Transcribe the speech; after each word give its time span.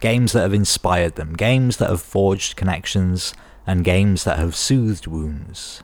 games 0.00 0.32
that 0.32 0.40
have 0.40 0.54
inspired 0.54 1.16
them, 1.16 1.34
games 1.34 1.76
that 1.76 1.90
have 1.90 2.02
forged 2.02 2.56
connections, 2.56 3.34
and 3.66 3.84
games 3.84 4.24
that 4.24 4.38
have 4.38 4.56
soothed 4.56 5.06
wounds. 5.06 5.82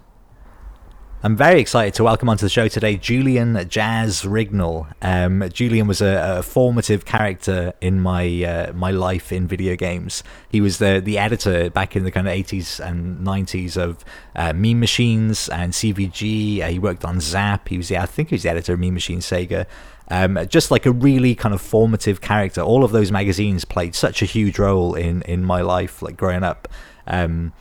I'm 1.22 1.34
very 1.34 1.60
excited 1.60 1.94
to 1.94 2.04
welcome 2.04 2.28
onto 2.28 2.44
the 2.44 2.50
show 2.50 2.68
today 2.68 2.96
Julian 2.96 3.68
Jazz 3.68 4.22
Rignall. 4.22 4.92
Um, 5.02 5.48
Julian 5.50 5.88
was 5.88 6.00
a, 6.00 6.38
a, 6.38 6.42
formative 6.42 7.04
character 7.04 7.72
in 7.80 8.00
my 8.00 8.44
uh, 8.44 8.72
my 8.74 8.90
life 8.90 9.32
in 9.32 9.48
video 9.48 9.76
games. 9.76 10.22
He 10.48 10.60
was 10.60 10.78
the 10.78 11.00
the 11.02 11.18
editor 11.18 11.70
back 11.70 11.96
in 11.96 12.04
the 12.04 12.10
kind 12.10 12.28
of 12.28 12.34
80s 12.34 12.78
and 12.78 13.26
90s 13.26 13.76
of 13.76 14.04
uh, 14.36 14.52
Mean 14.52 14.78
Machines 14.78 15.48
and 15.48 15.72
CVG. 15.72 16.60
Uh, 16.60 16.66
he 16.68 16.78
worked 16.78 17.04
on 17.04 17.18
Zap. 17.18 17.70
He 17.70 17.78
was 17.78 17.88
the, 17.88 17.96
I 17.96 18.06
think 18.06 18.28
he 18.28 18.34
was 18.34 18.44
the 18.44 18.50
editor 18.50 18.74
of 18.74 18.78
Mean 18.78 18.94
Machine 18.94 19.20
Sega. 19.20 19.66
Um, 20.08 20.38
just 20.48 20.70
like 20.70 20.86
a 20.86 20.92
really 20.92 21.34
kind 21.34 21.54
of 21.54 21.60
formative 21.60 22.20
character. 22.20 22.60
All 22.60 22.84
of 22.84 22.92
those 22.92 23.10
magazines 23.10 23.64
played 23.64 23.94
such 23.94 24.22
a 24.22 24.24
huge 24.24 24.58
role 24.58 24.94
in 24.94 25.22
in 25.22 25.44
my 25.44 25.62
life, 25.62 26.00
like 26.00 26.16
growing 26.16 26.44
up. 26.44 26.68
Um, 27.06 27.52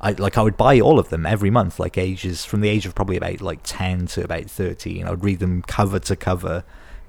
I 0.00 0.12
like 0.12 0.36
I 0.36 0.42
would 0.42 0.56
buy 0.56 0.80
all 0.80 0.98
of 0.98 1.08
them 1.08 1.24
every 1.24 1.50
month, 1.50 1.80
like 1.80 1.96
ages 1.96 2.44
from 2.44 2.60
the 2.60 2.68
age 2.68 2.84
of 2.84 2.94
probably 2.94 3.16
about 3.16 3.40
like 3.40 3.60
ten 3.62 4.06
to 4.08 4.22
about 4.22 4.50
thirteen. 4.50 5.06
I 5.06 5.10
would 5.10 5.24
read 5.24 5.38
them 5.38 5.62
cover 5.62 5.98
to 6.00 6.16
cover. 6.16 6.64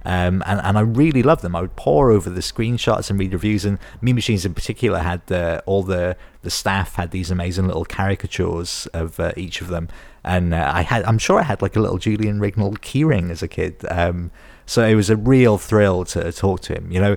Um, 0.08 0.44
and, 0.46 0.62
and 0.62 0.78
I 0.78 0.82
really 0.82 1.24
loved 1.24 1.42
them. 1.42 1.56
I 1.56 1.62
would 1.62 1.76
pore 1.76 2.12
over 2.12 2.30
the 2.30 2.42
screenshots 2.42 3.10
and 3.10 3.20
read 3.20 3.34
reviews. 3.34 3.66
And 3.66 3.80
Mean 4.02 4.14
Machines 4.14 4.46
in 4.46 4.54
particular 4.54 5.00
had 5.00 5.30
uh, 5.32 5.62
all 5.66 5.82
the 5.82 6.16
the 6.44 6.52
staff 6.52 6.96
had 6.96 7.10
these 7.10 7.32
amazing 7.32 7.66
little 7.66 7.86
caricatures 7.86 8.88
of 8.94 9.20
uh, 9.20 9.32
each 9.36 9.62
of 9.62 9.68
them. 9.70 9.90
And 10.24 10.54
uh, 10.54 10.72
I 10.74 10.84
had, 10.84 11.04
I'm 11.06 11.18
sure 11.18 11.40
I 11.40 11.44
had 11.44 11.62
like 11.62 11.76
a 11.76 11.80
little 11.80 11.98
Julian 11.98 12.40
Rignall 12.40 12.78
keyring 12.78 13.32
as 13.32 13.42
a 13.42 13.48
kid. 13.48 13.84
Um, 13.90 14.32
so 14.66 14.86
it 14.86 14.96
was 14.96 15.10
a 15.10 15.16
real 15.16 15.58
thrill 15.58 16.06
to 16.06 16.32
talk 16.32 16.62
to 16.62 16.74
him. 16.74 16.92
You 16.92 17.00
know, 17.00 17.16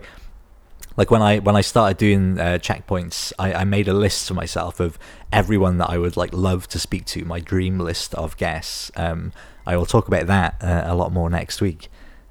like 0.96 1.10
when 1.10 1.22
I 1.22 1.38
when 1.38 1.56
I 1.56 1.60
started 1.60 1.96
doing 1.96 2.38
uh, 2.40 2.58
checkpoints, 2.60 3.32
I, 3.38 3.52
I 3.52 3.64
made 3.64 3.88
a 3.88 3.92
list 3.92 4.28
for 4.28 4.34
myself 4.34 4.80
of 4.80 4.98
everyone 5.32 5.78
that 5.78 5.90
I 5.90 5.98
would 5.98 6.16
like 6.16 6.32
love 6.32 6.68
to 6.68 6.78
speak 6.78 7.04
to, 7.06 7.24
my 7.24 7.40
dream 7.40 7.78
list 7.78 8.14
of 8.14 8.36
guests. 8.36 8.90
Um, 8.96 9.32
I 9.66 9.76
will 9.76 9.86
talk 9.86 10.08
about 10.08 10.26
that 10.26 10.56
uh, 10.60 10.82
a 10.86 10.94
lot 10.94 11.12
more 11.12 11.30
next 11.30 11.60
week 11.60 11.88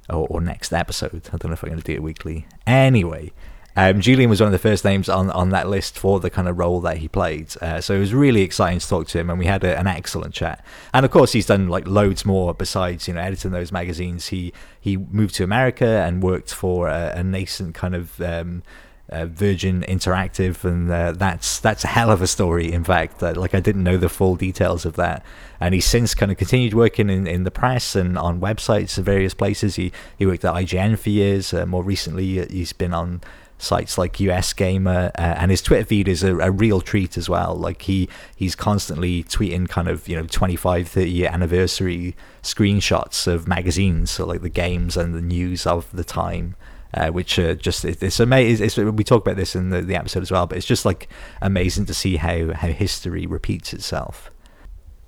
or, 0.10 0.28
or, 0.30 0.42
next 0.42 0.74
episode. 0.74 1.30
I 1.32 1.38
don't 1.38 1.46
know 1.46 1.54
if 1.54 1.64
I'm 1.64 1.70
going 1.70 1.82
to 1.82 1.86
do 1.86 1.94
it 1.94 2.04
weekly. 2.04 2.48
Anyway, 2.66 3.32
um, 3.78 4.02
Julian 4.02 4.28
was 4.28 4.42
one 4.42 4.48
of 4.48 4.52
the 4.52 4.58
first 4.58 4.84
names 4.84 5.08
on, 5.08 5.30
on 5.30 5.50
that 5.50 5.70
list 5.70 6.00
for 6.00 6.20
the 6.20 6.32
kind 6.32 6.48
of 6.48 6.58
role 6.58 6.82
that 6.82 6.98
he 6.98 7.08
played. 7.08 7.56
Uh, 7.62 7.80
so 7.80 7.94
it 7.94 8.00
was 8.00 8.12
really 8.12 8.42
exciting 8.42 8.80
to 8.80 8.88
talk 8.88 9.08
to 9.10 9.20
him, 9.20 9.30
and 9.30 9.38
we 9.38 9.46
had 9.46 9.64
a, 9.64 9.78
an 9.80 9.86
excellent 9.86 10.34
chat. 10.34 10.66
And 10.96 11.06
of 11.06 11.12
course, 11.12 11.34
he's 11.34 11.46
done 11.46 11.68
like 11.68 11.88
loads 11.88 12.26
more 12.26 12.56
besides 12.56 13.08
you 13.08 13.14
know 13.14 13.22
editing 13.22 13.52
those 13.52 13.72
magazines. 13.72 14.30
He 14.30 14.52
he 14.82 14.98
moved 14.98 15.36
to 15.36 15.44
America 15.44 15.86
and 15.86 16.24
worked 16.24 16.52
for 16.52 16.88
a, 16.88 17.14
a 17.18 17.24
nascent 17.24 17.76
kind 17.76 17.94
of 17.94 18.20
um, 18.20 18.64
uh, 19.10 19.28
Virgin 19.28 19.86
Interactive, 19.88 20.64
and 20.64 20.92
uh, 20.92 21.12
that's 21.12 21.60
that's 21.60 21.84
a 21.84 21.88
hell 21.88 22.10
of 22.10 22.24
a 22.24 22.28
story. 22.28 22.74
In 22.74 22.84
fact, 22.84 23.22
uh, 23.22 23.34
like 23.36 23.54
I 23.54 23.60
didn't 23.60 23.84
know 23.84 23.98
the 23.98 24.10
full 24.10 24.36
details 24.36 24.86
of 24.86 24.96
that, 24.96 25.24
and 25.60 25.76
he's 25.76 25.86
since 25.86 26.16
kind 26.16 26.32
of 26.32 26.40
continued 26.40 26.74
working 26.74 27.12
in, 27.12 27.28
in 27.28 27.44
the 27.44 27.52
press 27.52 27.96
and 27.96 28.18
on 28.18 28.42
websites 28.42 28.98
of 28.98 29.06
various 29.06 29.36
places. 29.36 29.76
He 29.76 29.92
he 30.18 30.26
worked 30.26 30.44
at 30.46 30.56
IGN 30.56 30.98
for 30.98 31.12
years. 31.12 31.54
Uh, 31.54 31.68
more 31.68 31.84
recently, 31.84 32.40
uh, 32.40 32.48
he's 32.50 32.74
been 32.74 32.96
on 32.96 33.22
sites 33.58 33.98
like 33.98 34.20
US 34.20 34.54
Gamer, 34.54 35.12
uh, 35.18 35.36
and 35.38 35.52
his 35.52 35.62
Twitter 35.62 35.86
feed 35.86 36.08
is 36.08 36.24
a, 36.24 36.38
a, 36.38 36.52
real 36.52 36.82
treat 36.82 37.18
as 37.18 37.28
well. 37.28 37.56
Like 37.56 37.84
he 37.84 38.08
he's 38.36 38.56
constantly 38.56 39.24
tweeting 39.24 39.68
kind 39.68 39.88
of 39.88 40.08
you 40.08 40.16
know 40.16 40.26
25, 40.26 40.88
30 40.88 41.10
year 41.10 41.30
anniversary 41.32 42.16
screenshots 42.44 43.28
of 43.28 43.48
magazines, 43.48 44.12
so 44.12 44.26
like 44.26 44.42
the 44.42 44.50
games 44.50 44.96
and 44.98 45.16
the 45.16 45.22
news 45.22 45.66
of 45.66 45.92
the 45.92 46.04
time. 46.04 46.56
Uh, 46.94 47.10
which 47.10 47.38
uh, 47.38 47.54
just 47.54 47.84
it, 47.84 48.02
it's 48.02 48.20
amazing. 48.20 48.96
we 48.96 49.04
talk 49.04 49.22
about 49.22 49.36
this 49.36 49.56
in 49.56 49.72
the, 49.72 49.82
the 49.82 49.96
episode 49.96 50.24
as 50.24 50.32
well, 50.32 50.48
but 50.48 50.58
it's 50.58 50.66
just 50.66 50.86
like 50.86 51.10
amazing 51.42 51.86
to 51.86 51.94
see 51.94 52.16
how 52.16 52.54
how 52.54 52.70
history 52.70 53.26
repeats 53.26 53.74
itself. 53.74 54.32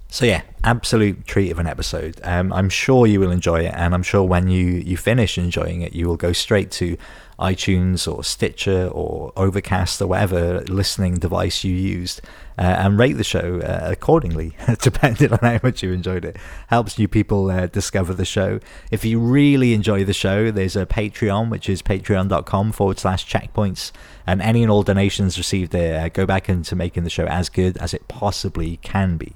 So 0.10 0.26
yeah, 0.26 0.42
absolute 0.64 1.26
treat 1.26 1.52
of 1.52 1.60
an 1.60 1.68
episode. 1.68 2.20
Um, 2.24 2.52
I'm 2.52 2.70
sure 2.70 3.08
you 3.08 3.20
will 3.20 3.32
enjoy 3.32 3.62
it, 3.62 3.74
and 3.76 3.94
I'm 3.94 4.04
sure 4.04 4.24
when 4.24 4.50
you 4.50 4.66
you 4.66 4.98
finish 4.98 5.38
enjoying 5.38 5.82
it, 5.82 5.94
you 5.94 6.08
will 6.08 6.18
go 6.18 6.34
straight 6.34 6.70
to 6.72 6.98
iTunes 7.40 8.12
or 8.12 8.24
Stitcher 8.24 8.90
or 8.90 9.32
Overcast 9.36 10.02
or 10.02 10.08
whatever 10.08 10.62
listening 10.62 11.16
device 11.16 11.64
you 11.64 11.74
used 11.74 12.22
uh, 12.58 12.62
and 12.62 13.00
rate 13.00 13.14
the 13.14 13.24
show 13.24 13.62
uh, 13.62 13.90
accordingly, 13.90 14.56
depending 14.82 15.32
on 15.32 15.40
how 15.42 15.60
much 15.64 15.82
you 15.82 15.94
enjoyed 15.94 16.26
it. 16.26 16.36
Helps 16.68 17.00
new 17.00 17.08
people 17.08 17.50
uh, 17.50 17.68
discover 17.68 18.14
the 18.14 18.26
show. 18.26 18.60
If 18.92 19.06
you 19.06 19.20
really 19.20 19.74
enjoy 19.74 20.04
the 20.04 20.14
show, 20.14 20.52
there's 20.52 20.76
a 20.76 20.86
Patreon, 20.86 21.50
which 21.50 21.70
is 21.70 21.82
patreon.com 21.82 22.74
forward 22.74 23.00
slash 23.00 23.26
checkpoints. 23.26 23.92
And 24.28 24.42
any 24.42 24.62
and 24.62 24.72
all 24.72 24.84
donations 24.84 25.38
received 25.38 25.72
there 25.72 26.04
uh, 26.04 26.10
go 26.10 26.26
back 26.26 26.50
into 26.50 26.76
making 26.76 27.06
the 27.06 27.10
show 27.10 27.26
as 27.26 27.50
good 27.50 27.78
as 27.78 27.94
it 27.94 28.08
possibly 28.08 28.78
can 28.78 29.18
be. 29.18 29.36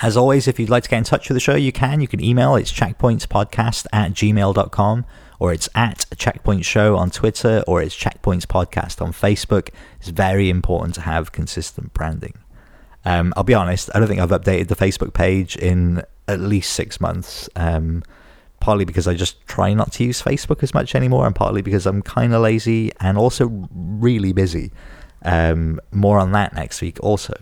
As 0.00 0.16
always, 0.16 0.48
if 0.48 0.58
you'd 0.58 0.68
like 0.68 0.82
to 0.82 0.88
get 0.88 0.98
in 0.98 1.04
touch 1.04 1.28
with 1.28 1.36
the 1.36 1.40
show, 1.40 1.54
you 1.54 1.70
can. 1.70 2.00
You 2.00 2.08
can 2.08 2.22
email. 2.22 2.56
It's 2.56 2.72
checkpointspodcast 2.72 3.86
at 3.92 4.12
gmail.com 4.12 5.06
or 5.42 5.52
it's 5.52 5.68
at 5.74 6.04
Checkpoint 6.16 6.64
Show 6.64 6.96
on 6.96 7.10
Twitter, 7.10 7.64
or 7.66 7.82
it's 7.82 7.96
Checkpoints 7.98 8.46
Podcast 8.46 9.02
on 9.02 9.12
Facebook. 9.12 9.70
It's 9.98 10.10
very 10.10 10.48
important 10.48 10.94
to 10.94 11.00
have 11.00 11.32
consistent 11.32 11.92
branding. 11.92 12.34
Um, 13.04 13.34
I'll 13.36 13.42
be 13.42 13.52
honest, 13.52 13.90
I 13.92 13.98
don't 13.98 14.06
think 14.06 14.20
I've 14.20 14.30
updated 14.30 14.68
the 14.68 14.76
Facebook 14.76 15.14
page 15.14 15.56
in 15.56 16.04
at 16.28 16.38
least 16.38 16.74
six 16.74 17.00
months. 17.00 17.48
Um, 17.56 18.04
partly 18.60 18.84
because 18.84 19.08
I 19.08 19.14
just 19.14 19.44
try 19.48 19.74
not 19.74 19.90
to 19.94 20.04
use 20.04 20.22
Facebook 20.22 20.62
as 20.62 20.74
much 20.74 20.94
anymore, 20.94 21.26
and 21.26 21.34
partly 21.34 21.60
because 21.60 21.86
I'm 21.86 22.02
kind 22.02 22.32
of 22.32 22.40
lazy 22.40 22.92
and 23.00 23.18
also 23.18 23.68
really 23.74 24.32
busy. 24.32 24.70
Um, 25.24 25.80
more 25.90 26.20
on 26.20 26.30
that 26.32 26.54
next 26.54 26.80
week, 26.80 27.00
also. 27.02 27.34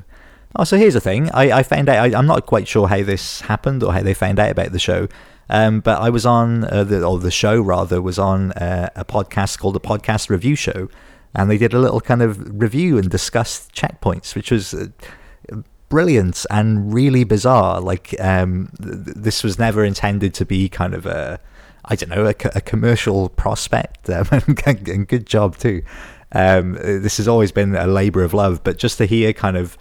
Oh, 0.57 0.65
so 0.65 0.79
here's 0.79 0.95
the 0.95 1.03
thing. 1.03 1.31
I, 1.35 1.53
I 1.59 1.63
found 1.63 1.91
out, 1.91 1.99
I, 1.99 2.19
am 2.19 2.27
not 2.27 2.47
quite 2.47 2.67
sure 2.67 2.89
how 2.89 3.03
this 3.03 3.43
happened 3.43 3.83
or 3.83 3.93
how 3.93 4.03
they 4.03 4.15
found 4.15 4.39
out 4.39 4.51
about 4.51 4.73
the 4.73 4.79
show, 4.79 5.07
um, 5.51 5.81
but 5.81 6.01
I 6.01 6.11
was 6.11 6.25
on, 6.25 6.65
uh, 6.65 6.85
the, 6.85 7.05
or 7.05 7.19
the 7.19 7.31
show 7.31 7.61
rather, 7.61 8.01
was 8.01 8.21
on 8.21 8.53
uh, 8.53 8.89
a 8.95 9.05
podcast 9.05 9.59
called 9.59 9.75
the 9.75 9.81
Podcast 9.81 10.31
Review 10.31 10.55
Show. 10.55 10.89
And 11.35 11.51
they 11.51 11.59
did 11.59 11.75
a 11.75 11.79
little 11.79 12.01
kind 12.01 12.23
of 12.23 12.61
review 12.61 12.99
and 12.99 13.11
discussed 13.11 13.73
checkpoints, 13.75 14.37
which 14.37 14.53
was 14.53 14.75
uh, 14.75 14.87
brilliant 15.89 16.47
and 16.51 16.95
really 16.95 17.25
bizarre. 17.25 17.81
Like, 17.81 18.15
um, 18.21 18.71
th- 18.81 19.17
this 19.17 19.43
was 19.43 19.59
never 19.59 19.85
intended 19.85 20.35
to 20.35 20.45
be 20.45 20.69
kind 20.69 20.95
of 20.95 21.05
a, 21.05 21.41
I 21.85 21.97
don't 21.97 22.11
know, 22.11 22.27
a, 22.27 22.35
commercial 22.35 23.29
prospect. 23.29 24.09
Um, 24.09 24.27
and 24.87 25.09
good 25.09 25.27
job, 25.27 25.57
too. 25.57 25.83
Um, 26.33 26.75
this 26.75 27.17
has 27.17 27.27
always 27.27 27.51
been 27.51 27.75
a 27.75 27.89
labor 27.89 28.23
of 28.23 28.35
love, 28.35 28.63
but 28.63 28.79
just 28.79 28.99
to 28.99 29.05
hear 29.05 29.33
kind 29.33 29.57
of 29.57 29.77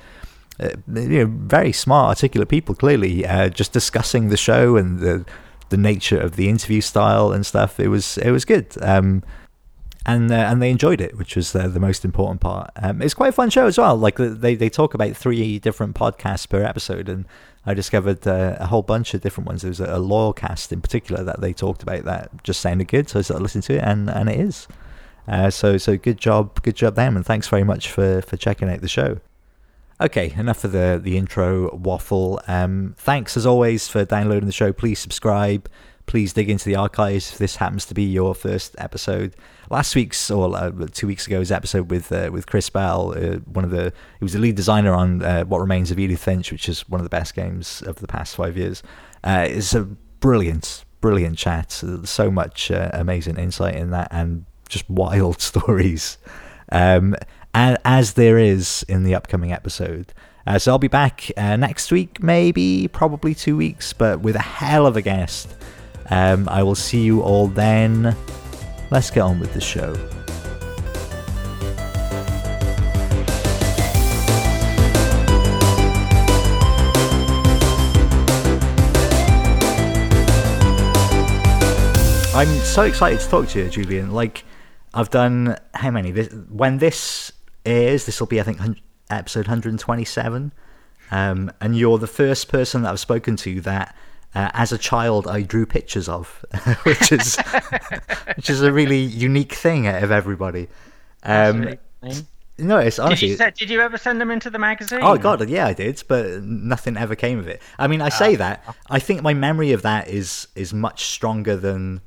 uh, 0.59 0.69
you 0.93 1.25
know, 1.25 1.25
very 1.27 1.71
smart, 1.71 2.09
articulate 2.09 2.49
people 2.49 2.73
clearly 2.73 3.25
uh, 3.25 3.49
just 3.49 3.71
discussing 3.71 4.29
the 4.29 4.37
show 4.37 4.75
and 4.75 4.99
the 4.99 5.25
the 5.69 5.77
nature 5.77 6.19
of 6.19 6.35
the 6.35 6.49
interview 6.49 6.81
style 6.81 7.31
and 7.31 7.45
stuff. 7.45 7.79
It 7.79 7.87
was 7.87 8.17
it 8.17 8.31
was 8.31 8.45
good. 8.45 8.75
Um, 8.81 9.23
and 10.05 10.31
uh, 10.31 10.35
and 10.35 10.61
they 10.61 10.69
enjoyed 10.69 11.01
it, 11.01 11.17
which 11.17 11.35
was 11.35 11.55
uh, 11.55 11.67
the 11.67 11.79
most 11.79 12.05
important 12.05 12.41
part. 12.41 12.71
Um, 12.77 13.01
it's 13.01 13.13
quite 13.13 13.29
a 13.29 13.33
fun 13.33 13.49
show 13.49 13.67
as 13.67 13.77
well. 13.77 13.95
Like 13.95 14.15
they 14.17 14.55
they 14.55 14.69
talk 14.69 14.93
about 14.93 15.15
three 15.15 15.59
different 15.59 15.95
podcasts 15.95 16.47
per 16.47 16.63
episode, 16.63 17.09
and 17.09 17.25
I 17.65 17.73
discovered 17.73 18.25
uh, 18.27 18.57
a 18.59 18.67
whole 18.67 18.81
bunch 18.81 19.13
of 19.13 19.21
different 19.21 19.47
ones. 19.47 19.61
There 19.61 19.69
was 19.69 19.79
a, 19.79 19.97
a 19.97 19.99
loyal 19.99 20.33
cast 20.33 20.71
in 20.71 20.81
particular 20.81 21.23
that 21.23 21.41
they 21.41 21.53
talked 21.53 21.83
about 21.83 22.05
that 22.05 22.43
just 22.43 22.61
sounded 22.61 22.87
good, 22.87 23.09
so 23.09 23.19
I 23.19 23.21
started 23.21 23.43
listening 23.43 23.63
to 23.63 23.75
it, 23.75 23.83
and 23.83 24.09
and 24.09 24.29
it 24.29 24.39
is. 24.39 24.67
Uh, 25.27 25.49
so 25.49 25.77
so 25.77 25.97
good 25.97 26.17
job, 26.17 26.61
good 26.63 26.75
job 26.75 26.95
them, 26.95 27.15
and 27.15 27.25
thanks 27.25 27.47
very 27.47 27.63
much 27.63 27.91
for 27.91 28.21
for 28.21 28.37
checking 28.37 28.69
out 28.69 28.81
the 28.81 28.87
show. 28.87 29.19
Okay, 30.01 30.33
enough 30.37 30.63
of 30.63 30.71
the, 30.71 30.99
the 31.01 31.17
intro 31.17 31.75
waffle. 31.75 32.39
Um, 32.47 32.95
thanks 32.97 33.35
as 33.35 33.45
always 33.45 33.89
for 33.89 34.05
downloading 34.05 34.45
the 34.45 34.53
show. 34.53 34.71
Please 34.71 34.97
subscribe. 34.97 35.69
Please 36.05 36.31
dig 36.31 36.49
into 36.49 36.63
the 36.65 36.75
archives 36.75 37.33
if 37.33 37.37
this 37.37 37.57
happens 37.57 37.85
to 37.85 37.93
be 37.93 38.03
your 38.03 38.33
first 38.33 38.75
episode. 38.79 39.35
Last 39.69 39.95
week's 39.95 40.31
or 40.31 40.55
uh, 40.55 40.71
two 40.91 41.05
weeks 41.05 41.27
ago's 41.27 41.51
episode 41.51 41.91
with 41.91 42.11
uh, 42.11 42.29
with 42.31 42.47
Chris 42.47 42.69
Bell, 42.69 43.13
uh, 43.15 43.39
one 43.39 43.65
of 43.65 43.71
the 43.71 43.93
he 44.19 44.25
was 44.25 44.33
the 44.33 44.39
lead 44.39 44.55
designer 44.55 44.93
on 44.93 45.21
uh, 45.21 45.43
What 45.43 45.59
Remains 45.59 45.91
of 45.91 45.99
Edith 45.99 46.23
Finch, 46.23 46.51
which 46.51 46.67
is 46.67 46.87
one 46.89 46.99
of 46.99 47.03
the 47.03 47.09
best 47.09 47.35
games 47.35 47.83
of 47.83 47.97
the 47.97 48.07
past 48.07 48.37
five 48.37 48.57
years. 48.57 48.81
Uh, 49.23 49.45
it's 49.49 49.75
a 49.75 49.83
brilliant, 49.83 50.85
brilliant 51.01 51.37
chat. 51.37 51.83
So 52.05 52.31
much 52.31 52.71
uh, 52.71 52.89
amazing 52.93 53.37
insight 53.37 53.75
in 53.75 53.91
that 53.91 54.07
and 54.11 54.45
just 54.67 54.89
wild 54.89 55.41
stories. 55.41 56.17
Um, 56.71 57.15
as 57.53 58.13
there 58.13 58.37
is 58.37 58.85
in 58.87 59.03
the 59.03 59.15
upcoming 59.15 59.51
episode. 59.51 60.13
Uh, 60.47 60.57
so 60.57 60.71
I'll 60.71 60.79
be 60.79 60.87
back 60.87 61.29
uh, 61.37 61.55
next 61.55 61.91
week, 61.91 62.23
maybe, 62.23 62.87
probably 62.87 63.35
two 63.35 63.57
weeks, 63.57 63.93
but 63.93 64.21
with 64.21 64.35
a 64.35 64.39
hell 64.39 64.87
of 64.87 64.97
a 64.97 65.01
guest. 65.01 65.55
Um, 66.09 66.49
I 66.49 66.63
will 66.63 66.75
see 66.75 67.01
you 67.01 67.21
all 67.21 67.47
then. 67.47 68.15
Let's 68.89 69.11
get 69.11 69.21
on 69.21 69.39
with 69.39 69.53
the 69.53 69.61
show. 69.61 69.93
I'm 82.39 82.47
so 82.59 82.83
excited 82.83 83.19
to 83.19 83.27
talk 83.27 83.49
to 83.49 83.59
you, 83.59 83.69
Julian. 83.69 84.11
Like, 84.11 84.45
I've 84.93 85.09
done 85.09 85.57
how 85.73 85.91
many? 85.91 86.11
This, 86.11 86.33
when 86.49 86.77
this 86.77 87.33
this 87.69 88.19
will 88.19 88.27
be, 88.27 88.39
I 88.39 88.43
think, 88.43 88.59
episode 89.09 89.47
127. 89.47 90.53
Um, 91.11 91.51
and 91.59 91.77
you're 91.77 91.97
the 91.97 92.07
first 92.07 92.49
person 92.49 92.83
that 92.83 92.91
I've 92.91 92.99
spoken 92.99 93.35
to 93.37 93.61
that, 93.61 93.95
uh, 94.35 94.51
as 94.53 94.71
a 94.71 94.77
child, 94.77 95.27
I 95.27 95.41
drew 95.41 95.65
pictures 95.65 96.07
of, 96.07 96.45
which 96.83 97.11
is 97.11 97.37
which 98.35 98.49
is 98.49 98.61
a 98.61 98.71
really 98.71 98.99
unique 98.99 99.53
thing 99.53 99.87
out 99.87 100.03
of 100.03 100.11
everybody. 100.11 100.67
Um, 101.23 101.75
no, 102.59 102.77
it's 102.77 102.99
honestly. 102.99 103.29
Did 103.29 103.39
you, 103.39 103.51
did 103.51 103.69
you, 103.71 103.81
ever 103.81 103.97
send 103.97 104.21
them 104.21 104.29
into 104.29 104.51
the 104.51 104.59
magazine? 104.59 104.99
Oh 105.01 105.17
God, 105.17 105.47
yeah, 105.49 105.65
I 105.65 105.73
did, 105.73 106.03
but 106.07 106.43
nothing 106.43 106.95
ever 106.95 107.15
came 107.15 107.39
of 107.39 107.47
it. 107.47 107.61
I 107.79 107.87
mean, 107.87 108.01
I 108.01 108.09
say 108.09 108.35
uh, 108.35 108.37
that. 108.37 108.75
I 108.89 108.99
think 108.99 109.23
my 109.23 109.33
memory 109.33 109.71
of 109.71 109.81
that 109.81 110.09
is 110.09 110.47
is 110.55 110.73
much 110.73 111.05
stronger 111.05 111.55
than 111.55 112.01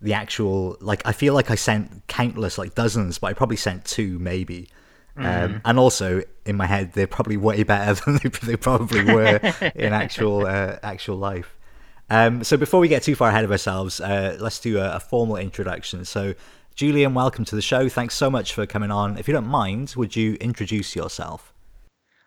the 0.00 0.14
actual 0.14 0.76
like 0.80 1.02
I 1.04 1.12
feel 1.12 1.34
like 1.34 1.50
I 1.50 1.54
sent 1.56 2.06
countless 2.06 2.56
like 2.56 2.74
dozens 2.74 3.18
but 3.18 3.28
I 3.28 3.32
probably 3.32 3.56
sent 3.56 3.84
two 3.84 4.18
maybe 4.18 4.68
um, 5.18 5.54
mm. 5.54 5.60
and 5.64 5.78
also 5.78 6.22
in 6.44 6.56
my 6.56 6.66
head 6.66 6.92
they're 6.92 7.06
probably 7.06 7.36
way 7.36 7.62
better 7.62 7.94
than 8.04 8.20
they, 8.22 8.28
they 8.46 8.56
probably 8.56 9.04
were 9.04 9.36
in 9.74 9.92
actual 9.92 10.46
uh, 10.46 10.78
actual 10.82 11.16
life. 11.16 11.56
Um, 12.10 12.42
so 12.42 12.56
before 12.56 12.80
we 12.80 12.88
get 12.88 13.02
too 13.02 13.14
far 13.14 13.28
ahead 13.28 13.44
of 13.44 13.52
ourselves 13.52 14.00
uh, 14.00 14.36
let's 14.40 14.58
do 14.60 14.78
a, 14.78 14.96
a, 14.96 15.00
formal 15.00 15.36
introduction. 15.36 16.04
So 16.04 16.34
Julian 16.74 17.14
welcome 17.14 17.44
to 17.46 17.56
the 17.56 17.62
show. 17.62 17.88
Thanks 17.88 18.14
so 18.14 18.30
much 18.30 18.52
for 18.52 18.66
coming 18.66 18.90
on. 18.90 19.18
If 19.18 19.28
you 19.28 19.34
don't 19.34 19.48
mind 19.48 19.94
would 19.96 20.16
you 20.16 20.34
introduce 20.34 20.96
yourself? 20.96 21.52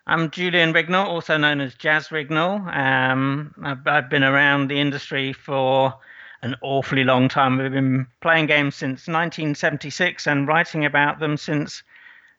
I'm 0.06 0.30
Julian 0.30 0.72
Rignall 0.72 1.06
also 1.06 1.36
known 1.36 1.60
as 1.60 1.74
Jazz 1.74 2.08
Rignall 2.08 2.74
um, 2.76 3.54
I've, 3.62 3.86
I've 3.86 4.10
been 4.10 4.24
around 4.24 4.68
the 4.68 4.80
industry 4.80 5.32
for 5.32 5.94
an 6.42 6.56
awfully 6.60 7.04
long 7.04 7.28
time. 7.28 7.56
We've 7.56 7.70
been 7.70 8.06
playing 8.20 8.46
games 8.46 8.74
since 8.74 9.06
1976 9.06 10.26
and 10.26 10.46
writing 10.46 10.84
about 10.84 11.20
them 11.20 11.36
since 11.36 11.82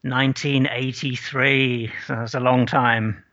1983. 0.04 1.92
So 2.08 2.16
that's 2.16 2.34
a 2.34 2.40
long 2.40 2.66
time. 2.66 3.24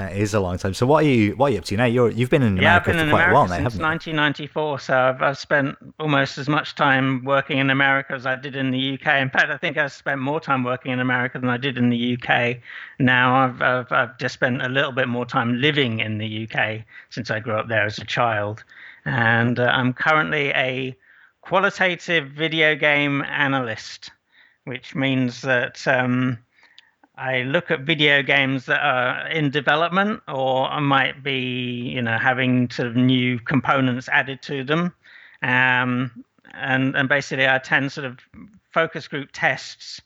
That 0.00 0.16
is 0.16 0.32
a 0.32 0.40
long 0.40 0.56
time. 0.56 0.72
So 0.72 0.86
what 0.86 1.04
are 1.04 1.08
you 1.08 1.36
what 1.36 1.48
are 1.48 1.50
you 1.50 1.58
up 1.58 1.64
to 1.66 1.76
now? 1.76 1.84
You're 1.84 2.10
you've 2.10 2.30
been 2.30 2.40
in 2.42 2.58
America 2.58 2.62
yeah, 2.64 2.76
I've 2.76 2.84
been 2.86 2.96
for 2.96 3.02
in 3.02 3.10
quite 3.10 3.24
America 3.24 3.30
a 3.30 3.34
while 3.34 3.48
now, 3.48 3.56
since 3.56 3.82
1994. 3.82 4.78
So 4.78 4.96
I've, 4.98 5.20
I've 5.20 5.36
spent 5.36 5.76
almost 5.98 6.38
as 6.38 6.48
much 6.48 6.74
time 6.74 7.22
working 7.22 7.58
in 7.58 7.68
America 7.68 8.14
as 8.14 8.24
I 8.24 8.36
did 8.36 8.56
in 8.56 8.70
the 8.70 8.94
UK. 8.94 9.20
In 9.20 9.28
fact, 9.28 9.50
I 9.50 9.58
think 9.58 9.76
I've 9.76 9.92
spent 9.92 10.18
more 10.18 10.40
time 10.40 10.64
working 10.64 10.92
in 10.92 11.00
America 11.00 11.38
than 11.38 11.50
I 11.50 11.58
did 11.58 11.76
in 11.76 11.90
the 11.90 12.16
UK. 12.16 12.60
Now 12.98 13.44
I've 13.44 13.60
I've, 13.60 13.92
I've 13.92 14.16
just 14.16 14.32
spent 14.32 14.62
a 14.62 14.70
little 14.70 14.92
bit 14.92 15.06
more 15.06 15.26
time 15.26 15.60
living 15.60 16.00
in 16.00 16.16
the 16.16 16.48
UK 16.48 16.82
since 17.10 17.30
I 17.30 17.40
grew 17.40 17.54
up 17.54 17.68
there 17.68 17.84
as 17.84 17.98
a 17.98 18.06
child, 18.06 18.64
and 19.04 19.58
uh, 19.58 19.64
I'm 19.64 19.92
currently 19.92 20.48
a 20.50 20.96
qualitative 21.50 22.30
video 22.30 22.76
game 22.76 23.22
analyst, 23.22 24.12
which 24.64 24.94
means 24.94 25.42
that. 25.42 25.86
Um, 25.86 26.38
I 27.16 27.42
look 27.42 27.70
at 27.70 27.80
video 27.80 28.22
games 28.22 28.64
that 28.64 28.80
are 28.80 29.28
in 29.28 29.50
development 29.50 30.22
or 30.26 30.80
might 30.80 31.22
be, 31.22 31.92
you 31.94 32.00
know, 32.00 32.16
having 32.16 32.70
sort 32.70 32.88
of 32.88 32.96
new 32.96 33.38
components 33.38 34.08
added 34.08 34.40
to 34.42 34.64
them. 34.64 34.94
Um, 35.42 36.24
and, 36.54 36.96
and 36.96 37.10
basically, 37.10 37.46
I 37.46 37.56
attend 37.56 37.92
sort 37.92 38.06
of 38.06 38.20
focus 38.70 39.06
group 39.06 39.28
tests 39.34 40.00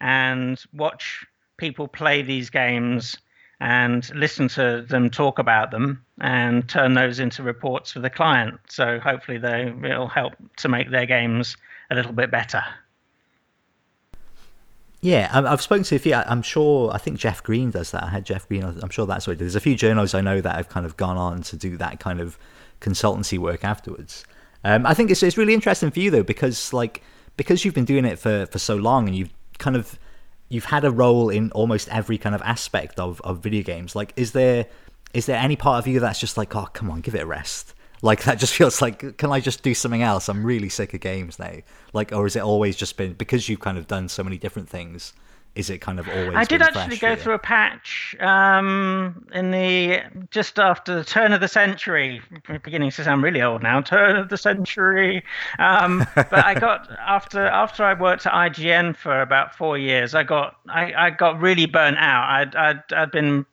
and 0.00 0.58
watch 0.72 1.26
people 1.58 1.86
play 1.86 2.22
these 2.22 2.48
games 2.48 3.14
and 3.64 4.14
listen 4.14 4.46
to 4.46 4.84
them 4.86 5.08
talk 5.08 5.38
about 5.38 5.70
them 5.70 6.04
and 6.20 6.68
turn 6.68 6.92
those 6.92 7.18
into 7.18 7.42
reports 7.42 7.92
for 7.92 8.00
the 8.00 8.10
client. 8.10 8.60
So 8.68 9.00
hopefully, 9.00 9.38
they 9.38 9.72
will 9.72 10.06
help 10.06 10.34
to 10.58 10.68
make 10.68 10.90
their 10.90 11.06
games 11.06 11.56
a 11.90 11.94
little 11.94 12.12
bit 12.12 12.30
better. 12.30 12.62
Yeah, 15.00 15.30
I've 15.32 15.62
spoken 15.62 15.82
to 15.84 15.96
a 15.96 15.98
few. 15.98 16.14
I'm 16.14 16.42
sure. 16.42 16.92
I 16.92 16.98
think 16.98 17.18
Jeff 17.18 17.42
Green 17.42 17.70
does 17.70 17.90
that. 17.92 18.02
I 18.02 18.08
had 18.10 18.26
Jeff 18.26 18.46
Green. 18.48 18.64
I'm 18.64 18.90
sure 18.90 19.06
that's 19.06 19.26
what 19.26 19.32
he 19.32 19.38
does. 19.38 19.54
There's 19.54 19.56
a 19.56 19.60
few 19.60 19.76
journalists 19.76 20.14
I 20.14 20.20
know 20.20 20.42
that 20.42 20.56
have 20.56 20.68
kind 20.68 20.84
of 20.84 20.98
gone 20.98 21.16
on 21.16 21.40
to 21.44 21.56
do 21.56 21.78
that 21.78 22.00
kind 22.00 22.20
of 22.20 22.38
consultancy 22.82 23.38
work 23.38 23.64
afterwards. 23.64 24.26
Um, 24.62 24.84
I 24.84 24.92
think 24.92 25.10
it's 25.10 25.22
it's 25.22 25.38
really 25.38 25.54
interesting 25.54 25.90
for 25.90 26.00
you 26.00 26.10
though 26.10 26.22
because 26.22 26.74
like 26.74 27.02
because 27.38 27.64
you've 27.64 27.74
been 27.74 27.86
doing 27.86 28.04
it 28.04 28.18
for 28.18 28.44
for 28.46 28.58
so 28.58 28.76
long 28.76 29.08
and 29.08 29.16
you've 29.16 29.32
kind 29.56 29.76
of 29.76 29.98
you've 30.48 30.66
had 30.66 30.84
a 30.84 30.90
role 30.90 31.30
in 31.30 31.50
almost 31.52 31.88
every 31.88 32.18
kind 32.18 32.34
of 32.34 32.42
aspect 32.42 32.98
of 32.98 33.20
of 33.22 33.42
video 33.42 33.62
games. 33.62 33.96
Like, 33.96 34.12
is 34.16 34.32
there 34.32 34.66
is 35.12 35.26
there 35.26 35.38
any 35.38 35.56
part 35.56 35.78
of 35.78 35.86
you 35.86 36.00
that's 36.00 36.20
just 36.20 36.36
like, 36.36 36.54
oh, 36.56 36.66
come 36.72 36.90
on, 36.90 37.00
give 37.00 37.14
it 37.14 37.22
a 37.22 37.26
rest? 37.26 37.74
Like 38.02 38.24
that 38.24 38.38
just 38.38 38.54
feels 38.58 38.82
like, 38.82 39.16
can 39.16 39.30
I 39.30 39.40
just 39.40 39.62
do 39.62 39.74
something 39.74 40.02
else? 40.02 40.28
I'm 40.28 40.44
really 40.44 40.68
sick 40.68 40.92
of 40.94 41.00
games 41.00 41.38
now. 41.38 41.56
Like, 41.92 42.12
or 42.12 42.26
is 42.26 42.36
it 42.36 42.42
always 42.42 42.76
just 42.76 42.96
been 42.96 43.14
because 43.14 43.48
you've 43.48 43.60
kind 43.60 43.78
of 43.78 43.86
done 43.86 44.08
so 44.08 44.22
many 44.22 44.38
different 44.38 44.68
things? 44.68 45.14
Is 45.54 45.70
it 45.70 45.80
kind 45.80 46.00
of 46.00 46.08
always? 46.08 46.34
I 46.34 46.42
did 46.44 46.62
actually 46.62 46.96
go 46.96 47.14
through 47.14 47.34
a 47.34 47.38
patch 47.38 48.16
um, 48.18 49.24
in 49.32 49.52
the 49.52 50.00
just 50.30 50.58
after 50.58 50.96
the 50.96 51.04
turn 51.04 51.32
of 51.32 51.40
the 51.40 51.46
century, 51.48 52.20
beginning 52.64 52.90
to 52.90 53.04
sound 53.04 53.22
really 53.22 53.40
old 53.40 53.62
now. 53.62 53.80
Turn 53.80 54.16
of 54.16 54.30
the 54.30 54.36
century, 54.36 55.22
um, 55.60 56.04
but 56.16 56.44
I 56.44 56.54
got 56.54 56.90
after 56.98 57.46
after 57.46 57.84
I 57.84 57.94
worked 57.94 58.26
at 58.26 58.32
IGN 58.32 58.96
for 58.96 59.20
about 59.20 59.54
four 59.54 59.78
years. 59.78 60.14
I 60.14 60.24
got 60.24 60.56
I, 60.68 60.92
I 60.92 61.10
got 61.10 61.40
really 61.40 61.66
burnt 61.66 61.98
out. 61.98 62.28
I'd, 62.28 62.56
I'd 62.56 62.92
I'd 62.92 63.10
been 63.12 63.46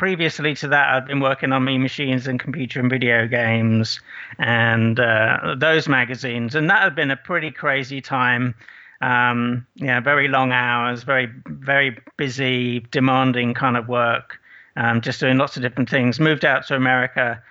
previously 0.00 0.54
to 0.54 0.66
that, 0.66 0.94
I'd 0.94 1.06
been 1.06 1.20
working 1.20 1.52
on 1.52 1.62
Mean 1.64 1.82
Machines 1.82 2.26
and 2.26 2.40
computer 2.40 2.80
and 2.80 2.88
video 2.88 3.28
games 3.28 4.00
and 4.38 4.98
uh, 4.98 5.54
those 5.58 5.88
magazines, 5.88 6.54
and 6.54 6.70
that 6.70 6.82
had 6.82 6.94
been 6.94 7.10
a 7.10 7.18
pretty 7.18 7.50
crazy 7.50 8.00
time. 8.00 8.54
Um, 9.00 9.66
yeah, 9.76 10.00
very 10.00 10.28
long 10.28 10.52
hours, 10.52 11.02
very 11.02 11.28
very 11.46 11.98
busy, 12.16 12.80
demanding 12.90 13.54
kind 13.54 13.76
of 13.76 13.88
work. 13.88 14.38
Um, 14.76 15.00
just 15.00 15.20
doing 15.20 15.38
lots 15.38 15.56
of 15.56 15.62
different 15.62 15.90
things. 15.90 16.20
Moved 16.20 16.44
out 16.44 16.66
to 16.66 16.76
America. 16.76 17.42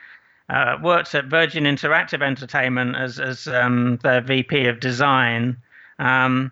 Uh, 0.49 0.77
worked 0.81 1.13
at 1.13 1.25
Virgin 1.25 1.65
Interactive 1.65 2.21
Entertainment 2.21 2.95
as 2.95 3.19
as 3.19 3.47
um, 3.47 3.97
their 4.03 4.21
VP 4.21 4.65
of 4.67 4.79
design. 4.79 5.57
Um, 5.99 6.51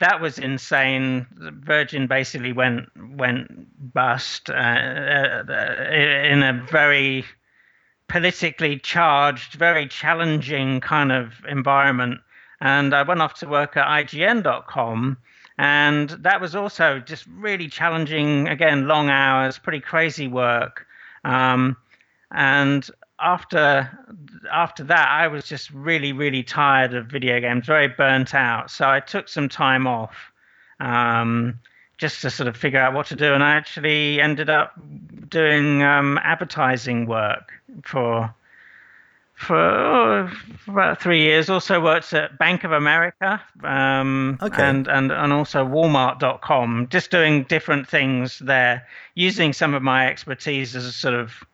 that 0.00 0.20
was 0.20 0.38
insane. 0.38 1.26
Virgin 1.36 2.06
basically 2.06 2.52
went 2.52 2.88
went 3.16 3.48
bust 3.92 4.50
uh, 4.50 4.52
uh, 4.52 5.90
in 5.90 6.42
a 6.42 6.66
very 6.70 7.24
politically 8.08 8.78
charged, 8.78 9.54
very 9.54 9.86
challenging 9.86 10.80
kind 10.80 11.12
of 11.12 11.34
environment. 11.48 12.20
And 12.60 12.94
I 12.94 13.02
went 13.02 13.22
off 13.22 13.34
to 13.40 13.48
work 13.48 13.76
at 13.76 13.86
IGN.com, 13.86 15.16
and 15.58 16.10
that 16.10 16.40
was 16.40 16.56
also 16.56 16.98
just 16.98 17.26
really 17.26 17.68
challenging. 17.68 18.48
Again, 18.48 18.88
long 18.88 19.10
hours, 19.10 19.58
pretty 19.58 19.80
crazy 19.80 20.28
work. 20.28 20.86
Um, 21.24 21.76
and 22.30 22.88
after 23.20 23.90
after 24.52 24.84
that, 24.84 25.08
I 25.08 25.28
was 25.28 25.44
just 25.46 25.70
really, 25.70 26.12
really 26.12 26.42
tired 26.42 26.94
of 26.94 27.06
video 27.06 27.40
games, 27.40 27.66
very 27.66 27.88
burnt 27.88 28.34
out. 28.34 28.70
So 28.70 28.88
I 28.88 29.00
took 29.00 29.28
some 29.28 29.48
time 29.48 29.86
off 29.86 30.32
um, 30.80 31.58
just 31.98 32.22
to 32.22 32.30
sort 32.30 32.48
of 32.48 32.56
figure 32.56 32.80
out 32.80 32.94
what 32.94 33.06
to 33.06 33.16
do. 33.16 33.34
And 33.34 33.42
I 33.42 33.54
actually 33.54 34.20
ended 34.20 34.48
up 34.48 34.74
doing 35.28 35.82
um, 35.82 36.18
advertising 36.22 37.06
work 37.06 37.52
for 37.84 38.32
for, 39.38 40.30
for, 40.64 40.70
about 40.72 41.00
three 41.00 41.22
years. 41.22 41.48
Also 41.48 41.80
worked 41.80 42.12
at 42.12 42.36
Bank 42.38 42.64
of 42.64 42.72
America 42.72 43.40
um, 43.62 44.36
okay. 44.42 44.62
and, 44.62 44.88
and, 44.88 45.12
and 45.12 45.32
also 45.32 45.64
Walmart.com, 45.64 46.88
just 46.90 47.10
doing 47.10 47.44
different 47.44 47.88
things 47.88 48.40
there, 48.40 48.86
using 49.14 49.52
some 49.52 49.74
of 49.74 49.82
my 49.82 50.08
expertise 50.08 50.74
as 50.74 50.84
a 50.84 50.92
sort 50.92 51.14
of 51.14 51.44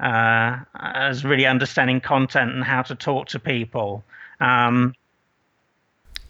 uh, 0.00 0.58
as 0.78 1.24
really 1.24 1.44
understanding 1.44 2.00
content 2.00 2.52
and 2.52 2.62
how 2.62 2.82
to 2.82 2.94
talk 2.94 3.26
to 3.28 3.40
people. 3.40 4.04
Um, 4.38 4.94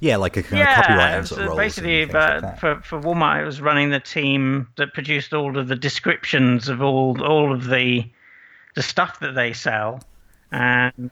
yeah, 0.00 0.16
like 0.16 0.38
a 0.38 0.42
kind 0.42 0.60
yeah, 0.60 0.80
of 0.80 0.86
copywriter 0.86 1.26
sort 1.26 1.48
of 1.48 1.56
basically, 1.56 2.06
but 2.06 2.42
like 2.42 2.58
for 2.58 2.80
for 2.82 3.00
Walmart, 3.00 3.42
it 3.42 3.44
was 3.44 3.60
running 3.60 3.90
the 3.90 4.00
team 4.00 4.68
that 4.76 4.94
produced 4.94 5.34
all 5.34 5.58
of 5.58 5.68
the 5.68 5.76
descriptions 5.76 6.68
of 6.68 6.80
all 6.80 7.22
all 7.22 7.52
of 7.52 7.66
the 7.66 8.08
the 8.74 8.82
stuff 8.82 9.20
that 9.20 9.34
they 9.34 9.52
sell, 9.52 10.00
and 10.52 11.10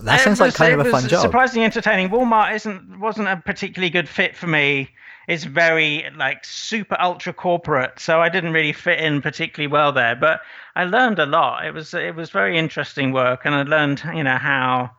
That 0.00 0.20
It 0.20 0.24
sounds 0.24 0.40
like 0.40 0.54
kind 0.54 0.78
of 0.80 0.86
a 0.86 0.90
fun 0.90 1.08
job. 1.08 1.22
Surprisingly 1.22 1.64
entertaining. 1.64 2.08
Walmart 2.10 2.54
isn't 2.54 3.00
wasn't 3.00 3.28
a 3.28 3.36
particularly 3.36 3.90
good 3.90 4.08
fit 4.08 4.36
for 4.36 4.46
me. 4.46 4.90
It's 5.26 5.44
very 5.44 6.06
like 6.16 6.44
super 6.44 6.96
ultra 7.00 7.32
corporate, 7.32 7.98
so 8.00 8.20
I 8.20 8.28
didn't 8.28 8.52
really 8.52 8.72
fit 8.72 9.00
in 9.00 9.20
particularly 9.20 9.70
well 9.70 9.92
there. 9.92 10.16
But 10.16 10.40
I 10.74 10.84
learned 10.84 11.18
a 11.18 11.26
lot. 11.26 11.66
It 11.66 11.74
was 11.74 11.92
it 11.94 12.14
was 12.14 12.30
very 12.30 12.56
interesting 12.56 13.12
work, 13.12 13.42
and 13.44 13.54
I 13.54 13.62
learned 13.62 14.02
you 14.14 14.22
know 14.22 14.38
how 14.38 14.90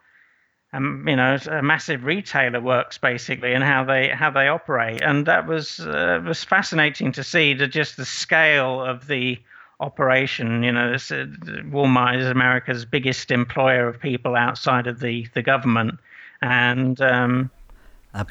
um, 0.74 1.06
you 1.08 1.16
know 1.16 1.38
a 1.50 1.62
massive 1.64 2.04
retailer 2.04 2.62
works 2.62 2.98
basically, 2.98 3.54
and 3.54 3.64
how 3.64 3.86
they 3.86 4.10
how 4.10 4.30
they 4.30 4.50
operate, 4.50 5.02
and 5.02 5.26
that 5.26 5.48
was 5.48 5.80
uh, 5.80 6.22
was 6.26 6.44
fascinating 6.44 7.12
to 7.14 7.24
see 7.24 7.54
the 7.54 7.68
just 7.68 7.98
the 7.98 8.06
scale 8.06 8.84
of 8.84 9.08
the 9.08 9.40
operation. 9.80 10.64
You 10.64 10.72
know, 10.72 10.92
this, 10.92 11.12
uh, 11.12 11.26
Walmart 11.72 12.20
is 12.20 12.26
America's 12.26 12.86
biggest 12.86 13.32
employer 13.32 13.88
of 13.88 14.00
people 14.00 14.36
outside 14.36 14.88
of 14.88 15.00
the 15.00 15.28
the 15.34 15.42
government, 15.42 16.00
and 16.42 17.00
um, 17.02 17.52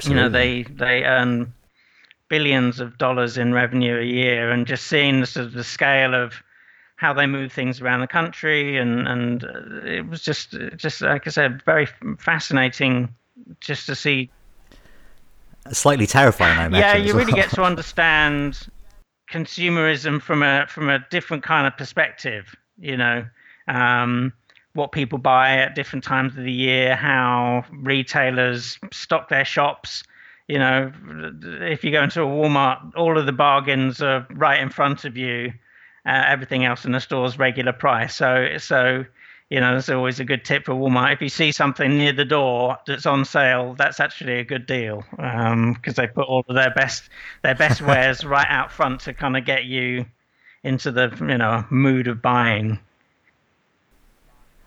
you 0.03 0.13
know 0.13 0.29
they 0.29 0.63
they 0.63 1.03
earn 1.03 1.53
billions 2.27 2.79
of 2.79 2.97
dollars 2.97 3.37
in 3.37 3.53
revenue 3.53 3.99
a 3.99 4.05
year, 4.05 4.51
and 4.51 4.67
just 4.67 4.87
seeing 4.87 5.19
the 5.21 5.25
sort 5.25 5.47
of 5.47 5.53
the 5.53 5.63
scale 5.63 6.13
of 6.13 6.33
how 6.95 7.13
they 7.13 7.25
move 7.25 7.51
things 7.51 7.81
around 7.81 8.01
the 8.01 8.07
country, 8.07 8.77
and 8.77 9.07
and 9.07 9.43
uh, 9.43 9.85
it 9.85 10.07
was 10.07 10.21
just 10.21 10.55
just 10.77 11.01
like 11.01 11.27
I 11.27 11.31
said, 11.31 11.61
very 11.63 11.87
fascinating 12.17 13.13
just 13.59 13.85
to 13.87 13.95
see 13.95 14.29
Slightly 15.71 16.07
terrifying, 16.07 16.57
I 16.57 16.65
imagine. 16.65 16.79
yeah, 16.79 16.95
you 16.95 17.13
really 17.13 17.33
well. 17.33 17.43
get 17.43 17.51
to 17.51 17.63
understand 17.63 18.67
consumerism 19.31 20.21
from 20.21 20.43
a 20.43 20.65
from 20.67 20.89
a 20.89 20.99
different 21.09 21.43
kind 21.43 21.67
of 21.67 21.77
perspective. 21.77 22.55
You 22.77 22.97
know, 22.97 23.25
um, 23.67 24.33
what 24.73 24.91
people 24.91 25.17
buy 25.17 25.57
at 25.57 25.75
different 25.75 26.03
times 26.03 26.37
of 26.37 26.43
the 26.43 26.51
year, 26.51 26.95
how 26.95 27.65
retailers 27.71 28.79
stock 28.91 29.29
their 29.29 29.45
shops. 29.45 30.03
You 30.47 30.57
know, 30.57 30.91
if 31.61 31.83
you 31.83 31.91
go 31.91 32.03
into 32.03 32.23
a 32.23 32.25
Walmart, 32.25 32.95
all 32.95 33.17
of 33.17 33.25
the 33.25 33.31
bargains 33.31 34.01
are 34.01 34.25
right 34.31 34.59
in 34.59 34.69
front 34.69 35.05
of 35.05 35.15
you. 35.15 35.53
Uh, 36.05 36.23
everything 36.25 36.65
else 36.65 36.85
in 36.85 36.91
the 36.91 36.99
store 36.99 37.25
is 37.25 37.37
regular 37.37 37.73
price. 37.73 38.15
So, 38.15 38.57
so 38.57 39.05
you 39.49 39.59
know, 39.59 39.71
there's 39.71 39.89
always 39.89 40.19
a 40.19 40.25
good 40.25 40.45
tip 40.45 40.65
for 40.65 40.73
Walmart. 40.73 41.13
If 41.13 41.21
you 41.21 41.29
see 41.29 41.51
something 41.51 41.97
near 41.97 42.13
the 42.13 42.25
door 42.25 42.77
that's 42.85 43.07
on 43.07 43.25
sale, 43.25 43.73
that's 43.73 43.99
actually 43.99 44.39
a 44.39 44.43
good 44.43 44.67
deal 44.67 45.03
um, 45.17 45.73
because 45.73 45.95
they 45.95 46.05
put 46.05 46.27
all 46.27 46.45
of 46.47 46.55
their 46.55 46.71
best 46.71 47.09
their 47.41 47.55
best 47.55 47.81
wares 47.85 48.23
right 48.23 48.47
out 48.47 48.71
front 48.71 49.01
to 49.01 49.13
kind 49.13 49.35
of 49.35 49.45
get 49.45 49.65
you 49.65 50.05
into 50.63 50.91
the 50.91 51.15
you 51.19 51.37
know 51.37 51.65
mood 51.71 52.07
of 52.07 52.21
buying. 52.21 52.79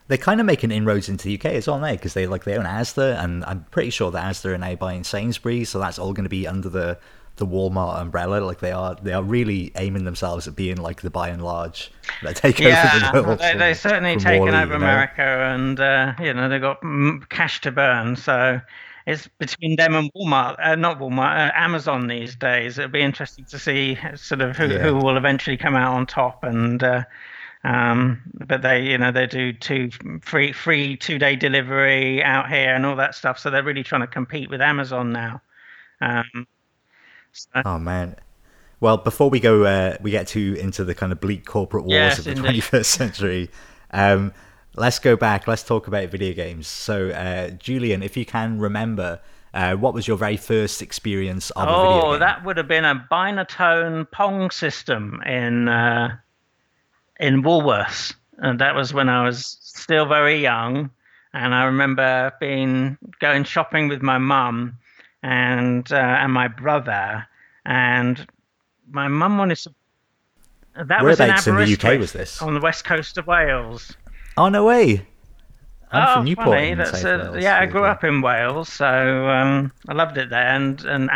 They're 0.09 0.19
kind 0.19 0.41
of 0.41 0.47
making 0.47 0.73
inroads 0.73 1.09
into 1.09 1.27
the 1.27 1.39
UK 1.39 1.47
as 1.47 1.69
well 1.69 1.79
now 1.79 1.93
because 1.93 2.15
they 2.15 2.27
like 2.27 2.43
they 2.43 2.57
own 2.57 2.65
Asda, 2.65 3.23
and 3.23 3.45
I'm 3.45 3.65
pretty 3.71 3.91
sure 3.91 4.11
that 4.11 4.25
Asda 4.25 4.47
are 4.47 4.59
now 4.59 4.75
buying 4.75 5.05
Sainsbury's, 5.05 5.71
so 5.71 5.79
that's 5.79 5.99
all 5.99 6.13
going 6.13 6.25
to 6.25 6.31
be 6.31 6.49
under 6.49 6.69
the 6.69 6.99
the 7.43 7.47
Walmart 7.57 8.01
umbrella. 8.01 8.41
Like 8.41 8.61
they 8.61 8.73
are, 8.73 8.95
they 9.03 9.13
are 9.13 9.23
really 9.23 9.73
aiming 9.77 10.05
themselves 10.05 10.47
at 10.47 10.55
being 10.55 10.77
like 10.77 11.03
the 11.03 11.11
by 11.11 11.29
and 11.29 11.43
large. 11.43 11.91
They 12.23 12.33
take 12.33 12.59
Yeah, 12.61 13.11
over 13.15 13.21
the 13.21 13.23
world. 13.23 13.41
they, 13.41 13.57
they've 13.57 13.77
certainly 13.77 14.15
from 14.15 14.23
taken 14.25 14.55
Wall-E, 14.55 14.63
over 14.63 14.75
you 14.75 14.79
know? 14.79 14.87
America, 14.87 15.23
and 15.23 15.79
uh, 15.81 16.15
you 16.21 16.33
know 16.35 16.49
they've 16.49 16.61
got 16.61 16.81
mm, 16.83 17.29
cash 17.29 17.61
to 17.63 17.73
burn. 17.73 18.17
So 18.17 18.61
it's 19.07 19.27
between 19.39 19.77
them 19.77 19.95
and 19.95 20.11
Walmart, 20.15 20.57
uh, 20.63 20.77
not 20.77 20.99
Walmart, 21.01 21.49
uh, 21.49 21.53
Amazon 21.55 22.07
these 22.07 22.37
days. 22.37 22.79
It'll 22.79 22.91
be 22.91 23.03
interesting 23.03 23.45
to 23.47 23.59
see 23.59 23.99
sort 24.15 24.41
of 24.41 24.57
who, 24.57 24.67
Yeah. 24.69 24.79
who 24.79 24.95
will 24.97 25.17
eventually 25.17 25.57
come 25.57 25.75
out 25.75 25.95
on 25.95 26.07
top. 26.07 26.45
And 26.45 26.83
uh, 26.83 27.03
um, 27.65 28.23
but 28.35 28.63
they, 28.63 28.83
you 28.85 28.99
know, 28.99 29.11
they 29.13 29.27
do 29.27 29.53
two 29.53 29.91
free 30.23 30.53
free 30.53 30.97
two 30.97 31.19
day 31.19 31.37
delivery 31.37 32.23
out 32.23 32.49
here 32.49 32.75
and 32.75 32.87
all 32.87 32.97
that 32.97 33.15
stuff. 33.15 33.39
So 33.39 33.51
they're 33.51 33.63
really 33.65 33.85
trying 33.85 34.03
to 34.03 34.07
compete 34.07 34.51
with 34.51 34.61
Amazon 34.61 35.13
now. 35.13 35.43
Um, 36.01 36.47
Oh 37.65 37.79
man. 37.79 38.17
Well, 38.81 38.97
before 38.97 39.31
we 39.31 39.39
go, 39.41 39.65
uh, 39.65 39.97
we 40.01 40.11
get 40.11 40.27
to 40.29 40.55
into 40.59 40.85
the 40.85 40.95
kind 40.95 41.13
of 41.13 41.21
bleak 41.21 41.47
corporate 41.47 41.85
wars 41.85 41.93
Yes, 41.95 42.19
of 42.19 42.25
the 42.25 42.33
indeed. 42.33 42.63
21st 42.63 42.85
century. 42.99 43.51
Um, 43.93 44.33
let's 44.75 44.99
go 44.99 45.17
back. 45.17 45.47
Let's 45.47 45.63
talk 45.63 45.87
about 45.87 46.09
video 46.11 46.33
games. 46.35 46.67
So, 46.67 47.11
uh, 47.11 47.51
Julian, 47.51 48.03
if 48.03 48.17
you 48.17 48.25
can 48.27 48.59
remember, 48.59 49.21
uh, 49.55 49.75
what 49.77 49.95
was 49.95 50.09
your 50.09 50.17
very 50.17 50.37
first 50.37 50.83
experience 50.83 51.51
of 51.51 51.71
a 51.71 51.77
video 51.81 52.03
Oh, 52.03 52.11
game? 52.13 52.21
that 52.21 52.45
would 52.45 52.57
have 52.57 52.67
been 52.69 52.85
a 52.85 53.07
Binatone 53.11 54.11
Pong 54.11 54.51
system 54.51 55.23
in 55.27 55.69
uh, 55.69 56.17
in 57.21 57.43
Woolworths, 57.43 58.15
and 58.39 58.59
that 58.61 58.75
was 58.75 58.93
when 58.93 59.09
I 59.09 59.25
was 59.25 59.59
still 59.61 60.07
very 60.07 60.41
young. 60.41 60.91
And 61.35 61.55
I 61.55 61.65
remember 61.65 62.33
being 62.41 62.99
going 63.21 63.45
shopping 63.45 63.89
with 63.89 64.03
my 64.03 64.19
mum 64.19 64.77
and 65.23 65.91
uh, 65.93 65.97
and 65.97 66.33
my 66.33 66.49
brother, 66.49 67.27
and 67.65 68.27
my 68.91 69.09
mum 69.09 69.39
wanted 69.39 69.57
to. 69.59 69.75
That 70.87 71.05
was 71.05 71.21
in 71.21 71.31
in 71.31 71.57
the 71.57 71.79
UK 71.79 71.99
was 71.99 72.13
this? 72.13 72.41
On 72.41 72.55
the 72.55 72.61
west 72.61 72.85
coast 72.85 73.19
of 73.19 73.27
Wales. 73.27 73.95
Oh 74.37 74.49
no 74.49 74.65
way! 74.65 75.07
I'm 75.91 76.09
oh, 76.09 76.15
from 76.15 76.25
Newport. 76.25 76.47
funny. 76.49 76.75
That's 76.75 77.05
uh, 77.05 77.31
Wales. 77.33 77.43
yeah, 77.43 77.61
I 77.61 77.67
grew 77.67 77.85
up 77.85 78.05
in 78.05 78.23
Wales, 78.23 78.73
so 78.73 78.87
um, 79.29 79.73
I 79.89 79.93
loved 79.93 80.17
it 80.17 80.31
there, 80.31 80.47
and 80.47 80.83
and 80.85 81.11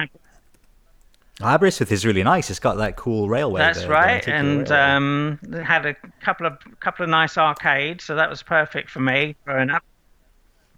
Aberystwyth 1.43 1.93
is 1.93 2.07
really 2.07 2.23
nice. 2.23 2.49
It's 2.49 2.59
got 2.59 2.77
that 2.79 2.97
cool 2.97 3.29
railway. 3.29 3.61
That's 3.61 3.81
the- 3.81 3.87
the 3.87 3.93
right, 3.93 4.27
and 4.27 4.71
um, 4.71 5.39
had 5.65 5.85
a 5.85 5.95
couple 6.21 6.47
of 6.47 6.59
couple 6.81 7.05
of 7.05 7.11
nice 7.11 7.37
arcades, 7.37 8.05
so 8.05 8.15
that 8.15 8.31
was 8.31 8.43
perfect 8.43 8.91
for 8.91 9.01
me 9.01 9.37
growing 9.45 9.71
up. 9.71 9.83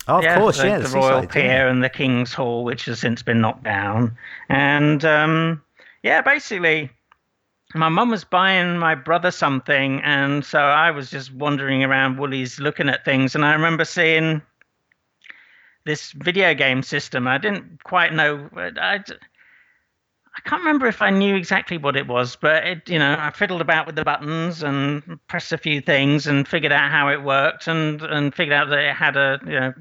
Oh, 0.09 0.19
of 0.19 0.25
yeah, 0.25 0.38
course, 0.38 0.59
the, 0.59 0.67
yeah, 0.67 0.79
the 0.79 0.88
Royal 0.88 1.23
seaside, 1.23 1.31
Pier 1.31 1.45
yeah. 1.45 1.71
and 1.71 1.83
the 1.83 1.88
King's 1.88 2.33
Hall, 2.33 2.65
which 2.65 2.87
has 2.87 2.99
since 2.99 3.23
been 3.23 3.41
knocked 3.41 3.65
down, 3.65 4.17
and 4.49 5.05
um, 5.05 5.62
yeah, 6.03 6.21
basically, 6.21 6.91
my 7.75 7.88
mum 7.88 8.11
was 8.11 8.25
buying 8.25 8.79
my 8.79 8.95
brother 8.95 9.31
something, 9.31 10.00
and 10.03 10.45
so 10.45 10.59
I 10.59 10.91
was 10.91 11.11
just 11.11 11.33
wandering 11.33 11.85
around 11.85 12.19
Woolies 12.19 12.59
looking 12.59 12.88
at 12.88 13.05
things, 13.05 13.35
and 13.35 13.45
I 13.45 13.53
remember 13.53 13.85
seeing 13.85 14.43
this 15.85 16.12
video 16.12 16.55
game 16.55 16.83
system. 16.83 17.27
I 17.27 17.38
didn't 17.38 17.83
quite 17.85 18.12
know. 18.12 18.49
I, 18.57 19.03
I 20.38 20.49
can't 20.49 20.61
remember 20.61 20.87
if 20.87 21.02
I 21.02 21.11
knew 21.11 21.35
exactly 21.35 21.78
what 21.78 21.97
it 21.97 22.07
was, 22.07 22.37
but 22.37 22.64
it, 22.64 22.88
you 22.88 22.99
know, 22.99 23.16
I 23.18 23.30
fiddled 23.30 23.61
about 23.61 23.87
with 23.87 23.97
the 23.97 24.04
buttons 24.04 24.62
and 24.62 25.18
pressed 25.26 25.52
a 25.52 25.59
few 25.59 25.80
things 25.80 26.28
and 26.28 26.47
figured 26.47 26.71
out 26.71 26.92
how 26.92 27.09
it 27.09 27.25
worked 27.25 27.66
and 27.66 28.00
and 28.02 28.33
figured 28.33 28.54
out 28.54 28.68
that 28.68 28.78
it 28.78 28.95
had 28.95 29.16
a 29.16 29.40
you 29.45 29.61
know, 29.61 29.73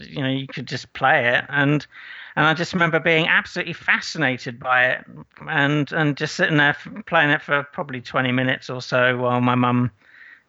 you 0.00 0.22
know, 0.22 0.28
you 0.28 0.46
could 0.46 0.68
just 0.68 0.92
play 0.92 1.34
it. 1.34 1.46
And 1.48 1.86
and 2.36 2.44
I 2.46 2.52
just 2.52 2.74
remember 2.74 3.00
being 3.00 3.26
absolutely 3.26 3.72
fascinated 3.72 4.60
by 4.60 4.84
it 4.86 5.06
and 5.48 5.90
and 5.92 6.16
just 6.16 6.36
sitting 6.36 6.58
there 6.58 6.76
playing 7.06 7.30
it 7.30 7.40
for 7.40 7.62
probably 7.72 8.02
20 8.02 8.30
minutes 8.32 8.68
or 8.68 8.82
so 8.82 9.16
while 9.16 9.40
my 9.40 9.54
mum 9.54 9.90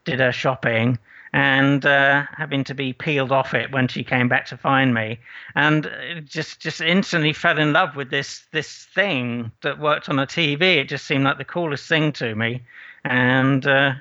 did 0.03 0.19
her 0.19 0.33
shopping 0.33 0.99
and 1.33 1.85
uh, 1.85 2.23
having 2.35 2.63
to 2.63 2.73
be 2.73 2.93
peeled 2.93 3.31
off 3.31 3.53
it 3.53 3.71
when 3.71 3.87
she 3.87 4.03
came 4.03 4.27
back 4.27 4.47
to 4.47 4.57
find 4.57 4.93
me. 4.93 5.19
And 5.55 5.89
just 6.25 6.59
just 6.59 6.81
instantly 6.81 7.33
fell 7.33 7.59
in 7.59 7.73
love 7.73 7.95
with 7.95 8.09
this 8.09 8.43
this 8.51 8.85
thing 8.95 9.51
that 9.61 9.79
worked 9.79 10.09
on 10.09 10.19
a 10.19 10.25
TV 10.25 10.77
it 10.77 10.89
just 10.89 11.05
seemed 11.05 11.23
like 11.23 11.37
the 11.37 11.45
coolest 11.45 11.87
thing 11.87 12.11
to 12.13 12.35
me. 12.35 12.63
And 13.03 13.65
uh, 13.65 13.93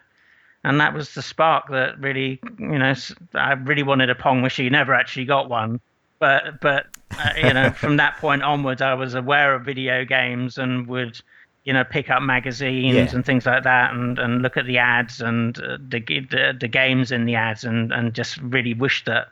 and 0.65 0.81
that 0.81 0.95
was 0.95 1.15
the 1.15 1.23
spark 1.23 1.69
that 1.69 2.01
really 2.01 2.41
you 2.59 2.79
know 2.79 2.95
I 3.35 3.53
really 3.53 3.83
wanted 3.83 4.11
a 4.11 4.15
pong 4.15 4.41
machine 4.41 4.73
never 4.73 4.95
actually 4.95 5.27
got 5.27 5.49
one. 5.49 5.81
But 6.19 6.61
but 6.61 6.87
uh, 7.19 7.31
you 7.37 7.53
know 7.53 7.71
from 7.71 7.99
that 7.99 8.17
point 8.19 8.43
onwards 8.43 8.81
I 8.81 8.95
was 8.95 9.15
aware 9.15 9.55
of 9.55 9.65
video 9.65 10.05
games 10.05 10.57
and 10.59 10.87
would 10.87 11.21
you 11.69 11.75
know 11.75 11.85
pick 11.85 12.09
up 12.15 12.23
magazines 12.23 12.95
Yeah. 12.97 13.15
and 13.15 13.23
things 13.31 13.45
like 13.45 13.63
that 13.65 13.93
and 13.93 14.19
and 14.19 14.33
look 14.45 14.57
at 14.57 14.65
the 14.73 14.79
ads 14.79 15.21
and 15.29 15.59
uh, 15.59 15.77
the, 15.93 16.01
the 16.35 16.45
the 16.65 16.69
games 16.81 17.13
in 17.17 17.27
the 17.27 17.35
ads 17.47 17.63
and 17.69 17.93
and 17.97 18.15
just 18.21 18.39
really 18.57 18.75
wish 18.85 19.05
that 19.05 19.25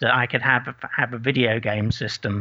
that 0.00 0.12
I 0.22 0.26
could 0.26 0.42
have 0.42 0.64
a, 0.68 0.74
have 1.00 1.10
a 1.14 1.18
video 1.28 1.52
game 1.70 1.90
system 2.02 2.34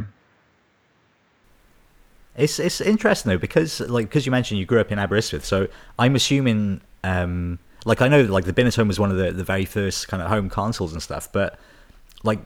It's 2.36 2.60
it's 2.60 2.82
interesting 2.82 3.32
though 3.32 3.38
because 3.48 3.80
like 3.80 4.06
because 4.10 4.26
you 4.26 4.32
mentioned 4.32 4.60
you 4.60 4.66
grew 4.66 4.80
up 4.80 4.92
in 4.92 5.00
Aberystwyth, 5.00 5.46
so 5.46 5.68
I'm 5.98 6.16
assuming 6.16 6.82
um 7.04 7.58
like 7.86 8.02
I 8.02 8.08
know 8.08 8.22
like 8.24 8.46
the 8.46 8.54
Binatone 8.54 8.88
was 8.88 9.00
one 9.00 9.12
of 9.12 9.18
the 9.18 9.32
the 9.32 9.44
very 9.44 9.66
first 9.66 10.08
kind 10.08 10.22
of 10.22 10.30
home 10.30 10.50
consoles 10.50 10.94
and 10.94 11.02
stuff, 11.02 11.32
but 11.32 11.58
like 12.24 12.40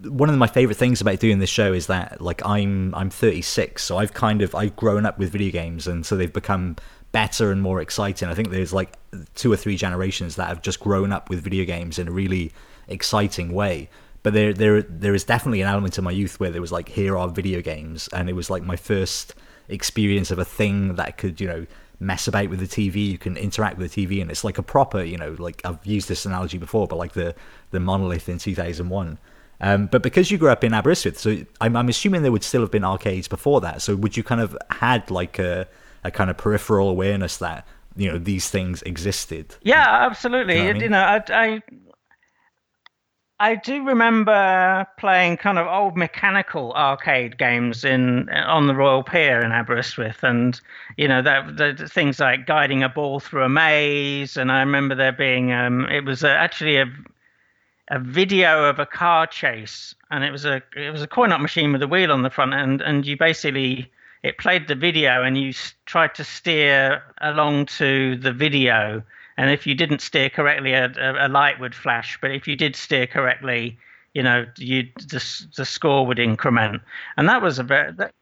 one 0.00 0.28
of 0.28 0.36
my 0.36 0.46
favorite 0.46 0.76
things 0.76 1.00
about 1.00 1.20
doing 1.20 1.38
this 1.38 1.50
show 1.50 1.72
is 1.72 1.86
that 1.86 2.20
like 2.20 2.44
I'm 2.44 2.94
I'm 2.94 3.10
36, 3.10 3.82
so 3.82 3.98
I've 3.98 4.14
kind 4.14 4.42
of 4.42 4.54
I've 4.54 4.76
grown 4.76 5.06
up 5.06 5.18
with 5.18 5.30
video 5.30 5.50
games, 5.50 5.86
and 5.86 6.04
so 6.04 6.16
they've 6.16 6.32
become 6.32 6.76
better 7.12 7.52
and 7.52 7.60
more 7.60 7.80
exciting. 7.80 8.28
I 8.28 8.34
think 8.34 8.50
there's 8.50 8.72
like 8.72 8.94
two 9.34 9.52
or 9.52 9.56
three 9.56 9.76
generations 9.76 10.36
that 10.36 10.48
have 10.48 10.62
just 10.62 10.80
grown 10.80 11.12
up 11.12 11.28
with 11.28 11.40
video 11.40 11.64
games 11.64 11.98
in 11.98 12.08
a 12.08 12.12
really 12.12 12.52
exciting 12.88 13.52
way. 13.52 13.88
But 14.22 14.32
there 14.32 14.52
there 14.52 14.82
there 14.82 15.14
is 15.14 15.24
definitely 15.24 15.60
an 15.60 15.68
element 15.68 15.98
of 15.98 16.04
my 16.04 16.10
youth 16.10 16.40
where 16.40 16.50
there 16.50 16.60
was 16.60 16.72
like 16.72 16.88
here 16.88 17.16
are 17.16 17.28
video 17.28 17.60
games, 17.60 18.08
and 18.12 18.28
it 18.28 18.34
was 18.34 18.50
like 18.50 18.62
my 18.62 18.76
first 18.76 19.34
experience 19.68 20.30
of 20.30 20.38
a 20.38 20.44
thing 20.44 20.96
that 20.96 21.18
could 21.18 21.40
you 21.40 21.46
know 21.46 21.66
mess 22.02 22.26
about 22.26 22.48
with 22.48 22.58
the 22.58 22.66
TV, 22.66 23.06
you 23.06 23.18
can 23.18 23.36
interact 23.36 23.78
with 23.78 23.92
the 23.92 24.06
TV, 24.06 24.20
and 24.20 24.30
it's 24.30 24.44
like 24.44 24.58
a 24.58 24.62
proper, 24.62 25.02
you 25.02 25.16
know, 25.16 25.36
like 25.38 25.62
I've 25.64 25.84
used 25.86 26.08
this 26.08 26.26
analogy 26.26 26.58
before, 26.58 26.86
but 26.86 26.96
like 26.96 27.12
the 27.12 27.34
the 27.70 27.80
monolith 27.80 28.28
in 28.28 28.38
2001. 28.38 29.18
Um, 29.62 29.86
but 29.86 30.02
because 30.02 30.30
you 30.30 30.38
grew 30.38 30.50
up 30.50 30.64
in 30.64 30.74
Aberystwyth, 30.74 31.18
so 31.18 31.38
I'm, 31.60 31.76
I'm 31.76 31.88
assuming 31.88 32.22
there 32.22 32.32
would 32.32 32.42
still 32.42 32.62
have 32.62 32.72
been 32.72 32.84
arcades 32.84 33.28
before 33.28 33.60
that. 33.60 33.80
So 33.80 33.94
would 33.94 34.16
you 34.16 34.24
kind 34.24 34.40
of 34.40 34.56
had 34.70 35.10
like 35.10 35.38
a 35.38 35.68
a 36.04 36.10
kind 36.10 36.30
of 36.30 36.36
peripheral 36.36 36.88
awareness 36.88 37.36
that 37.36 37.66
you 37.96 38.10
know 38.10 38.18
these 38.18 38.50
things 38.50 38.82
existed? 38.82 39.54
Yeah, 39.62 39.86
absolutely. 39.86 40.56
You 40.56 40.64
know, 40.64 40.68
I, 40.68 40.72
mean? 40.72 40.82
you 40.82 40.88
know, 40.88 40.98
I, 40.98 41.22
I 41.30 41.62
I 43.42 43.56
do 43.56 43.84
remember 43.84 44.86
playing 44.98 45.36
kind 45.36 45.58
of 45.58 45.66
old 45.66 45.96
mechanical 45.96 46.72
arcade 46.74 47.38
games 47.38 47.84
in 47.84 48.28
on 48.30 48.68
the 48.68 48.74
Royal 48.74 49.02
Pier 49.02 49.40
in 49.40 49.50
Aberystwyth, 49.50 50.22
and 50.22 50.60
you 50.96 51.06
know 51.08 51.22
that 51.22 51.56
the, 51.56 51.88
things 51.88 52.20
like 52.20 52.46
guiding 52.46 52.82
a 52.82 52.88
ball 52.88 53.20
through 53.20 53.42
a 53.42 53.48
maze. 53.48 54.36
And 54.36 54.50
I 54.52 54.60
remember 54.60 54.94
there 54.94 55.12
being 55.12 55.52
um, 55.52 55.86
it 55.86 56.04
was 56.04 56.22
actually 56.24 56.76
a 56.78 56.86
a 57.92 58.00
video 58.00 58.64
of 58.64 58.80
a 58.80 58.86
car 58.86 59.26
chase, 59.26 59.94
and 60.10 60.24
it 60.24 60.32
was 60.32 60.44
a 60.44 60.60
it 60.74 60.90
was 60.90 61.02
a 61.02 61.06
coin 61.06 61.30
op 61.30 61.40
machine 61.40 61.72
with 61.72 61.82
a 61.82 61.88
wheel 61.88 62.10
on 62.10 62.22
the 62.22 62.30
front 62.30 62.52
end, 62.54 62.80
and 62.80 63.06
you 63.06 63.16
basically 63.16 63.90
it 64.24 64.38
played 64.38 64.66
the 64.66 64.74
video, 64.74 65.22
and 65.22 65.38
you 65.38 65.52
tried 65.86 66.14
to 66.16 66.24
steer 66.24 67.02
along 67.20 67.66
to 67.66 68.16
the 68.16 68.32
video 68.32 69.02
and 69.36 69.50
if 69.50 69.66
you 69.66 69.74
didn't 69.74 70.00
steer 70.00 70.28
correctly, 70.28 70.72
a, 70.72 70.92
a, 71.18 71.28
light 71.28 71.58
would 71.58 71.74
flash. 71.74 72.18
But 72.20 72.32
if 72.32 72.46
you 72.46 72.56
did 72.56 72.76
steer 72.76 73.06
correctly, 73.06 73.78
you 74.14 74.22
know, 74.22 74.46
you 74.56 74.88
the, 74.96 75.46
the 75.56 75.64
score 75.64 76.06
would 76.06 76.18
increment, 76.18 76.82
and 77.16 77.28
that 77.28 77.40
was 77.40 77.58
a 77.58 77.62
very 77.62 77.92
that, 77.92 78.12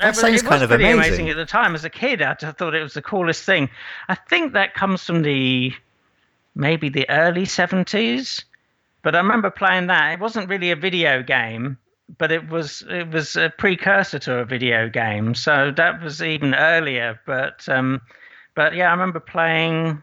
that 0.00 0.16
sounds 0.16 0.42
kind 0.42 0.62
of 0.62 0.70
amazing. 0.70 0.98
amazing. 0.98 1.28
at 1.28 1.36
the 1.36 1.44
time. 1.44 1.74
As 1.74 1.84
a 1.84 1.90
kid, 1.90 2.22
I 2.22 2.34
thought 2.34 2.74
it 2.74 2.82
was 2.82 2.94
the 2.94 3.02
coolest 3.02 3.44
thing. 3.44 3.68
I 4.08 4.14
think 4.14 4.54
that 4.54 4.74
comes 4.74 5.04
from 5.04 5.22
the 5.22 5.72
maybe 6.54 6.88
the 6.88 7.08
early 7.10 7.44
seventies, 7.44 8.44
but 9.02 9.14
I 9.14 9.18
remember 9.18 9.50
playing 9.50 9.86
that. 9.88 10.12
It 10.12 10.20
wasn't 10.20 10.48
really 10.48 10.70
a 10.70 10.76
video 10.76 11.22
game, 11.22 11.78
but 12.18 12.32
it 12.32 12.48
was 12.48 12.82
it 12.88 13.10
was 13.10 13.36
a 13.36 13.50
precursor 13.56 14.18
to 14.20 14.38
a 14.38 14.44
video 14.44 14.88
game. 14.88 15.34
So 15.34 15.72
that 15.76 16.02
was 16.02 16.22
even 16.22 16.54
earlier. 16.54 17.20
But 17.26 17.68
um, 17.68 18.00
but 18.54 18.74
yeah, 18.74 18.88
I 18.88 18.92
remember 18.92 19.20
playing. 19.20 20.02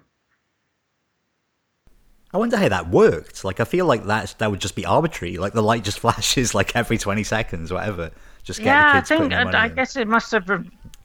I 2.34 2.38
wonder 2.38 2.58
how 2.58 2.68
that 2.68 2.90
worked. 2.90 3.46
Like, 3.46 3.62
I 3.62 3.64
feel 3.64 3.86
like 3.86 4.06
that 4.06 4.36
that 4.40 4.52
would 4.52 4.60
just 4.60 4.76
be 4.76 4.86
arbitrary. 4.86 5.38
Like 5.38 5.54
the 5.54 5.64
light 5.64 5.84
just 5.84 6.00
flashes 6.02 6.54
like 6.54 6.76
every 6.76 6.98
twenty 6.98 7.24
seconds, 7.24 7.72
whatever. 7.72 8.12
Just 8.44 8.60
get 8.60 8.68
yeah, 8.68 8.94
the 8.94 9.00
kids 9.00 9.12
I 9.12 9.18
think 9.18 9.34
I, 9.34 9.64
I 9.64 9.68
guess 9.70 9.96
it 9.96 10.08
must 10.08 10.32
have. 10.32 10.50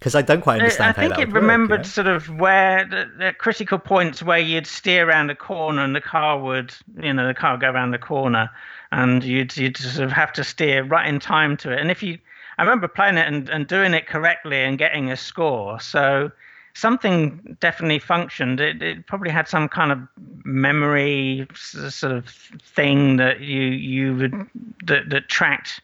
Because 0.01 0.15
I 0.15 0.23
don't 0.23 0.41
quite 0.41 0.61
understand. 0.61 0.97
I 0.97 0.99
think 0.99 1.19
it 1.19 1.31
remembered 1.31 1.81
work, 1.81 1.87
know? 1.87 1.91
sort 1.91 2.07
of 2.07 2.31
where 2.31 2.87
the, 2.87 3.11
the, 3.19 3.33
critical 3.35 3.79
points 3.79 4.23
where 4.23 4.39
you'd 4.39 4.67
steer 4.67 5.07
around 5.07 5.29
a 5.29 5.35
corner 5.35 5.85
and 5.85 5.95
the 5.95 6.01
car 6.01 6.41
would, 6.41 6.75
you 7.03 7.13
know, 7.13 7.27
the 7.27 7.35
car 7.35 7.53
would 7.53 7.61
go 7.61 7.71
around 7.71 7.91
the 7.91 7.99
corner, 7.99 8.51
and 8.93 9.23
you'd 9.23 9.55
you'd 9.59 9.77
sort 9.77 10.07
of 10.07 10.11
have 10.11 10.33
to 10.33 10.43
steer 10.43 10.85
right 10.85 11.07
in 11.07 11.21
time 11.21 11.55
to 11.59 11.71
it. 11.71 11.81
And 11.81 11.91
if 11.91 12.03
you, 12.03 12.19
I 12.57 12.63
remember 12.63 12.89
playing 12.89 13.19
it 13.19 13.29
and, 13.29 13.51
and 13.51 13.67
doing 13.67 13.93
it 13.93 14.07
correctly 14.07 14.63
and 14.63 14.79
getting 14.79 15.11
a 15.11 15.19
score. 15.19 15.79
So 15.81 16.33
something 16.73 17.59
definitely 17.61 17.99
functioned. 17.99 18.59
It, 18.59 18.81
it, 18.81 19.07
probably 19.07 19.31
had 19.31 19.49
some 19.49 19.69
kind 19.69 19.93
of 19.93 19.99
memory 20.45 21.47
sort 21.55 22.13
of 22.13 22.27
thing 22.63 23.19
that 23.19 23.41
you 23.41 23.61
you 23.61 24.17
would 24.17 24.47
that, 24.87 25.11
that 25.11 25.29
tracked 25.29 25.83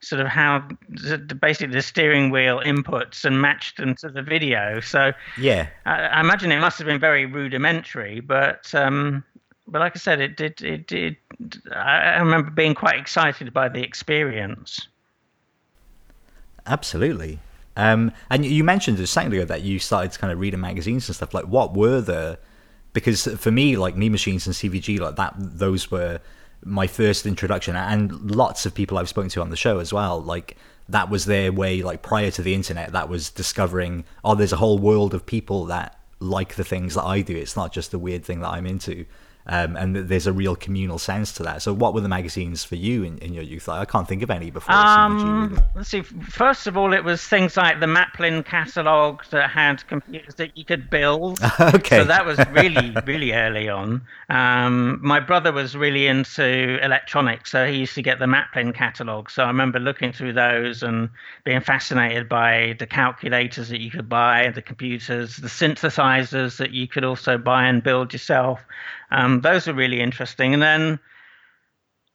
sort 0.00 0.20
of 0.20 0.28
how 0.28 0.66
the, 0.88 1.18
basically 1.40 1.74
the 1.74 1.82
steering 1.82 2.30
wheel 2.30 2.60
inputs 2.60 3.24
and 3.24 3.40
matched 3.40 3.78
them 3.78 3.94
to 3.96 4.08
the 4.08 4.22
video. 4.22 4.80
So 4.80 5.12
yeah, 5.38 5.68
I, 5.86 6.06
I 6.06 6.20
imagine 6.20 6.52
it 6.52 6.60
must 6.60 6.78
have 6.78 6.86
been 6.86 7.00
very 7.00 7.26
rudimentary, 7.26 8.20
but 8.20 8.72
um, 8.74 9.24
but 9.66 9.80
like 9.80 9.96
I 9.96 9.98
said, 9.98 10.20
it 10.20 10.36
did 10.36 10.62
it 10.62 10.86
did. 10.86 11.16
I 11.72 12.18
remember 12.18 12.50
being 12.50 12.74
quite 12.74 12.98
excited 12.98 13.52
by 13.52 13.68
the 13.68 13.82
experience. 13.82 14.88
Absolutely. 16.66 17.38
Um, 17.76 18.12
and 18.28 18.44
you 18.44 18.64
mentioned 18.64 18.98
a 18.98 19.06
second 19.06 19.32
ago 19.32 19.44
that 19.44 19.62
you 19.62 19.78
started 19.78 20.12
to 20.12 20.18
kind 20.18 20.32
of 20.32 20.40
reading 20.40 20.60
magazines 20.60 21.08
and 21.08 21.14
stuff. 21.14 21.32
Like, 21.32 21.46
what 21.46 21.74
were 21.74 22.00
the? 22.00 22.38
Because 22.92 23.26
for 23.38 23.50
me, 23.50 23.76
like 23.76 23.96
Mean 23.96 24.12
Machines 24.12 24.46
and 24.46 24.54
CVG, 24.54 24.98
like 24.98 25.16
that, 25.16 25.34
those 25.36 25.90
were 25.90 26.20
my 26.64 26.86
first 26.86 27.26
introduction, 27.26 27.76
and 27.76 28.30
lots 28.30 28.66
of 28.66 28.74
people 28.74 28.98
I've 28.98 29.08
spoken 29.08 29.30
to 29.30 29.40
on 29.40 29.50
the 29.50 29.56
show 29.56 29.78
as 29.78 29.92
well. 29.92 30.20
Like 30.20 30.56
that 30.88 31.10
was 31.10 31.24
their 31.24 31.52
way, 31.52 31.82
like 31.82 32.02
prior 32.02 32.30
to 32.32 32.42
the 32.42 32.54
internet, 32.54 32.92
that 32.92 33.08
was 33.08 33.30
discovering. 33.30 34.04
Oh, 34.24 34.34
there's 34.34 34.52
a 34.52 34.56
whole 34.56 34.78
world 34.78 35.14
of 35.14 35.26
people 35.26 35.66
that 35.66 35.98
like 36.20 36.56
the 36.56 36.64
things 36.64 36.94
that 36.94 37.04
I 37.04 37.20
do. 37.22 37.36
It's 37.36 37.56
not 37.56 37.72
just 37.72 37.90
the 37.90 37.98
weird 37.98 38.24
thing 38.24 38.40
that 38.40 38.50
I'm 38.50 38.66
into 38.66 39.06
um, 39.48 39.76
and 39.76 39.96
there's 39.96 40.26
a 40.26 40.32
real 40.32 40.54
communal 40.54 40.98
sense 40.98 41.32
to 41.32 41.42
that. 41.44 41.62
So, 41.62 41.72
what 41.72 41.94
were 41.94 42.02
the 42.02 42.08
magazines 42.08 42.64
for 42.64 42.76
you 42.76 43.02
in, 43.02 43.18
in 43.18 43.32
your 43.32 43.42
youth? 43.42 43.68
I 43.68 43.84
can't 43.86 44.06
think 44.06 44.22
of 44.22 44.30
any 44.30 44.50
before. 44.50 44.74
Um, 44.74 45.48
really. 45.48 45.62
Let's 45.74 45.88
see. 45.88 46.02
First 46.02 46.66
of 46.66 46.76
all, 46.76 46.92
it 46.92 47.02
was 47.02 47.22
things 47.22 47.56
like 47.56 47.80
the 47.80 47.86
Maplin 47.86 48.44
catalogue 48.44 49.24
that 49.30 49.48
had 49.48 49.86
computers 49.86 50.34
that 50.34 50.56
you 50.56 50.64
could 50.64 50.90
build. 50.90 51.40
okay. 51.60 51.98
So 51.98 52.04
that 52.04 52.26
was 52.26 52.38
really, 52.50 52.94
really 53.06 53.32
early 53.32 53.70
on. 53.70 54.02
Um, 54.28 55.00
my 55.02 55.18
brother 55.18 55.50
was 55.50 55.74
really 55.74 56.06
into 56.06 56.78
electronics, 56.84 57.50
so 57.50 57.66
he 57.66 57.78
used 57.78 57.94
to 57.94 58.02
get 58.02 58.18
the 58.18 58.26
Maplin 58.26 58.74
catalogue. 58.74 59.30
So 59.30 59.44
I 59.44 59.46
remember 59.46 59.78
looking 59.78 60.12
through 60.12 60.34
those 60.34 60.82
and 60.82 61.08
being 61.44 61.62
fascinated 61.62 62.28
by 62.28 62.76
the 62.78 62.86
calculators 62.86 63.70
that 63.70 63.80
you 63.80 63.90
could 63.90 64.10
buy, 64.10 64.50
the 64.54 64.62
computers, 64.62 65.36
the 65.36 65.48
synthesizers 65.48 66.58
that 66.58 66.72
you 66.72 66.86
could 66.86 67.04
also 67.04 67.38
buy 67.38 67.64
and 67.64 67.82
build 67.82 68.12
yourself. 68.12 68.60
Um, 69.10 69.40
those 69.40 69.66
were 69.66 69.74
really 69.74 70.00
interesting. 70.00 70.54
And 70.54 70.62
then 70.62 70.98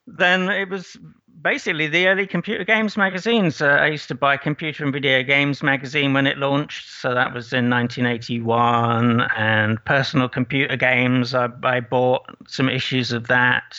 then 0.05 0.49
it 0.49 0.69
was 0.69 0.97
basically 1.41 1.87
the 1.87 2.07
early 2.07 2.27
computer 2.27 2.63
games 2.63 2.97
magazines. 2.97 3.61
Uh, 3.61 3.67
I 3.67 3.87
used 3.87 4.07
to 4.07 4.15
buy 4.15 4.37
Computer 4.37 4.83
and 4.83 4.93
Video 4.93 5.23
Games 5.23 5.63
magazine 5.63 6.13
when 6.13 6.27
it 6.27 6.37
launched, 6.37 6.89
so 6.89 7.13
that 7.13 7.33
was 7.33 7.53
in 7.53 7.69
1981. 7.69 9.21
And 9.35 9.83
Personal 9.85 10.29
Computer 10.29 10.75
Games, 10.75 11.33
I, 11.33 11.49
I 11.63 11.79
bought 11.79 12.23
some 12.47 12.69
issues 12.69 13.11
of 13.11 13.27
that. 13.27 13.77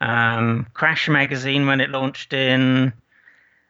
Um, 0.00 0.66
Crash 0.72 1.08
magazine 1.08 1.66
when 1.66 1.80
it 1.80 1.90
launched 1.90 2.32
in 2.32 2.92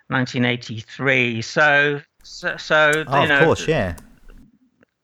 1983. 0.09 1.43
So, 1.43 2.01
so, 2.23 2.57
so 2.57 3.05
oh, 3.07 3.23
you 3.23 3.29
know, 3.29 3.39
of 3.39 3.45
course, 3.45 3.67
yeah. 3.67 3.97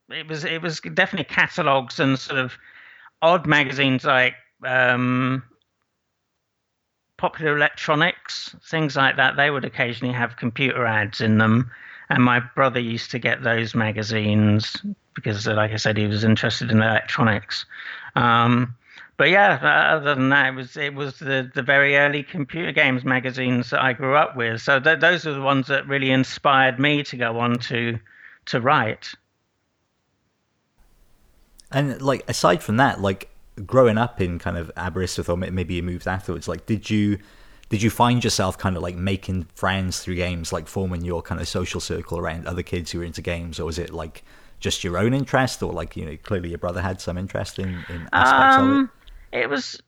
It 0.09 0.29
was 0.29 0.45
it 0.45 0.63
was 0.63 0.81
definitely 0.81 1.25
catalogs 1.25 1.99
and 1.99 2.17
sort 2.17 2.39
of 2.39 2.57
odd 3.27 3.47
magazines 3.47 4.05
like 4.05 4.35
um, 4.65 5.43
Popular 7.17 7.57
Electronics, 7.57 8.55
things 8.71 8.95
like 8.95 9.17
that, 9.17 9.37
they 9.37 9.51
would 9.51 9.65
occasionally 9.65 10.15
have 10.15 10.37
computer 10.37 10.87
ads 10.87 11.21
in 11.21 11.39
them. 11.39 11.71
And 12.09 12.23
my 12.23 12.39
brother 12.39 12.79
used 12.79 13.11
to 13.11 13.19
get 13.19 13.43
those 13.43 13.75
magazines 13.75 14.77
because, 15.15 15.47
like 15.47 15.73
I 15.73 15.77
said, 15.77 15.97
he 15.97 16.07
was 16.07 16.23
interested 16.23 16.71
in 16.71 16.81
electronics. 16.81 17.67
Um, 18.15 18.77
but 19.17 19.31
yeah, 19.31 19.59
other 19.97 20.15
than 20.15 20.29
that, 20.29 20.49
it 20.49 20.55
was 20.55 20.77
it 20.77 20.95
was 20.95 21.19
the, 21.19 21.51
the 21.53 21.63
very 21.63 21.97
early 21.97 22.23
computer 22.23 22.71
games 22.71 23.05
magazines 23.05 23.71
that 23.71 23.83
I 23.83 23.93
grew 23.93 24.15
up 24.15 24.37
with. 24.37 24.61
So 24.61 24.79
th- 24.79 25.01
those 25.01 25.27
are 25.27 25.35
the 25.35 25.41
ones 25.41 25.67
that 25.67 25.89
really 25.89 26.13
inspired 26.13 26.79
me 26.79 27.03
to 27.05 27.17
go 27.17 27.41
on 27.41 27.59
to 27.71 27.99
to 28.47 28.61
write. 28.61 29.15
And 31.73 32.01
like 32.01 32.29
aside 32.29 32.63
from 32.63 32.77
that, 32.77 33.01
like 33.01 33.29
growing 33.65 33.99
up 33.99 34.21
in 34.21 34.39
kind 34.39 34.57
of 34.57 34.71
Aberystwyth 34.77 35.29
or 35.29 35.37
maybe 35.37 35.75
you 35.75 35.83
moved 35.83 36.07
afterwards, 36.07 36.49
like 36.49 36.67
did 36.67 36.89
you 36.91 37.19
did 37.69 37.83
you 37.83 37.91
find 37.91 38.23
yourself 38.23 38.57
kind 38.57 38.77
of 38.77 38.83
like 38.83 38.97
making 38.97 39.49
friends 39.55 40.01
through 40.01 40.15
games, 40.15 40.53
like 40.53 40.69
forming 40.69 41.05
your 41.05 41.23
kind 41.23 41.41
of 41.41 41.49
social 41.49 41.81
circle 41.81 42.19
around 42.19 42.47
other 42.47 42.63
kids 42.63 42.93
who 42.93 43.01
were 43.01 43.05
into 43.05 43.23
games, 43.23 43.59
or 43.59 43.65
was 43.65 43.79
it 43.79 43.93
like 43.93 44.23
just 44.61 44.85
your 44.85 44.97
own 44.97 45.13
interest, 45.13 45.63
or 45.63 45.73
like 45.73 45.97
you 45.97 46.05
know 46.05 46.17
clearly 46.23 46.51
your 46.51 46.59
brother 46.59 46.81
had 46.81 47.01
some 47.01 47.19
interest 47.19 47.59
in, 47.59 47.85
in 47.89 48.09
aspects 48.13 48.57
um, 48.57 48.71
of 48.71 48.71
it? 48.71 48.79
Um, 48.79 48.91
it 49.33 49.51
was 49.51 49.83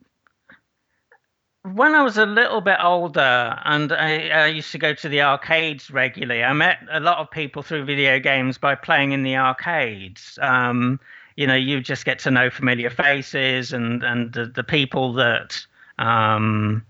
when 1.63 1.95
I 1.95 2.03
was 2.03 2.17
a 2.19 2.27
little 2.27 2.61
bit 2.61 2.79
older 2.83 3.59
and 3.65 3.93
I, 3.93 4.29
I, 4.29 4.47
used 4.47 4.73
to 4.73 4.79
go 4.79 4.95
to 4.95 5.09
the 5.09 5.23
arcades 5.23 5.91
regularly, 5.91 6.43
I 6.43 6.53
met 6.53 6.79
a 6.91 7.01
lot 7.01 7.19
of 7.19 7.31
people 7.31 7.63
through 7.63 7.85
video 7.85 8.19
games 8.21 8.59
by 8.59 8.75
playing 8.75 9.13
in 9.13 9.23
the 9.23 9.37
arcades. 9.37 10.39
Um, 10.41 11.01
you 11.39 11.47
know 11.47 11.55
you 11.55 11.81
just 11.81 12.05
get 12.05 12.19
to 12.19 12.33
know 12.33 12.51
familiar 12.51 12.91
faces 12.91 13.73
and 13.73 14.03
and 14.03 14.33
the, 14.33 14.47
the 14.47 14.65
people 14.65 15.13
that 15.13 15.65
um, 15.97 16.85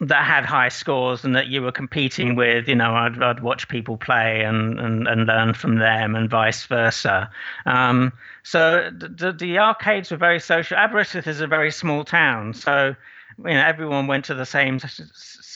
that 0.00 0.24
had 0.24 0.46
high 0.46 0.70
scores 0.70 1.22
and 1.22 1.36
that 1.36 1.48
you 1.48 1.60
were 1.60 1.70
competing 1.70 2.34
with. 2.34 2.66
You 2.66 2.76
know, 2.76 2.94
I'd, 2.94 3.22
I'd 3.22 3.42
watch 3.42 3.68
people 3.68 3.98
play 3.98 4.42
and, 4.42 4.80
and, 4.80 5.06
and 5.06 5.26
learn 5.26 5.52
from 5.52 5.76
them 5.76 6.14
and 6.14 6.30
vice 6.30 6.64
versa. 6.64 7.30
Um, 7.66 8.10
so 8.42 8.90
the, 8.90 9.32
the 9.32 9.58
arcades 9.58 10.10
were 10.10 10.16
very 10.16 10.40
social. 10.40 10.78
Aberystwyth 10.78 11.26
is 11.26 11.42
a 11.42 11.46
very 11.46 11.72
small 11.72 12.04
town, 12.04 12.54
so 12.54 12.96
you 13.36 13.44
know 13.44 13.64
everyone 13.66 14.06
went 14.06 14.24
to 14.26 14.34
the 14.34 14.46
same. 14.46 14.78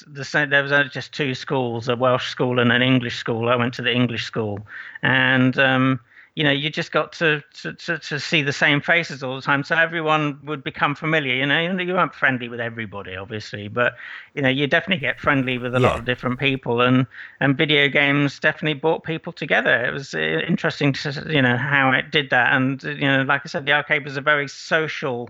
The 0.07 0.25
same 0.25 0.51
there 0.51 0.63
was 0.63 0.73
only 0.73 0.91
just 0.91 1.15
two 1.15 1.35
schools, 1.35 1.89
a 1.89 1.97
Welsh 1.97 2.29
school 2.29 2.59
and 2.59 2.71
an 2.73 2.83
English 2.83 3.17
school. 3.17 3.49
I 3.49 3.57
went 3.57 3.73
to 3.75 3.83
the 3.83 3.93
English 3.93 4.25
school, 4.25 4.67
and 5.03 5.59
um, 5.59 6.01
you 6.39 6.45
know, 6.45 6.53
you 6.53 6.71
just 6.71 6.93
got 6.93 7.11
to, 7.15 7.43
to, 7.63 7.73
to, 7.73 7.99
to, 7.99 8.21
see 8.21 8.43
the 8.43 8.53
same 8.53 8.81
faces 8.81 9.25
all 9.25 9.35
the 9.35 9.43
time. 9.43 9.65
So 9.65 9.75
everyone 9.75 10.39
would 10.45 10.63
become 10.63 10.95
familiar. 10.95 11.35
You 11.35 11.47
know, 11.47 11.61
you 11.61 11.93
weren't 11.93 12.15
friendly 12.15 12.49
with 12.49 12.61
everybody, 12.61 13.17
obviously, 13.17 13.67
but 13.67 13.97
you 14.35 14.43
know, 14.43 14.49
you 14.49 14.69
definitely 14.69 15.01
get 15.01 15.19
friendly 15.19 15.59
with 15.59 15.75
a 15.75 15.81
yeah. 15.81 15.89
lot 15.89 15.99
of 15.99 16.05
different 16.05 16.39
people, 16.39 16.81
and 16.81 17.09
and 17.41 17.59
video 17.59 17.89
games 17.89 18.39
definitely 18.39 18.79
brought 18.79 19.03
people 19.03 19.33
together. 19.33 19.85
It 19.85 19.93
was 19.93 20.15
uh, 20.15 20.19
interesting 20.19 20.93
to 20.93 21.27
you 21.29 21.43
know 21.43 21.57
how 21.57 21.91
it 21.91 22.13
did 22.13 22.31
that, 22.31 22.53
and 22.53 22.81
you 22.85 23.09
know, 23.09 23.23
like 23.23 23.41
I 23.45 23.49
said, 23.49 23.67
the 23.67 23.73
arcade 23.73 24.05
was 24.05 24.17
a 24.17 24.21
very 24.21 24.47
social 24.47 25.29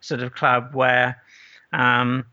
sort 0.00 0.22
of 0.22 0.34
club 0.34 0.74
where. 0.74 1.22
Um, 1.72 2.24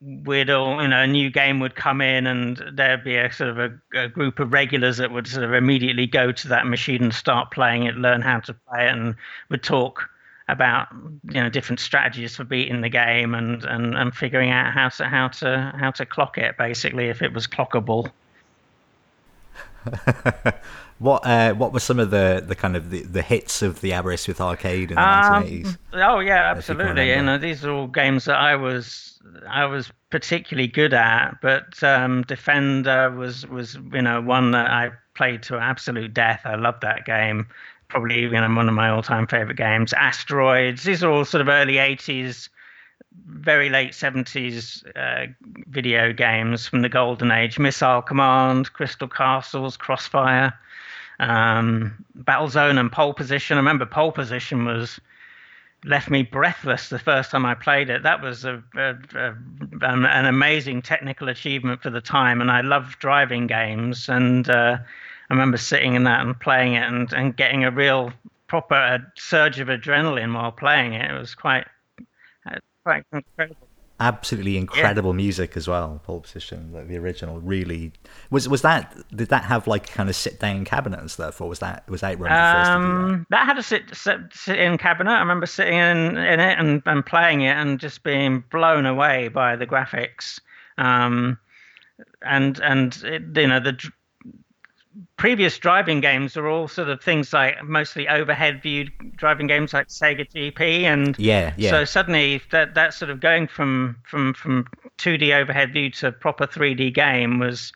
we'd 0.00 0.50
all, 0.50 0.82
you 0.82 0.88
know, 0.88 1.02
a 1.02 1.06
new 1.06 1.30
game 1.30 1.60
would 1.60 1.74
come 1.74 2.00
in 2.00 2.26
and 2.26 2.62
there'd 2.72 3.04
be 3.04 3.16
a 3.16 3.32
sort 3.32 3.50
of 3.50 3.58
a, 3.58 3.70
a, 3.94 4.08
group 4.08 4.38
of 4.38 4.52
regulars 4.52 4.98
that 4.98 5.10
would 5.10 5.26
sort 5.26 5.44
of 5.44 5.54
immediately 5.54 6.06
go 6.06 6.32
to 6.32 6.48
that 6.48 6.66
machine 6.66 7.02
and 7.02 7.14
start 7.14 7.50
playing 7.50 7.84
it, 7.84 7.96
learn 7.96 8.20
how 8.20 8.40
to 8.40 8.54
play 8.54 8.86
it, 8.86 8.92
and 8.92 9.14
would 9.48 9.62
talk 9.62 10.08
about 10.48 10.88
you 11.30 11.42
know 11.42 11.48
different 11.48 11.80
strategies 11.80 12.36
for 12.36 12.44
beating 12.44 12.82
the 12.82 12.88
game 12.88 13.34
and, 13.34 13.64
and, 13.64 13.94
and 13.94 14.14
figuring 14.14 14.50
out 14.50 14.74
how 14.74 14.90
to 14.90 15.06
how 15.06 15.28
to 15.28 15.72
how 15.78 15.90
to 15.90 16.04
clock 16.04 16.36
it 16.36 16.58
basically 16.58 17.08
if 17.08 17.22
it 17.22 17.32
was 17.32 17.46
clockable. 17.46 18.10
what 20.98 21.26
uh, 21.26 21.54
what 21.54 21.72
were 21.72 21.80
some 21.80 21.98
of 21.98 22.10
the, 22.10 22.42
the 22.46 22.54
kind 22.54 22.76
of 22.76 22.90
the, 22.90 23.02
the 23.02 23.22
hits 23.22 23.62
of 23.62 23.80
the 23.80 23.92
Aberystwyth 23.92 24.40
arcade 24.40 24.90
in 24.90 24.96
the 24.96 25.02
um, 25.02 25.44
1980s? 25.44 25.78
Oh 25.94 26.20
yeah, 26.20 26.50
absolutely. 26.50 27.10
You, 27.10 27.22
know, 27.22 27.38
these 27.38 27.64
are 27.64 27.72
all 27.72 27.86
games 27.86 28.24
that 28.26 28.36
I 28.36 28.56
was 28.56 29.20
I 29.48 29.64
was 29.66 29.90
particularly 30.10 30.68
good 30.68 30.94
at, 30.94 31.40
but 31.42 31.82
um, 31.82 32.22
Defender 32.22 33.10
was 33.10 33.46
was 33.46 33.74
you 33.92 34.02
know 34.02 34.20
one 34.20 34.52
that 34.52 34.70
I 34.70 34.90
played 35.14 35.42
to 35.44 35.56
absolute 35.56 36.14
death. 36.14 36.42
I 36.44 36.56
loved 36.56 36.82
that 36.82 37.04
game. 37.04 37.46
Probably 37.88 38.20
you 38.20 38.30
know 38.30 38.54
one 38.54 38.68
of 38.68 38.74
my 38.74 38.88
all-time 38.88 39.26
favorite 39.26 39.56
games. 39.56 39.92
Asteroids. 39.92 40.84
These 40.84 41.02
are 41.02 41.10
all 41.10 41.24
sort 41.24 41.40
of 41.40 41.48
early 41.48 41.74
'80s, 41.74 42.48
very 43.26 43.68
late 43.68 43.92
'70s 43.92 44.84
uh, 44.96 45.26
video 45.68 46.12
games 46.12 46.66
from 46.66 46.82
the 46.82 46.88
golden 46.88 47.30
age. 47.30 47.58
Missile 47.58 48.02
Command, 48.02 48.72
Crystal 48.72 49.08
Castles, 49.08 49.76
Crossfire, 49.76 50.52
um, 51.20 52.04
Battlezone, 52.18 52.78
and 52.78 52.90
Pole 52.90 53.14
Position. 53.14 53.56
I 53.56 53.60
remember 53.60 53.86
Pole 53.86 54.12
Position 54.12 54.64
was 54.64 55.00
left 55.84 56.08
me 56.10 56.22
breathless 56.22 56.88
the 56.88 56.98
first 56.98 57.30
time 57.30 57.44
I 57.44 57.54
played 57.54 57.90
it. 57.90 58.02
That 58.02 58.22
was 58.22 58.44
a, 58.44 58.62
a, 58.74 58.94
a, 59.14 59.34
an 59.82 60.26
amazing 60.26 60.82
technical 60.82 61.28
achievement 61.28 61.82
for 61.82 61.90
the 61.90 62.00
time, 62.00 62.40
and 62.40 62.50
I 62.50 62.62
love 62.62 62.96
driving 62.98 63.46
games. 63.46 64.08
And 64.08 64.48
uh, 64.48 64.78
I 65.30 65.34
remember 65.34 65.58
sitting 65.58 65.94
in 65.94 66.04
that 66.04 66.20
and 66.20 66.38
playing 66.38 66.74
it, 66.74 66.84
and, 66.84 67.12
and 67.12 67.36
getting 67.36 67.64
a 67.64 67.70
real 67.70 68.12
proper 68.46 69.12
surge 69.16 69.60
of 69.60 69.68
adrenaline 69.68 70.34
while 70.34 70.52
playing 70.52 70.94
it. 70.94 71.10
It 71.10 71.18
was 71.18 71.34
quite 71.34 71.66
incredible 72.86 73.68
absolutely 74.00 74.56
incredible 74.56 75.10
yeah. 75.10 75.16
music 75.16 75.56
as 75.56 75.68
well. 75.68 76.00
Pole 76.04 76.20
Position, 76.20 76.72
like 76.72 76.88
the 76.88 76.96
original, 76.96 77.40
really 77.40 77.92
was 78.30 78.48
was 78.48 78.62
that. 78.62 78.94
Did 79.14 79.28
that 79.28 79.44
have 79.44 79.66
like 79.66 79.88
kind 79.90 80.08
of 80.08 80.16
sit 80.16 80.40
down 80.40 80.64
cabinet 80.64 81.00
and 81.00 81.10
stuff, 81.10 81.40
or 81.40 81.48
was 81.48 81.60
that 81.60 81.88
was 81.88 82.00
that 82.00 82.18
run 82.18 82.32
um, 82.32 83.26
that? 83.30 83.38
that? 83.38 83.46
had 83.46 83.58
a 83.58 83.62
sit, 83.62 83.94
sit, 83.94 84.20
sit 84.32 84.58
in 84.58 84.78
cabinet. 84.78 85.10
I 85.10 85.20
remember 85.20 85.46
sitting 85.46 85.78
in 85.78 86.16
in 86.16 86.40
it 86.40 86.58
and, 86.58 86.82
and 86.86 87.04
playing 87.04 87.42
it 87.42 87.56
and 87.56 87.78
just 87.78 88.02
being 88.02 88.44
blown 88.50 88.86
away 88.86 89.28
by 89.28 89.56
the 89.56 89.66
graphics. 89.66 90.40
Um, 90.76 91.38
and 92.22 92.58
and 92.58 92.96
it, 93.04 93.22
you 93.36 93.46
know 93.46 93.60
the 93.60 93.78
previous 95.16 95.58
driving 95.58 96.00
games 96.00 96.36
are 96.36 96.46
all 96.46 96.68
sort 96.68 96.88
of 96.88 97.02
things 97.02 97.32
like 97.32 97.62
mostly 97.64 98.08
overhead 98.08 98.62
viewed 98.62 98.92
driving 99.16 99.46
games 99.46 99.72
like 99.72 99.88
Sega 99.88 100.28
GP 100.30 100.82
and 100.82 101.18
yeah, 101.18 101.52
yeah. 101.56 101.70
So 101.70 101.84
suddenly 101.84 102.42
that 102.50 102.74
that 102.74 102.94
sort 102.94 103.10
of 103.10 103.20
going 103.20 103.46
from 103.46 103.96
from 104.04 104.34
from 104.34 104.66
2D 104.98 105.34
overhead 105.34 105.72
view 105.72 105.90
to 105.90 106.12
proper 106.12 106.46
3D 106.46 106.94
game 106.94 107.38
was 107.38 107.72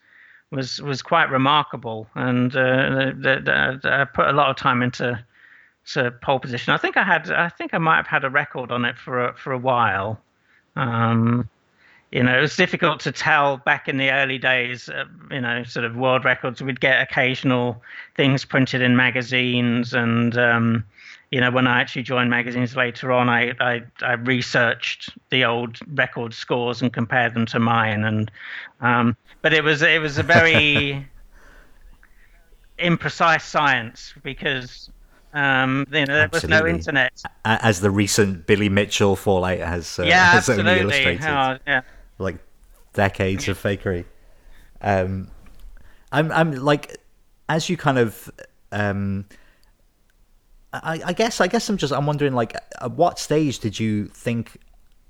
was 0.50 0.80
was 0.80 1.02
quite 1.02 1.30
remarkable 1.30 2.08
and 2.14 2.54
uh, 2.54 3.12
the, 3.14 3.42
the, 3.44 3.80
the, 3.82 3.92
I 3.92 4.04
put 4.04 4.28
a 4.28 4.32
lot 4.32 4.50
of 4.50 4.56
time 4.56 4.82
into 4.82 5.22
to 5.92 6.10
pole 6.10 6.38
position. 6.38 6.72
I 6.72 6.76
think 6.76 6.96
I 6.96 7.02
had 7.02 7.30
I 7.30 7.48
think 7.48 7.74
I 7.74 7.78
might 7.78 7.96
have 7.96 8.06
had 8.06 8.24
a 8.24 8.30
record 8.30 8.70
on 8.70 8.84
it 8.84 8.96
for 8.96 9.28
a, 9.28 9.34
for 9.34 9.52
a 9.52 9.58
while. 9.58 10.20
Um, 10.76 11.48
you 12.10 12.22
know, 12.22 12.38
it 12.38 12.40
was 12.40 12.56
difficult 12.56 13.00
to 13.00 13.12
tell 13.12 13.58
back 13.58 13.86
in 13.86 13.98
the 13.98 14.10
early 14.10 14.38
days, 14.38 14.88
uh, 14.88 15.04
you 15.30 15.40
know, 15.40 15.62
sort 15.64 15.84
of 15.84 15.96
world 15.96 16.24
records. 16.24 16.62
We'd 16.62 16.80
get 16.80 17.02
occasional 17.02 17.82
things 18.16 18.46
printed 18.46 18.80
in 18.80 18.96
magazines. 18.96 19.92
And, 19.92 20.36
um, 20.38 20.84
you 21.30 21.40
know, 21.40 21.50
when 21.50 21.66
I 21.66 21.80
actually 21.82 22.04
joined 22.04 22.30
magazines 22.30 22.74
later 22.74 23.12
on, 23.12 23.28
I, 23.28 23.52
I, 23.60 23.82
I, 24.00 24.12
researched 24.12 25.10
the 25.28 25.44
old 25.44 25.78
record 25.94 26.32
scores 26.32 26.80
and 26.80 26.90
compared 26.90 27.34
them 27.34 27.44
to 27.46 27.58
mine. 27.58 28.04
And, 28.04 28.30
um, 28.80 29.14
but 29.42 29.52
it 29.52 29.62
was, 29.62 29.82
it 29.82 30.00
was 30.00 30.16
a 30.16 30.22
very 30.22 31.06
imprecise 32.78 33.42
science 33.42 34.14
because 34.22 34.88
um, 35.34 35.86
you 35.92 36.06
know, 36.06 36.14
there 36.14 36.22
absolutely. 36.22 36.56
was 36.56 36.62
no 36.62 36.66
internet. 36.66 37.22
As 37.44 37.82
the 37.82 37.90
recent 37.90 38.46
Billy 38.46 38.70
Mitchell 38.70 39.14
fallout 39.14 39.58
has, 39.58 39.98
uh, 39.98 40.04
yeah, 40.04 40.24
has 40.30 40.48
absolutely. 40.48 40.80
illustrated. 40.80 41.26
Oh, 41.26 41.58
yeah 41.66 41.82
like 42.18 42.38
decades 42.92 43.48
of 43.48 43.58
fakery. 43.58 44.04
Um, 44.80 45.30
I'm 46.12 46.30
I'm 46.32 46.52
like 46.52 46.98
as 47.48 47.68
you 47.68 47.76
kind 47.76 47.98
of 47.98 48.30
um, 48.72 49.26
I, 50.72 51.00
I 51.04 51.12
guess 51.12 51.40
I 51.40 51.46
guess 51.46 51.68
I'm 51.68 51.76
just 51.76 51.92
I'm 51.92 52.06
wondering 52.06 52.34
like 52.34 52.54
at 52.54 52.92
what 52.92 53.18
stage 53.18 53.58
did 53.58 53.78
you 53.78 54.06
think 54.06 54.58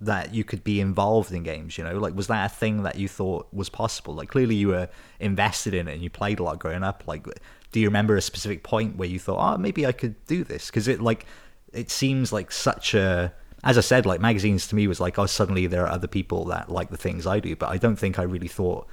that 0.01 0.33
you 0.33 0.44
could 0.44 0.62
be 0.62 0.81
involved 0.81 1.33
in 1.33 1.42
games 1.42 1.77
you 1.77 1.85
know? 1.85 1.99
Like 1.99 2.14
was 2.14 2.29
that 2.29 2.47
a 2.47 2.55
thing 2.55 2.83
that 2.85 2.97
you 2.97 3.09
thought 3.09 3.53
was 3.53 3.68
possible? 3.68 4.14
Like 4.14 4.29
clearly 4.29 4.55
you 4.55 4.68
were 4.68 4.88
invested 5.18 5.75
in 5.75 5.88
it 5.88 5.94
and 5.94 6.03
you 6.03 6.11
played 6.11 6.38
a 6.38 6.42
lot 6.42 6.59
growing 6.59 6.85
up. 6.85 7.05
Like 7.07 7.27
do 7.73 7.81
you 7.81 7.87
remember 7.87 8.16
a 8.16 8.23
specific 8.23 8.62
point 8.62 8.97
where 8.97 9.09
you 9.09 9.18
thought 9.18 9.55
oh 9.55 9.59
maybe 9.59 9.87
i 9.87 9.92
could 9.92 10.14
do 10.27 10.44
this? 10.44 10.66
Because 10.66 10.88
it 10.88 11.01
like 11.01 11.27
it 11.73 11.90
seems 11.90 12.33
like 12.33 12.53
such 12.53 12.94
a 12.94 13.33
as 13.64 13.77
I 13.77 13.81
said, 13.81 14.07
like 14.07 14.21
magazines 14.21 14.66
to 14.68 14.77
me 14.77 14.87
was 14.87 15.01
like, 15.01 15.18
oh, 15.18 15.27
suddenly 15.27 15.66
there 15.66 15.85
are 15.85 15.90
other 15.90 16.07
people 16.07 16.44
that 16.47 16.71
like 16.71 16.90
the 16.90 16.97
things 16.97 17.27
I 17.27 17.40
do, 17.40 17.57
but 17.57 17.68
I 17.68 17.77
don't 17.77 17.97
think 17.97 18.18
I 18.18 18.23
really 18.23 18.49
thought 18.49 18.87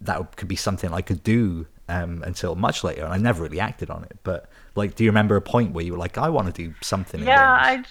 that 0.00 0.36
could 0.36 0.48
be 0.48 0.56
something 0.56 0.92
I 0.92 1.02
could 1.02 1.22
do 1.22 1.66
um, 1.88 2.22
until 2.24 2.54
much 2.54 2.84
later, 2.84 3.04
and 3.04 3.12
I 3.12 3.18
never 3.18 3.42
really 3.42 3.60
acted 3.60 3.90
on 3.90 4.04
it. 4.04 4.18
But 4.22 4.48
like, 4.74 4.94
do 4.94 5.04
you 5.04 5.10
remember 5.10 5.36
a 5.36 5.42
point 5.42 5.72
where 5.72 5.84
you 5.84 5.92
were 5.92 5.98
like, 5.98 6.18
I 6.18 6.28
want 6.28 6.54
to 6.54 6.68
do 6.68 6.74
something? 6.82 7.22
Yeah, 7.22 7.50
I. 7.50 7.84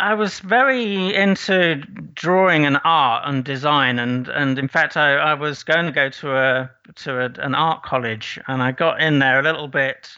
I 0.00 0.14
was 0.14 0.38
very 0.38 1.12
into 1.12 1.82
drawing 2.14 2.64
and 2.64 2.78
art 2.84 3.24
and 3.26 3.42
design, 3.44 3.98
and, 3.98 4.28
and 4.28 4.56
in 4.56 4.68
fact, 4.68 4.96
I, 4.96 5.16
I 5.16 5.34
was 5.34 5.64
going 5.64 5.86
to 5.86 5.90
go 5.92 6.08
to 6.08 6.36
a 6.36 6.70
to 6.96 7.18
a, 7.18 7.44
an 7.44 7.56
art 7.56 7.82
college, 7.82 8.38
and 8.46 8.62
I 8.62 8.70
got 8.70 9.02
in 9.02 9.18
there 9.18 9.40
a 9.40 9.42
little 9.42 9.66
bit 9.66 10.16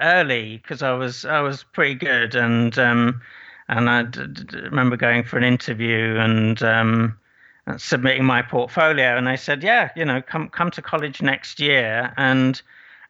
early 0.00 0.58
because 0.58 0.82
I 0.82 0.92
was 0.92 1.24
I 1.24 1.40
was 1.40 1.62
pretty 1.62 1.94
good 1.94 2.34
and 2.34 2.76
um, 2.78 3.20
and 3.68 3.88
I 3.88 4.02
d- 4.04 4.26
d- 4.26 4.58
remember 4.60 4.96
going 4.96 5.24
for 5.24 5.38
an 5.38 5.44
interview 5.44 6.16
and 6.18 6.62
um, 6.62 7.18
submitting 7.76 8.24
my 8.24 8.42
portfolio 8.42 9.16
and 9.16 9.26
they 9.26 9.36
said 9.36 9.62
yeah 9.62 9.90
you 9.96 10.04
know 10.04 10.22
come 10.22 10.48
come 10.48 10.70
to 10.72 10.82
college 10.82 11.22
next 11.22 11.60
year. 11.60 12.12
And 12.16 12.60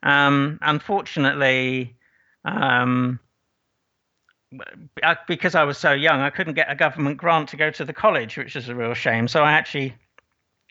um, 0.02 0.58
unfortunately 0.62 1.96
um, 2.44 3.20
because 5.28 5.54
I 5.54 5.64
was 5.64 5.78
so 5.78 5.92
young 5.92 6.20
I 6.20 6.30
couldn't 6.30 6.54
get 6.54 6.70
a 6.70 6.74
government 6.74 7.16
grant 7.18 7.48
to 7.50 7.56
go 7.56 7.70
to 7.70 7.84
the 7.84 7.92
college 7.92 8.36
which 8.36 8.56
is 8.56 8.68
a 8.68 8.74
real 8.74 8.94
shame. 8.94 9.28
So 9.28 9.42
I 9.42 9.52
actually 9.52 9.94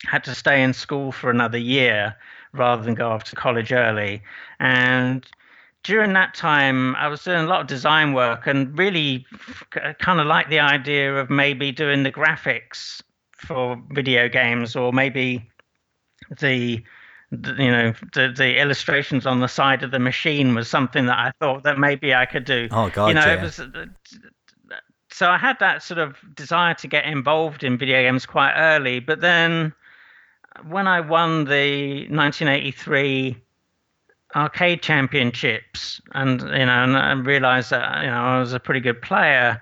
had 0.06 0.24
to 0.26 0.36
stay 0.36 0.64
in 0.64 0.74
school 0.74 1.12
for 1.12 1.30
another 1.30 1.58
year 1.58 2.16
rather 2.54 2.82
than 2.84 2.96
go 2.96 3.10
off 3.10 3.26
to 3.26 3.36
college 3.36 3.72
early. 3.72 4.22
And 4.60 5.26
during 5.84 6.14
that 6.14 6.34
time, 6.34 6.96
I 6.96 7.08
was 7.08 7.24
doing 7.24 7.46
a 7.46 7.48
lot 7.48 7.62
of 7.62 7.68
design 7.68 8.14
work 8.14 8.48
and 8.48 8.78
really 8.78 9.26
kind 10.00 10.20
of 10.20 10.28
liked 10.28 10.50
the 10.50 10.60
idea 10.60 11.16
of 11.16 11.30
maybe 11.30 11.72
doing 11.72 12.04
the 12.04 12.12
graphics 12.12 13.02
for 13.38 13.82
video 13.92 14.28
games 14.28 14.76
or 14.76 14.92
maybe 14.92 15.50
the, 16.40 16.84
the 17.32 17.56
you 17.58 17.72
know 17.72 17.94
the, 18.14 18.34
the 18.36 18.60
illustrations 18.60 19.26
on 19.26 19.40
the 19.40 19.48
side 19.48 19.84
of 19.84 19.92
the 19.92 20.00
machine 20.00 20.54
was 20.54 20.70
something 20.70 21.06
that 21.06 21.18
I 21.18 21.32
thought 21.40 21.64
that 21.64 21.80
maybe 21.80 22.14
I 22.14 22.26
could 22.26 22.46
do. 22.46 22.68
Oh 22.72 22.90
God, 22.90 23.08
you 23.08 23.14
know, 23.14 23.26
yeah. 23.26 23.36
it 23.36 23.42
was. 23.42 23.62
So 25.12 25.28
I 25.28 25.38
had 25.38 25.58
that 25.60 25.82
sort 25.82 25.98
of 25.98 26.18
desire 26.36 26.74
to 26.76 26.88
get 26.88 27.06
involved 27.06 27.64
in 27.64 27.78
video 27.78 28.02
games 28.04 28.26
quite 28.26 28.54
early, 28.56 29.00
but 29.00 29.22
then 29.22 29.74
when 30.68 30.88
I 30.88 31.02
won 31.02 31.46
the 31.46 32.08
1983 32.10 33.42
arcade 34.36 34.82
championships 34.82 36.00
and 36.14 36.42
you 36.42 36.48
know 36.48 36.84
and, 36.84 36.96
and 36.96 37.26
realized 37.26 37.72
that 37.72 38.04
you 38.04 38.10
know 38.10 38.22
I 38.22 38.40
was 38.40 38.54
a 38.54 38.60
pretty 38.60 38.80
good 38.80 39.02
player 39.02 39.60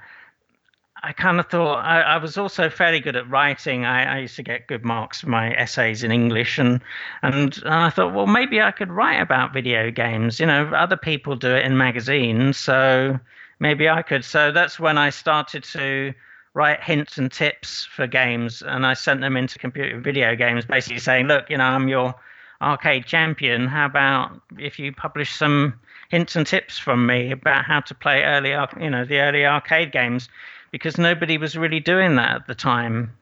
I 1.04 1.14
kind 1.14 1.40
of 1.40 1.48
thought 1.48 1.86
I, 1.86 2.02
I, 2.02 2.18
was 2.18 2.38
also 2.38 2.70
fairly 2.70 3.00
good 3.00 3.16
at 3.16 3.30
writing. 3.30 3.86
I, 3.86 4.16
I, 4.16 4.20
used 4.20 4.36
to 4.38 4.44
get 4.44 4.68
good 4.68 4.84
marks 4.84 5.22
for 5.22 5.30
my 5.30 5.54
essays 5.54 6.04
in 6.04 6.12
English, 6.12 6.58
and, 6.58 6.82
and 7.22 7.56
and 7.58 7.74
I 7.74 7.90
thought, 7.90 8.14
well, 8.14 8.26
maybe 8.26 8.62
I 8.62 8.72
could 8.72 8.92
write 8.92 9.22
about 9.22 9.54
video 9.54 9.92
games. 9.92 10.40
You 10.40 10.48
know, 10.48 10.66
other 10.76 10.98
people 10.98 11.36
do 11.36 11.54
it 11.56 11.64
in 11.66 11.78
magazines, 11.78 12.58
so 12.58 13.20
maybe 13.60 13.88
I 13.88 14.02
could. 14.02 14.26
So 14.26 14.52
that's 14.52 14.80
when 14.80 14.98
I 14.98 15.12
started 15.12 15.64
to 15.66 16.14
write 16.56 16.84
hints 16.84 17.18
and 17.20 17.32
tips 17.32 17.86
for 17.86 18.08
games, 18.08 18.64
and 18.64 18.86
I 18.86 18.94
sent 18.94 19.22
them 19.22 19.38
into 19.38 19.60
computer 19.60 20.00
video 20.00 20.36
games, 20.36 20.66
basically 20.66 21.00
saying, 21.00 21.28
look, 21.28 21.50
you 21.50 21.58
know, 21.58 21.66
I'm 21.66 21.88
your 21.88 22.16
arcade 22.62 23.06
champion. 23.06 23.68
How 23.68 23.86
about 23.86 24.40
if 24.58 24.80
you 24.80 24.92
publish 24.92 25.36
some 25.36 25.80
hints 26.10 26.36
and 26.36 26.48
tips 26.48 26.78
from 26.78 27.06
me 27.06 27.32
about 27.32 27.66
how 27.66 27.82
to 27.82 27.94
play 27.94 28.24
early, 28.24 28.52
you 28.82 28.90
know, 28.90 29.06
the 29.06 29.20
early 29.20 29.46
arcade 29.46 29.92
games? 29.92 30.30
because 30.72 30.98
nobody 30.98 31.38
was 31.38 31.58
really 31.58 31.80
doing 31.80 32.16
that 32.16 32.36
at 32.36 32.48
the 32.48 32.56
time. 32.56 33.14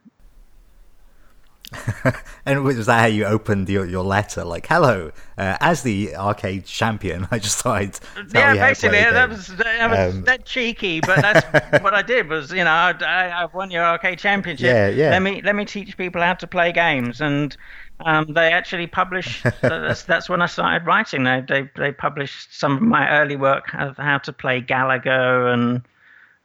and 2.45 2.63
was 2.63 2.85
that 2.85 2.99
how 2.99 3.07
you 3.07 3.25
opened 3.25 3.67
your, 3.67 3.85
your 3.85 4.03
letter? 4.03 4.43
Like, 4.43 4.67
hello, 4.67 5.11
uh, 5.37 5.57
as 5.59 5.83
the 5.83 6.15
arcade 6.15 6.65
champion, 6.65 7.27
I 7.31 7.39
just 7.39 7.59
thought 7.59 7.77
I'd 7.77 7.99
yeah, 8.33 8.53
basically, 8.53 8.99
that 8.99 9.29
was 9.29 9.47
that 9.47 9.89
was 9.89 10.15
um, 10.15 10.23
that 10.23 10.45
cheeky, 10.45 11.01
but 11.01 11.21
that's 11.21 11.81
what 11.83 11.93
I 11.93 12.01
did 12.01 12.29
was, 12.29 12.51
you 12.51 12.63
know, 12.63 12.71
I, 12.71 12.93
I 13.01 13.45
won 13.45 13.71
your 13.71 13.83
arcade 13.83 14.19
championship. 14.19 14.67
Yeah, 14.67 14.87
yeah. 14.89 15.09
Let 15.09 15.21
me 15.21 15.41
let 15.41 15.55
me 15.55 15.65
teach 15.65 15.97
people 15.97 16.21
how 16.21 16.35
to 16.35 16.47
play 16.47 16.71
games, 16.71 17.19
and 17.19 17.57
um, 17.99 18.33
they 18.33 18.51
actually 18.51 18.87
published. 18.87 19.43
that's, 19.61 20.03
that's 20.03 20.29
when 20.29 20.41
I 20.41 20.47
started 20.47 20.85
writing. 20.85 21.23
They 21.23 21.43
they 21.47 21.69
they 21.75 21.91
published 21.91 22.57
some 22.57 22.75
of 22.77 22.81
my 22.81 23.09
early 23.09 23.35
work 23.35 23.73
of 23.73 23.97
how 23.97 24.17
to 24.19 24.33
play 24.33 24.61
Galaga 24.61 25.53
and 25.53 25.81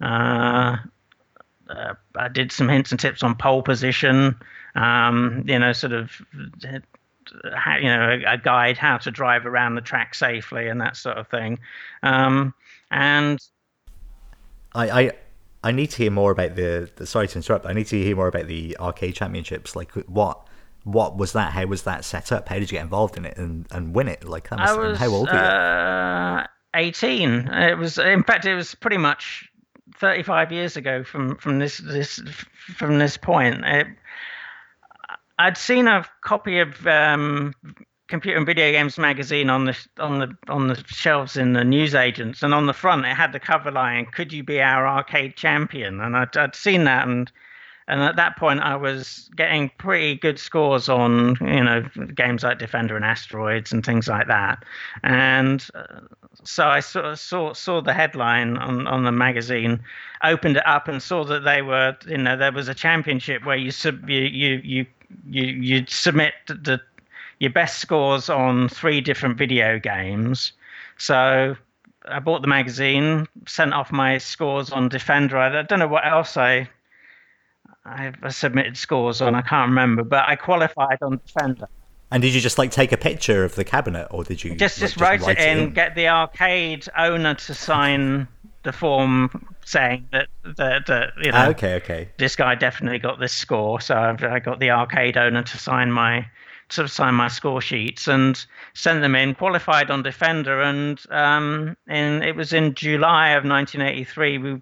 uh, 0.00 0.76
uh, 1.68 1.94
I 2.16 2.28
did 2.28 2.52
some 2.52 2.68
hints 2.68 2.90
and 2.90 3.00
tips 3.00 3.22
on 3.22 3.34
pole 3.34 3.62
position. 3.62 4.36
Um, 4.74 5.44
you 5.46 5.58
know, 5.58 5.72
sort 5.72 5.92
of, 5.92 6.12
you 6.34 6.80
know, 7.82 8.20
a, 8.26 8.34
a, 8.34 8.38
guide 8.38 8.78
how 8.78 8.98
to 8.98 9.10
drive 9.10 9.46
around 9.46 9.74
the 9.74 9.80
track 9.80 10.14
safely 10.14 10.68
and 10.68 10.80
that 10.80 10.96
sort 10.96 11.18
of 11.18 11.28
thing. 11.28 11.58
Um, 12.02 12.54
and 12.90 13.40
I, 14.74 14.90
I, 14.90 15.12
I 15.64 15.72
need 15.72 15.90
to 15.90 15.96
hear 15.98 16.10
more 16.10 16.30
about 16.30 16.54
the, 16.54 16.88
the. 16.96 17.06
Sorry 17.06 17.28
to 17.28 17.38
interrupt. 17.38 17.66
I 17.66 17.72
need 17.72 17.88
to 17.88 18.02
hear 18.02 18.16
more 18.16 18.28
about 18.28 18.46
the 18.46 18.76
arcade 18.78 19.16
championships. 19.16 19.74
Like 19.74 19.92
what 19.92 20.40
what 20.84 21.16
was 21.16 21.32
that? 21.32 21.52
How 21.52 21.66
was 21.66 21.82
that 21.82 22.04
set 22.04 22.32
up? 22.32 22.48
How 22.48 22.56
did 22.56 22.70
you 22.70 22.76
get 22.76 22.82
involved 22.82 23.16
in 23.16 23.24
it 23.24 23.36
and, 23.36 23.66
and 23.70 23.94
win 23.94 24.08
it? 24.08 24.24
Like, 24.24 24.50
I 24.52 24.74
was, 24.74 24.98
how 24.98 25.08
old 25.08 25.28
were 25.28 25.34
you? 25.34 25.40
Uh, 25.40 26.46
18. 26.74 27.48
It 27.48 27.78
was, 27.78 27.98
in 27.98 28.22
fact, 28.22 28.44
it 28.44 28.54
was 28.54 28.74
pretty 28.74 28.96
much 28.96 29.50
35 29.98 30.52
years 30.52 30.76
ago 30.76 31.04
from 31.04 31.36
from 31.36 31.58
this 31.58 31.78
this 31.78 32.16
from 32.76 32.98
this 32.98 33.16
point. 33.16 33.62
It, 33.64 33.86
I'd 35.38 35.56
seen 35.56 35.86
a 35.86 36.06
copy 36.22 36.60
of 36.60 36.86
um, 36.86 37.54
Computer 38.08 38.36
and 38.36 38.46
Video 38.46 38.70
Games 38.72 38.98
magazine 38.98 39.50
on 39.50 39.64
the 39.66 39.76
on 39.98 40.18
the 40.18 40.36
on 40.48 40.68
the 40.68 40.82
shelves 40.86 41.36
in 41.36 41.52
the 41.52 41.64
newsagents, 41.64 42.42
and 42.42 42.54
on 42.54 42.66
the 42.66 42.72
front 42.72 43.04
it 43.06 43.14
had 43.14 43.32
the 43.32 43.40
cover 43.40 43.70
line, 43.70 44.06
"Could 44.06 44.32
you 44.32 44.42
be 44.42 44.60
our 44.60 44.86
arcade 44.86 45.36
champion?" 45.36 46.00
And 46.00 46.16
I'd, 46.16 46.36
I'd 46.36 46.54
seen 46.54 46.84
that 46.84 47.06
and 47.06 47.30
and 47.90 48.02
at 48.02 48.14
that 48.16 48.36
point 48.36 48.60
I 48.60 48.76
was 48.76 49.28
getting 49.36 49.68
pretty 49.76 50.14
good 50.14 50.38
scores 50.38 50.88
on 50.88 51.36
you 51.40 51.64
know 51.64 51.82
games 52.14 52.44
like 52.44 52.58
Defender 52.58 52.94
and 52.94 53.04
Asteroids 53.04 53.72
and 53.72 53.84
things 53.84 54.06
like 54.06 54.28
that, 54.28 54.64
and 55.02 55.66
uh, 55.74 56.00
so 56.44 56.68
I 56.68 56.78
saw 56.80 57.14
saw 57.14 57.52
saw 57.52 57.80
the 57.82 57.92
headline 57.92 58.56
on 58.56 58.86
on 58.86 59.04
the 59.04 59.12
magazine, 59.12 59.80
opened 60.22 60.56
it 60.56 60.66
up 60.66 60.86
and 60.86 61.02
saw 61.02 61.24
that 61.24 61.40
they 61.40 61.62
were 61.62 61.96
you 62.06 62.16
know 62.16 62.36
there 62.36 62.52
was 62.52 62.68
a 62.68 62.74
championship 62.74 63.44
where 63.44 63.56
you 63.56 63.72
sub 63.72 64.08
you 64.08 64.20
you 64.20 64.60
you 64.62 64.86
you 65.28 65.44
you 65.44 65.84
submit 65.88 66.34
the 66.46 66.80
your 67.40 67.50
best 67.50 67.80
scores 67.80 68.30
on 68.30 68.68
three 68.68 69.00
different 69.00 69.36
video 69.36 69.78
games, 69.78 70.52
so. 70.96 71.56
I 72.08 72.18
bought 72.18 72.40
the 72.40 72.48
magazine, 72.48 73.28
sent 73.46 73.74
off 73.74 73.92
my 73.92 74.16
scores 74.16 74.70
on 74.72 74.88
Defender. 74.88 75.36
I 75.36 75.62
don't 75.62 75.78
know 75.78 75.86
what 75.86 76.06
else 76.06 76.34
I 76.38 76.66
I've 77.90 78.34
submitted 78.34 78.76
scores 78.76 79.20
on. 79.20 79.34
I 79.34 79.42
can't 79.42 79.70
remember, 79.70 80.04
but 80.04 80.28
I 80.28 80.36
qualified 80.36 80.98
on 81.02 81.20
Defender. 81.26 81.68
And 82.12 82.22
did 82.22 82.34
you 82.34 82.40
just 82.40 82.58
like 82.58 82.70
take 82.70 82.92
a 82.92 82.96
picture 82.96 83.44
of 83.44 83.54
the 83.54 83.64
cabinet, 83.64 84.08
or 84.10 84.24
did 84.24 84.42
you 84.42 84.54
just 84.56 84.80
like, 84.80 84.90
just, 84.90 85.00
write, 85.00 85.20
write, 85.20 85.38
it, 85.38 85.48
in, 85.48 85.58
in, 85.58 85.72
get 85.72 85.94
the 85.94 86.08
arcade 86.08 86.88
owner 86.96 87.34
to 87.34 87.54
sign 87.54 88.26
the 88.62 88.72
form 88.72 89.46
saying 89.64 90.06
that 90.12 90.28
that, 90.56 90.86
that 90.86 91.12
you 91.22 91.30
know 91.30 91.38
ah, 91.38 91.48
okay 91.48 91.74
okay 91.76 92.08
this 92.18 92.36
guy 92.36 92.54
definitely 92.54 92.98
got 92.98 93.20
this 93.20 93.32
score, 93.32 93.80
so 93.80 94.16
I 94.18 94.38
got 94.40 94.58
the 94.58 94.70
arcade 94.70 95.16
owner 95.16 95.42
to 95.42 95.58
sign 95.58 95.92
my 95.92 96.26
of 96.78 96.90
sign 96.90 97.14
my 97.14 97.28
score 97.28 97.60
sheets 97.60 98.06
and 98.06 98.44
sent 98.74 99.00
them 99.00 99.14
in. 99.14 99.34
Qualified 99.34 99.90
on 99.90 100.02
Defender, 100.02 100.60
and 100.62 101.00
um, 101.10 101.76
in 101.88 102.22
it 102.22 102.36
was 102.36 102.52
in 102.52 102.74
July 102.74 103.30
of 103.30 103.44
1983. 103.44 104.38
We 104.38 104.60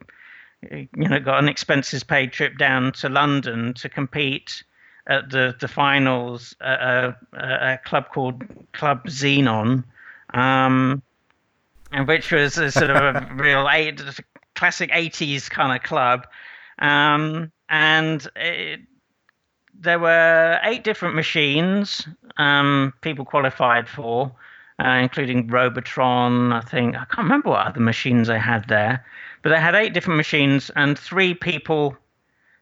you 0.62 0.88
know, 0.94 1.21
got 1.21 1.38
an 1.38 1.49
expenses 1.49 2.03
paid 2.03 2.33
trip 2.33 2.59
down 2.59 2.92
to 2.92 3.09
London 3.09 3.75
to 3.75 3.88
compete 3.88 4.62
at 5.07 5.31
the 5.31 5.57
the 5.61 5.68
finals 5.68 6.55
at 6.61 6.81
a, 6.81 7.16
a 7.33 7.79
club 7.85 8.11
called 8.12 8.44
Club 8.73 9.07
Xenon, 9.07 9.85
um, 10.35 11.03
and 11.92 12.09
which 12.09 12.31
was 12.33 12.59
a 12.59 12.71
sort 12.71 12.90
of 12.90 13.16
a 13.16 13.29
real 13.35 13.68
eight, 13.71 14.01
classic 14.55 14.90
'80s 14.90 15.49
kind 15.49 15.75
of 15.75 15.83
club, 15.83 16.27
um, 16.79 17.51
and 17.68 18.29
it, 18.37 18.81
there 19.81 19.99
were 19.99 20.59
eight 20.64 20.83
different 20.85 21.14
machines 21.14 22.07
um, 22.37 22.92
people 23.01 23.25
qualified 23.25 23.88
for, 23.88 24.33
uh, 24.85 24.88
including 24.88 25.47
Robotron. 25.47 26.53
I 26.53 26.61
think 26.61 26.97
I 26.97 27.05
can't 27.05 27.18
remember 27.18 27.51
what 27.51 27.66
other 27.66 27.81
machines 27.81 28.29
they 28.29 28.38
had 28.38 28.66
there. 28.68 29.05
But 29.49 29.55
they 29.55 29.61
had 29.63 29.75
eight 29.75 29.95
different 29.95 30.19
machines 30.19 30.71
and 30.77 30.99
three 30.99 31.33
people 31.33 31.97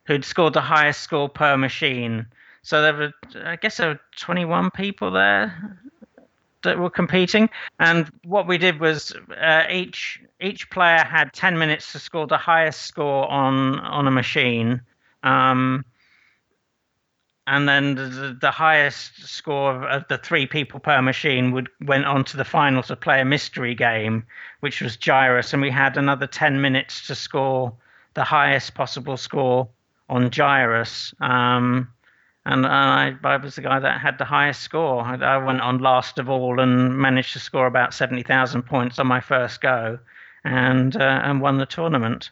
who'd 0.05 0.25
scored 0.25 0.53
the 0.53 0.61
highest 0.61 1.01
score 1.01 1.29
per 1.29 1.57
machine. 1.57 2.27
So 2.63 2.81
there 2.81 2.95
were, 2.95 3.13
I 3.45 3.57
guess, 3.57 3.79
there 3.79 3.89
were 3.89 4.01
21 4.21 4.71
people 4.71 5.11
there 5.11 5.81
that 6.63 6.79
were 6.79 6.89
competing. 6.89 7.51
And 7.81 8.09
what 8.23 8.47
we 8.47 8.57
did 8.57 8.79
was 8.79 9.13
uh, 9.37 9.65
each 9.69 10.23
each 10.41 10.71
player 10.71 11.03
had 11.03 11.33
10 11.33 11.59
minutes 11.59 11.91
to 11.91 11.99
score 11.99 12.29
the 12.29 12.39
highest 12.39 12.83
score 12.83 13.29
on 13.29 13.81
on 13.81 14.07
a 14.07 14.13
machine. 14.13 14.81
Um, 15.25 15.85
and 17.47 17.69
then 17.69 17.95
the, 17.95 18.37
the 18.41 18.51
highest 18.51 19.25
score 19.25 19.89
of 19.89 20.07
the 20.09 20.19
three 20.19 20.47
people 20.47 20.81
per 20.81 21.01
machine 21.01 21.53
would 21.53 21.69
went 21.81 22.05
on 22.05 22.25
to 22.25 22.37
the 22.37 22.45
final 22.45 22.83
to 22.85 22.97
play 22.97 23.21
a 23.21 23.25
mystery 23.25 23.75
game, 23.75 24.25
which 24.61 24.81
was 24.81 24.97
Gyruss, 24.97 25.53
and 25.53 25.63
we 25.63 25.71
had 25.71 25.97
another 25.97 26.27
ten 26.27 26.61
minutes 26.61 27.07
to 27.07 27.15
score 27.15 27.73
the 28.15 28.25
highest 28.25 28.75
possible 28.75 29.17
score 29.17 29.69
on 30.09 30.31
Gyruss. 30.31 31.15
Um, 31.21 31.89
and, 32.45 32.65
and 32.65 32.67
I, 32.67 33.15
I, 33.25 33.37
was 33.37 33.57
the 33.57 33.63
guy 33.63 33.79
that 33.79 34.01
had 34.01 34.19
the 34.19 34.25
highest 34.25 34.63
score. 34.63 35.03
I, 35.03 35.17
I 35.17 35.37
went 35.37 35.61
on 35.61 35.79
last 35.79 36.19
of 36.19 36.29
all 36.29 36.61
and 36.61 36.97
managed 36.97 37.33
to 37.35 37.39
score 37.39 37.67
about 37.67 37.95
seventy 37.95 38.23
thousand 38.23 38.63
points 38.65 38.99
on 38.99 39.07
my 39.07 39.21
first 39.21 39.61
go, 39.61 40.01
and 40.45 40.97
uh, 40.97 41.21
and 41.25 41.41
won 41.41 41.59
the 41.59 41.67
tournament. 41.67 42.31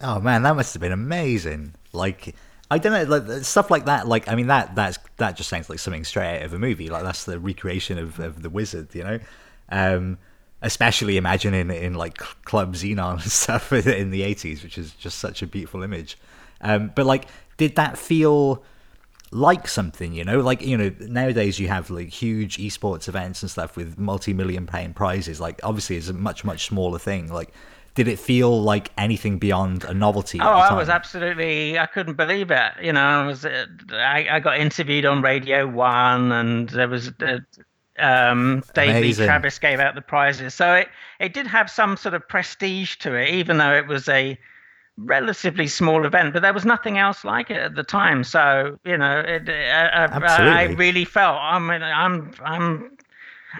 Oh 0.00 0.18
man, 0.18 0.42
that 0.42 0.56
must 0.56 0.74
have 0.74 0.80
been 0.80 0.92
amazing! 0.92 1.74
Like 1.92 2.34
I 2.70 2.78
don't 2.78 2.92
know, 2.92 3.18
like 3.18 3.44
stuff 3.44 3.70
like 3.70 3.84
that. 3.86 4.08
Like, 4.08 4.28
I 4.28 4.34
mean, 4.34 4.46
that 4.46 4.74
that's 4.74 4.98
that 5.18 5.36
just 5.36 5.48
sounds 5.48 5.68
like 5.68 5.78
something 5.78 6.04
straight 6.04 6.38
out 6.38 6.42
of 6.42 6.54
a 6.54 6.58
movie. 6.58 6.88
Like 6.88 7.02
that's 7.02 7.24
the 7.24 7.38
recreation 7.38 7.98
of, 7.98 8.18
of 8.18 8.42
the 8.42 8.50
wizard, 8.50 8.94
you 8.94 9.04
know. 9.04 9.18
Um, 9.68 10.18
especially 10.62 11.18
imagining 11.18 11.70
it 11.70 11.82
in 11.82 11.94
like 11.94 12.16
Club 12.16 12.74
Xenon 12.74 13.12
and 13.22 13.32
stuff 13.32 13.72
in 13.72 14.10
the 14.10 14.22
eighties, 14.22 14.62
which 14.62 14.78
is 14.78 14.92
just 14.92 15.18
such 15.18 15.42
a 15.42 15.46
beautiful 15.46 15.82
image. 15.82 16.18
Um, 16.60 16.90
but 16.94 17.04
like, 17.04 17.26
did 17.58 17.76
that 17.76 17.98
feel 17.98 18.64
like 19.30 19.68
something? 19.68 20.14
You 20.14 20.24
know, 20.24 20.40
like 20.40 20.62
you 20.62 20.78
know, 20.78 20.90
nowadays 21.00 21.60
you 21.60 21.68
have 21.68 21.90
like 21.90 22.08
huge 22.08 22.56
esports 22.56 23.08
events 23.08 23.42
and 23.42 23.50
stuff 23.50 23.76
with 23.76 23.98
multi-million 23.98 24.66
pound 24.66 24.96
prizes. 24.96 25.38
Like, 25.38 25.60
obviously, 25.62 25.96
it's 25.96 26.08
a 26.08 26.14
much 26.14 26.44
much 26.44 26.66
smaller 26.66 26.98
thing. 26.98 27.30
Like 27.30 27.52
did 27.94 28.08
it 28.08 28.18
feel 28.18 28.62
like 28.62 28.90
anything 28.98 29.38
beyond 29.38 29.84
a 29.84 29.94
novelty? 29.94 30.40
Oh, 30.40 30.44
I 30.44 30.72
was 30.74 30.88
absolutely, 30.88 31.78
I 31.78 31.86
couldn't 31.86 32.16
believe 32.16 32.50
it. 32.50 32.72
You 32.82 32.92
know, 32.92 33.00
I 33.00 33.26
was, 33.26 33.44
uh, 33.44 33.66
I, 33.92 34.26
I 34.30 34.40
got 34.40 34.58
interviewed 34.58 35.06
on 35.06 35.22
Radio 35.22 35.66
One, 35.66 36.32
and 36.32 36.68
there 36.68 36.88
was. 36.88 37.12
Uh, 37.20 37.38
um, 37.96 38.64
Dave 38.74 39.16
Travis 39.16 39.60
gave 39.60 39.78
out 39.78 39.94
the 39.94 40.02
prizes, 40.02 40.52
so 40.52 40.74
it 40.74 40.88
it 41.20 41.32
did 41.32 41.46
have 41.46 41.70
some 41.70 41.96
sort 41.96 42.14
of 42.14 42.28
prestige 42.28 42.96
to 42.96 43.14
it, 43.14 43.30
even 43.30 43.58
though 43.58 43.72
it 43.72 43.86
was 43.86 44.08
a 44.08 44.36
relatively 44.96 45.68
small 45.68 46.04
event. 46.04 46.32
But 46.32 46.42
there 46.42 46.52
was 46.52 46.64
nothing 46.64 46.98
else 46.98 47.24
like 47.24 47.52
it 47.52 47.58
at 47.58 47.76
the 47.76 47.84
time, 47.84 48.24
so 48.24 48.80
you 48.84 48.96
know, 48.96 49.20
it, 49.20 49.48
uh, 49.48 49.52
I, 49.52 50.62
I, 50.62 50.62
really 50.72 51.04
felt. 51.04 51.38
I 51.40 51.56
mean, 51.60 51.84
I'm 51.84 52.32
I'm 52.44 52.93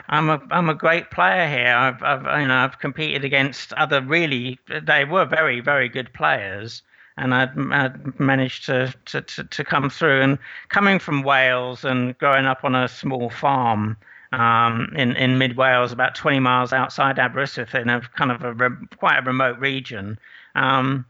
I'm 0.09 0.29
a 0.29 0.41
I'm 0.51 0.69
a 0.69 0.75
great 0.75 1.11
player 1.11 1.49
here. 1.49 1.75
I've, 1.75 2.03
I've 2.03 2.41
you 2.41 2.49
know 2.49 2.57
I've 2.57 2.79
competed 2.79 3.25
against 3.25 3.73
other 3.75 4.01
really 4.03 4.59
they 4.69 5.05
were 5.05 5.25
very 5.25 5.61
very 5.61 5.89
good 5.89 6.13
players, 6.13 6.83
and 7.17 7.35
I'd 7.35 8.19
managed 8.19 8.67
to, 8.67 8.93
to, 9.07 9.23
to, 9.23 9.45
to, 9.45 9.65
come 9.65 9.91
through. 9.91 10.21
And 10.23 10.39
coming 10.69 10.99
from 10.99 11.23
Wales 11.23 11.85
and 11.85 12.17
growing 12.19 12.47
up 12.47 12.65
on 12.65 12.75
a 12.75 12.89
small 12.89 13.31
farm 13.31 13.97
um, 14.33 14.93
in 14.97 15.17
in 15.17 15.39
mid 15.39 15.57
Wales, 15.57 15.93
about 15.93 16.15
20 16.15 16.41
miles 16.41 16.73
outside 16.73 17.19
Aberystwyth, 17.19 17.75
in 17.75 17.89
a 17.89 18.01
kind 18.01 18.33
of 18.33 18.43
a 18.43 18.53
re- 18.53 18.87
quite 18.99 19.19
a 19.19 19.23
remote 19.23 19.59
region. 19.59 20.19
Um, 20.55 21.07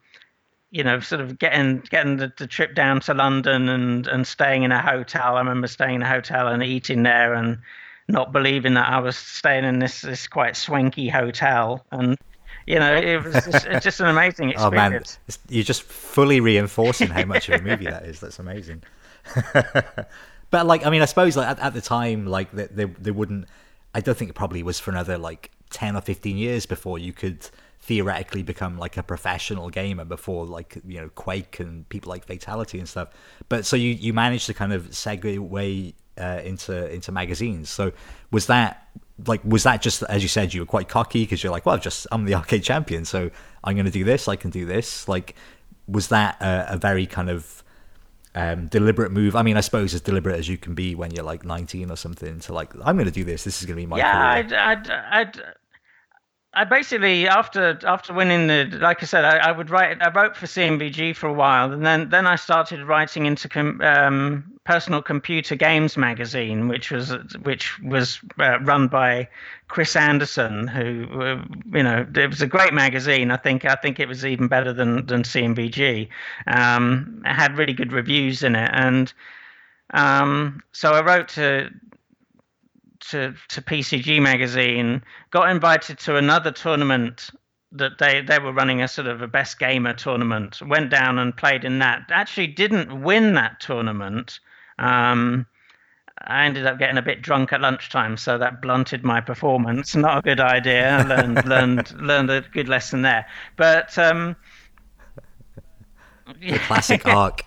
you 0.71 0.83
know, 0.83 0.99
sort 1.01 1.21
of 1.21 1.39
getting 1.39 1.83
getting 1.91 2.17
the, 2.17 2.33
the, 2.37 2.49
trip 2.49 2.75
down 2.75 3.01
to 3.01 3.15
London 3.15 3.69
and 3.69 4.07
and 4.09 4.27
staying 4.27 4.65
in 4.65 4.73
a 4.73 4.83
hotel. 4.83 5.37
I 5.37 5.39
remember 5.39 5.69
staying 5.69 5.97
in 5.97 6.03
a 6.03 6.09
hotel 6.09 6.49
and 6.49 6.63
eating 6.63 7.05
there 7.05 7.33
and 7.33 7.59
not 8.09 8.33
believing 8.33 8.75
that 8.75 8.89
I 8.89 9.01
was 9.01 9.17
staying 9.17 9.65
in 9.65 9.79
this 9.79 10.01
this 10.03 10.27
quite 10.27 10.57
swanky 10.57 11.09
hotel 11.09 11.85
and. 11.91 12.17
You 12.67 12.79
know, 12.79 12.95
it 12.95 13.23
was 13.23 13.35
just, 13.35 13.67
it's 13.67 13.85
just 13.85 14.01
an 14.01 14.07
amazing 14.07 14.49
experience. 14.49 15.19
Oh 15.29 15.33
man, 15.33 15.49
you're 15.51 15.65
just 15.65 15.83
fully 15.83 16.41
reinforcing 16.41 17.09
how 17.09 17.27
much 17.27 17.51
of 17.51 17.61
a 17.61 17.63
movie 17.63 17.85
that 17.85 18.07
is. 18.07 18.21
That's 18.21 18.39
amazing. 18.39 18.83
but 20.51 20.67
like, 20.67 20.87
I 20.87 20.89
mean, 20.89 21.03
I 21.03 21.05
suppose 21.05 21.37
like 21.37 21.47
at, 21.47 21.59
at 21.59 21.75
the 21.75 21.83
time, 21.83 22.27
like 22.27 22.53
they, 22.53 22.67
they 22.67 22.85
they 22.85 23.11
wouldn't. 23.11 23.49
I 23.95 24.01
don't 24.01 24.17
think 24.17 24.31
it 24.31 24.35
probably 24.35 24.63
was 24.63 24.81
for 24.81 24.91
another 24.91 25.19
like 25.19 25.51
ten 25.69 25.95
or 25.95 26.01
fifteen 26.01 26.39
years 26.39 26.65
before 26.65 26.99
you 26.99 27.13
could 27.13 27.51
theoretically 27.85 28.43
become 28.43 28.79
like 28.79 28.97
a 28.97 29.03
professional 29.03 29.69
gamer 29.69 30.07
before 30.07 30.47
like 30.47 30.79
you 30.87 30.99
know 30.99 31.11
Quake 31.11 31.61
and 31.61 31.87
people 31.91 32.09
like 32.09 32.25
Fatality 32.25 32.79
and 32.79 32.89
stuff. 32.89 33.11
But 33.51 33.67
so 33.67 33.77
you 33.77 33.91
you 33.91 34.15
managed 34.15 34.47
to 34.47 34.55
kind 34.55 34.73
of 34.73 34.89
segue 34.91 35.39
uh, 36.19 36.41
into 36.45 36.93
into 36.93 37.13
magazines. 37.13 37.71
So 37.71 37.93
was 38.31 38.47
that 38.47 38.89
like 39.27 39.41
was 39.45 39.63
that 39.63 39.81
just 39.81 40.03
as 40.05 40.23
you 40.23 40.29
said 40.29 40.53
you 40.53 40.61
were 40.61 40.67
quite 40.67 40.89
cocky 40.89 41.23
because 41.23 41.43
you're 41.43 41.53
like 41.53 41.65
well 41.65 41.79
just 41.79 42.07
I'm 42.11 42.25
the 42.25 42.35
arcade 42.41 42.65
champion 42.65 43.05
so 43.05 43.31
I'm 43.63 43.77
going 43.77 43.87
to 43.87 43.93
do 43.93 44.03
this 44.03 44.27
I 44.27 44.35
can 44.35 44.51
do 44.51 44.67
this 44.67 45.07
like 45.07 45.37
was 45.87 46.09
that 46.09 46.41
a, 46.41 46.75
a 46.75 46.77
very 46.77 47.07
kind 47.07 47.31
of 47.31 47.63
um, 48.35 48.67
deliberate 48.67 49.13
move. 49.13 49.37
I 49.37 49.43
mean, 49.43 49.57
I 49.57 49.61
suppose 49.61 49.95
as 49.95 50.01
deliberate 50.01 50.39
as 50.39 50.49
you 50.49 50.59
can 50.59 50.75
be 50.75 50.95
when 50.95 51.13
you're 51.13 51.25
like 51.25 51.45
19 51.45 51.91
or 51.91 51.97
something. 51.97 52.41
To 52.41 52.53
like, 52.53 52.75
I'm 52.85 52.97
going 52.97 53.07
to 53.07 53.13
do 53.13 53.25
this. 53.25 53.45
This 53.45 53.61
is 53.61 53.67
going 53.67 53.77
to 53.77 53.83
be 53.83 53.87
my 53.87 53.99
yeah, 53.99 54.43
career. 54.43 54.57
I'd, 54.59 54.89
I'd, 54.89 54.91
I'd, 54.91 55.41
I 56.55 56.65
basically 56.65 57.27
after 57.27 57.79
after 57.85 58.13
winning 58.13 58.47
the 58.47 58.79
like 58.81 59.03
I 59.03 59.07
said 59.07 59.25
I, 59.25 59.49
I, 59.49 59.53
would 59.53 59.71
write 59.71 60.01
I 60.01 60.11
wrote 60.11 60.37
for 60.37 60.47
C&VG 60.47 61.17
for 61.17 61.27
a 61.27 61.33
while 61.33 61.73
and 61.73 61.85
then 61.85 62.09
then 62.11 62.27
I 62.27 62.37
started 62.37 62.83
writing 62.85 63.27
into 63.27 63.49
com, 63.49 63.81
um, 63.81 64.45
personal 64.65 65.03
computer 65.03 65.57
games 65.57 65.97
magazine 65.97 66.69
which 66.69 66.91
was 66.91 67.13
which 67.43 67.81
was 67.81 68.21
uh, 68.39 68.61
run 68.61 68.89
by 68.89 69.29
Chris 69.69 69.97
Anderson 69.97 70.69
who 70.69 71.07
uh, 71.21 71.45
you 71.73 71.83
know 71.83 72.07
it 72.15 72.31
was 72.31 72.43
a 72.43 72.47
great 72.47 72.73
magazine. 72.73 73.31
I 73.31 73.37
think 73.37 73.65
I 73.65 73.75
think 73.75 73.99
it 73.99 74.09
was 74.09 74.25
even 74.25 74.49
better 74.49 74.73
than 74.73 75.07
than 75.07 75.25
C&VG 75.25 76.09
um, 76.47 77.23
it 77.25 77.35
had 77.35 77.59
really 77.59 77.75
good 77.75 77.93
reviews 77.93 78.43
in 78.43 78.55
it 78.55 78.71
and 78.73 79.13
um, 79.91 80.63
so 80.73 80.93
I 80.93 81.03
wrote 81.03 81.29
to 81.29 81.71
to, 83.11 83.35
to 83.49 83.63
PCG 83.63 84.21
magazine, 84.21 85.03
got 85.31 85.51
invited 85.51 85.99
to 86.01 86.17
another 86.17 86.51
tournament 86.51 87.31
that 87.73 87.99
they, 87.99 88.21
they 88.21 88.39
were 88.39 88.53
running 88.53 88.83
a 88.83 88.89
sort 88.89 89.09
of 89.09 89.21
a 89.21 89.27
best 89.27 89.59
gamer 89.59 89.93
tournament. 89.93 90.61
Went 90.63 90.91
down 90.91 91.19
and 91.19 91.37
played 91.37 91.65
in 91.65 91.81
that. 91.81 92.03
Actually, 92.11 92.47
didn't 92.49 93.03
win 93.03 93.35
that 93.35 93.61
tournament. 93.61 94.39
Um, 94.79 95.47
I 96.27 96.45
ended 96.45 96.67
up 96.67 96.79
getting 96.79 96.97
a 96.97 97.03
bit 97.03 97.23
drunk 97.23 97.53
at 97.53 97.61
lunchtime, 97.61 98.17
so 98.17 98.39
that 98.39 98.63
blunted 98.63 99.05
my 99.05 99.21
performance. 99.21 99.95
Not 99.97 100.19
a 100.19 100.23
good 100.23 100.41
idea. 100.41 101.05
learned 101.09 101.45
learned 101.47 102.01
learned 102.01 102.31
a 102.31 102.43
good 102.53 102.69
lesson 102.69 103.03
there. 103.03 103.27
But 103.57 103.99
um, 103.99 104.37
the 106.41 106.59
classic 106.59 107.07
arc. 107.07 107.45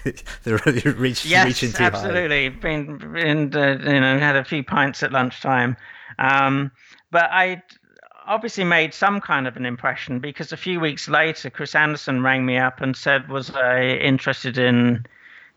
They're 0.42 0.58
reach, 0.96 1.24
yes, 1.24 1.46
reaching 1.46 1.72
too 1.72 1.84
absolutely. 1.84 2.48
High. 2.48 2.56
Been, 2.56 2.98
been 2.98 3.54
uh, 3.54 3.78
you 3.78 4.00
know, 4.00 4.18
had 4.18 4.36
a 4.36 4.44
few 4.44 4.64
pints 4.64 5.02
at 5.02 5.12
lunchtime, 5.12 5.76
um, 6.18 6.72
but 7.10 7.28
I 7.30 7.62
obviously 8.26 8.64
made 8.64 8.94
some 8.94 9.20
kind 9.20 9.46
of 9.46 9.56
an 9.56 9.66
impression 9.66 10.18
because 10.18 10.52
a 10.52 10.56
few 10.56 10.80
weeks 10.80 11.08
later, 11.08 11.50
Chris 11.50 11.74
Anderson 11.74 12.22
rang 12.22 12.46
me 12.46 12.56
up 12.56 12.80
and 12.80 12.96
said, 12.96 13.28
"Was 13.28 13.50
I 13.50 13.82
interested 13.82 14.56
in 14.58 15.04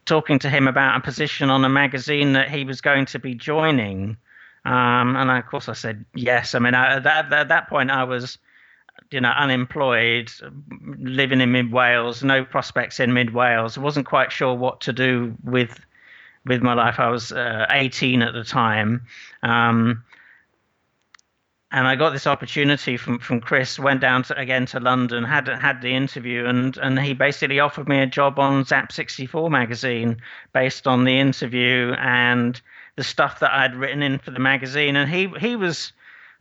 talking 0.05 0.39
to 0.39 0.49
him 0.49 0.67
about 0.67 0.97
a 0.97 0.99
position 0.99 1.49
on 1.49 1.63
a 1.63 1.69
magazine 1.69 2.33
that 2.33 2.49
he 2.49 2.65
was 2.65 2.81
going 2.81 3.05
to 3.07 3.19
be 3.19 3.35
joining?" 3.35 4.17
Um, 4.65 5.15
and 5.15 5.31
I, 5.31 5.39
of 5.39 5.45
course, 5.45 5.69
I 5.69 5.73
said 5.73 6.03
yes. 6.13 6.55
I 6.55 6.59
mean, 6.59 6.73
I, 6.73 6.95
at, 6.95 7.03
that, 7.03 7.31
at 7.31 7.47
that 7.49 7.69
point, 7.69 7.91
I 7.91 8.03
was 8.03 8.37
you 9.11 9.21
know, 9.21 9.29
unemployed, 9.29 10.31
living 10.99 11.41
in 11.41 11.51
mid 11.51 11.71
Wales, 11.71 12.23
no 12.23 12.43
prospects 12.43 12.99
in 12.99 13.13
mid 13.13 13.33
Wales. 13.33 13.77
I 13.77 13.81
wasn't 13.81 14.05
quite 14.05 14.31
sure 14.31 14.53
what 14.53 14.81
to 14.81 14.93
do 14.93 15.35
with 15.43 15.79
with 16.45 16.61
my 16.61 16.73
life. 16.73 16.99
I 16.99 17.09
was 17.09 17.31
uh, 17.31 17.65
18 17.69 18.21
at 18.21 18.33
the 18.33 18.43
time. 18.43 19.07
Um, 19.41 20.03
and 21.71 21.87
I 21.87 21.95
got 21.95 22.11
this 22.11 22.27
opportunity 22.27 22.95
from, 22.95 23.19
from 23.19 23.41
Chris. 23.41 23.77
Went 23.77 23.99
down 23.99 24.23
to, 24.23 24.37
again 24.39 24.65
to 24.67 24.79
London, 24.79 25.23
had 25.23 25.47
had 25.47 25.81
the 25.81 25.93
interview, 25.93 26.45
and, 26.45 26.77
and 26.77 26.97
he 26.99 27.13
basically 27.13 27.59
offered 27.59 27.89
me 27.89 27.99
a 27.99 28.05
job 28.05 28.39
on 28.39 28.63
Zzap!64 28.63 29.51
magazine 29.51 30.21
based 30.53 30.87
on 30.87 31.03
the 31.03 31.19
interview 31.19 31.93
and 31.99 32.61
the 32.95 33.03
stuff 33.03 33.39
that 33.39 33.51
I'd 33.51 33.75
written 33.75 34.01
in 34.01 34.19
for 34.19 34.31
the 34.31 34.39
magazine. 34.39 34.95
And 34.95 35.09
he 35.09 35.27
he 35.39 35.57
was 35.57 35.91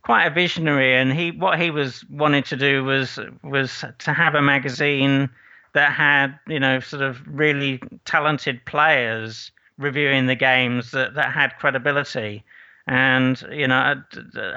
quite 0.05 0.27
a 0.27 0.31
visionary, 0.31 0.95
and 0.95 1.13
he 1.13 1.31
what 1.31 1.59
he 1.59 1.71
was 1.71 2.05
wanting 2.11 2.43
to 2.45 2.57
do 2.57 2.85
was 2.85 3.19
was 3.43 3.85
to 3.99 4.13
have 4.13 4.35
a 4.35 4.43
magazine 4.43 5.31
that 5.73 5.93
had 5.93 6.39
you 6.47 6.61
know 6.61 6.79
sort 6.81 7.03
of 7.03 7.21
really 7.27 7.81
talented 8.05 8.65
players 8.67 9.51
reviewing 9.79 10.27
the 10.27 10.35
games 10.35 10.91
that 10.93 11.15
that 11.15 11.33
had 11.33 11.57
credibility. 11.59 12.45
And 12.87 13.43
you 13.51 13.67
know, 13.67 13.77
I, 13.77 13.95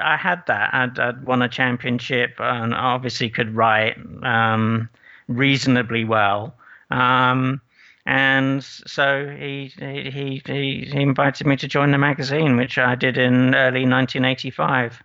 I 0.02 0.16
had 0.18 0.42
that. 0.48 0.74
I'd, 0.74 0.98
I'd, 0.98 1.24
won 1.24 1.40
a 1.40 1.48
championship, 1.48 2.34
and 2.38 2.74
obviously 2.74 3.30
could 3.30 3.56
write 3.56 3.96
um, 4.22 4.90
reasonably 5.28 6.04
well. 6.04 6.54
Um, 6.90 7.62
and 8.04 8.62
so 8.62 9.34
he, 9.38 9.72
he 9.78 10.42
he 10.44 10.90
he 10.92 11.00
invited 11.00 11.46
me 11.46 11.56
to 11.56 11.68
join 11.68 11.90
the 11.90 11.98
magazine, 11.98 12.58
which 12.58 12.76
I 12.76 12.94
did 12.94 13.16
in 13.16 13.54
early 13.54 13.86
1985. 13.86 15.02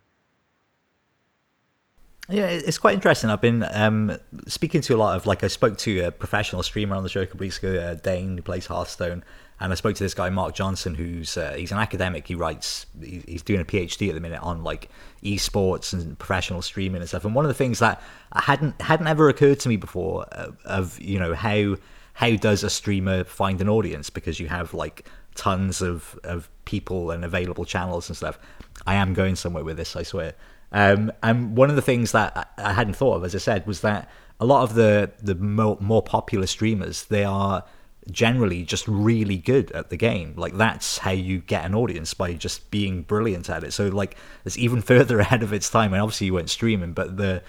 Yeah, 2.29 2.47
it's 2.47 2.77
quite 2.77 2.93
interesting. 2.93 3.29
I've 3.29 3.41
been 3.41 3.65
um, 3.71 4.17
speaking 4.47 4.79
to 4.81 4.95
a 4.95 4.97
lot 4.97 5.17
of 5.17 5.25
like 5.25 5.43
I 5.43 5.47
spoke 5.47 5.77
to 5.79 6.05
a 6.05 6.11
professional 6.11 6.63
streamer 6.63 6.95
on 6.95 7.03
the 7.03 7.09
show 7.09 7.21
a 7.21 7.25
couple 7.25 7.41
weeks 7.41 7.57
ago, 7.57 7.75
uh, 7.75 7.95
Dane, 7.95 8.37
who 8.37 8.41
plays 8.41 8.65
Hearthstone, 8.65 9.25
and 9.59 9.73
I 9.73 9.75
spoke 9.75 9.95
to 9.95 10.03
this 10.03 10.13
guy 10.13 10.29
Mark 10.29 10.55
Johnson, 10.55 10.95
who's 10.95 11.35
uh, 11.35 11.53
he's 11.57 11.73
an 11.73 11.79
academic. 11.79 12.25
He 12.25 12.35
writes, 12.35 12.85
he's 13.01 13.41
doing 13.41 13.59
a 13.59 13.65
PhD 13.65 14.07
at 14.07 14.15
the 14.15 14.21
minute 14.21 14.41
on 14.41 14.63
like 14.63 14.89
esports 15.21 15.91
and 15.91 16.17
professional 16.17 16.61
streaming 16.61 17.01
and 17.01 17.09
stuff. 17.09 17.25
And 17.25 17.35
one 17.35 17.43
of 17.43 17.49
the 17.49 17.55
things 17.55 17.79
that 17.79 18.01
hadn't 18.33 18.81
hadn't 18.81 19.07
ever 19.07 19.27
occurred 19.27 19.59
to 19.59 19.69
me 19.69 19.75
before 19.75 20.25
uh, 20.31 20.51
of 20.63 20.99
you 21.01 21.19
know 21.19 21.33
how 21.33 21.75
how 22.13 22.35
does 22.37 22.63
a 22.63 22.69
streamer 22.69 23.25
find 23.25 23.59
an 23.59 23.67
audience 23.67 24.09
because 24.09 24.39
you 24.39 24.47
have 24.47 24.73
like 24.73 25.09
tons 25.35 25.81
of 25.81 26.17
of 26.23 26.49
people 26.63 27.11
and 27.11 27.25
available 27.25 27.65
channels 27.65 28.07
and 28.07 28.15
stuff. 28.15 28.39
I 28.87 28.95
am 28.95 29.13
going 29.13 29.35
somewhere 29.35 29.65
with 29.65 29.75
this, 29.75 29.97
I 29.97 30.03
swear. 30.03 30.35
Um, 30.73 31.11
and 31.21 31.55
one 31.55 31.69
of 31.69 31.75
the 31.75 31.81
things 31.81 32.11
that 32.13 32.51
I 32.57 32.73
hadn't 32.73 32.95
thought 32.95 33.15
of, 33.15 33.23
as 33.23 33.35
I 33.35 33.37
said, 33.37 33.65
was 33.67 33.81
that 33.81 34.09
a 34.39 34.45
lot 34.45 34.63
of 34.63 34.73
the 34.73 35.11
the 35.21 35.35
more, 35.35 35.77
more 35.79 36.01
popular 36.01 36.47
streamers 36.47 37.05
they 37.05 37.23
are 37.23 37.63
generally 38.11 38.63
just 38.63 38.87
really 38.87 39.37
good 39.37 39.71
at 39.71 39.89
the 39.89 39.97
game. 39.97 40.33
Like 40.35 40.57
that's 40.57 40.97
how 40.97 41.11
you 41.11 41.39
get 41.39 41.65
an 41.65 41.75
audience 41.75 42.13
by 42.13 42.33
just 42.33 42.69
being 42.69 43.03
brilliant 43.03 43.49
at 43.49 43.63
it. 43.63 43.71
So 43.71 43.87
like 43.87 44.17
it's 44.45 44.57
even 44.57 44.81
further 44.93 45.19
ahead 45.19 45.43
of 45.43 45.53
its 45.53 45.69
time. 45.69 45.93
And 45.93 46.01
obviously 46.01 46.27
you 46.27 46.33
weren't 46.33 46.49
streaming, 46.49 46.93
but 46.93 47.17
the 47.17 47.43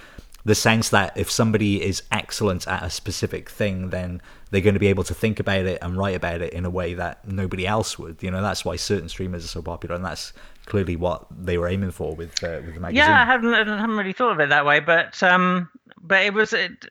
the 0.46 0.54
sense 0.54 0.90
that 0.90 1.16
if 1.16 1.30
somebody 1.30 1.82
is 1.82 2.02
excellent 2.12 2.68
at 2.68 2.82
a 2.82 2.90
specific 2.90 3.48
thing, 3.48 3.88
then 3.88 4.20
they're 4.50 4.60
going 4.60 4.74
to 4.74 4.80
be 4.80 4.88
able 4.88 5.04
to 5.04 5.14
think 5.14 5.40
about 5.40 5.64
it 5.64 5.78
and 5.80 5.96
write 5.96 6.14
about 6.14 6.42
it 6.42 6.52
in 6.52 6.66
a 6.66 6.70
way 6.70 6.92
that 6.92 7.26
nobody 7.26 7.66
else 7.66 7.98
would. 7.98 8.22
You 8.22 8.30
know, 8.30 8.42
that's 8.42 8.62
why 8.62 8.76
certain 8.76 9.08
streamers 9.08 9.44
are 9.44 9.48
so 9.48 9.62
popular, 9.62 9.96
and 9.96 10.04
that's 10.04 10.34
clearly 10.66 10.96
what 10.96 11.26
they 11.30 11.58
were 11.58 11.68
aiming 11.68 11.90
for 11.90 12.14
with 12.14 12.42
uh, 12.42 12.60
with 12.64 12.74
the 12.74 12.80
magazine. 12.80 12.96
Yeah, 12.96 13.22
I 13.22 13.24
haven't, 13.24 13.54
I 13.54 13.80
haven't 13.80 13.96
really 13.96 14.12
thought 14.12 14.32
of 14.32 14.40
it 14.40 14.48
that 14.48 14.66
way, 14.66 14.80
but 14.80 15.22
um, 15.22 15.68
but 16.00 16.22
it 16.22 16.34
was 16.34 16.52
it, 16.52 16.86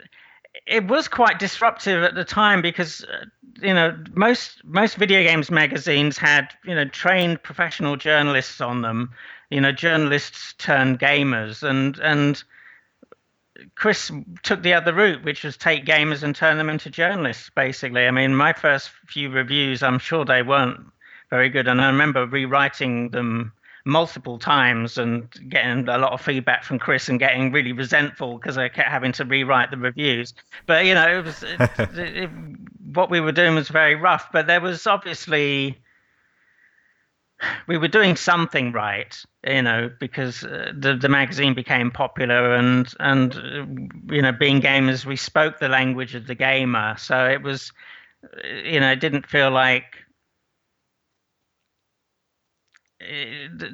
it 0.66 0.88
was 0.88 1.08
quite 1.08 1.40
disruptive 1.40 2.04
at 2.04 2.16
the 2.16 2.26
time 2.26 2.62
because 2.62 3.04
uh, 3.06 3.26
you 3.62 3.74
know 3.74 3.98
most 4.14 4.64
most 4.64 4.96
video 4.96 5.24
games 5.24 5.50
magazines 5.52 6.18
had 6.18 6.50
you 6.66 6.76
know 6.76 6.86
trained 6.86 7.42
professional 7.44 7.96
journalists 7.96 8.62
on 8.62 8.82
them, 8.82 9.12
you 9.50 9.62
know 9.62 9.72
journalists 9.72 10.54
turned 10.58 11.00
gamers, 11.00 11.64
and 11.64 11.98
and 12.00 12.44
Chris 13.76 14.12
took 14.44 14.62
the 14.62 14.74
other 14.74 14.94
route, 14.94 15.24
which 15.24 15.44
was 15.44 15.58
take 15.58 15.86
gamers 15.86 16.24
and 16.24 16.36
turn 16.36 16.58
them 16.58 16.70
into 16.70 16.90
journalists. 16.90 17.50
Basically, 17.50 18.06
I 18.08 18.12
mean, 18.12 18.36
my 18.36 18.54
first 18.54 18.90
few 19.08 19.30
reviews, 19.30 19.84
I'm 19.84 20.00
sure 20.00 20.26
they 20.26 20.42
weren't 20.42 20.80
very 21.30 21.50
good, 21.50 21.68
and 21.68 21.82
I 21.82 21.88
remember 21.88 22.26
rewriting 22.26 23.10
them 23.10 23.54
multiple 23.86 24.40
times 24.40 24.98
and 24.98 25.30
getting 25.50 25.88
a 25.90 25.98
lot 25.98 26.14
of 26.14 26.22
feedback 26.22 26.64
from 26.64 26.80
Chris 26.80 27.10
and 27.10 27.20
getting 27.20 27.52
really 27.52 27.74
resentful 27.74 28.38
because 28.38 28.58
I 28.58 28.70
kept 28.70 28.90
having 28.90 29.12
to 29.14 29.26
rewrite 29.26 29.72
the 29.72 29.78
reviews. 29.78 30.34
But 30.66 30.86
you 30.86 30.94
know, 30.94 31.20
it 31.20 31.26
was 31.26 31.44
it, 31.60 31.98
it, 31.98 32.30
what 32.94 33.10
we 33.10 33.20
were 33.20 33.32
doing 33.32 33.56
was 33.56 33.70
very 33.70 33.96
rough. 33.96 34.32
But 34.32 34.48
there 34.48 34.62
was 34.62 34.88
obviously 34.88 35.78
we 37.68 37.78
were 37.78 37.88
doing 37.88 38.16
something 38.16 38.72
right, 38.72 39.16
you 39.46 39.62
know, 39.62 39.90
because 40.00 40.44
uh, 40.44 40.72
the 40.78 40.96
the 40.96 41.10
magazine 41.10 41.54
became 41.54 41.92
popular 41.92 42.56
and 42.56 42.94
and 43.00 43.36
uh, 43.36 44.14
you 44.14 44.22
know, 44.22 44.32
being 44.32 44.62
gamers, 44.62 45.06
we 45.06 45.16
spoke 45.16 45.60
the 45.60 45.68
language 45.70 46.16
of 46.16 46.28
the 46.28 46.36
gamer, 46.36 46.96
so 46.98 47.28
it 47.28 47.42
was, 47.42 47.72
you 48.66 48.80
know, 48.80 48.92
it 48.92 49.00
didn't 49.00 49.28
feel 49.28 49.52
like. 49.52 49.98
Uh, 52.93 52.93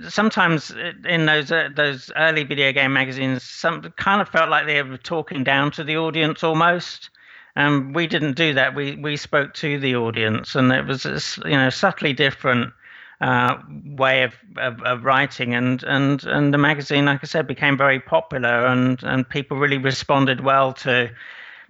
sometimes 0.09 0.73
in 1.07 1.25
those 1.25 1.51
uh, 1.51 1.69
those 1.75 2.11
early 2.15 2.43
video 2.43 2.71
game 2.71 2.93
magazines, 2.93 3.43
some 3.43 3.81
kind 3.97 4.21
of 4.21 4.29
felt 4.29 4.49
like 4.49 4.65
they 4.65 4.81
were 4.81 4.97
talking 4.97 5.43
down 5.43 5.71
to 5.71 5.83
the 5.83 5.97
audience 5.97 6.43
almost. 6.43 7.09
And 7.55 7.93
we 7.95 8.07
didn't 8.07 8.35
do 8.37 8.53
that. 8.53 8.75
We 8.75 8.95
we 8.95 9.17
spoke 9.17 9.53
to 9.55 9.79
the 9.79 9.95
audience, 9.95 10.55
and 10.55 10.71
it 10.71 10.85
was 10.85 11.05
you 11.45 11.51
know 11.51 11.69
subtly 11.69 12.13
different 12.13 12.73
uh, 13.21 13.57
way 13.83 14.23
of, 14.23 14.33
of, 14.57 14.81
of, 14.83 15.03
writing, 15.03 15.53
and, 15.53 15.83
and, 15.83 16.23
and 16.23 16.53
the 16.53 16.57
magazine, 16.57 17.05
like 17.05 17.19
I 17.21 17.27
said, 17.27 17.47
became 17.47 17.77
very 17.77 17.99
popular, 17.99 18.65
and, 18.67 19.01
and 19.03 19.27
people 19.27 19.57
really 19.57 19.77
responded 19.77 20.41
well 20.41 20.71
to, 20.73 21.11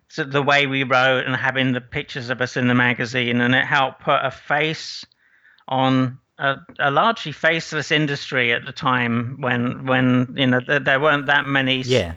to 0.10 0.26
the 0.26 0.44
way 0.44 0.68
we 0.68 0.84
wrote 0.84 1.26
and 1.26 1.36
having 1.36 1.72
the 1.72 1.82
pictures 1.82 2.30
of 2.30 2.42
us 2.42 2.56
in 2.56 2.68
the 2.68 2.76
magazine, 2.76 3.42
and 3.42 3.56
it 3.56 3.66
helped 3.66 4.02
put 4.02 4.24
a 4.24 4.30
face 4.30 5.06
on 5.68 6.20
a, 6.40 6.56
a, 6.80 6.92
largely 6.92 7.32
faceless 7.32 7.92
industry 7.92 8.52
at 8.52 8.66
the 8.66 8.72
time 8.72 9.38
when 9.40 9.86
when 9.86 10.34
you 10.36 10.48
know 10.48 10.60
there, 10.66 10.80
there 10.80 11.00
weren't 11.00 11.26
that 11.28 11.46
many 11.46 11.82
yeah. 11.82 12.16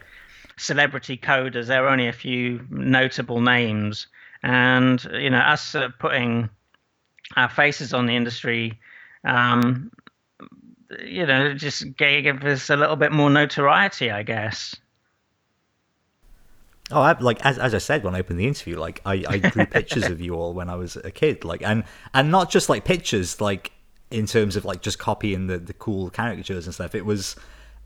celebrity 0.57 1.17
coders. 1.17 1.67
There 1.67 1.81
were 1.81 1.89
only 1.89 2.07
a 2.07 2.13
few 2.13 2.65
notable 2.69 3.41
names, 3.41 4.07
and 4.41 5.03
you 5.13 5.29
know 5.29 5.39
us 5.39 5.75
uh, 5.75 5.89
putting 5.99 6.49
our 7.35 7.49
faces 7.49 7.93
on 7.93 8.05
the 8.05 8.15
industry 8.15 8.79
um, 9.25 9.91
you 11.01 11.25
know, 11.25 11.53
just 11.53 11.95
gave 11.97 12.43
us 12.43 12.69
a 12.69 12.75
little 12.75 12.95
bit 12.95 13.11
more 13.11 13.29
notoriety, 13.29 14.11
I 14.11 14.23
guess. 14.23 14.75
Oh, 16.91 17.01
I, 17.01 17.17
like 17.19 17.43
as 17.45 17.57
as 17.57 17.73
I 17.73 17.77
said 17.77 18.03
when 18.03 18.13
I 18.13 18.19
opened 18.19 18.39
the 18.39 18.47
interview, 18.47 18.77
like 18.77 19.01
I, 19.05 19.23
I 19.27 19.37
drew 19.37 19.65
pictures 19.77 20.05
of 20.05 20.21
you 20.21 20.35
all 20.35 20.53
when 20.53 20.69
I 20.69 20.75
was 20.75 20.95
a 20.97 21.11
kid, 21.11 21.43
like 21.43 21.63
and 21.63 21.83
and 22.13 22.29
not 22.29 22.51
just 22.51 22.69
like 22.69 22.85
pictures, 22.85 23.39
like 23.41 23.71
in 24.13 24.27
terms 24.27 24.55
of 24.55 24.63
like 24.63 24.81
just 24.81 24.99
copying 24.99 25.47
the 25.47 25.57
the 25.57 25.73
cool 25.73 26.09
caricatures 26.09 26.65
and 26.65 26.73
stuff. 26.73 26.95
It 26.95 27.05
was 27.05 27.35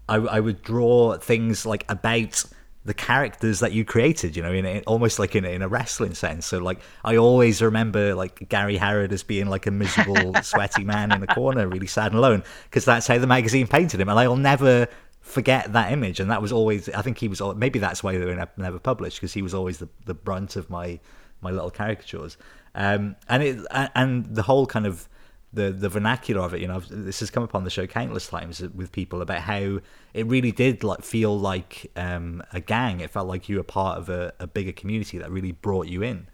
I 0.10 0.18
I 0.18 0.40
would 0.40 0.62
draw 0.62 1.18
things 1.18 1.66
like 1.66 1.86
about 1.90 2.44
the 2.84 2.94
characters 2.94 3.60
that 3.60 3.74
you 3.74 3.84
created, 3.84 4.38
you 4.38 4.42
know, 4.42 4.54
in, 4.54 4.66
in 4.66 4.82
almost 4.88 5.20
like 5.20 5.36
in, 5.36 5.44
in 5.44 5.62
a 5.62 5.68
wrestling 5.68 6.14
sense. 6.14 6.46
So 6.46 6.60
like 6.60 6.80
I 7.04 7.18
always 7.18 7.62
remember 7.62 8.16
like 8.16 8.48
Gary 8.48 8.78
Harrod 8.78 9.12
as 9.12 9.24
being 9.24 9.48
like 9.48 9.68
a 9.68 9.72
miserable, 9.72 10.34
sweaty 10.42 10.86
man 10.86 11.12
in 11.12 11.20
the 11.20 11.28
corner, 11.28 11.68
really 11.68 11.88
sad 11.88 12.08
and 12.08 12.16
alone, 12.16 12.44
because 12.66 12.86
that's 12.86 13.08
how 13.08 13.18
the 13.18 13.28
magazine 13.28 13.68
painted 13.68 14.00
him, 14.00 14.10
and 14.10 14.20
I'll 14.20 14.38
never 14.38 14.88
forget 15.22 15.74
that 15.74 15.92
image. 15.92 16.20
And 16.20 16.32
that 16.32 16.42
was 16.42 16.54
always, 16.54 16.88
I 16.90 17.02
think 17.02 17.18
he 17.18 17.28
was 17.28 17.42
maybe 17.56 17.80
that's 17.80 18.04
why 18.04 18.18
they 18.18 18.26
were 18.26 18.48
never 18.58 18.80
published 18.80 19.18
because 19.18 19.34
he 19.34 19.42
was 19.42 19.54
always 19.54 19.80
the 19.80 19.90
the 20.06 20.14
brunt 20.14 20.56
of 20.56 20.70
my 20.70 21.00
my 21.42 21.52
little 21.52 21.72
caricatures. 21.72 22.38
Um, 22.74 23.16
and 23.28 23.44
it 23.44 23.66
and 23.96 24.26
the 24.34 24.44
whole 24.44 24.66
kind 24.66 24.86
of 24.86 25.10
the 25.54 25.72
the 25.72 25.90
vernacular 25.90 26.42
of 26.42 26.54
it. 26.54 26.62
You 26.62 26.68
know, 26.68 26.80
this 26.80 27.20
has 27.22 27.30
come 27.30 27.44
upon 27.44 27.64
the 27.64 27.70
show 27.70 27.88
countless 27.88 28.28
times 28.28 28.62
with 28.62 28.92
people 28.92 29.22
about 29.22 29.42
how 29.42 29.80
it 30.14 30.26
really 30.26 30.52
did 30.52 30.84
like 30.84 31.04
feel 31.04 31.38
like 31.38 31.92
um, 31.96 32.44
a 32.54 32.60
gang. 32.60 33.00
It 33.00 33.10
felt 33.10 33.28
like 33.28 33.50
you 33.50 33.58
were 33.58 33.64
part 33.64 33.98
of 33.98 34.10
a, 34.10 34.34
a 34.40 34.48
bigger 34.48 34.72
community 34.72 35.18
that 35.18 35.32
really 35.32 35.54
brought 35.54 35.88
you 35.88 36.04
in, 36.04 36.28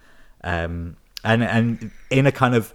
um, 0.43 0.97
and 1.24 1.43
and 1.43 1.91
in 2.09 2.28
a 2.28 2.32
kind 2.32 2.55
of 2.55 2.74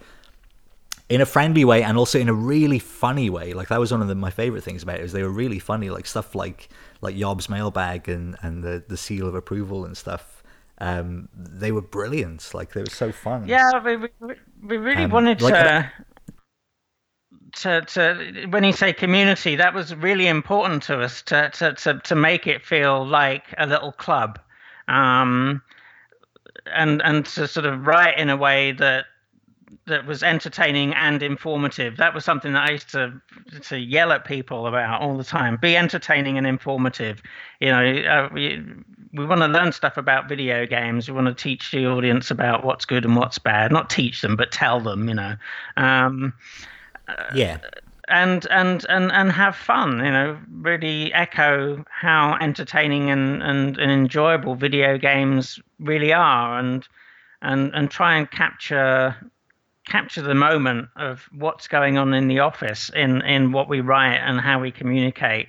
in 1.09 1.21
a 1.21 1.25
friendly 1.25 1.65
way 1.65 1.81
and 1.81 1.97
also 1.97 2.19
in 2.19 2.29
a 2.29 2.33
really 2.33 2.79
funny 2.79 3.29
way. 3.29 3.53
Like 3.53 3.67
that 3.69 3.79
was 3.79 3.91
one 3.91 4.01
of 4.01 4.07
the, 4.07 4.15
my 4.15 4.29
favorite 4.29 4.63
things 4.63 4.83
about 4.83 4.99
it 4.99 5.01
is 5.01 5.11
they 5.11 5.23
were 5.23 5.29
really 5.29 5.59
funny. 5.59 5.89
Like 5.89 6.05
stuff 6.05 6.35
like 6.35 6.69
like 7.01 7.15
Yob's 7.15 7.49
mailbag 7.49 8.07
and 8.07 8.37
and 8.41 8.63
the 8.63 8.83
the 8.87 8.97
seal 8.97 9.27
of 9.27 9.35
approval 9.35 9.85
and 9.85 9.97
stuff. 9.97 10.43
Um, 10.81 11.27
they 11.35 11.73
were 11.73 11.81
brilliant. 11.81 12.53
Like 12.53 12.71
they 12.71 12.81
were 12.81 12.89
so 12.89 13.11
fun. 13.11 13.47
Yeah, 13.47 13.83
we 13.83 13.97
we, 13.97 14.09
we 14.63 14.77
really 14.77 15.03
um, 15.03 15.11
wanted 15.11 15.41
like, 15.41 15.53
to 15.53 15.91
to, 17.61 17.81
to 17.81 18.47
when 18.49 18.63
you 18.63 18.71
say 18.71 18.93
community, 18.93 19.55
that 19.55 19.73
was 19.73 19.93
really 19.95 20.27
important 20.27 20.83
to 20.83 20.99
us 21.01 21.21
to 21.23 21.49
to 21.51 21.73
to, 21.73 21.99
to 21.99 22.15
make 22.15 22.47
it 22.47 22.65
feel 22.65 23.05
like 23.05 23.43
a 23.57 23.67
little 23.67 23.91
club, 23.91 24.39
um, 24.87 25.61
and 26.65 27.01
and 27.03 27.25
to 27.25 27.47
sort 27.47 27.65
of 27.65 27.85
write 27.85 28.17
in 28.17 28.29
a 28.29 28.37
way 28.37 28.71
that 28.73 29.05
that 29.85 30.05
was 30.05 30.23
entertaining 30.23 30.93
and 30.93 31.21
informative. 31.21 31.97
That 31.97 32.13
was 32.13 32.23
something 32.23 32.53
that 32.53 32.69
I 32.69 32.71
used 32.71 32.91
to 32.91 33.21
to 33.63 33.77
yell 33.77 34.11
at 34.11 34.25
people 34.25 34.67
about 34.67 35.01
all 35.01 35.17
the 35.17 35.23
time. 35.23 35.57
Be 35.57 35.75
entertaining 35.75 36.37
and 36.37 36.47
informative. 36.47 37.21
You 37.59 37.69
know, 37.69 37.83
uh, 37.83 38.29
we, 38.33 38.63
we 39.13 39.25
want 39.25 39.41
to 39.41 39.47
learn 39.47 39.71
stuff 39.71 39.97
about 39.97 40.29
video 40.29 40.65
games. 40.65 41.09
We 41.09 41.15
want 41.15 41.27
to 41.27 41.33
teach 41.33 41.71
the 41.71 41.87
audience 41.87 42.31
about 42.31 42.63
what's 42.63 42.85
good 42.85 43.05
and 43.05 43.15
what's 43.15 43.37
bad. 43.37 43.71
Not 43.71 43.89
teach 43.89 44.21
them, 44.21 44.35
but 44.35 44.51
tell 44.51 44.79
them. 44.79 45.09
You 45.09 45.15
know. 45.15 45.35
Um, 45.75 46.33
yeah. 47.33 47.57
And 48.07 48.47
and 48.49 48.85
and 48.89 49.11
and 49.11 49.31
have 49.31 49.55
fun 49.55 50.03
you 50.03 50.11
know 50.11 50.39
really 50.51 51.13
echo 51.13 51.85
how 51.91 52.37
entertaining 52.41 53.11
and, 53.11 53.43
and, 53.43 53.77
and 53.77 53.91
enjoyable 53.91 54.55
video 54.55 54.97
games 54.97 55.59
really 55.79 56.11
are 56.11 56.57
and 56.57 56.87
and 57.41 57.71
and 57.75 57.91
try 57.91 58.17
and 58.17 58.29
capture 58.31 59.15
capture 59.85 60.21
the 60.21 60.35
moment 60.35 60.87
of 60.95 61.27
what's 61.37 61.67
going 61.67 61.97
on 61.97 62.13
in 62.13 62.27
the 62.27 62.39
office 62.39 62.89
in 62.95 63.21
in 63.21 63.51
what 63.51 63.69
we 63.69 63.81
write 63.81 64.17
and 64.17 64.39
how 64.39 64.59
we 64.59 64.71
communicate. 64.71 65.47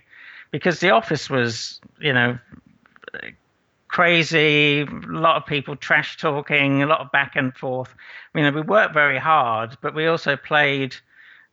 Because 0.50 0.80
the 0.80 0.90
office 0.90 1.30
was 1.30 1.80
you 2.00 2.12
know 2.12 2.38
crazy 3.88 4.82
a 4.82 4.84
lot 5.06 5.36
of 5.36 5.46
people 5.46 5.74
trash 5.74 6.16
talking 6.16 6.82
a 6.82 6.86
lot 6.86 7.00
of 7.00 7.10
back 7.10 7.36
and 7.36 7.54
forth. 7.56 7.94
You 8.34 8.42
know 8.42 8.50
we 8.50 8.60
worked 8.60 8.94
very 8.94 9.18
hard 9.18 9.76
but 9.80 9.94
we 9.94 10.06
also 10.06 10.36
played 10.36 10.96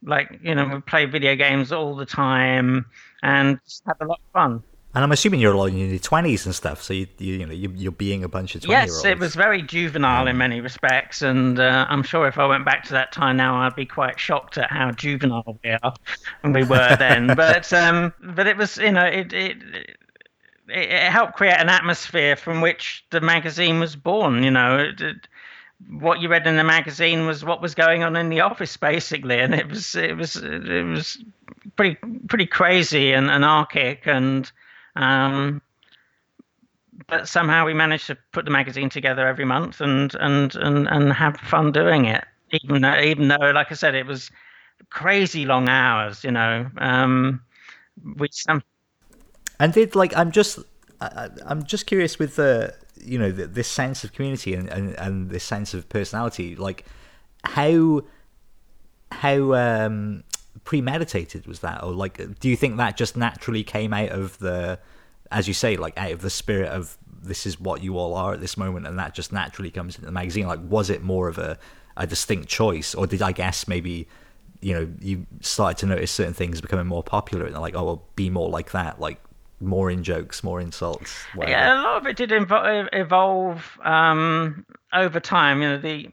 like 0.03 0.39
you 0.41 0.55
know 0.55 0.67
we 0.67 0.81
play 0.81 1.05
video 1.05 1.35
games 1.35 1.71
all 1.71 1.95
the 1.95 2.05
time 2.05 2.85
and 3.23 3.59
just 3.65 3.83
have 3.85 3.97
a 4.01 4.05
lot 4.05 4.19
of 4.19 4.31
fun. 4.33 4.63
And 4.95 5.03
I'm 5.03 5.11
assuming 5.11 5.41
you're 5.41 5.53
all 5.53 5.65
in 5.65 5.77
your 5.77 5.99
twenties 5.99 6.45
and 6.45 6.55
stuff, 6.55 6.81
so 6.81 6.93
you 6.93 7.07
you, 7.19 7.33
you 7.35 7.45
know 7.45 7.53
you, 7.53 7.89
are 7.89 7.91
being 7.91 8.23
a 8.23 8.27
bunch 8.27 8.55
of 8.55 8.63
twenty 8.63 8.79
Yes, 8.79 9.05
it 9.05 9.19
was 9.19 9.35
very 9.35 9.61
juvenile 9.61 10.23
um, 10.23 10.27
in 10.29 10.37
many 10.37 10.59
respects, 10.59 11.21
and 11.21 11.59
uh, 11.59 11.85
I'm 11.89 12.03
sure 12.03 12.27
if 12.27 12.39
I 12.39 12.47
went 12.47 12.65
back 12.65 12.83
to 12.85 12.93
that 12.93 13.11
time 13.11 13.37
now, 13.37 13.57
I'd 13.57 13.75
be 13.75 13.85
quite 13.85 14.19
shocked 14.19 14.57
at 14.57 14.71
how 14.71 14.91
juvenile 14.91 15.59
we 15.63 15.71
are, 15.71 15.93
and 16.41 16.53
we 16.53 16.63
were 16.63 16.95
then. 16.97 17.27
but 17.35 17.71
um, 17.73 18.13
but 18.21 18.47
it 18.47 18.57
was 18.57 18.77
you 18.77 18.91
know 18.91 19.05
it, 19.05 19.33
it 19.33 19.57
it 20.69 21.11
helped 21.11 21.33
create 21.33 21.59
an 21.59 21.69
atmosphere 21.69 22.35
from 22.35 22.61
which 22.61 23.05
the 23.11 23.21
magazine 23.21 23.79
was 23.79 23.95
born. 23.95 24.43
You 24.43 24.51
know, 24.51 24.77
it, 24.79 25.01
it, 25.01 25.27
what 25.89 26.19
you 26.19 26.29
read 26.29 26.47
in 26.47 26.57
the 26.57 26.63
magazine 26.63 27.27
was 27.27 27.45
what 27.45 27.61
was 27.61 27.75
going 27.75 28.03
on 28.03 28.15
in 28.15 28.29
the 28.29 28.41
office 28.41 28.75
basically. 28.77 29.39
And 29.39 29.53
it 29.53 29.69
was 29.69 29.95
it 29.95 30.15
was 30.17 30.35
it 30.35 30.85
was 30.85 31.23
pretty 31.75 31.97
pretty 32.27 32.47
crazy 32.47 33.13
and 33.13 33.29
anarchic. 33.29 34.07
And 34.07 34.51
um, 34.95 35.61
but 37.07 37.27
somehow 37.27 37.65
we 37.65 37.73
managed 37.73 38.07
to 38.07 38.17
put 38.31 38.45
the 38.45 38.51
magazine 38.51 38.89
together 38.89 39.27
every 39.27 39.45
month 39.45 39.81
and 39.81 40.15
and 40.15 40.55
and, 40.55 40.87
and 40.87 41.13
have 41.13 41.37
fun 41.37 41.71
doing 41.71 42.05
it. 42.05 42.25
Even 42.51 42.81
though 42.81 42.99
even 42.99 43.27
though 43.27 43.51
like 43.53 43.71
i 43.71 43.75
said 43.75 43.93
it 43.93 44.05
was 44.05 44.31
crazy 44.89 45.45
long 45.45 45.67
hours 45.67 46.23
you 46.23 46.31
know 46.31 46.69
um 46.77 47.41
which 48.15 48.33
some 48.33 48.63
and 49.59 49.73
did 49.73 49.95
like 49.95 50.15
i'm 50.15 50.31
just 50.31 50.59
I, 51.01 51.29
i'm 51.45 51.63
just 51.65 51.87
curious 51.87 52.17
with 52.17 52.35
the 52.35 52.73
you 53.07 53.17
know 53.17 53.31
this 53.31 53.67
sense 53.67 54.03
of 54.03 54.13
community 54.13 54.53
and, 54.53 54.67
and, 54.69 54.93
and 54.95 55.29
this 55.29 55.43
sense 55.43 55.73
of 55.73 55.87
personality 55.89 56.55
like 56.55 56.85
how 57.43 58.01
how 59.11 59.53
um 59.53 60.23
premeditated 60.63 61.47
was 61.47 61.59
that? 61.61 61.83
Or 61.83 61.93
like 61.93 62.39
do 62.39 62.49
you 62.49 62.55
think 62.55 62.77
that 62.77 62.97
just 62.97 63.15
naturally 63.15 63.63
came 63.63 63.93
out 63.93 64.09
of 64.09 64.37
the 64.39 64.79
as 65.31 65.47
you 65.47 65.53
say 65.53 65.77
like 65.77 65.97
out 65.97 66.11
of 66.11 66.21
the 66.21 66.29
spirit 66.29 66.69
of 66.69 66.97
this 67.21 67.45
is 67.45 67.59
what 67.59 67.81
you 67.81 67.97
all 67.97 68.13
are 68.15 68.33
at 68.33 68.41
this 68.41 68.57
moment 68.57 68.85
and 68.85 68.97
that 68.99 69.13
just 69.13 69.31
naturally 69.31 69.71
comes 69.71 69.95
into 69.95 70.05
the 70.05 70.11
magazine? 70.11 70.47
Like 70.47 70.59
was 70.63 70.89
it 70.89 71.01
more 71.01 71.27
of 71.27 71.37
a, 71.37 71.57
a 71.95 72.05
distinct 72.05 72.49
choice? 72.49 72.93
Or 72.93 73.07
did 73.07 73.21
i 73.21 73.31
guess 73.31 73.67
maybe 73.67 74.07
you 74.59 74.73
know 74.73 74.89
you 74.99 75.25
started 75.41 75.77
to 75.77 75.85
notice 75.85 76.11
certain 76.11 76.33
things 76.33 76.59
becoming 76.61 76.87
more 76.87 77.03
popular 77.03 77.45
and 77.45 77.55
like 77.55 77.75
oh 77.75 77.83
well 77.83 78.03
be 78.15 78.29
more 78.29 78.49
like 78.49 78.71
that. 78.71 78.99
Like 78.99 79.21
more 79.59 79.89
in 79.89 80.03
jokes, 80.03 80.43
more 80.43 80.61
insults. 80.61 81.23
Whatever. 81.33 81.51
Yeah, 81.51 81.81
a 81.81 81.83
lot 81.83 81.97
of 81.97 82.07
it 82.07 82.15
did 82.15 82.31
evolve 82.31 83.79
um, 83.83 84.65
over 84.93 85.19
time. 85.19 85.61
You 85.61 85.69
know, 85.69 85.77
the 85.77 86.09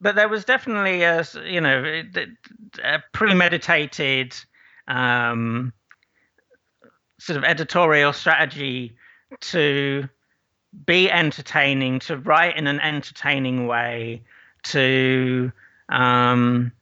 but 0.00 0.14
there 0.14 0.28
was 0.28 0.44
definitely 0.44 1.02
a 1.02 1.24
you 1.44 1.60
know 1.60 2.02
a 2.84 3.02
premeditated 3.12 4.34
um, 4.88 5.72
sort 7.18 7.36
of 7.36 7.44
editorial 7.44 8.12
strategy 8.12 8.96
to 9.40 10.08
be 10.84 11.10
entertaining, 11.10 11.98
to 12.00 12.18
write 12.18 12.56
in 12.56 12.66
an 12.66 12.80
entertaining 12.80 13.66
way, 13.66 14.22
to 14.64 15.50
um, 15.88 16.72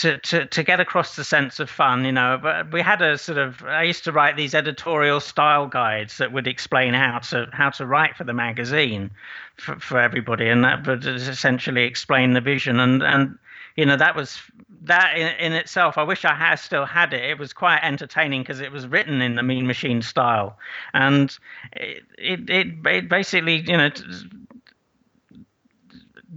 to, 0.00 0.18
to, 0.18 0.46
to 0.46 0.62
get 0.62 0.78
across 0.78 1.16
the 1.16 1.24
sense 1.24 1.58
of 1.58 1.70
fun, 1.70 2.04
you 2.04 2.12
know, 2.12 2.38
but 2.40 2.70
we 2.70 2.82
had 2.82 3.00
a 3.00 3.16
sort 3.16 3.38
of 3.38 3.62
I 3.64 3.84
used 3.84 4.04
to 4.04 4.12
write 4.12 4.36
these 4.36 4.54
editorial 4.54 5.20
style 5.20 5.66
guides 5.66 6.18
that 6.18 6.32
would 6.32 6.46
explain 6.46 6.92
how 6.92 7.20
to 7.30 7.48
how 7.52 7.70
to 7.70 7.86
write 7.86 8.16
for 8.16 8.24
the 8.24 8.34
magazine 8.34 9.10
for, 9.56 9.78
for 9.78 9.98
everybody, 9.98 10.48
and 10.48 10.64
that 10.64 10.86
would 10.86 11.06
essentially 11.06 11.84
explain 11.84 12.34
the 12.34 12.42
vision 12.42 12.78
and 12.78 13.02
and 13.02 13.38
you 13.76 13.86
know 13.86 13.96
that 13.96 14.14
was 14.14 14.38
that 14.82 15.16
in, 15.16 15.28
in 15.38 15.52
itself. 15.54 15.96
I 15.96 16.02
wish 16.02 16.26
I 16.26 16.34
had 16.34 16.56
still 16.56 16.84
had 16.84 17.14
it. 17.14 17.22
It 17.22 17.38
was 17.38 17.54
quite 17.54 17.80
entertaining 17.82 18.42
because 18.42 18.60
it 18.60 18.72
was 18.72 18.86
written 18.86 19.22
in 19.22 19.36
the 19.36 19.42
Mean 19.42 19.66
Machine 19.66 20.02
style, 20.02 20.58
and 20.92 21.36
it 21.72 22.04
it 22.18 22.50
it, 22.50 22.86
it 22.86 23.08
basically 23.08 23.60
you 23.60 23.76
know. 23.76 23.90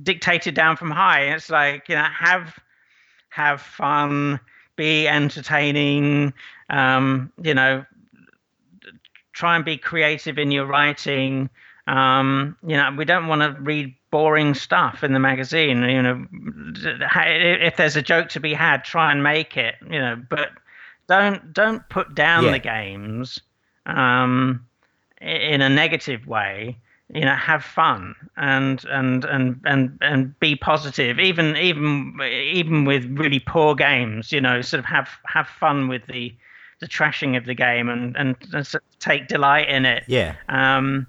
dictated 0.02 0.56
down 0.56 0.78
from 0.78 0.90
high 0.90 1.24
it's 1.24 1.50
like 1.50 1.90
you 1.90 1.96
know 1.96 2.04
have 2.04 2.58
have 3.40 3.62
fun, 3.62 4.38
be 4.76 5.08
entertaining, 5.08 6.34
um, 6.70 7.32
you 7.42 7.54
know, 7.54 7.86
try 9.32 9.56
and 9.56 9.64
be 9.64 9.78
creative 9.78 10.38
in 10.38 10.52
your 10.52 10.66
writing. 10.66 11.50
Um, 11.88 12.58
you 12.68 12.76
know, 12.76 12.94
we 12.98 13.06
don't 13.06 13.28
want 13.28 13.42
to 13.42 13.62
read 13.62 13.96
boring 14.12 14.54
stuff 14.54 15.06
in 15.06 15.14
the 15.14 15.20
magazine. 15.20 15.84
You 15.84 16.02
know, 16.02 16.26
if 17.16 17.78
there's 17.78 17.96
a 17.96 18.02
joke 18.02 18.28
to 18.30 18.42
be 18.42 18.54
had, 18.54 18.84
try 18.84 19.12
and 19.12 19.24
make 19.24 19.56
it. 19.56 19.76
You 19.90 20.00
know, 20.00 20.22
but 20.30 20.50
don't 21.08 21.54
don't 21.54 21.88
put 21.88 22.14
down 22.14 22.44
yeah. 22.44 22.52
the 22.52 22.60
games 22.60 23.40
um, 23.86 24.66
in 25.22 25.62
a 25.62 25.70
negative 25.70 26.28
way 26.28 26.78
you 27.14 27.22
know 27.22 27.36
have 27.36 27.64
fun 27.64 28.16
and 28.38 28.86
and 28.86 29.26
and 29.26 29.60
and 29.66 29.98
and 30.02 30.40
be 30.40 30.56
positive 30.56 31.20
even 31.20 31.56
even 31.58 32.18
even 32.22 32.86
with 32.86 33.06
really 33.18 33.40
poor 33.40 33.74
games 33.76 34.32
you 34.32 34.40
know 34.40 34.62
sort 34.62 34.80
of 34.80 34.86
have 34.86 35.10
have 35.26 35.48
fun 35.48 35.88
with 35.88 36.06
the 36.08 36.34
the 36.82 36.88
trashing 36.88 37.36
of 37.36 37.46
the 37.46 37.56
game 37.56 37.90
and 37.90 38.16
and, 38.16 38.36
and 38.54 38.66
sort 38.68 38.84
of 38.84 39.00
take 39.00 39.28
delight 39.28 39.68
in 39.68 39.86
it 39.86 40.04
yeah 40.08 40.36
um 40.50 41.08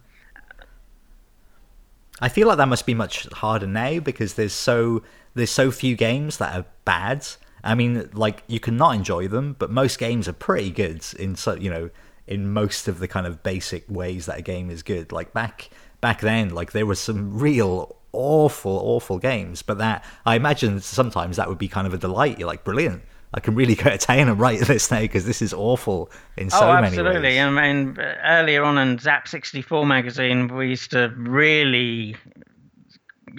I 2.20 2.28
feel 2.28 2.46
like 2.48 2.58
that 2.58 2.68
must 2.68 2.86
be 2.86 2.94
much 2.94 3.26
harder 3.32 3.66
now 3.66 3.98
because 3.98 4.34
there's 4.34 4.52
so 4.52 5.02
there's 5.34 5.50
so 5.50 5.70
few 5.70 5.96
games 5.96 6.36
that 6.38 6.54
are 6.54 6.66
bad. 6.84 7.26
I 7.64 7.74
mean, 7.74 8.10
like 8.12 8.42
you 8.46 8.60
can 8.60 8.76
not 8.76 8.94
enjoy 8.94 9.28
them, 9.28 9.56
but 9.58 9.70
most 9.70 9.98
games 9.98 10.28
are 10.28 10.34
pretty 10.34 10.70
good 10.70 11.04
in 11.18 11.34
so 11.34 11.54
you 11.54 11.70
know 11.70 11.90
in 12.26 12.52
most 12.52 12.88
of 12.88 12.98
the 12.98 13.08
kind 13.08 13.26
of 13.26 13.42
basic 13.42 13.84
ways 13.88 14.26
that 14.26 14.38
a 14.38 14.42
game 14.42 14.70
is 14.70 14.82
good. 14.82 15.12
Like 15.12 15.32
back 15.32 15.70
back 16.00 16.20
then, 16.20 16.50
like 16.50 16.72
there 16.72 16.86
were 16.86 16.94
some 16.94 17.38
real 17.38 17.96
awful, 18.12 18.72
awful 18.72 19.18
games. 19.18 19.62
But 19.62 19.78
that 19.78 20.04
I 20.26 20.36
imagine 20.36 20.80
sometimes 20.80 21.36
that 21.36 21.48
would 21.48 21.58
be 21.58 21.68
kind 21.68 21.86
of 21.86 21.94
a 21.94 21.98
delight. 21.98 22.38
You're 22.38 22.48
like, 22.48 22.64
brilliant. 22.64 23.02
I 23.32 23.40
can 23.40 23.54
really 23.54 23.74
go 23.76 23.90
to 23.90 23.98
town 23.98 24.28
and 24.28 24.38
write 24.40 24.60
this 24.60 24.90
now 24.90 25.00
because 25.00 25.24
this 25.24 25.40
is 25.40 25.54
awful 25.54 26.10
in 26.36 26.46
oh, 26.46 26.50
so 26.50 26.68
oh, 26.68 26.74
many 26.74 26.96
ways. 26.96 26.98
absolutely. 26.98 27.40
I 27.40 27.50
mean, 27.50 27.96
earlier 28.24 28.64
on 28.64 28.78
in 28.78 28.98
Zzap!64 28.98 29.86
magazine, 29.86 30.48
we 30.48 30.68
used 30.70 30.90
to 30.92 31.12
really 31.16 32.16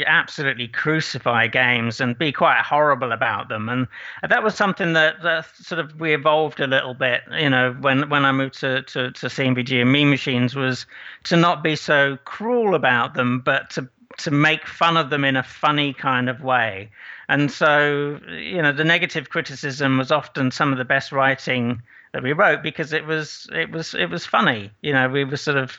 absolutely 0.06 0.68
crucify 0.68 1.48
games 1.48 2.00
and 2.02 2.18
be 2.18 2.32
quite 2.32 2.62
horrible 2.62 3.12
about 3.12 3.50
them. 3.50 3.70
And 3.70 3.88
that 4.28 4.44
was 4.44 4.56
something 4.56 4.94
that, 4.94 5.22
that 5.24 5.46
sort 5.56 5.80
of 5.80 6.00
we 6.00 6.14
evolved 6.14 6.60
a 6.60 6.68
little 6.68 6.94
bit 6.94 7.22
you 7.39 7.50
know 7.50 7.74
when 7.80 8.10
when 8.10 8.26
i 8.26 8.32
moved 8.32 8.60
to, 8.60 8.82
to, 8.84 9.12
to 9.12 9.30
C&VG 9.30 9.82
and 9.82 9.92
mean 9.92 10.10
machines 10.10 10.56
was 10.56 10.86
to 11.26 11.36
not 11.36 11.64
be 11.64 11.76
so 11.76 12.18
cruel 12.26 12.76
about 12.76 13.14
them 13.14 13.39
but 13.39 13.70
to 13.72 13.89
to 14.18 14.32
make 14.32 14.68
fun 14.68 14.98
of 14.98 15.10
them 15.10 15.24
in 15.24 15.36
a 15.36 15.44
funny 15.44 15.94
kind 15.94 16.30
of 16.30 16.42
way. 16.42 16.92
And 17.30 17.52
so 17.52 18.20
you 18.30 18.62
know 18.62 18.72
the 18.72 18.84
negative 18.84 19.30
criticism 19.30 19.98
was 19.98 20.12
often 20.12 20.52
some 20.52 20.72
of 20.72 20.78
the 20.78 20.86
best 20.86 21.12
writing 21.12 21.82
that 22.14 22.24
we 22.24 22.34
wrote 22.34 22.62
because 22.62 22.92
it 22.92 23.06
was 23.06 23.50
it 23.54 23.72
was 23.72 23.94
it 23.94 24.08
was 24.08 24.26
funny. 24.26 24.72
You 24.82 24.94
know 24.94 25.08
we 25.08 25.24
were 25.24 25.38
sort 25.38 25.58
of 25.58 25.78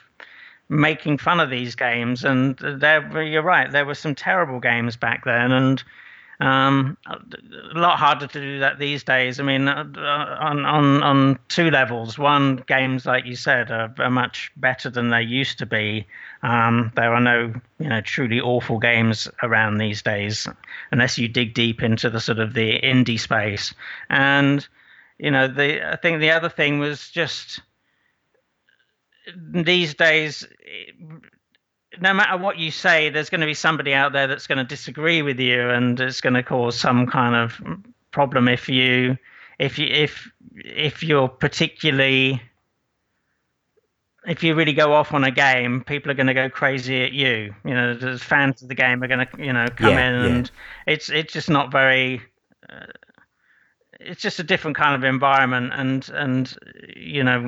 making 0.73 1.19
fun 1.19 1.39
of 1.39 1.51
these 1.51 1.75
games. 1.75 2.25
And 2.25 2.57
there, 2.59 3.23
you're 3.23 3.43
right, 3.43 3.71
there 3.71 3.87
were 3.87 3.95
some 3.95 4.15
terrible 4.15 4.59
games 4.59 4.97
back 4.97 5.25
then, 5.25 5.53
and 5.53 5.85
um, 6.41 6.97
a 7.07 7.79
lot 7.79 7.99
harder 7.99 8.27
to 8.27 8.41
do 8.41 8.59
that 8.59 8.79
these 8.79 9.05
days. 9.05 9.39
I 9.39 9.45
mean, 9.45 9.69
uh, 9.69 9.85
on 10.41 10.65
on 10.65 11.03
on 11.03 11.39
two 11.49 11.71
levels. 11.71 12.19
One, 12.19 12.57
games 12.67 13.07
like 13.07 13.27
you 13.27 13.37
said 13.37 13.71
are, 13.71 13.95
are 13.99 14.11
much 14.11 14.51
better 14.57 14.91
than 14.91 15.11
they 15.11 15.23
used 15.23 15.59
to 15.59 15.67
be. 15.67 16.07
Um, 16.43 16.91
there 16.97 17.15
are 17.15 17.21
no, 17.21 17.55
you 17.79 17.89
know, 17.89 18.01
truly 18.01 18.41
awful 18.41 18.79
games 18.79 19.29
around 19.43 19.79
these 19.79 20.03
days, 20.03 20.49
unless 20.91 21.17
you 21.17 21.29
dig 21.29 21.55
deep 21.55 21.83
into 21.83 22.11
the 22.11 22.21
sort 22.21 22.41
of 22.41 22.55
the 22.55 22.81
indie 22.81 23.21
space. 23.21 23.73
And 24.11 24.67
you 25.19 25.31
know, 25.31 25.47
the 25.47 25.93
I 25.93 25.97
think 25.97 26.19
the 26.19 26.33
other 26.33 26.49
thing 26.49 26.81
was 26.81 27.11
just 27.11 27.61
these 29.37 29.95
days, 29.95 30.47
no 32.01 32.15
matter 32.15 32.37
what 32.37 32.59
you 32.59 32.71
say, 32.71 33.11
there's 33.11 33.31
going 33.31 33.41
to 33.41 33.47
be 33.47 33.55
somebody 33.55 33.95
out 33.95 34.13
there 34.13 34.27
that's 34.27 34.47
going 34.47 34.59
to 34.59 34.65
disagree 34.65 35.23
with 35.23 35.39
you, 35.39 35.71
and 35.71 35.99
it's 36.01 36.21
going 36.21 36.35
to 36.35 36.43
cause 36.43 36.79
some 36.79 37.07
kind 37.07 37.35
of 37.35 37.61
problem 38.11 38.49
if 38.49 38.69
you 38.69 39.17
if 39.59 39.79
you 39.79 39.87
if 39.87 40.31
if 40.55 41.03
you're 41.03 41.29
particularly 41.29 42.43
if 44.27 44.43
you 44.43 44.55
really 44.55 44.73
go 44.73 44.93
off 44.93 45.13
on 45.13 45.25
a 45.25 45.31
game, 45.31 45.83
people 45.85 46.11
are 46.11 46.15
going 46.15 46.29
to 46.29 46.35
go 46.35 46.49
crazy 46.49 47.03
at 47.03 47.13
you. 47.13 47.55
You 47.65 47.75
know, 47.75 47.95
the 47.95 48.19
fans 48.19 48.63
of 48.63 48.69
the 48.69 48.75
game 48.75 49.03
are 49.03 49.09
going 49.09 49.27
to, 49.27 49.45
you 49.45 49.53
know, 49.53 49.67
come 49.69 49.91
yeah, 49.91 50.09
in, 50.09 50.15
and 50.15 50.51
it's 50.87 51.09
it's 51.09 51.33
just 51.33 51.51
not 51.51 51.73
very. 51.73 52.23
Uh, 52.69 52.87
it's 53.99 54.21
just 54.21 54.39
a 54.41 54.45
different 54.45 54.77
kind 54.77 54.95
of 54.95 55.05
environment, 55.05 55.73
and 55.75 56.09
and 56.11 56.57
you 56.97 57.25
know 57.25 57.41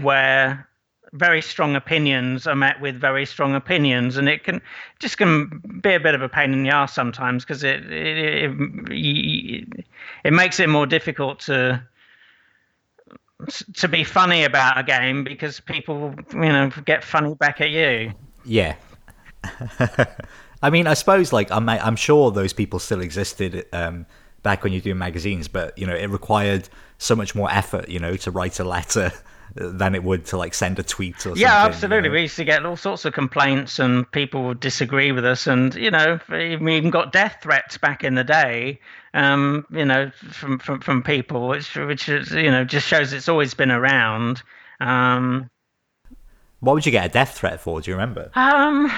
where 0.00 0.67
very 1.12 1.40
strong 1.40 1.74
opinions 1.74 2.46
are 2.46 2.54
met 2.54 2.80
with 2.80 3.00
very 3.00 3.24
strong 3.24 3.54
opinions, 3.54 4.16
and 4.16 4.28
it 4.28 4.44
can 4.44 4.60
just 4.98 5.18
can 5.18 5.60
be 5.82 5.94
a 5.94 6.00
bit 6.00 6.14
of 6.14 6.22
a 6.22 6.28
pain 6.28 6.52
in 6.52 6.62
the 6.62 6.70
ass 6.70 6.92
sometimes 6.92 7.44
because 7.44 7.64
it 7.64 7.84
it, 7.90 8.50
it 8.90 9.86
it 10.24 10.32
makes 10.32 10.60
it 10.60 10.68
more 10.68 10.86
difficult 10.86 11.40
to 11.40 11.82
to 13.74 13.88
be 13.88 14.04
funny 14.04 14.44
about 14.44 14.78
a 14.78 14.82
game 14.82 15.24
because 15.24 15.60
people 15.60 16.14
you 16.32 16.40
know 16.40 16.70
get 16.84 17.04
funny 17.04 17.34
back 17.34 17.60
at 17.60 17.70
you. 17.70 18.12
Yeah. 18.44 18.74
I 20.62 20.70
mean, 20.70 20.86
I 20.86 20.94
suppose 20.94 21.32
like 21.32 21.50
I'm 21.50 21.68
I'm 21.68 21.96
sure 21.96 22.30
those 22.30 22.52
people 22.52 22.78
still 22.78 23.00
existed 23.00 23.66
um, 23.72 24.06
back 24.42 24.64
when 24.64 24.72
you 24.72 24.80
do 24.80 24.94
magazines, 24.94 25.48
but 25.48 25.76
you 25.78 25.86
know 25.86 25.94
it 25.94 26.10
required 26.10 26.68
so 26.98 27.14
much 27.14 27.34
more 27.34 27.50
effort, 27.50 27.88
you 27.88 28.00
know, 28.00 28.16
to 28.16 28.30
write 28.30 28.58
a 28.58 28.64
letter 28.64 29.12
than 29.54 29.94
it 29.94 30.04
would 30.04 30.24
to 30.26 30.36
like 30.36 30.54
send 30.54 30.78
a 30.78 30.82
tweet 30.82 31.16
or 31.16 31.20
something. 31.20 31.42
Yeah, 31.42 31.64
absolutely. 31.64 32.08
You 32.08 32.10
know? 32.10 32.14
We 32.14 32.20
used 32.22 32.36
to 32.36 32.44
get 32.44 32.64
all 32.64 32.76
sorts 32.76 33.04
of 33.04 33.12
complaints, 33.12 33.78
and 33.78 34.10
people 34.12 34.44
would 34.44 34.60
disagree 34.60 35.12
with 35.12 35.24
us, 35.24 35.46
and 35.46 35.74
you 35.74 35.90
know, 35.90 36.20
we 36.28 36.76
even 36.76 36.90
got 36.90 37.12
death 37.12 37.38
threats 37.42 37.78
back 37.78 38.04
in 38.04 38.14
the 38.14 38.24
day. 38.24 38.80
Um, 39.14 39.66
you 39.70 39.84
know, 39.84 40.10
from 40.30 40.58
from 40.58 40.80
from 40.80 41.02
people, 41.02 41.48
which 41.48 41.76
which 41.76 42.08
is 42.08 42.30
you 42.32 42.50
know 42.50 42.64
just 42.64 42.86
shows 42.86 43.12
it's 43.12 43.28
always 43.28 43.54
been 43.54 43.70
around. 43.70 44.42
Um, 44.80 45.50
what 46.60 46.74
would 46.74 46.86
you 46.86 46.92
get 46.92 47.06
a 47.06 47.08
death 47.08 47.36
threat 47.36 47.60
for? 47.60 47.80
Do 47.80 47.90
you 47.90 47.96
remember? 47.96 48.30
Um. 48.34 48.92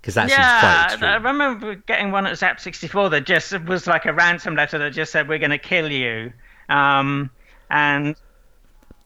Because 0.00 0.14
that 0.14 0.28
yeah, 0.28 0.96
I 1.02 1.16
remember 1.16 1.74
getting 1.74 2.12
one 2.12 2.28
at 2.28 2.34
Zzap!64 2.34 3.10
that 3.10 3.26
just 3.26 3.60
was 3.64 3.88
like 3.88 4.06
a 4.06 4.12
ransom 4.12 4.54
letter 4.54 4.78
that 4.78 4.92
just 4.92 5.10
said, 5.10 5.28
We're 5.28 5.40
going 5.40 5.50
to 5.50 5.58
kill 5.58 5.90
you. 5.90 6.32
Um, 6.68 7.28
and 7.70 8.16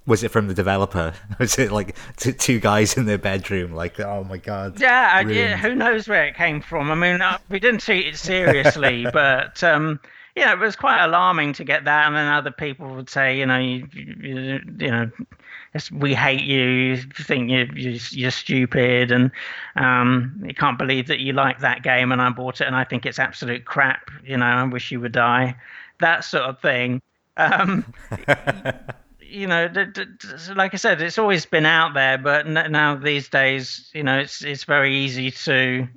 was 0.07 0.25
it 0.25 0.31
from 0.31 0.49
the 0.49 0.55
developer? 0.55 1.15
Was 1.39 1.59
it 1.59 1.71
like 1.71 1.97
t- 2.17 2.33
two 2.33 2.59
guys 2.59 2.97
in 2.97 3.07
their 3.07 3.19
bedroom? 3.19 3.75
Like, 3.75 4.01
oh 4.01 4.25
my 4.25 4.39
god! 4.39 4.81
Yeah, 4.81 5.21
yeah. 5.21 5.57
Who 5.57 5.75
knows 5.75 6.09
where 6.09 6.25
it 6.25 6.35
came 6.35 6.61
from? 6.61 6.91
I 6.91 6.95
mean, 6.95 7.21
uh, 7.21 7.39
we 7.49 7.61
didn't 7.61 7.81
treat 7.81 8.07
it 8.07 8.17
seriously, 8.17 9.07
but 9.13 9.63
um, 9.63 10.01
yeah, 10.35 10.53
it 10.53 10.59
was 10.59 10.75
quite 10.75 11.05
alarming 11.05 11.53
to 11.55 11.65
get 11.65 11.85
that. 11.85 12.07
And 12.07 12.17
then 12.17 12.27
other 12.27 12.51
people 12.51 12.95
would 12.97 13.11
say, 13.11 13.39
you 13.39 13.47
know, 13.47 13.59
you, 13.59 13.87
you, 13.93 14.61
you 14.79 14.91
know, 14.91 15.11
we 15.93 16.15
hate 16.15 16.43
you. 16.43 16.61
You 16.61 16.97
think 16.97 17.51
you're, 17.51 17.67
you're 17.75 18.31
stupid, 18.31 19.13
and 19.13 19.31
um, 19.77 20.43
you 20.45 20.55
can't 20.55 20.79
believe 20.79 21.07
that 21.09 21.21
you 21.21 21.33
like 21.35 21.61
that 21.61 21.83
game. 21.83 22.11
And 22.11 22.21
I 22.21 22.31
bought 22.31 22.61
it, 22.61 22.67
and 22.67 22.75
I 22.75 22.85
think 22.85 23.07
it's 23.07 23.19
absolute 23.19 23.65
crap. 23.65 24.11
You 24.25 24.39
know, 24.39 24.47
I 24.47 24.65
wish 24.65 24.91
you 24.91 24.99
would 25.01 25.13
die. 25.13 25.55
That 26.01 26.25
sort 26.25 26.45
of 26.45 26.61
thing. 26.61 27.03
Um, 27.41 27.85
you 29.21 29.47
know, 29.47 29.71
like 30.55 30.75
I 30.75 30.77
said, 30.77 31.01
it's 31.01 31.19
always 31.19 31.47
been 31.47 31.67
out 31.67 31.95
there, 31.95 32.19
but 32.19 32.47
now 32.47 32.97
these 32.97 33.29
days, 33.29 33.91
you 33.95 34.03
know, 34.03 34.19
it's 34.19 34.43
it's 34.43 34.65
very 34.65 34.95
easy 34.95 35.31
to 35.31 35.89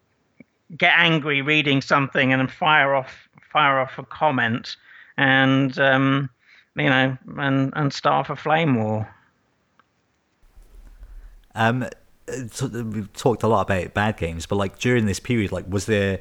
get 0.78 0.94
angry 0.96 1.42
reading 1.42 1.82
something 1.82 2.34
and 2.34 2.52
fire 2.52 2.96
off 2.96 3.28
fire 3.52 3.80
off 3.80 4.00
a 4.00 4.04
comment 4.04 4.76
and 5.18 5.78
um, 5.80 6.30
you 6.76 6.90
know 6.90 7.18
and 7.38 7.74
and 7.76 7.94
start 7.94 8.30
off 8.30 8.38
a 8.38 8.42
flame 8.42 8.76
war. 8.76 9.08
Um, 11.56 11.88
so 12.52 12.68
we've 12.68 13.12
talked 13.14 13.44
a 13.44 13.48
lot 13.48 13.62
about 13.62 13.94
bad 13.94 14.18
games, 14.18 14.46
but 14.46 14.56
like 14.56 14.80
during 14.80 15.06
this 15.06 15.20
period, 15.20 15.52
like 15.52 15.66
was 15.68 15.86
there 15.86 16.20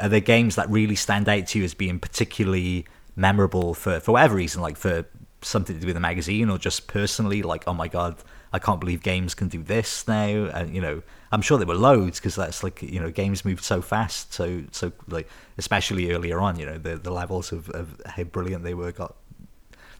are 0.00 0.08
there 0.08 0.20
games 0.20 0.56
that 0.56 0.68
really 0.70 0.96
stand 0.96 1.28
out 1.28 1.46
to 1.48 1.58
you 1.58 1.64
as 1.64 1.74
being 1.74 1.98
particularly 1.98 2.86
memorable 3.16 3.74
for 3.74 4.00
for 4.00 4.12
whatever 4.12 4.34
reason, 4.34 4.62
like 4.62 4.76
for 4.76 5.04
something 5.42 5.74
to 5.74 5.80
do 5.80 5.86
with 5.86 5.96
the 5.96 6.00
magazine 6.00 6.48
or 6.50 6.58
just 6.58 6.86
personally, 6.86 7.42
like 7.42 7.64
oh 7.66 7.74
my 7.74 7.88
god, 7.88 8.16
I 8.52 8.58
can't 8.58 8.80
believe 8.80 9.02
games 9.02 9.34
can 9.34 9.48
do 9.48 9.62
this 9.62 10.06
now, 10.06 10.46
and 10.54 10.74
you 10.74 10.80
know 10.80 11.02
I'm 11.30 11.42
sure 11.42 11.58
there 11.58 11.66
were 11.66 11.74
loads 11.74 12.20
because 12.20 12.36
that's 12.36 12.62
like 12.62 12.82
you 12.82 13.00
know 13.00 13.10
games 13.10 13.44
moved 13.44 13.64
so 13.64 13.82
fast, 13.82 14.32
so 14.32 14.62
so 14.70 14.92
like 15.08 15.28
especially 15.58 16.12
earlier 16.12 16.40
on, 16.40 16.58
you 16.58 16.66
know 16.66 16.78
the 16.78 16.96
the 16.96 17.10
levels 17.10 17.52
of, 17.52 17.68
of 17.70 18.00
how 18.06 18.24
brilliant 18.24 18.64
they 18.64 18.74
were 18.74 18.92
got 18.92 19.14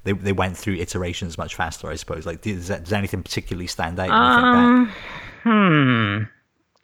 they 0.04 0.12
they 0.12 0.32
went 0.32 0.56
through 0.56 0.74
iterations 0.74 1.38
much 1.38 1.54
faster, 1.54 1.88
I 1.88 1.96
suppose. 1.96 2.26
Like, 2.26 2.40
does, 2.42 2.68
that, 2.68 2.84
does 2.84 2.92
anything 2.92 3.22
particularly 3.22 3.66
stand 3.66 4.00
out? 4.00 4.10
Um, 4.10 4.92
hmm. 5.42 6.22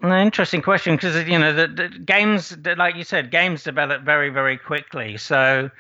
An 0.01 0.13
interesting 0.13 0.63
question 0.63 0.95
because 0.95 1.27
you 1.29 1.39
know 1.39 1.53
the, 1.53 1.67
the 1.67 1.89
games, 1.89 2.57
like 2.77 2.95
you 2.95 3.03
said, 3.03 3.31
games 3.31 3.65
develop 3.65 4.03
very 4.03 4.31
very 4.31 4.57
quickly. 4.57 5.17
So, 5.17 5.71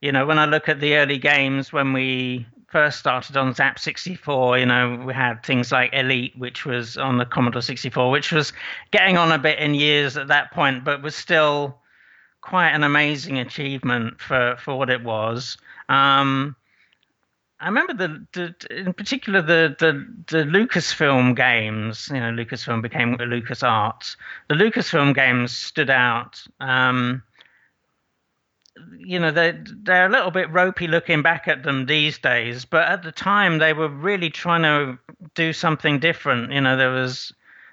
you 0.00 0.12
know, 0.12 0.26
when 0.26 0.38
I 0.38 0.44
look 0.46 0.68
at 0.68 0.80
the 0.80 0.96
early 0.96 1.18
games 1.18 1.72
when 1.72 1.92
we 1.92 2.46
first 2.68 2.98
started 2.98 3.36
on 3.36 3.54
Zzap!64, 3.54 4.60
you 4.60 4.66
know, 4.66 5.02
we 5.06 5.14
had 5.14 5.42
things 5.42 5.72
like 5.72 5.90
Elite, 5.92 6.36
which 6.36 6.64
was 6.66 6.96
on 6.96 7.18
the 7.18 7.24
Commodore 7.24 7.62
64, 7.62 8.10
which 8.10 8.32
was 8.32 8.52
getting 8.90 9.16
on 9.16 9.32
a 9.32 9.38
bit 9.38 9.58
in 9.58 9.74
years 9.74 10.16
at 10.16 10.28
that 10.28 10.52
point, 10.52 10.84
but 10.84 11.02
was 11.02 11.14
still 11.14 11.78
quite 12.40 12.70
an 12.70 12.84
amazing 12.84 13.38
achievement 13.38 14.20
for 14.20 14.56
for 14.58 14.78
what 14.78 14.90
it 14.90 15.02
was. 15.02 15.58
Um, 15.88 16.54
I 17.58 17.66
remember 17.66 17.94
the, 17.94 18.26
the, 18.32 18.76
in 18.84 18.92
particular 18.92 19.40
the, 19.40 19.74
the 19.78 20.06
the 20.28 20.44
Lucasfilm 20.44 21.34
games. 21.34 22.08
You 22.12 22.20
know, 22.20 22.30
Lucasfilm 22.30 22.82
became 22.82 23.16
Lucas 23.16 23.62
Arts. 23.62 24.16
The 24.48 24.54
Lucasfilm 24.54 25.14
games 25.14 25.52
stood 25.52 25.90
out. 25.90 26.42
Um, 26.60 27.22
you 28.98 29.18
know, 29.18 29.30
they 29.30 29.54
they're 29.82 30.06
a 30.06 30.10
little 30.10 30.30
bit 30.30 30.50
ropey 30.50 30.86
looking 30.86 31.22
back 31.22 31.48
at 31.48 31.62
them 31.62 31.86
these 31.86 32.18
days, 32.18 32.64
but 32.64 32.88
at 32.88 33.02
the 33.02 33.12
time 33.12 33.58
they 33.58 33.72
were 33.72 33.88
really 33.88 34.30
trying 34.30 34.62
to 34.62 34.98
do 35.34 35.52
something 35.52 35.98
different. 35.98 36.52
You 36.52 36.60
know, 36.60 36.76
there 36.76 36.90
was 36.90 37.32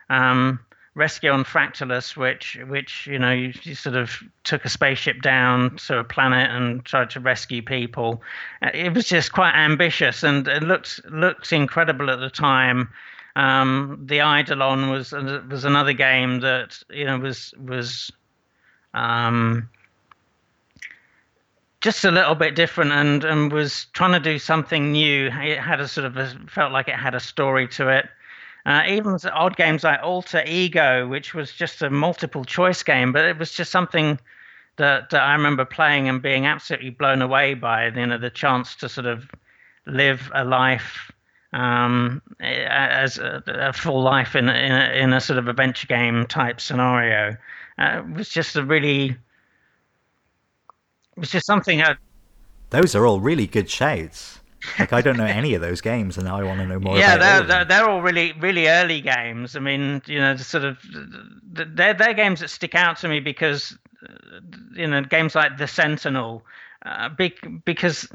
um, 0.09 0.59
Rescue 0.95 1.31
on 1.31 1.43
Fractalus, 1.43 2.15
which 2.15 2.59
which 2.67 3.07
you 3.07 3.17
know 3.17 3.31
you, 3.31 3.51
you, 3.63 3.73
sort 3.73 3.95
of 3.95 4.11
took 4.43 4.63
a 4.63 4.69
spaceship 4.69 5.21
down 5.21 5.77
to 5.87 5.97
a 5.97 6.03
planet 6.03 6.51
and 6.51 6.85
tried 6.85 7.09
to 7.11 7.19
rescue 7.19 7.63
people. 7.63 8.21
Uh, 8.61 8.69
it 8.73 8.93
was 8.93 9.07
just 9.07 9.31
quite 9.31 9.55
ambitious 9.55 10.23
and 10.23 10.47
it 10.47 10.61
looked 10.61 11.01
looked 11.09 11.51
incredible 11.51 12.11
at 12.11 12.19
the 12.19 12.29
time. 12.29 12.89
Um, 13.35 14.03
the 14.05 14.19
Eidolon 14.19 14.91
was 14.91 15.11
was 15.13 15.65
another 15.65 15.93
game 15.93 16.41
that 16.41 16.83
you 16.91 17.05
know 17.05 17.17
was 17.17 17.55
was 17.57 18.11
um, 18.93 19.69
just 21.83 22.05
a 22.05 22.11
little 22.11 22.33
bit 22.33 22.55
different 22.55 22.93
and 22.93 23.25
and 23.25 23.51
was 23.51 23.85
trying 23.91 24.13
to 24.13 24.19
do 24.19 24.39
something 24.39 24.93
new. 24.93 25.27
It 25.27 25.59
had 25.59 25.81
a 25.81 25.87
sort 25.87 26.05
of 26.05 26.15
a, 26.17 26.33
felt 26.47 26.71
like 26.71 26.87
it 26.87 26.95
had 26.95 27.13
a 27.13 27.19
story 27.19 27.67
to 27.69 27.89
it. 27.89 28.09
Uh, 28.65 28.83
even 28.87 29.17
odd 29.33 29.57
games 29.57 29.83
like 29.83 29.99
Alter 30.01 30.41
Ego, 30.47 31.05
which 31.05 31.33
was 31.33 31.51
just 31.51 31.81
a 31.81 31.89
multiple 31.89 32.45
choice 32.45 32.81
game, 32.81 33.11
but 33.11 33.25
it 33.25 33.37
was 33.37 33.51
just 33.51 33.69
something 33.71 34.17
that, 34.77 35.09
that 35.09 35.21
I 35.21 35.33
remember 35.33 35.65
playing 35.65 36.07
and 36.07 36.21
being 36.21 36.45
absolutely 36.45 36.91
blown 36.91 37.21
away 37.21 37.55
by. 37.55 37.87
You 37.87 38.05
know, 38.05 38.17
the 38.17 38.29
chance 38.29 38.75
to 38.75 38.87
sort 38.87 39.05
of 39.05 39.29
live 39.85 40.31
a 40.33 40.45
life 40.45 41.11
um, 41.51 42.21
as 42.39 43.17
a, 43.17 43.43
a, 43.47 43.73
full 43.73 44.01
life 44.01 44.33
in, 44.37 44.47
in 44.47 44.71
a, 44.71 44.93
in, 44.95 45.11
a, 45.11 45.19
sort 45.19 45.37
of 45.37 45.49
adventure 45.49 45.87
game 45.87 46.25
type 46.27 46.61
scenario. 46.61 47.35
Uh, 47.77 47.99
it 47.99 48.15
was 48.15 48.29
just 48.29 48.55
a 48.55 48.63
really, 48.63 49.17
was 51.17 51.31
just 51.31 51.45
something. 51.45 51.81
I, 51.81 51.95
Those 52.69 52.95
are 52.95 53.05
all 53.05 53.19
really 53.19 53.47
good 53.47 53.69
shades 53.69 54.39
like 54.79 54.93
I 54.93 55.01
don't 55.01 55.17
know 55.17 55.25
any 55.25 55.53
of 55.53 55.61
those 55.61 55.81
games, 55.81 56.17
and 56.17 56.27
I 56.27 56.43
want 56.43 56.59
to 56.59 56.65
know 56.65 56.79
more. 56.79 56.97
Yeah, 56.97 57.17
they're, 57.17 57.43
they're, 57.43 57.65
they're 57.65 57.89
all 57.89 58.01
really 58.01 58.33
really 58.33 58.67
early 58.67 59.01
games. 59.01 59.55
I 59.55 59.59
mean, 59.59 60.01
you 60.05 60.19
know, 60.19 60.35
sort 60.37 60.63
of 60.63 60.77
they're 61.43 61.93
they're 61.93 62.13
games 62.13 62.39
that 62.39 62.49
stick 62.49 62.75
out 62.75 62.97
to 62.99 63.07
me 63.07 63.19
because 63.19 63.77
you 64.73 64.87
know 64.87 65.01
games 65.01 65.35
like 65.35 65.57
The 65.57 65.67
Sentinel, 65.67 66.43
uh, 66.85 67.09
because 67.65 68.07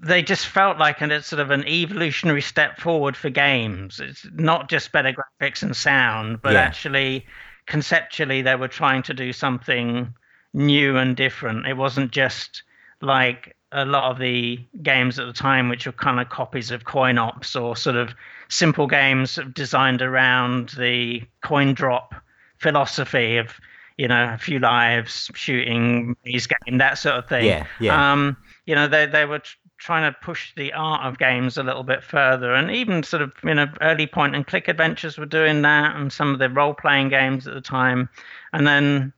they 0.00 0.22
just 0.22 0.46
felt 0.46 0.78
like 0.78 1.00
an, 1.00 1.10
it's 1.10 1.28
sort 1.28 1.40
of 1.40 1.50
an 1.50 1.66
evolutionary 1.66 2.42
step 2.42 2.78
forward 2.78 3.16
for 3.16 3.30
games. 3.30 4.00
It's 4.00 4.26
not 4.32 4.68
just 4.68 4.92
better 4.92 5.12
graphics 5.12 5.62
and 5.62 5.76
sound, 5.76 6.42
but 6.42 6.52
yeah. 6.52 6.60
actually 6.60 7.26
conceptually 7.66 8.42
they 8.42 8.54
were 8.54 8.68
trying 8.68 9.02
to 9.02 9.14
do 9.14 9.32
something 9.32 10.14
new 10.56 10.96
and 10.96 11.16
different. 11.16 11.66
It 11.66 11.76
wasn't 11.76 12.10
just 12.10 12.62
like 13.00 13.54
a 13.72 13.84
lot 13.84 14.10
of 14.10 14.18
the 14.18 14.58
games 14.82 15.18
at 15.18 15.26
the 15.26 15.32
time, 15.32 15.68
which 15.68 15.86
were 15.86 15.92
kind 15.92 16.18
of 16.18 16.30
copies 16.30 16.70
of 16.70 16.84
coin 16.84 17.18
ops 17.18 17.54
or 17.54 17.76
sort 17.76 17.96
of 17.96 18.14
simple 18.48 18.86
games 18.86 19.38
designed 19.52 20.02
around 20.02 20.70
the 20.70 21.22
coin 21.42 21.74
drop 21.74 22.14
philosophy 22.58 23.36
of 23.36 23.60
you 23.98 24.08
know 24.08 24.32
a 24.32 24.38
few 24.38 24.58
lives, 24.58 25.30
shooting, 25.34 26.16
maze 26.24 26.46
game, 26.46 26.78
that 26.78 26.98
sort 26.98 27.16
of 27.16 27.28
thing. 27.28 27.44
Yeah, 27.44 27.66
yeah. 27.78 28.12
Um, 28.12 28.36
you 28.64 28.74
know, 28.74 28.88
they 28.88 29.06
they 29.06 29.26
were 29.26 29.42
trying 29.78 30.10
to 30.10 30.18
push 30.20 30.54
the 30.54 30.72
art 30.72 31.04
of 31.04 31.18
games 31.18 31.58
a 31.58 31.62
little 31.62 31.84
bit 31.84 32.02
further, 32.02 32.54
and 32.54 32.70
even 32.70 33.02
sort 33.02 33.22
of 33.22 33.32
you 33.44 33.54
know 33.54 33.66
early 33.82 34.06
point 34.06 34.34
and 34.34 34.46
click 34.46 34.68
adventures 34.68 35.18
were 35.18 35.26
doing 35.26 35.62
that, 35.62 35.96
and 35.96 36.12
some 36.12 36.32
of 36.32 36.38
the 36.38 36.48
role 36.48 36.72
playing 36.72 37.10
games 37.10 37.46
at 37.46 37.54
the 37.54 37.60
time, 37.60 38.08
and 38.52 38.66
then 38.66 39.12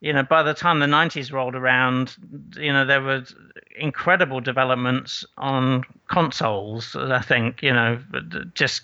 you 0.00 0.12
know, 0.12 0.22
by 0.22 0.42
the 0.42 0.54
time 0.54 0.80
the 0.80 0.86
90s 0.86 1.32
rolled 1.32 1.54
around, 1.54 2.16
you 2.56 2.72
know, 2.72 2.84
there 2.84 3.00
were 3.00 3.24
incredible 3.76 4.40
developments 4.40 5.24
on 5.38 5.84
consoles. 6.08 6.94
I 6.96 7.20
think, 7.20 7.62
you 7.62 7.72
know, 7.72 7.98
just 8.54 8.82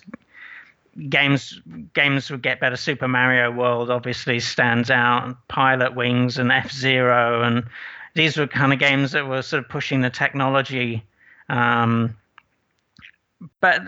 games 1.09 1.61
games 1.93 2.29
would 2.31 2.41
get 2.41 2.59
better. 2.59 2.75
Super 2.75 3.07
Mario 3.07 3.51
World 3.51 3.89
obviously 3.89 4.39
stands 4.39 4.89
out, 4.89 5.35
Pilotwings 5.49 6.37
and 6.37 6.51
F 6.51 6.71
Zero, 6.71 7.43
and 7.43 7.65
these 8.15 8.37
were 8.37 8.47
kind 8.47 8.73
of 8.73 8.79
games 8.79 9.11
that 9.11 9.27
were 9.27 9.41
sort 9.41 9.63
of 9.63 9.69
pushing 9.69 10.01
the 10.01 10.09
technology. 10.09 11.03
Um, 11.49 12.15
but 13.59 13.81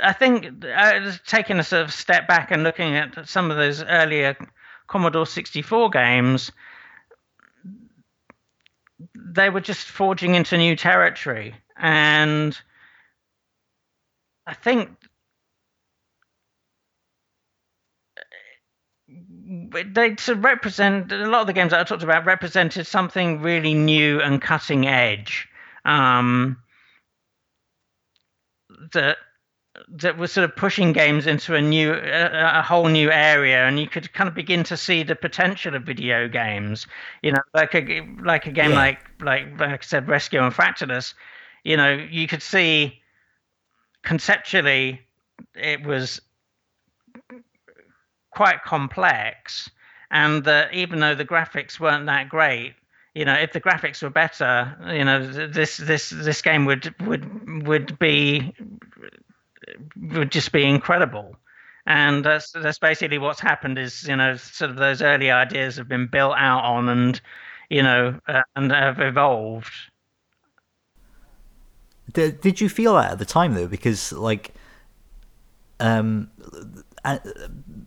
I 0.00 0.12
think 0.12 0.64
uh, 0.64 1.12
taking 1.26 1.58
a 1.58 1.64
sort 1.64 1.82
of 1.82 1.92
step 1.92 2.26
back 2.26 2.50
and 2.50 2.62
looking 2.62 2.96
at 2.96 3.28
some 3.28 3.50
of 3.50 3.56
those 3.56 3.82
earlier 3.84 4.36
Commodore 4.86 5.26
64 5.26 5.90
games, 5.90 6.52
they 9.14 9.50
were 9.50 9.60
just 9.60 9.86
forging 9.86 10.34
into 10.34 10.56
new 10.56 10.76
territory. 10.76 11.54
And 11.76 12.58
I 14.46 14.54
think 14.54 14.90
they 19.08 20.14
to 20.14 20.34
represent 20.34 21.12
a 21.12 21.28
lot 21.28 21.42
of 21.42 21.46
the 21.46 21.52
games 21.52 21.70
that 21.70 21.80
I 21.80 21.84
talked 21.84 22.02
about 22.02 22.26
represented 22.26 22.86
something 22.86 23.42
really 23.42 23.74
new 23.74 24.20
and 24.20 24.40
cutting 24.40 24.86
edge. 24.86 25.48
Um, 25.84 26.58
that 28.92 29.18
that 29.88 30.18
was 30.18 30.32
sort 30.32 30.44
of 30.44 30.56
pushing 30.56 30.92
games 30.92 31.26
into 31.26 31.54
a 31.54 31.62
new, 31.62 31.92
a, 31.92 32.58
a, 32.58 32.62
whole 32.62 32.88
new 32.88 33.10
area, 33.10 33.66
and 33.66 33.78
you 33.78 33.88
could 33.88 34.12
kind 34.12 34.28
of 34.28 34.34
begin 34.34 34.64
to 34.64 34.76
see 34.76 35.04
the 35.04 35.14
potential 35.14 35.74
of 35.76 35.84
video 35.84 36.28
games. 36.28 36.86
You 37.22 37.32
know, 37.32 37.42
like 37.54 37.74
a 37.74 38.06
like 38.20 38.46
a 38.46 38.50
game 38.50 38.70
yeah. 38.70 38.76
like 38.76 38.98
like 39.20 39.60
like 39.60 39.70
I 39.70 39.78
said, 39.82 40.08
Rescue 40.08 40.40
on 40.40 40.50
Fractalus. 40.50 41.14
You 41.62 41.76
know, 41.76 41.92
you 41.92 42.26
could 42.26 42.42
see 42.42 43.00
conceptually 44.02 45.00
it 45.54 45.84
was 45.84 46.20
quite 48.30 48.64
complex, 48.64 49.70
and 50.10 50.42
that 50.44 50.74
even 50.74 50.98
though 50.98 51.14
the 51.14 51.24
graphics 51.24 51.78
weren't 51.78 52.06
that 52.06 52.28
great, 52.28 52.74
you 53.14 53.24
know, 53.24 53.34
if 53.34 53.52
the 53.52 53.60
graphics 53.60 54.02
were 54.02 54.10
better, 54.10 54.76
you 54.92 55.04
know, 55.04 55.26
this 55.26 55.76
this 55.76 56.10
this 56.10 56.42
game 56.42 56.64
would 56.64 56.92
would 57.06 57.66
would 57.66 57.98
be 58.00 58.52
would 59.96 60.30
just 60.30 60.52
be 60.52 60.64
incredible. 60.64 61.36
And 61.86 62.24
that's 62.24 62.50
that's 62.50 62.78
basically 62.78 63.18
what's 63.18 63.40
happened. 63.40 63.78
Is 63.78 64.08
you 64.08 64.16
know 64.16 64.36
sort 64.36 64.70
of 64.72 64.76
those 64.76 65.02
early 65.02 65.30
ideas 65.30 65.76
have 65.76 65.88
been 65.88 66.08
built 66.08 66.34
out 66.36 66.64
on, 66.64 66.88
and 66.88 67.20
you 67.70 67.82
know, 67.82 68.18
uh, 68.28 68.42
and 68.54 68.70
have 68.72 69.00
evolved. 69.00 69.72
Did, 72.12 72.40
did 72.40 72.60
you 72.60 72.68
feel 72.68 72.94
that 72.94 73.12
at 73.12 73.18
the 73.18 73.24
time 73.24 73.54
though? 73.54 73.66
Because 73.66 74.12
like, 74.12 74.54
um, 75.80 76.30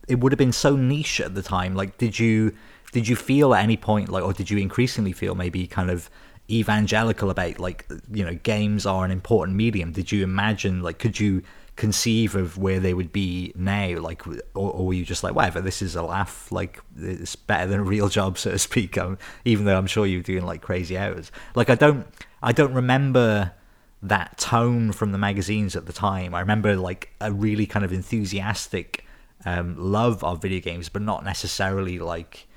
it 0.07 0.19
would 0.19 0.31
have 0.31 0.37
been 0.37 0.51
so 0.51 0.75
niche 0.75 1.21
at 1.21 1.35
the 1.35 1.41
time. 1.41 1.75
Like, 1.75 1.97
did 1.97 2.19
you 2.19 2.53
did 2.91 3.07
you 3.07 3.15
feel 3.15 3.53
at 3.53 3.63
any 3.63 3.77
point 3.77 4.09
like, 4.09 4.23
or 4.23 4.33
did 4.33 4.49
you 4.49 4.57
increasingly 4.57 5.13
feel 5.13 5.35
maybe 5.35 5.67
kind 5.67 5.89
of 5.89 6.09
evangelical 6.49 7.29
about 7.29 7.59
like 7.59 7.85
you 8.11 8.25
know 8.25 8.33
games 8.35 8.85
are 8.85 9.05
an 9.05 9.11
important 9.11 9.55
medium? 9.57 9.91
Did 9.91 10.11
you 10.11 10.23
imagine 10.23 10.81
like 10.81 10.99
could 10.99 11.19
you 11.19 11.43
conceive 11.79 12.35
of 12.35 12.57
where 12.57 12.79
they 12.79 12.93
would 12.93 13.13
be 13.13 13.53
now 13.55 13.97
like 13.99 14.27
or, 14.27 14.41
or, 14.53 14.87
were 14.87 14.93
you 14.93 15.05
just 15.05 15.23
like 15.23 15.33
whatever 15.33 15.61
this 15.61 15.81
is 15.81 15.95
a 15.95 16.03
laugh 16.03 16.51
like 16.51 16.81
it's 16.97 17.37
better 17.37 17.67
than 17.67 17.79
a 17.79 17.83
real 17.83 18.09
job 18.09 18.37
so 18.37 18.51
to 18.51 18.59
speak 18.59 18.97
um, 18.97 19.17
even 19.45 19.63
though 19.63 19.77
i'm 19.77 19.87
sure 19.87 20.05
you're 20.05 20.21
doing 20.21 20.45
like 20.45 20.61
crazy 20.61 20.97
hours. 20.97 21.31
Like 21.55 21.69
i 21.69 21.75
don't 21.75 22.05
i 22.43 22.51
don't 22.51 22.73
remember 22.73 23.53
that 24.01 24.37
tone 24.37 24.91
from 24.91 25.11
the 25.11 25.17
magazines 25.17 25.75
at 25.75 25.85
the 25.85 25.93
time. 25.93 26.33
I 26.33 26.39
remember 26.39 26.75
like 26.75 27.13
a 27.19 27.31
really 27.31 27.65
kind 27.65 27.83
of 27.83 27.91
enthusiastic 27.91 29.05
um, 29.45 29.75
love 29.77 30.23
of 30.23 30.41
video 30.41 30.59
games 30.59 30.89
but 30.89 31.01
not 31.01 31.23
necessarily 31.23 31.99
like 31.99 32.47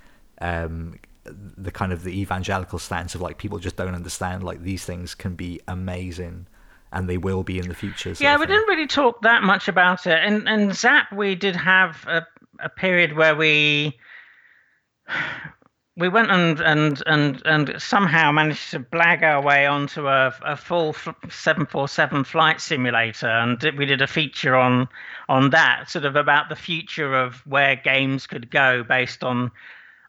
um, 0.40 0.98
the 1.24 1.70
kind 1.70 1.92
of 1.92 2.02
the 2.02 2.20
evangelical 2.20 2.78
stance 2.78 3.14
of 3.14 3.20
like 3.20 3.38
people 3.38 3.58
just 3.58 3.76
don't 3.76 3.94
understand 3.94 4.42
like 4.42 4.62
these 4.62 4.84
things 4.84 5.14
can 5.14 5.34
be 5.34 5.60
amazing 5.68 6.46
and 6.92 7.08
they 7.08 7.18
will 7.18 7.42
be 7.42 7.58
in 7.58 7.68
the 7.68 7.74
future. 7.74 8.14
Yeah, 8.18 8.38
we 8.38 8.46
didn't 8.46 8.68
really 8.68 8.86
talk 8.86 9.22
that 9.22 9.42
much 9.42 9.68
about 9.68 10.06
it. 10.06 10.18
And 10.22 10.48
and 10.48 10.70
Zzap, 10.70 11.14
we 11.16 11.34
did 11.34 11.56
have 11.56 12.04
a, 12.06 12.26
a 12.60 12.68
period 12.68 13.16
where 13.16 13.34
we 13.34 13.98
we 15.96 16.08
went 16.08 16.30
and 16.30 16.60
and 16.60 17.02
and 17.06 17.42
and 17.44 17.82
somehow 17.82 18.32
managed 18.32 18.70
to 18.70 18.80
blag 18.80 19.22
our 19.22 19.42
way 19.42 19.66
onto 19.66 20.06
a, 20.06 20.34
a 20.42 20.56
full 20.56 20.92
747 20.92 22.24
flight 22.24 22.60
simulator 22.60 23.28
and 23.28 23.62
we 23.76 23.84
did 23.84 24.00
a 24.00 24.06
feature 24.06 24.56
on 24.56 24.88
on 25.28 25.50
that 25.50 25.90
sort 25.90 26.04
of 26.04 26.16
about 26.16 26.48
the 26.48 26.56
future 26.56 27.14
of 27.14 27.46
where 27.46 27.76
games 27.76 28.26
could 28.26 28.50
go 28.50 28.82
based 28.82 29.22
on 29.22 29.50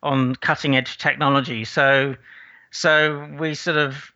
on 0.01 0.35
cutting 0.35 0.75
edge 0.77 0.97
technology 0.97 1.65
so 1.65 2.15
so 2.71 3.27
we 3.37 3.53
sort 3.53 3.77
of 3.77 4.12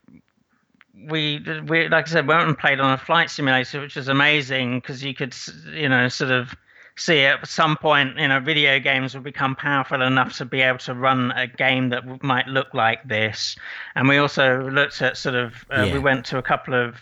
we 1.06 1.44
we 1.68 1.88
like 1.90 2.08
I 2.08 2.12
said, 2.12 2.28
we 2.28 2.36
went 2.36 2.48
and 2.48 2.58
played 2.58 2.80
on 2.80 2.92
a 2.92 2.98
flight 2.98 3.30
simulator, 3.30 3.80
which 3.80 3.96
was 3.96 4.08
amazing 4.08 4.80
because 4.80 5.04
you 5.04 5.14
could 5.14 5.36
you 5.74 5.90
know 5.90 6.08
sort 6.08 6.32
of 6.32 6.56
see 6.96 7.26
at 7.26 7.48
some 7.48 7.78
point 7.78 8.18
you 8.18 8.28
know 8.28 8.40
video 8.40 8.80
games 8.80 9.14
will 9.14 9.22
become 9.22 9.56
powerful 9.56 10.02
enough 10.02 10.36
to 10.38 10.46
be 10.46 10.62
able 10.62 10.80
to 10.80 10.94
run 10.96 11.32
a 11.32 11.46
game 11.46 11.90
that 11.90 12.24
might 12.24 12.48
look 12.48 12.74
like 12.74 13.08
this. 13.08 13.56
And 13.96 14.08
we 14.08 14.18
also 14.18 14.70
looked 14.70 15.02
at 15.02 15.18
sort 15.18 15.36
of 15.36 15.66
uh, 15.72 15.84
yeah. 15.84 15.94
we 15.94 16.00
went 16.00 16.26
to 16.28 16.38
a 16.38 16.44
couple 16.44 16.74
of 16.74 16.96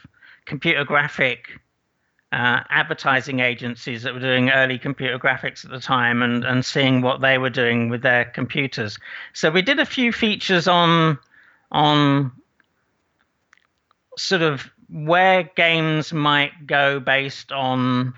computer 0.45 0.83
graphic. 0.83 1.59
Uh, 2.31 2.61
advertising 2.69 3.39
agencies 3.39 4.03
that 4.03 4.13
were 4.13 4.19
doing 4.19 4.49
early 4.49 4.77
computer 4.77 5.17
graphics 5.17 5.63
at 5.63 5.71
the 5.71 5.79
time 5.79 6.21
and, 6.21 6.43
and 6.43 6.65
seeing 6.65 7.01
what 7.01 7.21
they 7.21 7.37
were 7.37 7.51
doing 7.51 7.87
with 7.87 8.01
their 8.01 8.25
computers. 8.25 8.97
So 9.31 9.49
we 9.49 9.61
did 9.61 9.79
a 9.79 9.85
few 9.85 10.11
features 10.11 10.67
on 10.67 11.17
on 11.71 12.33
sort 14.17 14.41
of 14.41 14.69
where 14.89 15.43
games 15.55 16.13
might 16.13 16.67
go 16.67 16.99
based 16.99 17.51
on 17.51 18.13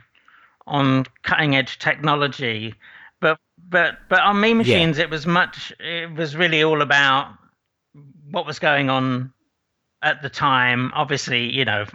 on 0.65 1.05
cutting 1.23 1.55
edge 1.55 1.79
technology 1.79 2.73
but 3.21 3.39
but 3.69 3.97
but 4.09 4.19
on 4.19 4.39
Mean 4.39 4.57
Machines 4.57 4.97
yeah. 4.97 5.05
it 5.05 5.09
was 5.09 5.25
much 5.25 5.73
it 5.79 6.13
was 6.13 6.35
really 6.35 6.63
all 6.63 6.81
about 6.81 7.33
what 8.31 8.45
was 8.45 8.59
going 8.59 8.89
on 8.89 9.31
at 10.03 10.21
the 10.21 10.29
time 10.29 10.91
obviously 10.93 11.49
you 11.51 11.65
know 11.65 11.85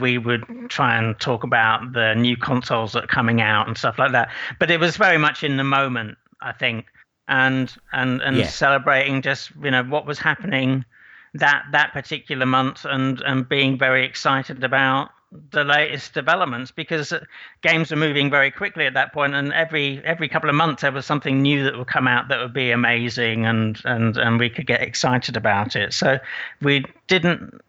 we 0.00 0.18
would 0.18 0.44
try 0.68 0.96
and 0.96 1.18
talk 1.20 1.44
about 1.44 1.92
the 1.92 2.14
new 2.14 2.36
consoles 2.36 2.92
that 2.92 3.04
are 3.04 3.08
coming 3.08 3.40
out 3.40 3.68
and 3.68 3.78
stuff 3.78 3.98
like 3.98 4.12
that 4.12 4.30
but 4.58 4.70
it 4.70 4.80
was 4.80 4.96
very 4.96 5.18
much 5.18 5.44
in 5.44 5.58
the 5.58 5.64
moment 5.64 6.16
i 6.40 6.50
think 6.52 6.86
and 7.28 7.76
and 7.92 8.20
and 8.22 8.36
yeah. 8.36 8.46
celebrating 8.46 9.22
just 9.22 9.52
you 9.62 9.70
know 9.70 9.84
what 9.84 10.06
was 10.06 10.18
happening 10.18 10.84
that 11.34 11.64
that 11.72 11.92
particular 11.92 12.46
month 12.46 12.84
and 12.84 13.20
and 13.22 13.48
being 13.48 13.78
very 13.78 14.04
excited 14.04 14.62
about 14.62 15.10
the 15.50 15.64
latest 15.64 16.12
developments 16.12 16.70
because 16.70 17.12
uh, 17.12 17.20
games 17.62 17.90
were 17.90 17.96
moving 17.96 18.30
very 18.30 18.50
quickly 18.50 18.86
at 18.86 18.94
that 18.94 19.12
point 19.12 19.34
and 19.34 19.52
every 19.52 20.02
every 20.04 20.28
couple 20.28 20.50
of 20.50 20.56
months 20.56 20.82
there 20.82 20.92
was 20.92 21.06
something 21.06 21.40
new 21.40 21.64
that 21.64 21.76
would 21.76 21.86
come 21.86 22.06
out 22.06 22.28
that 22.28 22.38
would 22.38 22.52
be 22.52 22.70
amazing 22.70 23.46
and 23.46 23.80
and 23.84 24.16
and 24.16 24.38
we 24.38 24.50
could 24.50 24.66
get 24.66 24.82
excited 24.82 25.36
about 25.36 25.74
it. 25.74 25.94
So 25.94 26.18
we 26.60 26.84
didn't 27.06 27.60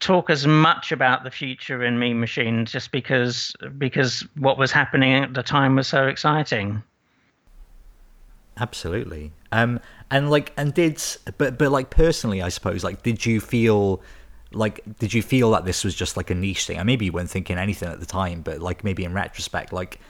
talk 0.00 0.30
as 0.30 0.46
much 0.46 0.92
about 0.92 1.24
the 1.24 1.30
future 1.30 1.82
in 1.82 1.98
Mean 1.98 2.20
Machines 2.20 2.70
just 2.70 2.92
because 2.92 3.54
because 3.78 4.26
what 4.36 4.58
was 4.58 4.72
happening 4.72 5.14
at 5.14 5.32
the 5.32 5.42
time 5.42 5.76
was 5.76 5.88
so 5.88 6.06
exciting. 6.06 6.82
Absolutely 8.58 9.32
um 9.52 9.80
and 10.10 10.30
like 10.30 10.52
and 10.56 10.74
did 10.74 11.02
but 11.38 11.58
but 11.58 11.70
like 11.70 11.90
personally 11.90 12.42
i 12.42 12.48
suppose 12.48 12.82
like 12.84 13.02
did 13.02 13.24
you 13.24 13.40
feel 13.40 14.02
like 14.52 14.80
did 14.98 15.14
you 15.14 15.22
feel 15.22 15.50
that 15.52 15.64
this 15.64 15.84
was 15.84 15.94
just 15.94 16.16
like 16.16 16.30
a 16.30 16.34
niche 16.34 16.66
thing? 16.66 16.76
And 16.76 16.86
maybe 16.86 17.04
you 17.06 17.12
weren't 17.12 17.30
thinking 17.30 17.58
anything 17.58 17.88
at 17.88 18.00
the 18.00 18.06
time 18.06 18.42
but 18.42 18.60
like 18.60 18.84
maybe 18.84 19.04
in 19.04 19.12
retrospect 19.12 19.72
like 19.72 20.00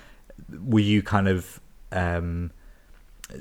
were 0.64 0.80
you 0.80 1.02
kind 1.02 1.28
of 1.28 1.60
um 1.92 2.50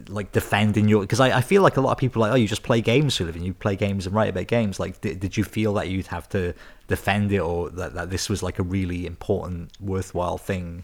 like 0.08 0.32
defending 0.32 0.88
your 0.88 1.02
because 1.02 1.20
I, 1.20 1.38
I 1.38 1.42
feel 1.42 1.64
like 1.64 1.78
a 1.78 1.82
lot 1.82 1.92
of 1.92 1.98
people 1.98 2.20
like 2.20 2.32
oh 2.32 2.36
you 2.36 2.48
just 2.48 2.64
play 2.64 2.82
games 2.82 3.18
for 3.18 3.24
a 3.24 3.26
living 3.26 3.44
you 3.44 3.54
play 3.54 3.76
games 3.76 4.06
and 4.06 4.14
write 4.14 4.30
about 4.30 4.48
games. 4.48 4.80
Like 4.80 5.02
did, 5.02 5.20
did 5.20 5.38
you 5.38 5.44
feel 5.44 5.74
that 5.76 5.88
you'd 5.88 6.08
have 6.08 6.28
to 6.30 6.54
defend 6.88 7.32
it 7.32 7.40
or 7.40 7.70
that, 7.72 7.94
that 7.94 8.10
this 8.10 8.30
was 8.30 8.44
like 8.44 8.60
a 8.60 8.64
really 8.64 9.06
important 9.06 9.72
worthwhile 9.80 10.38
thing 10.38 10.84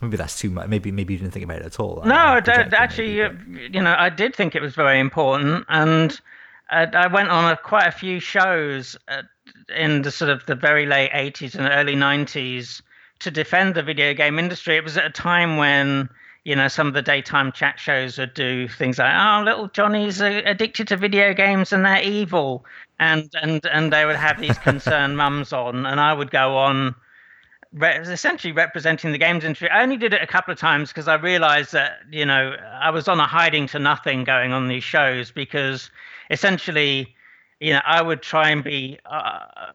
maybe 0.00 0.16
that's 0.16 0.38
too 0.38 0.50
much. 0.50 0.68
Maybe 0.68 0.90
maybe 0.90 1.14
you 1.14 1.18
didn't 1.18 1.32
think 1.32 1.44
about 1.44 1.60
it 1.60 1.66
at 1.66 1.80
all. 1.80 2.02
No, 2.04 2.14
actually, 2.14 3.16
maybe, 3.16 3.68
you 3.72 3.82
know, 3.82 3.94
I 3.98 4.08
did 4.08 4.34
think 4.34 4.54
it 4.54 4.62
was 4.62 4.74
very 4.74 4.98
important, 4.98 5.64
and 5.68 6.20
uh, 6.70 6.86
I 6.92 7.06
went 7.06 7.30
on 7.30 7.52
a, 7.52 7.56
quite 7.56 7.86
a 7.86 7.92
few 7.92 8.20
shows 8.20 8.96
uh, 9.08 9.22
in 9.76 10.02
the 10.02 10.10
sort 10.10 10.30
of 10.30 10.46
the 10.46 10.54
very 10.54 10.86
late 10.86 11.10
'80s 11.12 11.54
and 11.54 11.68
early 11.68 11.94
'90s 11.94 12.82
to 13.20 13.30
defend 13.30 13.74
the 13.74 13.82
video 13.82 14.14
game 14.14 14.38
industry. 14.38 14.76
It 14.76 14.84
was 14.84 14.96
at 14.96 15.04
a 15.04 15.10
time 15.10 15.56
when 15.56 16.08
you 16.44 16.56
know 16.56 16.68
some 16.68 16.86
of 16.86 16.94
the 16.94 17.02
daytime 17.02 17.52
chat 17.52 17.78
shows 17.78 18.18
would 18.18 18.34
do 18.34 18.68
things 18.68 18.98
like, 18.98 19.14
"Oh, 19.14 19.42
little 19.44 19.68
Johnny's 19.68 20.20
addicted 20.20 20.88
to 20.88 20.96
video 20.96 21.34
games 21.34 21.72
and 21.72 21.84
they're 21.84 22.02
evil," 22.02 22.64
and 22.98 23.28
and 23.42 23.64
and 23.66 23.92
they 23.92 24.04
would 24.04 24.16
have 24.16 24.40
these 24.40 24.58
concerned 24.70 25.16
mums 25.16 25.52
on, 25.52 25.86
and 25.86 26.00
I 26.00 26.12
would 26.12 26.30
go 26.30 26.56
on 26.56 26.94
re- 27.72 27.98
essentially 27.98 28.52
representing 28.52 29.12
the 29.12 29.18
games 29.18 29.44
industry. 29.44 29.70
I 29.70 29.82
only 29.82 29.96
did 29.96 30.12
it 30.12 30.22
a 30.22 30.26
couple 30.26 30.52
of 30.52 30.58
times 30.58 30.90
because 30.90 31.08
I 31.08 31.14
realized 31.14 31.72
that 31.72 31.98
you 32.10 32.24
know 32.24 32.56
I 32.80 32.90
was 32.90 33.08
on 33.08 33.20
a 33.20 33.26
hiding 33.26 33.66
to 33.68 33.78
nothing 33.78 34.24
going 34.24 34.52
on 34.52 34.68
these 34.68 34.84
shows 34.84 35.30
because 35.30 35.90
essentially, 36.30 37.14
you 37.60 37.72
know, 37.72 37.80
I 37.84 38.02
would 38.02 38.22
try 38.22 38.50
and 38.50 38.62
be 38.64 38.98
uh, 39.06 39.72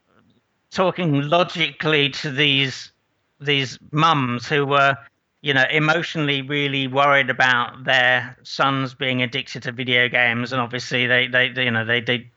talking 0.72 1.22
logically 1.22 2.10
to 2.10 2.32
these 2.32 2.92
these 3.40 3.78
mums 3.92 4.48
who 4.48 4.66
were 4.66 4.98
you 5.42 5.54
know 5.54 5.66
emotionally 5.72 6.42
really 6.42 6.88
worried 6.88 7.30
about 7.30 7.84
their 7.84 8.36
sons 8.44 8.94
being 8.94 9.22
addicted 9.22 9.62
to 9.64 9.72
video 9.72 10.10
games 10.10 10.52
and 10.52 10.62
obviously 10.62 11.06
they 11.06 11.28
they, 11.28 11.48
you 11.64 11.70
know 11.70 11.86
they 11.86 12.02
they 12.02 12.30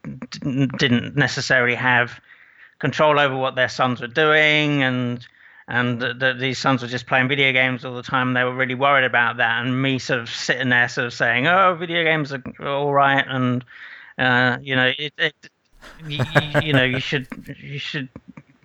didn't 0.78 1.16
necessarily 1.16 1.74
have 1.74 2.20
control 2.80 3.18
over 3.18 3.36
what 3.36 3.54
their 3.54 3.68
sons 3.68 4.00
were 4.00 4.06
doing 4.06 4.82
and 4.82 5.26
and 5.68 6.02
these 6.40 6.58
sons 6.58 6.80
were 6.80 6.88
just 6.88 7.06
playing 7.06 7.28
video 7.28 7.52
games 7.52 7.84
all 7.84 7.94
the 7.94 8.02
time. 8.02 8.32
They 8.32 8.42
were 8.42 8.54
really 8.54 8.74
worried 8.74 9.04
about 9.04 9.36
that, 9.36 9.62
and 9.62 9.82
me 9.82 9.98
sort 9.98 10.20
of 10.20 10.30
sitting 10.30 10.70
there, 10.70 10.88
sort 10.88 11.06
of 11.06 11.12
saying, 11.12 11.46
"Oh, 11.46 11.76
video 11.78 12.02
games 12.04 12.32
are 12.32 12.42
all 12.66 12.92
right," 12.92 13.24
and 13.28 13.62
uh, 14.16 14.56
you 14.62 14.74
know, 14.74 14.90
it, 14.98 15.12
it 15.18 15.34
you, 16.06 16.24
you, 16.62 16.72
know, 16.72 16.84
you 16.84 17.00
should 17.00 17.28
you 17.60 17.78
should 17.78 18.08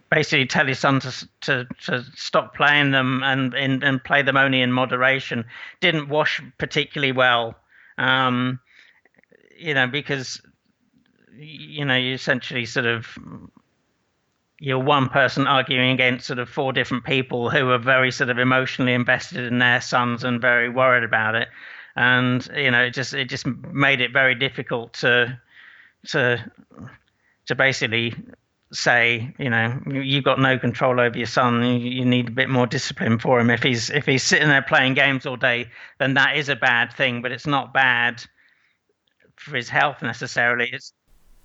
basically 0.09 0.45
tell 0.45 0.65
your 0.65 0.75
son 0.75 1.01
to 1.01 1.27
to, 1.41 1.67
to 1.85 2.05
stop 2.15 2.55
playing 2.55 2.91
them 2.91 3.21
and, 3.21 3.53
and 3.53 3.83
and 3.83 4.01
play 4.01 4.21
them 4.21 4.37
only 4.37 4.61
in 4.61 4.71
moderation. 4.71 5.43
Didn't 5.81 6.07
wash 6.07 6.41
particularly 6.57 7.11
well, 7.11 7.55
um, 7.97 8.61
you 9.57 9.73
know, 9.73 9.87
because 9.87 10.41
you 11.35 11.83
know 11.83 11.97
you 11.97 12.13
essentially 12.13 12.65
sort 12.65 12.85
of 12.85 13.07
you're 14.63 14.79
one 14.79 15.09
person 15.09 15.45
arguing 15.45 15.91
against 15.91 16.25
sort 16.25 16.39
of 16.39 16.47
four 16.47 16.71
different 16.71 17.03
people 17.03 17.49
who 17.49 17.69
are 17.69 17.77
very 17.77 18.09
sort 18.11 18.29
of 18.29 18.39
emotionally 18.39 18.93
invested 18.93 19.45
in 19.45 19.59
their 19.59 19.81
sons 19.81 20.23
and 20.23 20.39
very 20.39 20.69
worried 20.69 21.03
about 21.03 21.35
it. 21.35 21.49
And 21.97 22.47
you 22.55 22.71
know 22.71 22.81
it 22.83 22.91
just 22.91 23.13
it 23.13 23.27
just 23.27 23.45
made 23.45 23.99
it 23.99 24.13
very 24.13 24.35
difficult 24.35 24.93
to 24.93 25.37
to 26.07 26.51
to 27.47 27.55
basically 27.55 28.15
say 28.71 29.35
you 29.37 29.49
know 29.49 29.81
you've 29.85 30.23
got 30.23 30.39
no 30.39 30.57
control 30.57 30.97
over 30.97 31.17
your 31.17 31.27
son. 31.27 31.61
You 31.81 32.05
need 32.05 32.29
a 32.29 32.31
bit 32.31 32.47
more 32.47 32.65
discipline 32.65 33.19
for 33.19 33.41
him. 33.41 33.49
If 33.49 33.63
he's 33.63 33.89
if 33.89 34.05
he's 34.05 34.23
sitting 34.23 34.47
there 34.47 34.61
playing 34.61 34.93
games 34.93 35.25
all 35.25 35.35
day 35.35 35.67
then 35.97 36.13
that 36.13 36.37
is 36.37 36.47
a 36.47 36.55
bad 36.55 36.93
thing 36.93 37.21
but 37.21 37.33
it's 37.33 37.45
not 37.45 37.73
bad 37.73 38.23
for 39.35 39.57
his 39.57 39.67
health 39.67 40.01
necessarily. 40.01 40.69
It's 40.71 40.93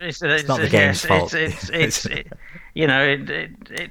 it's, 0.01 0.23
it's, 0.23 0.43
it's 0.43 0.49
not 0.49 0.61
the 0.61 0.69
game's 0.69 1.03
yes, 1.03 1.05
fault. 1.05 1.35
It's, 1.35 1.71
it's, 1.71 2.07
it, 2.07 2.29
you 2.79 2.87
know, 2.87 3.03
it, 3.05 3.29
it, 3.29 3.51
it, 3.70 3.91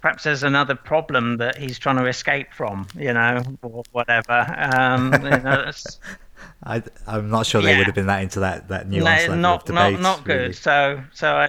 perhaps 0.00 0.24
there's 0.24 0.42
another 0.42 0.74
problem 0.74 1.36
that 1.36 1.58
he's 1.58 1.78
trying 1.78 1.96
to 1.96 2.06
escape 2.06 2.54
from, 2.54 2.86
you 2.96 3.12
know, 3.12 3.42
or 3.60 3.82
whatever. 3.92 4.46
Um, 4.72 5.12
you 5.12 5.28
know, 5.28 5.70
I, 6.64 6.82
am 7.06 7.28
not 7.28 7.44
sure 7.44 7.60
they 7.60 7.76
would 7.76 7.84
have 7.84 7.94
been 7.94 8.06
that 8.06 8.22
into 8.22 8.40
that 8.40 8.68
that 8.68 8.88
nuanced 8.88 8.92
No, 8.92 9.04
level 9.04 9.34
of 9.34 9.40
not 9.40 9.66
debate. 9.66 9.92
not 9.92 10.00
not 10.00 10.24
good. 10.24 10.40
really. 10.40 10.52
So 10.54 11.02
so 11.12 11.36
I, 11.36 11.48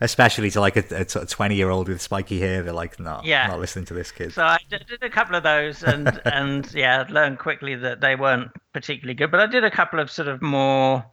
Especially 0.00 0.50
to 0.50 0.60
like 0.60 0.76
a, 0.76 0.84
a 0.94 1.08
sort 1.08 1.24
of 1.24 1.28
twenty 1.30 1.56
year 1.56 1.70
old 1.70 1.88
with 1.88 2.00
spiky 2.00 2.38
hair, 2.38 2.62
they're 2.62 2.72
like, 2.72 3.00
no, 3.00 3.20
Yeah. 3.24 3.48
not 3.48 3.58
listening 3.58 3.86
to 3.86 3.94
this 3.94 4.12
kid. 4.12 4.32
So 4.32 4.44
I 4.44 4.58
did, 4.70 4.86
did 4.86 5.02
a 5.02 5.10
couple 5.10 5.34
of 5.34 5.42
those, 5.42 5.82
and 5.82 6.20
and 6.26 6.72
yeah, 6.74 7.04
learned 7.08 7.40
quickly 7.40 7.74
that 7.74 8.00
they 8.00 8.14
weren't 8.14 8.52
particularly 8.72 9.14
good. 9.14 9.32
But 9.32 9.40
I 9.40 9.46
did 9.46 9.64
a 9.64 9.70
couple 9.70 9.98
of 9.98 10.12
sort 10.12 10.28
of 10.28 10.40
more 10.42 11.04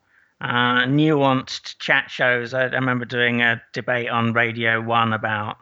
uh, 0.42 0.86
nuanced 0.86 1.78
chat 1.80 2.10
shows. 2.10 2.54
I, 2.54 2.64
I 2.64 2.76
remember 2.76 3.06
doing 3.06 3.42
a 3.42 3.62
debate 3.74 4.10
on 4.10 4.34
Radio 4.34 4.82
One 4.82 5.14
about 5.14 5.58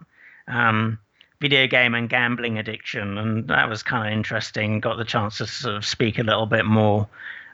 um, 0.48 0.98
video 1.40 1.68
game 1.68 1.94
and 1.94 2.10
gambling 2.10 2.58
addiction, 2.58 3.18
and 3.18 3.48
that 3.50 3.70
was 3.70 3.84
kind 3.84 4.08
of 4.08 4.14
interesting. 4.14 4.80
Got 4.80 4.98
the 4.98 5.06
chance 5.06 5.38
to 5.38 5.48
sort 5.48 5.76
of 5.76 5.86
speak 5.86 6.18
a 6.18 6.24
little 6.24 6.46
bit 6.46 6.66
more. 6.66 7.08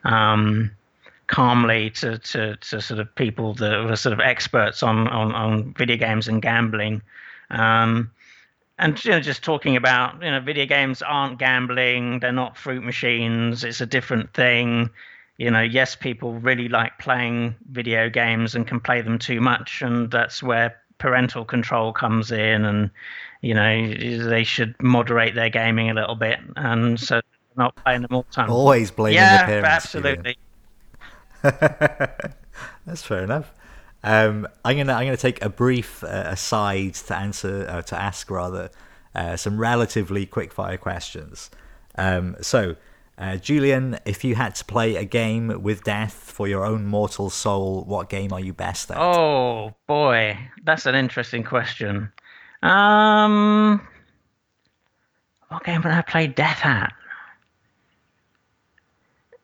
Um, 0.04 0.72
calmly 1.28 1.90
to, 1.90 2.20
to, 2.20 2.56
to 2.58 2.80
sort 2.80 3.00
of 3.00 3.14
people 3.16 3.56
that 3.56 3.84
were 3.84 3.96
sort 3.96 4.14
of 4.14 4.20
experts 4.20 4.84
on, 4.84 5.08
on, 5.08 5.34
on 5.34 5.74
video 5.74 5.98
games 5.98 6.28
and 6.28 6.40
gambling. 6.40 7.02
Um, 7.50 8.12
and 8.78 9.04
you 9.04 9.12
know, 9.12 9.20
just 9.20 9.44
talking 9.44 9.76
about 9.76 10.22
you 10.22 10.30
know, 10.30 10.40
video 10.42 10.66
games 10.66 11.02
aren't 11.02 11.40
gambling; 11.40 12.20
they're 12.20 12.32
not 12.32 12.58
fruit 12.58 12.84
machines. 12.84 13.64
It's 13.64 13.82
a 13.82 13.86
different 13.86 14.34
thing. 14.34 14.90
You 15.38 15.52
know, 15.52 15.62
yes, 15.62 15.96
people 15.96 16.34
really 16.34 16.70
like 16.70 16.98
playing 16.98 17.56
video 17.70 18.10
games 18.10 18.56
and 18.56 18.66
can 18.66 18.80
play 18.80 19.02
them 19.02 19.20
too 19.20 19.42
much, 19.42 19.82
and 19.82 20.10
that's 20.10 20.42
where 20.42 20.76
parental 20.98 21.44
control 21.44 21.92
comes 21.92 22.32
in. 22.32 22.64
And 22.64 22.90
you 23.42 23.54
know, 23.54 23.94
they 24.30 24.44
should 24.44 24.76
moderate 24.82 25.36
their 25.36 25.50
gaming 25.50 25.90
a 25.90 25.94
little 25.94 26.16
bit, 26.16 26.40
and 26.56 27.00
so 27.00 27.22
not 27.58 27.76
playing 27.78 28.02
them 28.02 28.14
all 28.14 28.26
the 28.30 28.34
time. 28.34 28.50
Always 28.50 28.92
blaming 28.92 29.16
yeah, 29.16 29.38
the 29.38 29.62
parents. 29.62 29.92
Julian. 29.92 30.20
absolutely. 30.20 30.38
That's 32.86 33.04
fair 33.04 33.24
enough. 33.24 33.54
Um, 34.04 34.48
I'm 34.64 34.78
gonna 34.78 34.94
I'm 34.94 35.06
gonna 35.06 35.18
take 35.18 35.44
a 35.44 35.50
brief 35.50 36.04
uh, 36.04 36.24
aside 36.28 36.94
to 36.94 37.16
answer 37.16 37.66
uh, 37.68 37.82
to 37.84 38.00
ask 38.00 38.30
rather 38.30 38.70
uh, 39.16 39.36
some 39.36 39.58
relatively 39.60 40.26
quick 40.26 40.54
fire 40.54 40.78
questions. 40.78 41.50
Um, 41.98 42.36
so, 42.42 42.76
uh, 43.18 43.38
Julian, 43.38 43.98
if 44.06 44.24
you 44.24 44.36
had 44.36 44.56
to 44.56 44.66
play 44.66 44.96
a 44.96 45.06
game 45.06 45.62
with 45.62 45.84
death 45.84 46.14
for 46.14 46.48
your 46.48 46.66
own 46.66 46.86
mortal 46.86 47.30
soul, 47.30 47.84
what 47.86 48.10
game 48.10 48.34
are 48.34 48.40
you 48.40 48.54
best 48.54 48.92
at? 48.92 48.98
Oh 48.98 49.74
boy, 49.88 50.38
that's 50.64 50.86
an 50.86 50.96
interesting 50.96 51.44
question. 51.44 52.12
Um, 52.62 53.88
what 55.50 55.64
game 55.64 55.82
would 55.84 55.94
I 55.94 56.02
play 56.02 56.28
Death 56.28 56.66
at? 56.66 56.94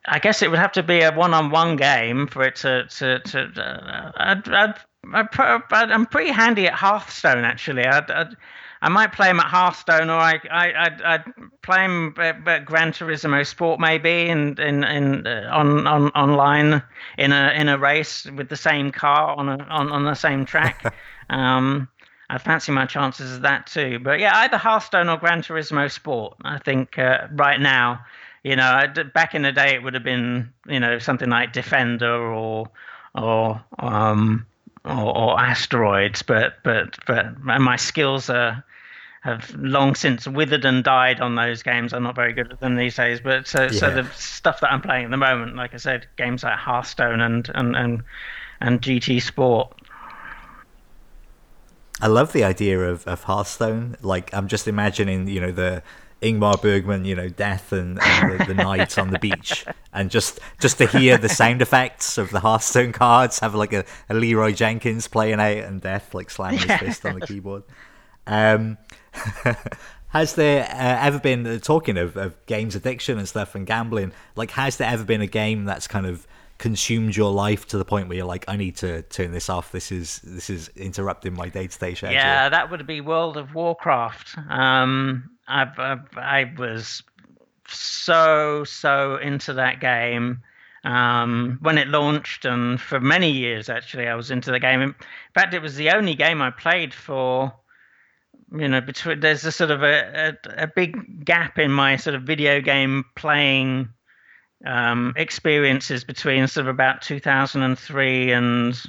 I 0.05 0.19
guess 0.19 0.41
it 0.41 0.49
would 0.49 0.59
have 0.59 0.71
to 0.73 0.83
be 0.83 1.01
a 1.01 1.13
one-on-one 1.13 1.75
game 1.75 2.27
for 2.27 2.43
it 2.43 2.55
to 2.57 2.85
to 2.87 3.19
to. 3.19 3.39
Uh, 3.39 4.11
I'd, 4.17 4.49
I'd, 4.49 4.73
I'd, 5.13 5.91
I'm 5.91 6.07
pretty 6.07 6.31
handy 6.31 6.67
at 6.67 6.73
Hearthstone 6.73 7.45
actually. 7.45 7.85
I'd, 7.85 8.09
I'd, 8.09 8.35
I 8.81 8.89
might 8.89 9.13
play 9.13 9.29
him 9.29 9.39
at 9.39 9.45
Hearthstone, 9.45 10.09
or 10.09 10.17
I, 10.17 10.39
I 10.49 10.73
I'd, 10.85 11.01
I'd 11.03 11.23
play 11.61 11.85
him 11.85 12.15
at, 12.17 12.47
at 12.47 12.65
Gran 12.65 12.91
Turismo 12.91 13.45
Sport 13.45 13.79
maybe, 13.79 14.27
in 14.27 14.59
in, 14.59 14.83
in 14.83 15.27
uh, 15.27 15.49
on 15.51 15.85
on 15.85 16.09
online 16.09 16.81
in 17.17 17.31
a 17.31 17.53
in 17.55 17.69
a 17.69 17.77
race 17.77 18.25
with 18.25 18.49
the 18.49 18.57
same 18.57 18.91
car 18.91 19.35
on 19.37 19.49
a 19.49 19.57
on, 19.69 19.91
on 19.91 20.05
the 20.05 20.15
same 20.15 20.45
track. 20.45 20.95
um, 21.29 21.87
I 22.29 22.39
fancy 22.39 22.71
my 22.71 22.85
chances 22.87 23.35
of 23.35 23.41
that 23.43 23.67
too. 23.67 23.99
But 23.99 24.19
yeah, 24.19 24.35
either 24.37 24.57
Hearthstone 24.57 25.09
or 25.09 25.17
Gran 25.17 25.43
Turismo 25.43 25.91
Sport. 25.91 26.37
I 26.43 26.57
think 26.57 26.97
uh, 26.97 27.27
right 27.33 27.59
now, 27.59 27.99
you 28.43 28.55
know, 28.55 28.85
back 29.13 29.35
in 29.35 29.43
the 29.43 29.51
day 29.51 29.75
it 29.75 29.83
would 29.83 29.93
have 29.93 30.03
been 30.03 30.51
you 30.65 30.79
know 30.79 30.97
something 30.97 31.29
like 31.29 31.53
Defender 31.53 32.33
or 32.33 32.67
or 33.13 33.63
um 33.77 34.47
or, 34.85 35.17
or 35.17 35.39
Asteroids. 35.39 36.21
But 36.21 36.55
but 36.63 36.97
but 37.05 37.39
my 37.41 37.75
skills 37.75 38.29
are 38.29 38.63
have 39.21 39.53
long 39.55 39.93
since 39.93 40.27
withered 40.27 40.65
and 40.65 40.83
died 40.83 41.21
on 41.21 41.35
those 41.35 41.61
games. 41.61 41.93
I'm 41.93 42.03
not 42.03 42.15
very 42.15 42.33
good 42.33 42.51
at 42.51 42.59
them 42.59 42.75
these 42.75 42.95
days. 42.95 43.21
But 43.21 43.47
so 43.47 43.67
so 43.69 43.91
the 43.91 44.09
stuff 44.13 44.61
that 44.61 44.71
I'm 44.71 44.81
playing 44.81 45.05
at 45.05 45.11
the 45.11 45.17
moment, 45.17 45.55
like 45.55 45.73
I 45.73 45.77
said, 45.77 46.07
games 46.17 46.43
like 46.43 46.57
Hearthstone 46.57 47.21
and 47.21 47.49
and 47.53 47.75
and, 47.75 48.03
and 48.59 48.81
GT 48.81 49.21
Sport. 49.21 49.73
I 52.03 52.07
love 52.07 52.33
the 52.33 52.43
idea 52.43 52.79
of, 52.79 53.05
of 53.07 53.23
Hearthstone. 53.23 53.95
Like 54.01 54.33
I'm 54.33 54.47
just 54.47 54.67
imagining, 54.67 55.27
you 55.27 55.39
know, 55.39 55.51
the 55.51 55.83
Ingmar 56.21 56.61
Bergman, 56.61 57.05
you 57.05 57.15
know, 57.15 57.29
death 57.29 57.71
and, 57.71 57.99
and 58.01 58.39
the, 58.39 58.45
the 58.45 58.53
knight 58.53 58.97
on 58.97 59.09
the 59.09 59.19
beach, 59.19 59.65
and 59.93 60.11
just 60.11 60.39
just 60.59 60.77
to 60.77 60.87
hear 60.87 61.17
the 61.17 61.29
sound 61.29 61.61
effects 61.61 62.17
of 62.17 62.29
the 62.29 62.39
Hearthstone 62.39 62.91
cards, 62.91 63.39
have 63.39 63.55
like 63.55 63.73
a, 63.73 63.85
a 64.09 64.13
Leeroy 64.13 64.53
Jenkins 64.53 65.07
playing 65.07 65.39
out 65.39 65.57
and 65.57 65.81
death 65.81 66.13
like 66.13 66.29
slamming 66.29 66.59
his 66.59 66.79
fist 66.79 67.05
on 67.05 67.19
the 67.19 67.25
keyboard. 67.25 67.63
Um, 68.27 68.77
has 70.09 70.35
there 70.35 70.63
uh, 70.63 71.05
ever 71.05 71.19
been 71.19 71.45
uh, 71.47 71.57
talking 71.57 71.97
of, 71.97 72.15
of 72.15 72.45
games 72.45 72.75
addiction 72.75 73.17
and 73.17 73.27
stuff 73.27 73.55
and 73.55 73.65
gambling? 73.65 74.11
Like, 74.35 74.51
has 74.51 74.77
there 74.77 74.89
ever 74.89 75.03
been 75.03 75.21
a 75.21 75.27
game 75.27 75.65
that's 75.65 75.87
kind 75.87 76.05
of 76.05 76.27
consumed 76.61 77.15
your 77.15 77.31
life 77.31 77.67
to 77.67 77.77
the 77.79 77.83
point 77.83 78.07
where 78.07 78.17
you're 78.17 78.27
like, 78.27 78.45
I 78.47 78.55
need 78.55 78.77
to 78.77 79.01
turn 79.01 79.31
this 79.31 79.49
off. 79.49 79.71
This 79.71 79.91
is 79.91 80.21
this 80.23 80.47
is 80.47 80.69
interrupting 80.75 81.33
my 81.33 81.49
day 81.49 81.65
to 81.65 81.79
day 81.79 81.95
schedule. 81.95 82.13
Yeah, 82.13 82.49
that 82.49 82.69
would 82.69 82.85
be 82.85 83.01
World 83.01 83.35
of 83.35 83.55
Warcraft. 83.55 84.37
Um, 84.47 85.31
I, 85.51 85.67
I, 85.77 85.97
I 86.15 86.53
was 86.57 87.03
so 87.67 88.63
so 88.63 89.17
into 89.17 89.53
that 89.53 89.79
game 89.79 90.41
um, 90.83 91.59
when 91.61 91.77
it 91.77 91.87
launched, 91.87 92.45
and 92.45 92.79
for 92.79 92.99
many 92.99 93.31
years 93.31 93.69
actually, 93.69 94.07
I 94.07 94.15
was 94.15 94.31
into 94.31 94.51
the 94.51 94.59
game. 94.59 94.81
In 94.81 94.95
fact, 95.33 95.53
it 95.53 95.61
was 95.61 95.75
the 95.75 95.91
only 95.91 96.15
game 96.15 96.41
I 96.41 96.51
played 96.51 96.93
for. 96.93 97.53
You 98.53 98.67
know, 98.67 98.81
between 98.81 99.19
there's 99.19 99.45
a 99.45 99.51
sort 99.51 99.71
of 99.71 99.83
a, 99.83 100.35
a, 100.45 100.63
a 100.63 100.67
big 100.67 101.23
gap 101.23 101.59
in 101.59 101.71
my 101.71 101.95
sort 101.95 102.15
of 102.15 102.23
video 102.23 102.59
game 102.61 103.05
playing 103.15 103.89
um, 104.65 105.13
experiences 105.15 106.03
between 106.03 106.47
sort 106.47 106.67
of 106.67 106.73
about 106.73 107.01
2003 107.01 108.31
and 108.31 108.81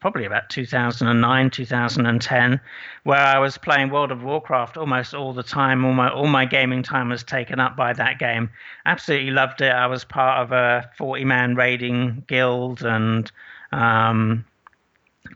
probably 0.00 0.24
about 0.24 0.48
2009, 0.48 1.50
2010, 1.50 2.60
where 3.04 3.18
I 3.18 3.38
was 3.38 3.58
playing 3.58 3.90
World 3.90 4.10
of 4.10 4.22
Warcraft 4.22 4.76
almost 4.76 5.14
all 5.14 5.32
the 5.32 5.42
time. 5.42 5.84
All 5.84 5.92
my 5.92 6.10
all 6.10 6.26
my 6.26 6.46
gaming 6.46 6.82
time 6.82 7.10
was 7.10 7.22
taken 7.22 7.60
up 7.60 7.76
by 7.76 7.92
that 7.92 8.18
game. 8.18 8.50
Absolutely 8.86 9.30
loved 9.30 9.60
it. 9.60 9.72
I 9.72 9.86
was 9.86 10.04
part 10.04 10.40
of 10.40 10.52
a 10.52 10.90
40 10.96 11.24
man 11.24 11.54
raiding 11.54 12.24
guild 12.26 12.82
and 12.82 13.30
um, 13.72 14.44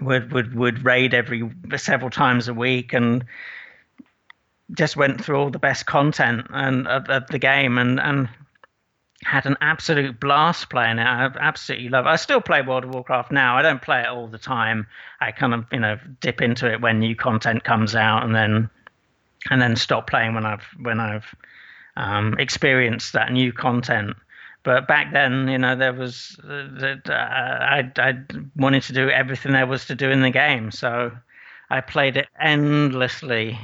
would 0.00 0.32
would 0.32 0.54
would 0.54 0.84
raid 0.84 1.12
every 1.12 1.50
several 1.76 2.10
times 2.10 2.48
a 2.48 2.54
week 2.54 2.92
and 2.94 3.24
just 4.72 4.96
went 4.96 5.22
through 5.22 5.36
all 5.36 5.50
the 5.50 5.58
best 5.58 5.84
content 5.84 6.46
and 6.50 6.88
of, 6.88 7.08
of 7.10 7.26
the 7.26 7.38
game 7.38 7.76
and 7.76 8.00
and 8.00 8.28
had 9.25 9.47
an 9.47 9.57
absolute 9.61 10.20
blast 10.20 10.70
playing 10.70 10.99
it. 10.99 11.05
I 11.05 11.31
absolutely 11.41 11.89
love 11.89 12.07
it. 12.07 12.11
I 12.11 12.16
still 12.16 12.41
play 12.41 12.62
World 12.62 12.85
of 12.85 12.95
Warcraft 12.95 13.33
now. 13.33 13.57
I 13.57 13.62
don't 13.62 13.83
play 13.83 14.01
it 14.01 14.07
all 14.07 14.29
the 14.29 14.39
time. 14.39 14.87
I 15.20 15.33
kind 15.33 15.55
of, 15.55 15.64
you 15.72 15.81
know, 15.81 15.99
dip 16.20 16.43
into 16.43 16.70
it 16.70 16.81
when 16.81 17.01
new 17.01 17.16
content 17.16 17.64
comes 17.64 17.95
out 17.95 18.25
and 18.25 18.35
then 18.35 18.70
and 19.51 19.61
then 19.61 19.77
stop 19.77 20.09
playing 20.09 20.35
when 20.35 20.47
I've 20.47 20.64
when 20.81 21.01
I've 21.01 21.35
um, 21.97 22.37
experienced 22.39 23.12
that 23.14 23.33
new 23.33 23.53
content. 23.53 24.16
But 24.62 24.89
back 24.89 25.12
then, 25.12 25.49
you 25.49 25.59
know, 25.59 25.77
there 25.77 25.93
was 25.93 26.39
uh, 26.43 26.68
that 26.81 27.09
uh, 27.09 27.12
I 27.12 27.91
I 27.97 28.14
wanted 28.57 28.85
to 28.85 28.93
do 28.93 29.11
everything 29.11 29.53
there 29.53 29.66
was 29.66 29.87
to 29.87 29.95
do 29.95 30.11
in 30.11 30.22
the 30.22 30.31
game, 30.31 30.70
so 30.70 31.12
I 31.70 31.81
played 31.81 32.16
it 32.16 32.29
endlessly. 32.41 33.59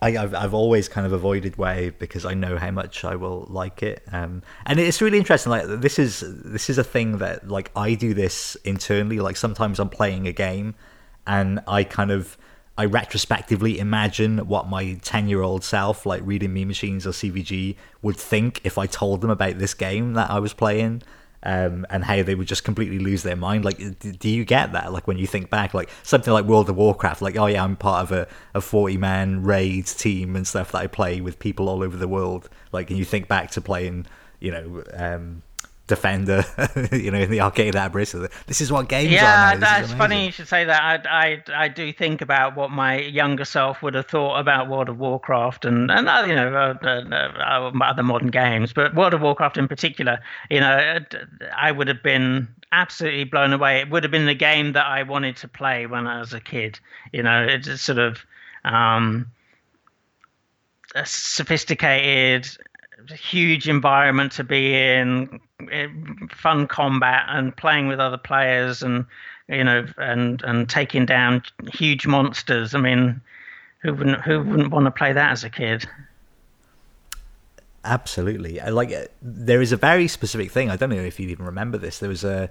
I, 0.00 0.16
I've 0.16 0.34
I've 0.34 0.54
always 0.54 0.88
kind 0.88 1.06
of 1.06 1.12
avoided 1.12 1.56
Wave 1.56 1.98
because 1.98 2.24
I 2.24 2.34
know 2.34 2.56
how 2.56 2.70
much 2.70 3.04
I 3.04 3.16
will 3.16 3.46
like 3.48 3.82
it, 3.82 4.02
um, 4.12 4.42
and 4.66 4.78
it's 4.78 5.00
really 5.00 5.18
interesting. 5.18 5.50
Like 5.50 5.66
this 5.66 5.98
is 5.98 6.22
this 6.26 6.70
is 6.70 6.78
a 6.78 6.84
thing 6.84 7.18
that 7.18 7.48
like 7.48 7.70
I 7.74 7.94
do 7.94 8.14
this 8.14 8.56
internally. 8.64 9.18
Like 9.18 9.36
sometimes 9.36 9.80
I'm 9.80 9.88
playing 9.88 10.28
a 10.28 10.32
game, 10.32 10.74
and 11.26 11.60
I 11.66 11.82
kind 11.82 12.12
of 12.12 12.38
I 12.76 12.84
retrospectively 12.84 13.80
imagine 13.80 14.46
what 14.46 14.68
my 14.68 14.94
ten 15.02 15.28
year 15.28 15.42
old 15.42 15.64
self, 15.64 16.06
like 16.06 16.22
reading 16.24 16.52
Mean 16.52 16.68
Machines 16.68 17.04
or 17.04 17.10
CVG, 17.10 17.74
would 18.00 18.16
think 18.16 18.60
if 18.62 18.78
I 18.78 18.86
told 18.86 19.20
them 19.20 19.30
about 19.30 19.58
this 19.58 19.74
game 19.74 20.12
that 20.14 20.30
I 20.30 20.38
was 20.38 20.54
playing. 20.54 21.02
Um, 21.44 21.86
and 21.88 22.04
how 22.04 22.24
they 22.24 22.34
would 22.34 22.48
just 22.48 22.64
completely 22.64 22.98
lose 22.98 23.22
their 23.22 23.36
mind. 23.36 23.64
Like, 23.64 23.78
do 24.00 24.28
you 24.28 24.44
get 24.44 24.72
that? 24.72 24.92
Like, 24.92 25.06
when 25.06 25.18
you 25.18 25.26
think 25.28 25.50
back, 25.50 25.72
like 25.72 25.88
something 26.02 26.32
like 26.32 26.44
World 26.44 26.68
of 26.68 26.76
Warcraft, 26.76 27.22
like, 27.22 27.36
oh 27.36 27.46
yeah, 27.46 27.62
I'm 27.62 27.76
part 27.76 28.02
of 28.02 28.12
a, 28.12 28.26
a 28.54 28.60
40 28.60 28.96
man 28.96 29.44
raid 29.44 29.86
team 29.86 30.34
and 30.34 30.46
stuff 30.46 30.72
that 30.72 30.78
I 30.78 30.88
play 30.88 31.20
with 31.20 31.38
people 31.38 31.68
all 31.68 31.84
over 31.84 31.96
the 31.96 32.08
world. 32.08 32.48
Like, 32.72 32.90
and 32.90 32.98
you 32.98 33.04
think 33.04 33.28
back 33.28 33.52
to 33.52 33.60
playing, 33.60 34.06
you 34.40 34.50
know, 34.50 34.82
um, 34.94 35.42
Defender, 35.88 36.44
you 36.92 37.10
know, 37.10 37.18
in 37.18 37.30
the 37.30 37.40
arcade 37.40 37.74
at 37.74 37.90
Bristol. 37.92 38.28
This 38.46 38.60
is 38.60 38.70
what 38.70 38.88
games 38.88 39.10
yeah, 39.10 39.22
are. 39.22 39.54
Yeah, 39.54 39.56
that's 39.56 39.92
funny 39.92 40.26
you 40.26 40.32
should 40.32 40.46
say 40.46 40.64
that. 40.64 41.06
I, 41.06 41.42
I, 41.56 41.64
I 41.64 41.68
do 41.68 41.92
think 41.92 42.20
about 42.20 42.54
what 42.54 42.70
my 42.70 43.00
younger 43.00 43.44
self 43.44 43.82
would 43.82 43.94
have 43.94 44.06
thought 44.06 44.38
about 44.38 44.68
World 44.68 44.88
of 44.88 44.98
Warcraft 44.98 45.64
and 45.64 45.90
and 45.90 46.08
uh, 46.08 46.24
you 46.26 46.34
know 46.34 46.54
uh, 46.54 46.86
uh, 46.86 47.72
other 47.82 48.02
modern 48.02 48.28
games, 48.28 48.72
but 48.72 48.94
World 48.94 49.14
of 49.14 49.22
Warcraft 49.22 49.56
in 49.56 49.66
particular. 49.66 50.20
You 50.50 50.60
know, 50.60 50.98
I 51.56 51.72
would 51.72 51.88
have 51.88 52.02
been 52.02 52.48
absolutely 52.70 53.24
blown 53.24 53.52
away. 53.52 53.80
It 53.80 53.90
would 53.90 54.04
have 54.04 54.12
been 54.12 54.26
the 54.26 54.34
game 54.34 54.72
that 54.74 54.86
I 54.86 55.02
wanted 55.02 55.36
to 55.38 55.48
play 55.48 55.86
when 55.86 56.06
I 56.06 56.20
was 56.20 56.32
a 56.32 56.40
kid. 56.40 56.78
You 57.12 57.22
know, 57.22 57.42
it's 57.48 57.80
sort 57.80 57.98
of 57.98 58.24
um, 58.64 59.26
a 60.94 61.06
sophisticated 61.06 62.48
huge 63.14 63.68
environment 63.68 64.32
to 64.32 64.44
be 64.44 64.74
in, 64.74 65.40
eh, 65.70 65.88
fun 66.30 66.66
combat 66.66 67.24
and 67.28 67.56
playing 67.56 67.88
with 67.88 68.00
other 68.00 68.18
players 68.18 68.82
and 68.82 69.04
you 69.48 69.64
know 69.64 69.86
and 69.96 70.42
and 70.42 70.68
taking 70.68 71.06
down 71.06 71.42
huge 71.72 72.06
monsters. 72.06 72.74
I 72.74 72.80
mean, 72.80 73.20
who 73.80 73.94
wouldn't 73.94 74.20
who 74.22 74.42
wouldn't 74.42 74.70
want 74.70 74.86
to 74.86 74.90
play 74.90 75.12
that 75.12 75.32
as 75.32 75.44
a 75.44 75.50
kid? 75.50 75.86
Absolutely. 77.84 78.60
Like 78.60 78.92
there 79.22 79.62
is 79.62 79.72
a 79.72 79.76
very 79.76 80.08
specific 80.08 80.50
thing. 80.50 80.70
I 80.70 80.76
don't 80.76 80.90
know 80.90 80.96
if 80.96 81.18
you 81.18 81.28
even 81.28 81.46
remember 81.46 81.78
this. 81.78 81.98
There 81.98 82.08
was 82.08 82.24
a 82.24 82.50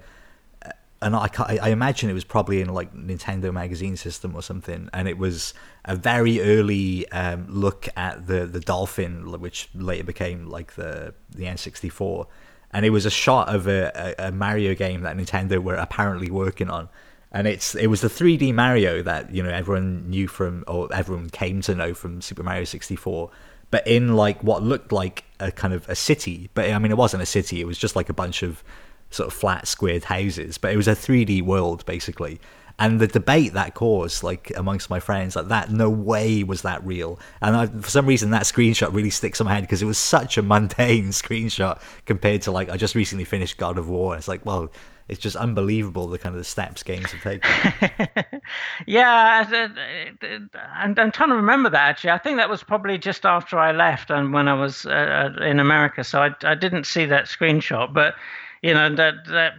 and 1.02 1.16
I, 1.16 1.30
I 1.62 1.70
imagine 1.70 2.10
it 2.10 2.14
was 2.14 2.24
probably 2.24 2.62
in 2.62 2.74
like 2.74 2.94
Nintendo 2.94 3.54
magazine 3.54 3.98
system 3.98 4.36
or 4.36 4.42
something, 4.42 4.90
and 4.94 5.08
it 5.08 5.18
was 5.18 5.54
a 5.86 5.96
very 5.96 6.42
early 6.42 7.10
um, 7.12 7.46
look 7.50 7.88
at 7.96 8.26
the 8.28 8.46
the 8.48 8.60
Dolphin, 8.60 9.40
which 9.40 9.70
later 9.76 10.04
became 10.04 10.48
like 10.48 10.74
the 10.74 11.14
the 11.30 11.46
N64, 11.46 12.26
and 12.72 12.86
it 12.86 12.90
was 12.90 13.06
a 13.06 13.12
shot 13.12 13.54
of 13.54 13.68
a, 13.68 14.16
a, 14.18 14.32
Mario 14.32 14.74
game 14.74 15.02
that 15.02 15.16
Nintendo 15.16 15.60
were 15.60 15.76
apparently 15.76 16.32
working 16.32 16.70
on, 16.72 16.90
and 17.32 17.48
it's 17.48 17.76
it 17.76 17.88
was 17.88 18.02
the 18.02 18.08
3D 18.08 18.54
Mario 18.54 19.04
that 19.04 19.32
you 19.32 19.44
know 19.44 19.52
everyone 19.52 20.10
knew 20.10 20.28
from 20.28 20.64
or 20.68 20.92
everyone 20.92 21.30
came 21.30 21.62
to 21.62 21.76
know 21.76 21.94
from 21.94 22.22
Super 22.22 22.42
Mario 22.42 22.64
64, 22.64 23.30
but 23.70 23.86
in 23.86 24.16
like 24.16 24.44
what 24.44 24.64
looked 24.64 24.92
like 24.92 25.26
a 25.40 25.52
kind 25.52 25.76
of 25.76 25.88
a 25.90 25.96
city, 25.96 26.50
but 26.56 26.72
I 26.72 26.80
mean 26.80 26.92
it 26.92 26.98
wasn't 26.98 27.22
a 27.22 27.28
city, 27.28 27.62
it 27.62 27.68
was 27.68 27.78
just 27.78 27.96
like 27.96 28.10
a 28.10 28.14
bunch 28.14 28.42
of 28.42 28.64
sort 29.10 29.28
of 29.28 29.34
flat 29.34 29.68
squared 29.68 30.04
houses, 30.04 30.58
but 30.58 30.74
it 30.74 30.78
was 30.78 30.88
a 30.88 30.96
3D 30.96 31.42
world 31.42 31.86
basically. 31.86 32.40
And 32.80 33.00
the 33.00 33.08
debate 33.08 33.54
that 33.54 33.74
caused, 33.74 34.22
like 34.22 34.52
amongst 34.56 34.90
my 34.92 35.00
friends, 35.00 35.36
like 35.36 35.48
that, 35.48 35.72
no 35.72 35.90
way 35.90 36.44
was 36.44 36.62
that 36.62 36.86
real. 36.86 37.20
And 37.42 37.56
I, 37.56 37.66
for 37.66 37.90
some 37.90 38.06
reason, 38.06 38.30
that 38.32 38.44
screenshot 38.44 38.94
really 38.94 39.10
sticks 39.10 39.40
in 39.40 39.46
my 39.46 39.54
head 39.56 39.64
because 39.64 39.82
it 39.82 39.88
was 39.88 39.98
such 39.98 40.38
a 40.38 40.44
mundane 40.44 41.08
screenshot 41.08 41.82
compared 42.06 42.44
to 42.44 42.52
like 42.52 42.70
I 42.70 42.78
just 42.78 42.94
recently 42.94 43.26
finished 43.26 43.58
God 43.58 43.80
of 43.80 43.90
War. 43.90 44.16
It's 44.16 44.28
like, 44.28 44.46
well, 44.46 44.72
it's 45.08 45.20
just 45.20 45.36
unbelievable 45.36 46.08
the 46.08 46.20
kind 46.20 46.36
of 46.36 46.40
the 46.40 46.44
steps 46.44 46.84
games 46.84 47.12
have 47.12 47.22
taken. 47.24 48.42
yeah, 48.86 49.48
I'm, 50.74 50.94
I'm 51.00 51.12
trying 51.12 51.30
to 51.30 51.36
remember 51.36 51.70
that 51.70 51.90
actually. 51.90 52.12
I 52.12 52.18
think 52.18 52.38
that 52.38 52.50
was 52.50 52.62
probably 52.62 52.98
just 52.98 53.26
after 53.26 53.58
I 53.58 53.72
left 53.72 54.12
and 54.12 54.34
when 54.34 54.48
I 54.48 54.54
was 54.54 54.86
uh, 54.86 55.34
in 55.42 55.60
America, 55.60 56.04
so 56.04 56.22
I, 56.22 56.36
I 56.44 56.56
didn't 56.56 56.86
see 56.86 57.06
that 57.06 57.26
screenshot, 57.26 57.94
but 57.94 58.16
you 58.62 58.74
know 58.74 58.94
that 58.96 59.26
that 59.28 59.54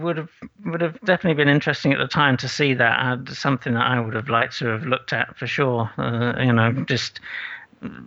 would 0.00 0.16
have 0.16 0.30
would 0.64 0.80
have 0.80 1.00
definitely 1.00 1.34
been 1.34 1.52
interesting 1.52 1.92
at 1.92 1.98
the 1.98 2.06
time 2.06 2.36
to 2.38 2.48
see 2.48 2.74
that. 2.74 2.98
Uh, 3.00 3.32
something 3.32 3.74
that 3.74 3.86
I 3.86 4.00
would 4.00 4.14
have 4.14 4.28
liked 4.28 4.58
to 4.58 4.66
have 4.66 4.84
looked 4.84 5.12
at 5.12 5.36
for 5.36 5.46
sure. 5.46 5.90
Uh, 5.98 6.34
you 6.42 6.52
know, 6.52 6.72
just 6.72 7.20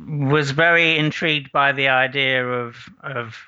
was 0.08 0.52
very 0.52 0.98
intrigued 0.98 1.52
by 1.52 1.72
the 1.72 1.88
idea 1.90 2.46
of 2.46 2.90
of 3.02 3.48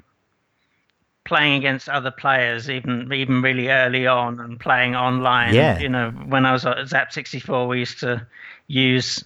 playing 1.24 1.54
against 1.54 1.88
other 1.88 2.12
players, 2.12 2.70
even 2.70 3.12
even 3.14 3.42
really 3.42 3.70
early 3.70 4.08
on, 4.08 4.40
and 4.40 4.60
playing 4.60 4.96
online. 4.96 5.54
Yeah. 5.54 5.80
You 5.80 5.90
know, 5.90 6.12
when 6.12 6.46
I 6.46 6.52
was 6.52 6.66
at 6.66 6.78
Zzap 6.78 7.12
sixty 7.12 7.40
four, 7.40 7.68
we 7.68 7.80
used 7.80 8.00
to 8.00 8.26
use 8.68 9.24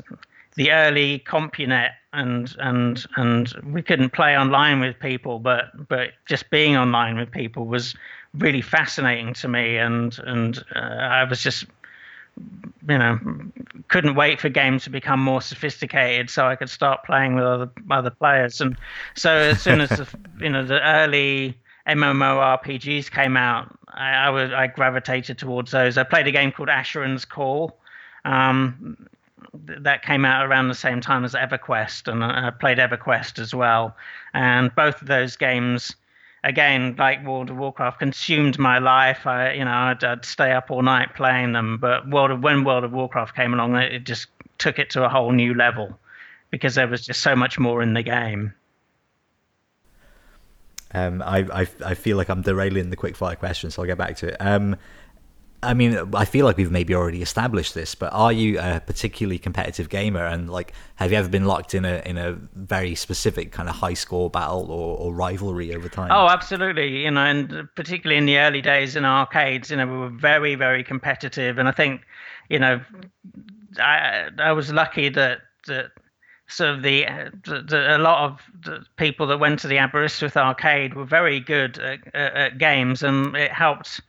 the 0.56 0.72
early 0.72 1.20
CompuNet 1.20 1.92
and 2.14 2.56
and 2.60 3.06
and 3.18 3.54
we 3.66 3.82
couldn't 3.82 4.12
play 4.12 4.38
online 4.38 4.80
with 4.80 4.98
people 5.00 5.40
but 5.40 5.66
but 5.90 6.12
just 6.26 6.50
being 6.50 6.78
online 6.78 7.18
with 7.18 7.30
people 7.30 7.66
was 7.66 7.94
really 8.38 8.62
fascinating 8.62 9.34
to 9.36 9.48
me. 9.48 9.78
And 9.78 10.18
and 10.20 10.64
uh, 10.76 10.80
I 10.80 11.24
was 11.24 11.42
just 11.42 11.66
you 12.88 12.98
know 12.98 13.20
couldn't 13.88 14.16
wait 14.16 14.40
for 14.40 14.50
games 14.50 14.84
to 14.84 14.90
become 14.90 15.20
more 15.20 15.42
sophisticated 15.42 16.30
so 16.30 16.46
I 16.48 16.56
could 16.56 16.70
start 16.70 17.04
playing 17.06 17.36
with 17.36 17.46
other 17.46 17.70
other 17.90 18.10
players. 18.10 18.62
And 18.62 18.78
so 19.16 19.32
as 19.32 19.62
soon 19.62 19.82
as 19.82 19.90
the, 19.90 20.08
you 20.40 20.50
know 20.50 20.66
the 20.66 20.82
early 20.82 21.58
MMORPGs 21.88 23.12
came 23.12 23.38
out 23.38 23.78
I, 23.90 24.12
I 24.12 24.30
was 24.30 24.52
I 24.52 24.68
gravitated 24.68 25.38
towards 25.38 25.72
those. 25.72 25.98
I 25.98 26.04
played 26.04 26.28
a 26.28 26.32
game 26.32 26.52
called 26.52 26.70
Asheron's 26.70 27.26
Call. 27.26 27.78
Um, 28.26 29.08
that 29.66 30.04
came 30.04 30.26
out 30.26 30.46
around 30.46 30.68
the 30.68 30.76
same 30.76 31.02
time 31.02 31.24
as 31.26 31.34
EverQuest, 31.34 32.12
and 32.12 32.24
I 32.24 32.52
played 32.52 32.78
EverQuest 32.78 33.40
as 33.40 33.54
well. 33.54 33.96
And 34.34 34.74
both 34.76 35.02
of 35.02 35.08
those 35.08 35.36
games, 35.36 35.96
again, 36.44 36.96
like 36.98 37.26
World 37.26 37.50
of 37.50 37.58
Warcraft, 37.58 38.00
consumed 38.00 38.60
my 38.60 38.80
life. 38.80 39.26
I, 39.26 39.54
you 39.54 39.66
know, 39.66 39.72
I'd, 39.72 40.04
I'd 40.04 40.26
stay 40.26 40.52
up 40.52 40.72
all 40.72 40.82
night 40.82 41.16
playing 41.16 41.54
them. 41.54 41.78
But 41.78 42.10
World 42.10 42.32
of, 42.32 42.42
when 42.42 42.64
World 42.64 42.84
of 42.84 42.92
Warcraft 42.92 43.36
came 43.36 43.54
along, 43.54 43.76
it 43.76 44.04
just 44.06 44.28
took 44.58 44.80
it 44.80 44.90
to 44.92 45.04
a 45.04 45.10
whole 45.10 45.32
new 45.32 45.54
level 45.54 45.98
because 46.52 46.76
there 46.76 46.88
was 46.88 47.06
just 47.06 47.22
so 47.22 47.36
much 47.36 47.60
more 47.60 47.82
in 47.82 47.94
the 47.94 48.04
game. 48.04 48.54
Um, 50.94 51.22
I, 51.22 51.40
I, 51.52 51.68
I 51.86 51.94
feel 51.94 52.16
like 52.16 52.30
I'm 52.30 52.42
derailing 52.42 52.90
the 52.90 52.96
quick 52.96 53.18
fire 53.18 53.36
question, 53.36 53.70
so 53.70 53.82
I'll 53.82 53.88
get 53.88 53.98
back 53.98 54.16
to 54.18 54.28
it. 54.28 54.38
Um, 54.40 54.78
I 55.66 55.74
mean, 55.74 55.98
I 56.14 56.26
feel 56.26 56.46
like 56.46 56.58
we've 56.58 56.72
maybe 56.72 56.96
already 56.96 57.22
established 57.22 57.74
this, 57.74 57.96
but 57.96 58.14
are 58.14 58.32
you 58.32 58.60
a 58.60 58.82
particularly 58.86 59.38
competitive 59.38 59.90
gamer? 59.90 60.26
And 60.26 60.50
like, 60.50 60.74
have 60.96 61.12
you 61.12 61.18
ever 61.18 61.28
been 61.30 61.46
locked 61.46 61.74
in 61.74 61.86
a 61.86 62.02
in 62.06 62.18
a 62.18 62.34
very 62.54 62.96
specific 62.96 63.52
kind 63.52 63.68
of 63.68 63.76
high 63.76 63.94
score 63.96 64.30
battle 64.30 64.72
or, 64.72 64.98
or 64.98 65.14
rivalry 65.14 65.76
over 65.76 65.90
time? 65.90 66.12
Oh, 66.12 66.28
absolutely. 66.28 67.04
You 67.04 67.12
know, 67.12 67.22
and 67.22 67.68
particularly 67.76 68.18
in 68.18 68.26
the 68.26 68.38
early 68.38 68.62
days 68.62 68.96
in 68.96 69.06
arcades, 69.06 69.72
you 69.72 69.78
know, 69.78 69.88
we 69.88 69.98
were 69.98 70.10
very 70.10 70.56
very 70.56 70.84
competitive, 70.84 71.58
and 71.58 71.68
I 71.68 71.72
think, 71.72 72.02
you 72.50 72.60
know, 72.60 72.82
I 73.80 74.30
I 74.38 74.52
was 74.52 74.72
lucky 74.72 75.10
that 75.10 75.40
that 75.68 75.92
sort 76.48 76.70
of 76.70 76.84
the, 76.84 77.06
the, 77.44 77.62
the, 77.62 77.98
a 77.98 78.00
lot 78.00 78.24
of 78.24 78.42
the 78.64 78.86
people 78.98 79.26
that 79.28 79.40
went 79.40 79.60
to 79.60 79.68
the 79.68 79.78
Aberystwyth 79.78 80.38
arcade 80.38 80.94
were 80.94 81.06
very 81.06 81.40
good 81.40 81.80
at, 81.80 82.00
at, 82.14 82.34
at 82.36 82.58
games, 82.58 83.02
and 83.04 83.36
it 83.36 83.52
helped 83.52 84.02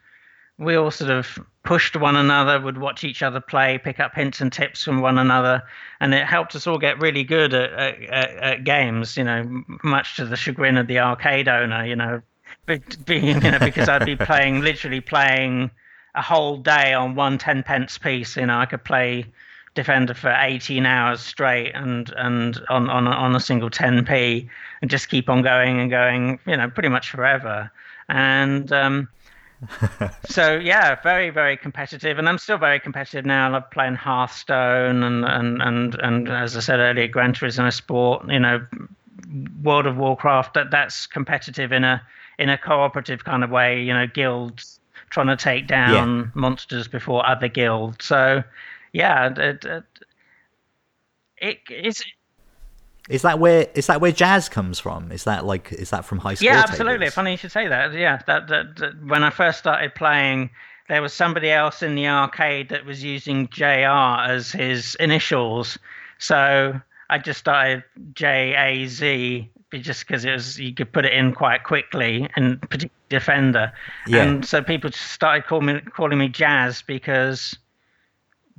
we 0.59 0.75
all 0.77 0.91
sort 0.91 1.11
of 1.11 1.39
pushed 1.65 1.97
one 1.97 2.17
another, 2.17 2.61
would 2.61 2.79
watch 2.79 3.05
each 3.05 3.23
other 3.23 3.41
play, 3.41 3.79
pick 3.79 4.01
up 4.01 4.15
hints 4.15 4.41
and 4.41 4.53
tips 4.53 4.83
from 4.83 5.01
one 5.01 5.19
another, 5.19 5.63
and 6.01 6.15
it 6.15 6.27
helped 6.27 6.55
us 6.55 6.67
all 6.67 6.79
get 6.79 7.01
really 7.01 7.25
good 7.25 7.53
at, 7.53 7.73
at, 7.73 8.31
at 8.31 8.65
games. 8.65 9.17
You 9.17 9.25
know, 9.25 9.65
much 9.83 10.17
to 10.17 10.25
the 10.25 10.37
chagrin 10.37 10.77
of 10.77 10.87
the 10.87 10.99
arcade 11.01 11.49
owner. 11.49 11.85
You 11.85 11.97
know, 11.97 12.23
being 13.05 13.43
you 13.43 13.51
know 13.51 13.59
because 13.59 13.89
I'd 13.89 14.07
be 14.07 14.17
playing 14.31 14.61
literally 14.61 15.01
playing 15.01 15.71
a 16.15 16.23
whole 16.23 16.57
day 16.57 16.95
on 16.95 17.15
one 17.15 17.37
ten 17.39 17.63
pence 17.63 17.99
piece. 17.99 18.37
You 18.37 18.47
know, 18.47 18.59
I 18.59 18.67
could 18.67 18.85
play 18.85 19.27
Defender 19.75 20.15
for 20.15 20.35
18 20.35 20.87
hours 20.87 21.21
straight 21.21 21.73
and 21.75 22.11
and 22.17 22.59
on 22.71 22.89
on 22.89 23.07
on 23.07 23.37
a 23.37 23.41
single 23.41 23.69
10p 23.69 24.49
and 24.81 24.91
just 24.91 25.11
keep 25.11 25.29
on 25.29 25.43
going 25.43 25.79
and 25.79 25.91
going. 25.91 26.39
You 26.47 26.57
know, 26.57 26.71
pretty 26.71 26.89
much 26.89 27.11
forever. 27.11 27.71
And 28.09 28.73
um, 28.73 29.09
so 30.29 30.57
yeah, 30.57 31.01
very 31.03 31.31
very 31.31 31.57
competitive, 31.57 32.19
and 32.19 32.29
I'm 32.29 32.39
still 32.39 32.59
very 32.59 32.81
competitive 32.81 33.25
now. 33.25 33.49
I 33.49 33.51
love 33.51 33.71
playing 33.71 33.95
Hearthstone 33.95 35.03
and 35.03 35.25
and 35.25 35.63
and 35.63 35.95
and 35.95 36.29
as 36.29 36.57
I 36.57 36.61
said 36.61 36.79
earlier, 36.79 37.09
Gran 37.09 37.33
Turismo 37.33 37.73
Sport. 37.73 38.29
You 38.29 38.39
know, 38.39 38.67
World 39.63 39.87
of 39.87 39.97
Warcraft. 39.97 40.55
That 40.55 40.71
that's 40.71 41.07
competitive 41.07 41.73
in 41.73 41.85
a 41.85 42.03
in 42.39 42.49
a 42.49 42.59
cooperative 42.59 43.25
kind 43.25 43.43
of 43.43 43.51
way. 43.51 43.83
You 43.83 43.95
know, 43.95 44.07
guilds 44.07 44.79
trying 45.11 45.29
to 45.29 45.37
take 45.37 45.67
down 45.67 46.19
yeah. 46.19 46.27
monsters 46.35 46.89
before 46.89 47.27
other 47.27 47.49
guilds. 47.49 48.05
So 48.05 48.43
yeah, 48.93 49.33
it, 49.35 49.65
it, 49.65 49.85
it, 51.39 51.59
it's 51.69 52.05
is 53.09 53.23
that 53.23 53.39
where 53.39 53.69
is 53.75 53.87
that 53.87 54.01
where 54.01 54.13
jazz 54.13 54.49
comes 54.49 54.79
from? 54.79 55.13
Is 55.13 55.25
that 55.25 55.45
like 55.45 55.73
is 55.73 55.91
that 55.91 56.05
from 56.05 56.19
high 56.19 56.35
school? 56.35 56.47
Yeah, 56.47 56.65
absolutely. 56.67 56.99
Tables? 56.99 57.15
Funny 57.15 57.31
you 57.33 57.37
should 57.37 57.53
say 57.53 57.69
that. 57.69 57.93
Yeah, 57.93 58.21
that, 58.27 58.49
that, 58.49 58.77
that, 58.77 59.05
when 59.05 59.23
I 59.23 59.31
first 59.31 59.59
started 59.59 59.95
playing, 59.95 60.51
there 60.89 61.03
was 61.03 61.13
somebody 61.13 61.51
else 61.51 61.83
in 61.83 61.95
the 61.95 62.09
arcade 62.09 62.69
that 62.71 62.85
was 62.85 63.03
using 63.03 63.49
JR 63.49 64.21
as 64.27 64.51
his 64.51 64.97
initials, 64.97 65.79
so 66.19 66.81
I 67.11 67.19
just 67.19 67.41
started 67.41 67.85
J 68.15 68.55
A 68.57 68.87
Z 68.87 69.51
just 69.73 70.07
because 70.07 70.25
it 70.25 70.33
was 70.33 70.59
you 70.59 70.75
could 70.75 70.93
put 70.93 71.05
it 71.05 71.13
in 71.13 71.33
quite 71.33 71.65
quickly 71.65 72.29
and 72.35 72.61
particularly 72.63 72.93
defender, 73.09 73.73
yeah. 74.07 74.23
and 74.23 74.45
so 74.45 74.63
people 74.63 74.91
started 74.91 75.47
calling 75.47 75.67
me 75.67 75.81
calling 75.81 76.19
me 76.19 76.29
Jazz 76.29 76.83
because 76.83 77.57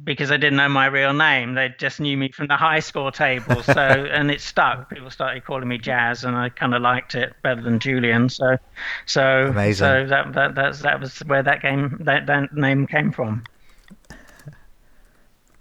because 0.04 0.30
they 0.30 0.38
didn't 0.38 0.58
know 0.58 0.70
my 0.70 0.86
real 0.86 1.14
name. 1.14 1.56
They 1.56 1.74
just 1.78 2.00
knew 2.00 2.18
me 2.18 2.32
from 2.32 2.48
the 2.48 2.56
high 2.56 2.80
score 2.80 3.12
table. 3.12 3.64
So 3.64 3.72
and 4.12 4.30
it 4.30 4.42
stuck. 4.42 4.90
People 4.90 5.10
started 5.10 5.44
calling 5.46 5.68
me 5.68 5.78
Jazz, 5.78 6.24
and 6.24 6.36
I 6.36 6.50
kind 6.50 6.74
of 6.74 6.82
liked 6.82 7.16
it 7.16 7.34
better 7.44 7.62
than 7.62 7.80
Julian. 7.80 8.30
So 8.30 8.58
so 9.06 9.48
Amazing. 9.48 9.86
so 9.86 10.06
that 10.08 10.34
that 10.34 10.56
that's, 10.56 10.82
that 10.82 11.00
was 11.00 11.20
where 11.20 11.44
that 11.44 11.62
game 11.62 11.98
that, 12.02 12.28
that 12.28 12.54
name 12.54 12.88
came 12.88 13.12
from. 13.12 13.44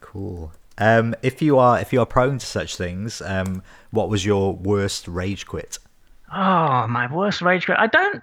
Cool. 0.01 0.53
Um, 0.78 1.14
if 1.22 1.41
you 1.41 1.59
are 1.59 1.80
if 1.80 1.93
you 1.93 2.01
are 2.01 2.07
prone 2.07 2.39
to 2.39 2.47
such 2.47 2.76
things, 2.76 3.22
um, 3.22 3.62
what 3.91 4.11
was 4.11 4.26
your 4.26 4.55
worst 4.55 5.09
rage 5.09 5.47
quit? 5.47 5.78
Oh, 6.32 6.87
my 6.87 7.11
worst 7.12 7.41
rage 7.41 7.66
quit. 7.66 7.78
I 7.78 7.87
don't. 7.87 8.22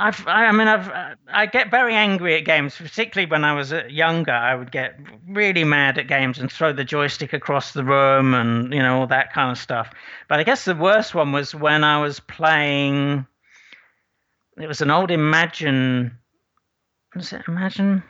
I've, 0.00 0.26
I 0.26 0.50
mean, 0.52 0.66
I've, 0.66 1.16
I 1.28 1.44
get 1.44 1.70
very 1.70 1.94
angry 1.94 2.34
at 2.38 2.46
games, 2.46 2.74
particularly 2.74 3.30
when 3.30 3.44
I 3.44 3.52
was 3.52 3.70
younger. 3.90 4.32
I 4.32 4.54
would 4.54 4.72
get 4.72 4.98
really 5.28 5.62
mad 5.62 5.98
at 5.98 6.08
games 6.08 6.38
and 6.38 6.50
throw 6.50 6.72
the 6.72 6.84
joystick 6.84 7.34
across 7.34 7.74
the 7.74 7.84
room 7.84 8.32
and, 8.32 8.72
you 8.72 8.78
know, 8.78 9.00
all 9.00 9.06
that 9.08 9.34
kind 9.34 9.50
of 9.50 9.58
stuff. 9.58 9.90
But 10.26 10.40
I 10.40 10.44
guess 10.44 10.64
the 10.64 10.74
worst 10.74 11.14
one 11.14 11.32
was 11.32 11.54
when 11.54 11.84
I 11.84 12.00
was 12.00 12.18
playing. 12.18 13.26
It 14.56 14.66
was 14.66 14.80
an 14.80 14.90
old 14.90 15.10
Imagine. 15.10 16.16
Was 17.14 17.34
it 17.34 17.42
Imagine 17.46 18.02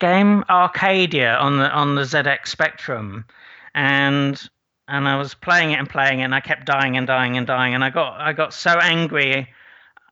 game? 0.00 0.44
Arcadia 0.50 1.36
on 1.36 1.56
the 1.56 1.70
on 1.70 1.94
the 1.94 2.02
ZX 2.02 2.48
Spectrum, 2.48 3.24
and 3.74 4.50
and 4.88 5.08
I 5.08 5.16
was 5.16 5.32
playing 5.32 5.72
it 5.72 5.78
and 5.78 5.88
playing 5.88 6.20
it, 6.20 6.24
and 6.24 6.34
I 6.34 6.40
kept 6.40 6.66
dying 6.66 6.98
and 6.98 7.06
dying 7.06 7.38
and 7.38 7.46
dying, 7.46 7.74
and 7.74 7.82
I 7.82 7.88
got 7.88 8.20
I 8.20 8.34
got 8.34 8.52
so 8.52 8.72
angry 8.72 9.48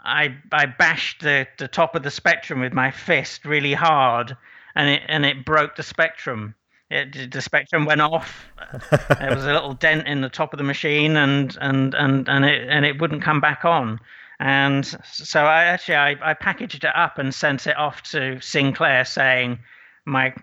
I 0.04 0.36
I 0.50 0.66
bashed 0.66 1.22
the, 1.22 1.46
the 1.58 1.68
top 1.68 1.94
of 1.94 2.02
the 2.02 2.10
spectrum 2.10 2.60
with 2.60 2.72
my 2.72 2.90
fist 2.90 3.44
really 3.44 3.74
hard, 3.74 4.36
and 4.74 4.88
it 4.88 5.02
and 5.08 5.24
it 5.24 5.44
broke 5.44 5.76
the 5.76 5.82
spectrum. 5.82 6.54
It, 6.90 7.30
the 7.30 7.40
spectrum 7.40 7.86
went 7.86 8.02
off. 8.02 8.46
there 9.18 9.34
was 9.34 9.46
a 9.46 9.52
little 9.52 9.74
dent 9.74 10.06
in 10.06 10.20
the 10.20 10.28
top 10.28 10.52
of 10.52 10.58
the 10.58 10.64
machine, 10.64 11.16
and 11.16 11.56
and 11.60 11.94
and 11.94 12.28
and 12.28 12.44
it 12.44 12.68
and 12.68 12.84
it 12.84 13.00
wouldn't 13.00 13.22
come 13.22 13.40
back 13.40 13.64
on. 13.64 14.00
And 14.40 14.84
so 15.04 15.44
I 15.44 15.64
actually 15.64 15.96
I, 15.96 16.30
I 16.30 16.34
packaged 16.34 16.84
it 16.84 16.96
up 16.96 17.18
and 17.18 17.32
sent 17.34 17.66
it 17.66 17.76
off 17.76 18.02
to 18.10 18.40
Sinclair 18.40 19.04
saying, 19.04 19.60
my 20.04 20.34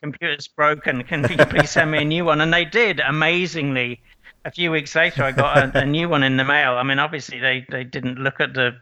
computer's 0.00 0.48
broken. 0.48 1.02
Can 1.04 1.22
you 1.30 1.36
please 1.46 1.70
send 1.70 1.90
me 1.90 1.98
a 1.98 2.04
new 2.04 2.24
one? 2.24 2.40
And 2.40 2.52
they 2.52 2.64
did 2.64 3.00
amazingly. 3.00 4.02
A 4.44 4.50
few 4.50 4.70
weeks 4.70 4.94
later, 4.94 5.22
I 5.22 5.32
got 5.32 5.74
a, 5.74 5.78
a 5.78 5.86
new 5.86 6.08
one 6.08 6.22
in 6.22 6.36
the 6.36 6.44
mail. 6.44 6.72
I 6.72 6.82
mean, 6.82 6.98
obviously 6.98 7.38
they, 7.38 7.64
they 7.70 7.84
didn't 7.84 8.18
look 8.18 8.40
at 8.40 8.52
the 8.52 8.76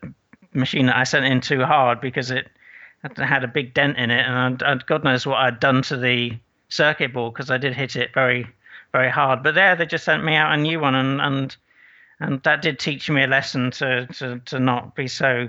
machine 0.53 0.87
that 0.87 0.97
I 0.97 1.05
sent 1.05 1.25
in 1.25 1.41
too 1.41 1.65
hard 1.65 2.01
because 2.01 2.31
it 2.31 2.49
had 3.17 3.45
a 3.45 3.49
big 3.49 3.75
dent 3.75 3.97
in 3.99 4.11
it, 4.11 4.27
and, 4.27 4.63
and 4.63 4.87
God 4.87 5.05
knows 5.05 5.27
what 5.27 5.39
I'd 5.39 5.61
done 5.61 5.83
to 5.83 5.97
the 5.97 6.39
circuit 6.69 7.13
board 7.13 7.35
because 7.35 7.51
I 7.51 7.59
did 7.59 7.75
hit 7.75 7.97
it 7.97 8.15
very, 8.15 8.47
very 8.93 9.11
hard. 9.11 9.43
But 9.43 9.55
there, 9.55 9.75
they 9.77 9.87
just 9.87 10.05
sent 10.05 10.25
me 10.25 10.35
out 10.35 10.53
a 10.53 10.57
new 10.57 10.81
one, 10.81 10.95
and 10.95 11.21
and 11.21 11.57
and 12.21 12.43
that 12.45 12.63
did 12.63 12.79
teach 12.79 13.11
me 13.11 13.25
a 13.25 13.27
lesson 13.27 13.71
to 13.73 14.07
to, 14.07 14.41
to 14.47 14.61
not 14.61 14.95
be 14.95 15.09
so 15.09 15.49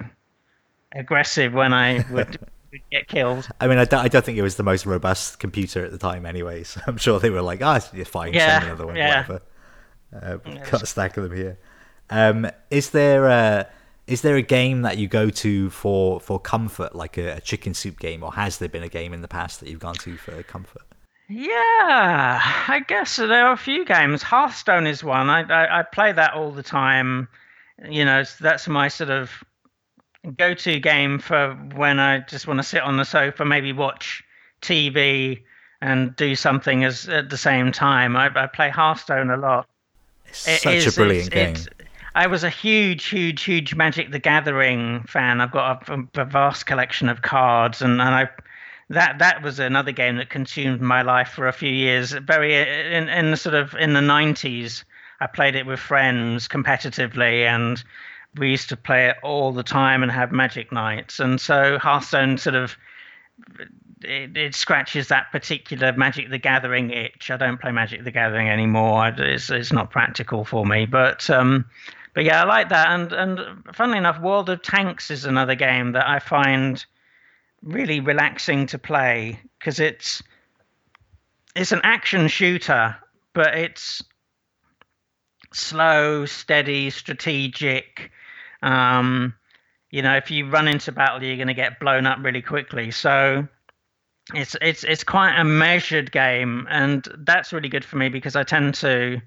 aggressive 0.93 1.53
when 1.53 1.73
I 1.73 2.05
would. 2.11 2.39
get 2.91 3.07
killed. 3.07 3.47
I 3.61 3.67
mean, 3.67 3.77
I 3.77 3.85
don't, 3.85 4.03
I 4.03 4.07
don't 4.07 4.25
think 4.25 4.39
it 4.39 4.41
was 4.41 4.55
the 4.55 4.63
most 4.63 4.87
robust 4.87 5.37
computer 5.37 5.85
at 5.85 5.91
the 5.91 5.99
time, 5.99 6.25
anyways. 6.25 6.69
So 6.69 6.81
I'm 6.87 6.97
sure 6.97 7.19
they 7.19 7.29
were 7.29 7.43
like, 7.43 7.61
"Ah, 7.61 7.79
oh, 7.79 7.95
you're 7.95 8.03
fine. 8.03 8.33
Yeah, 8.33 8.59
send 8.59 8.65
another 8.65 8.87
one, 8.87 8.95
yeah. 8.95 9.27
whatever." 9.27 9.41
Uh, 10.11 10.37
got 10.71 10.81
a 10.81 10.87
stack 10.87 11.15
of 11.17 11.23
them 11.23 11.37
here. 11.37 11.59
Um, 12.09 12.49
is 12.71 12.89
there 12.89 13.27
a 13.27 13.67
is 14.07 14.21
there 14.21 14.35
a 14.35 14.41
game 14.41 14.81
that 14.81 14.97
you 14.97 15.07
go 15.07 15.29
to 15.29 15.69
for 15.69 16.19
for 16.19 16.39
comfort, 16.39 16.95
like 16.95 17.17
a, 17.17 17.37
a, 17.37 17.41
chicken 17.41 17.73
soup 17.73 17.99
game, 17.99 18.23
or 18.23 18.33
has 18.33 18.57
there 18.57 18.69
been 18.69 18.83
a 18.83 18.89
game 18.89 19.13
in 19.13 19.21
the 19.21 19.27
past 19.27 19.59
that 19.59 19.69
you've 19.69 19.79
gone 19.79 19.95
to 19.95 20.17
for 20.17 20.43
comfort? 20.43 20.81
Yeah, 21.29 22.41
I 22.67 22.83
guess 22.87 23.15
there 23.15 23.47
are 23.47 23.53
a 23.53 23.57
few 23.57 23.85
games. 23.85 24.21
Hearthstone 24.21 24.87
is 24.87 25.03
one. 25.03 25.29
I 25.29 25.41
I, 25.43 25.79
I 25.79 25.83
play 25.83 26.11
that 26.11 26.33
all 26.33 26.51
the 26.51 26.63
time. 26.63 27.27
You 27.89 28.05
know, 28.05 28.23
that's 28.39 28.67
my 28.67 28.87
sort 28.87 29.09
of 29.09 29.31
go-to 30.37 30.79
game 30.79 31.19
for 31.19 31.53
when 31.75 31.99
I 31.99 32.19
just 32.19 32.47
want 32.47 32.59
to 32.59 32.63
sit 32.63 32.81
on 32.81 32.97
the 32.97 33.03
sofa, 33.03 33.43
maybe 33.45 33.73
watch 33.73 34.23
TV 34.61 35.43
and 35.81 36.15
do 36.15 36.35
something 36.35 36.83
as 36.83 37.09
at 37.09 37.29
the 37.29 37.37
same 37.37 37.71
time. 37.71 38.15
I, 38.15 38.31
I 38.35 38.47
play 38.47 38.69
Hearthstone 38.69 39.29
a 39.29 39.37
lot. 39.37 39.67
It's 40.27 40.47
it 40.47 40.61
such 40.61 40.73
is, 40.73 40.97
a 40.97 41.01
brilliant 41.01 41.31
game. 41.31 41.55
I 42.15 42.27
was 42.27 42.43
a 42.43 42.49
huge, 42.49 43.05
huge, 43.05 43.43
huge 43.43 43.73
Magic 43.73 44.11
the 44.11 44.19
Gathering 44.19 45.03
fan. 45.03 45.41
I've 45.41 45.51
got 45.51 45.89
a, 45.89 46.21
a 46.21 46.25
vast 46.25 46.65
collection 46.65 47.09
of 47.09 47.23
cards, 47.23 47.81
and, 47.81 47.93
and 47.93 48.15
I 48.15 48.29
that 48.89 49.17
that 49.19 49.41
was 49.41 49.59
another 49.59 49.91
game 49.91 50.17
that 50.17 50.29
consumed 50.29 50.81
my 50.81 51.01
life 51.01 51.29
for 51.29 51.47
a 51.47 51.53
few 51.53 51.71
years. 51.71 52.11
Very 52.11 52.55
in 52.55 53.09
in 53.09 53.31
the 53.31 53.37
sort 53.37 53.55
of 53.55 53.73
in 53.75 53.93
the 53.93 54.01
nineties, 54.01 54.85
I 55.21 55.27
played 55.27 55.55
it 55.55 55.65
with 55.65 55.79
friends 55.79 56.47
competitively, 56.47 57.45
and 57.45 57.83
we 58.37 58.51
used 58.51 58.69
to 58.69 58.77
play 58.77 59.07
it 59.07 59.17
all 59.23 59.51
the 59.51 59.63
time 59.63 60.03
and 60.03 60.11
have 60.11 60.31
Magic 60.31 60.71
nights. 60.71 61.19
And 61.19 61.41
so 61.41 61.79
Hearthstone 61.79 62.37
sort 62.37 62.55
of 62.55 62.77
it, 64.01 64.37
it, 64.37 64.53
scratches 64.53 65.07
that 65.07 65.31
particular 65.31 65.93
Magic 65.93 66.29
the 66.29 66.37
Gathering 66.37 66.91
itch. 66.91 67.31
I 67.31 67.37
don't 67.37 67.59
play 67.59 67.71
Magic 67.71 68.03
the 68.03 68.11
Gathering 68.11 68.49
anymore. 68.49 69.07
It's 69.17 69.49
it's 69.49 69.73
not 69.73 69.89
practical 69.89 70.45
for 70.45 70.63
me, 70.63 70.85
but. 70.85 71.27
Um, 71.31 71.65
but 72.13 72.23
yeah, 72.23 72.41
I 72.41 72.45
like 72.45 72.69
that. 72.69 72.89
And 72.89 73.11
and 73.11 73.39
funnily 73.73 73.97
enough, 73.97 74.19
World 74.21 74.49
of 74.49 74.61
Tanks 74.61 75.09
is 75.11 75.25
another 75.25 75.55
game 75.55 75.93
that 75.93 76.07
I 76.07 76.19
find 76.19 76.83
really 77.61 77.99
relaxing 77.99 78.67
to 78.67 78.77
play 78.77 79.39
because 79.57 79.79
it's 79.79 80.21
it's 81.55 81.71
an 81.71 81.81
action 81.83 82.27
shooter, 82.27 82.95
but 83.33 83.55
it's 83.55 84.03
slow, 85.53 86.25
steady, 86.25 86.89
strategic. 86.89 88.11
Um, 88.61 89.35
you 89.91 90.01
know, 90.01 90.15
if 90.15 90.31
you 90.31 90.49
run 90.49 90.67
into 90.67 90.91
battle, 90.91 91.23
you're 91.23 91.35
going 91.35 91.47
to 91.47 91.53
get 91.53 91.79
blown 91.79 92.05
up 92.05 92.19
really 92.21 92.41
quickly. 92.41 92.91
So 92.91 93.47
it's 94.33 94.55
it's 94.61 94.83
it's 94.83 95.03
quite 95.03 95.37
a 95.37 95.43
measured 95.43 96.11
game, 96.11 96.67
and 96.69 97.07
that's 97.19 97.53
really 97.53 97.69
good 97.69 97.85
for 97.85 97.97
me 97.97 98.09
because 98.09 98.35
I 98.35 98.43
tend 98.43 98.75
to 98.75 99.21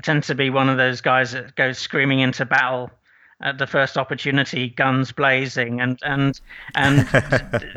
I 0.00 0.02
tend 0.02 0.22
to 0.24 0.34
be 0.34 0.48
one 0.48 0.70
of 0.70 0.78
those 0.78 1.02
guys 1.02 1.32
that 1.32 1.54
goes 1.56 1.76
screaming 1.76 2.20
into 2.20 2.46
battle 2.46 2.90
at 3.38 3.58
the 3.58 3.66
first 3.66 3.98
opportunity, 3.98 4.70
guns 4.70 5.12
blazing, 5.12 5.82
and 5.82 5.98
and 6.00 6.40
and 6.74 7.06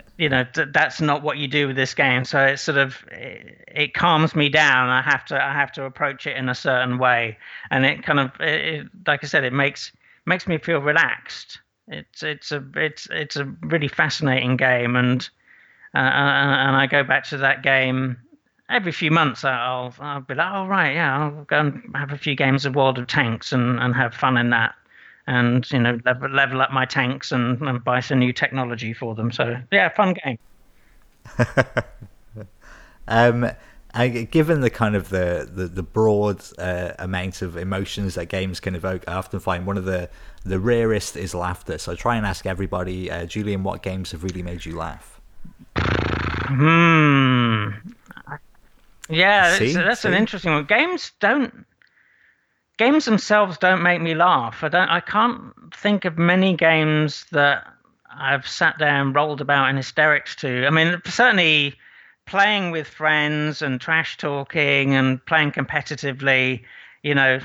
you 0.17 0.29
know 0.29 0.45
that's 0.53 1.01
not 1.01 1.21
what 1.21 1.37
you 1.37 1.49
do 1.49 1.67
with 1.67 1.75
this 1.75 1.93
game. 1.93 2.23
So 2.23 2.41
it 2.45 2.59
sort 2.59 2.77
of 2.77 3.03
it, 3.11 3.65
it, 3.67 3.93
calms 3.93 4.35
me 4.35 4.47
down. 4.47 4.87
I 4.87 5.01
have 5.01 5.25
to 5.25 5.43
I 5.43 5.51
have 5.51 5.73
to 5.73 5.83
approach 5.83 6.25
it 6.25 6.37
in 6.37 6.47
a 6.47 6.55
certain 6.55 6.97
way, 6.97 7.37
and 7.69 7.85
it 7.85 8.03
kind 8.03 8.21
of 8.21 8.31
it, 8.39 8.87
like 9.05 9.21
I 9.25 9.27
said, 9.27 9.43
it 9.43 9.51
makes 9.51 9.91
makes 10.25 10.47
me 10.47 10.57
feel 10.59 10.79
relaxed. 10.79 11.59
It's 11.89 12.23
it's 12.23 12.53
a 12.53 12.63
it's 12.77 13.09
it's 13.11 13.35
a 13.35 13.43
really 13.63 13.89
fascinating 13.89 14.55
game, 14.55 14.95
and 14.95 15.29
uh, 15.93 15.97
and 15.97 16.73
I 16.77 16.87
go 16.87 17.03
back 17.03 17.25
to 17.25 17.37
that 17.39 17.63
game 17.63 18.17
every 18.69 18.91
few 18.91 19.11
months 19.11 19.43
I'll 19.43 19.93
I'll 19.99 20.21
be 20.21 20.35
like, 20.35 20.51
oh 20.51 20.65
right, 20.65 20.93
yeah, 20.93 21.17
I'll 21.17 21.43
go 21.45 21.59
and 21.59 21.83
have 21.95 22.11
a 22.11 22.17
few 22.17 22.35
games 22.35 22.65
of 22.65 22.75
World 22.75 22.97
of 22.97 23.07
Tanks 23.07 23.51
and, 23.51 23.79
and 23.79 23.95
have 23.95 24.13
fun 24.13 24.37
in 24.37 24.49
that, 24.51 24.75
and 25.27 25.69
you 25.71 25.79
know 25.79 25.99
level, 26.05 26.29
level 26.29 26.61
up 26.61 26.71
my 26.71 26.85
tanks 26.85 27.31
and, 27.31 27.61
and 27.61 27.83
buy 27.83 27.99
some 27.99 28.19
new 28.19 28.33
technology 28.33 28.93
for 28.93 29.15
them. 29.15 29.31
So 29.31 29.57
yeah, 29.71 29.89
fun 29.89 30.15
game. 30.23 30.37
um, 33.07 33.49
I, 33.95 34.07
given 34.07 34.61
the 34.61 34.69
kind 34.69 34.95
of 34.95 35.09
the 35.09 35.47
the, 35.51 35.67
the 35.67 35.83
broad 35.83 36.43
uh, 36.57 36.93
amount 36.99 37.41
of 37.41 37.57
emotions 37.57 38.15
that 38.15 38.25
games 38.25 38.59
can 38.59 38.75
evoke, 38.75 39.03
I 39.07 39.13
often 39.13 39.39
find 39.39 39.65
one 39.65 39.77
of 39.77 39.85
the 39.85 40.09
the 40.43 40.59
rarest 40.59 41.15
is 41.15 41.35
laughter. 41.35 41.77
So 41.77 41.91
I 41.91 41.95
try 41.95 42.15
and 42.17 42.25
ask 42.25 42.45
everybody, 42.45 43.11
uh, 43.11 43.25
Julian, 43.25 43.63
what 43.63 43.83
games 43.83 44.11
have 44.11 44.23
really 44.23 44.41
made 44.41 44.65
you 44.65 44.75
laugh? 44.75 45.21
Hmm. 45.77 47.69
Yeah, 49.09 49.55
See? 49.57 49.73
that's 49.73 50.01
See? 50.01 50.07
an 50.07 50.13
interesting 50.13 50.53
one. 50.53 50.65
Games 50.65 51.11
don't 51.19 51.65
games 52.77 53.05
themselves 53.05 53.57
don't 53.57 53.83
make 53.83 54.01
me 54.01 54.15
laugh. 54.15 54.63
I 54.63 54.69
don't. 54.69 54.89
I 54.89 54.99
can't 54.99 55.53
think 55.75 56.05
of 56.05 56.17
many 56.17 56.55
games 56.55 57.25
that 57.31 57.67
I've 58.09 58.47
sat 58.47 58.77
down, 58.77 59.07
and 59.07 59.15
rolled 59.15 59.41
about 59.41 59.69
in 59.69 59.77
hysterics 59.77 60.35
to. 60.37 60.65
I 60.65 60.69
mean, 60.69 61.01
certainly 61.05 61.75
playing 62.25 62.71
with 62.71 62.87
friends 62.87 63.61
and 63.61 63.81
trash 63.81 64.17
talking 64.17 64.95
and 64.95 65.23
playing 65.25 65.51
competitively. 65.51 66.63
You 67.03 67.15
know, 67.15 67.39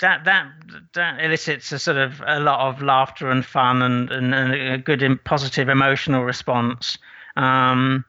that 0.00 0.24
that 0.24 0.50
that 0.94 1.24
elicits 1.24 1.72
a 1.72 1.78
sort 1.78 1.98
of 1.98 2.22
a 2.26 2.40
lot 2.40 2.68
of 2.68 2.82
laughter 2.82 3.30
and 3.30 3.44
fun 3.44 3.82
and 3.82 4.10
and, 4.10 4.34
and 4.34 4.54
a 4.54 4.78
good 4.78 5.02
positive 5.24 5.68
emotional 5.68 6.24
response. 6.24 6.98
Um, 7.36 8.04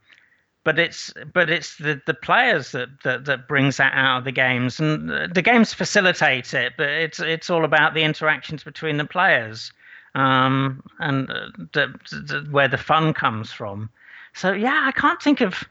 but 0.65 0.77
it's 0.77 1.13
but 1.33 1.49
it's 1.49 1.77
the, 1.77 2.01
the 2.05 2.13
players 2.13 2.73
that, 2.73 2.89
that 3.03 3.23
that 3.23 3.47
brings 3.47 3.77
that 3.77 3.93
out 3.93 4.17
of 4.17 4.23
the 4.25 4.31
games 4.33 4.81
and 4.81 5.09
the 5.33 5.41
games 5.41 5.73
facilitate 5.73 6.53
it 6.53 6.73
but 6.75 6.89
it's 6.89 7.21
it's 7.21 7.49
all 7.49 7.63
about 7.63 7.93
the 7.93 8.03
interactions 8.03 8.63
between 8.63 8.97
the 8.97 9.05
players 9.05 9.71
um, 10.15 10.83
and 10.99 11.29
uh, 11.29 11.47
the, 11.73 11.87
the, 12.11 12.47
where 12.51 12.67
the 12.67 12.77
fun 12.77 13.13
comes 13.13 13.53
from 13.53 13.89
so 14.35 14.51
yeah, 14.51 14.83
I 14.85 14.91
can't 14.91 15.21
think 15.21 15.41
of. 15.41 15.63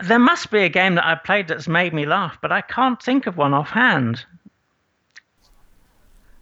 There 0.00 0.20
must 0.20 0.52
be 0.52 0.60
a 0.60 0.68
game 0.68 0.94
that 0.94 1.04
I've 1.04 1.24
played 1.24 1.48
that's 1.48 1.66
made 1.66 1.92
me 1.92 2.06
laugh, 2.06 2.38
but 2.40 2.52
I 2.52 2.60
can't 2.60 3.02
think 3.02 3.26
of 3.26 3.36
one 3.36 3.52
offhand. 3.52 4.24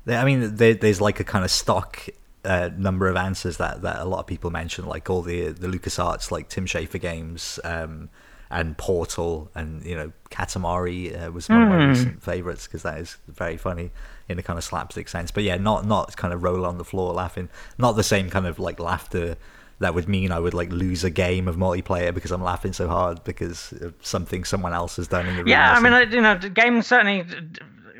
I 0.07 0.25
mean, 0.25 0.57
there, 0.57 0.75
there's 0.75 1.01
like 1.01 1.19
a 1.19 1.25
kind 1.25 1.43
of 1.43 1.51
stock 1.51 2.07
uh, 2.47 2.71
number 2.77 3.09
of 3.09 3.17
answers 3.17 3.57
that, 3.59 3.83
that 3.83 4.01
a 4.01 4.05
lot 4.05 4.21
of 4.21 4.27
people 4.27 4.51
mention, 4.51 4.87
like 4.87 5.11
all 5.11 5.23
the 5.23 5.49
the 5.49 5.69
LucasArts, 5.69 6.31
like 6.31 6.49
Tim 6.49 6.67
Schafer 6.67 7.01
games, 7.01 7.59
um, 7.65 8.09
and 8.51 8.77
Portal, 8.79 9.51
and 9.55 9.85
you 9.85 9.97
know, 9.97 10.13
Katamari 10.31 11.27
uh, 11.27 11.31
was 11.33 11.49
one 11.49 11.59
mm. 11.59 11.63
of 11.65 11.69
my 11.69 11.83
hmm. 11.83 11.91
recent 11.91 12.23
favorites 12.23 12.67
because 12.67 12.83
that 12.83 12.99
is 12.99 13.17
very 13.29 13.57
funny 13.57 13.91
in 14.29 14.39
a 14.39 14.43
kind 14.43 14.59
of 14.59 14.65
slapstick 14.65 15.09
sense. 15.09 15.31
But 15.31 15.43
yeah, 15.43 15.57
not 15.57 15.85
not 15.85 16.17
kind 16.17 16.33
of 16.33 16.43
roll 16.43 16.65
on 16.65 16.79
the 16.79 16.85
floor 16.85 17.13
laughing, 17.13 17.49
not 17.79 17.93
the 17.93 18.05
same 18.05 18.31
kind 18.31 18.47
of 18.47 18.59
like 18.59 18.81
laughter 18.81 19.37
that 19.79 19.95
would 19.95 20.09
mean 20.09 20.33
I 20.33 20.39
would 20.39 20.55
like 20.55 20.71
lose 20.71 21.05
a 21.05 21.11
game 21.11 21.49
of 21.49 21.57
multiplayer 21.57 22.15
because 22.15 22.31
I'm 22.31 22.43
laughing 22.43 22.73
so 22.73 22.89
hard 22.89 23.23
because 23.25 23.73
of 23.73 23.95
something 24.01 24.45
someone 24.45 24.73
else 24.73 24.97
has 24.97 25.09
done 25.09 25.27
in 25.27 25.37
the 25.37 25.43
room. 25.43 25.49
Yeah, 25.49 25.73
I 25.73 25.81
mean, 25.81 26.13
you 26.13 26.23
know, 26.23 26.39
games 26.39 26.87
certainly 26.87 27.27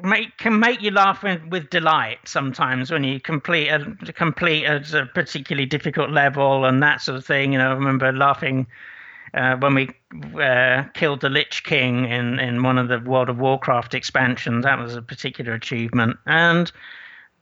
make 0.03 0.37
can 0.39 0.59
make 0.59 0.83
you 0.83 0.91
laugh 0.91 1.23
with, 1.23 1.71
delight 1.71 2.19
sometimes 2.25 2.91
when 2.91 3.05
you 3.05 3.21
complete 3.21 3.69
a 3.69 4.13
complete 4.13 4.65
a, 4.65 4.83
a, 4.99 5.07
particularly 5.07 5.67
difficult 5.67 6.11
level 6.11 6.65
and 6.65 6.83
that 6.83 7.01
sort 7.01 7.17
of 7.17 7.25
thing. 7.25 7.53
You 7.53 7.59
know, 7.59 7.71
I 7.71 7.75
remember 7.75 8.13
laughing 8.13 8.67
uh, 9.35 9.57
when 9.57 9.75
we 9.75 9.91
uh, 10.41 10.85
killed 10.95 11.21
the 11.21 11.29
Lich 11.29 11.65
King 11.65 12.05
in 12.07 12.39
in 12.39 12.63
one 12.63 12.79
of 12.79 12.89
the 12.89 13.01
World 13.01 13.29
of 13.29 13.39
Warcraft 13.39 13.95
expansions. 13.95 14.65
That 14.65 14.79
was 14.79 14.97
a 14.97 15.03
particular 15.03 15.55
achievement. 15.55 16.19
And 16.27 16.71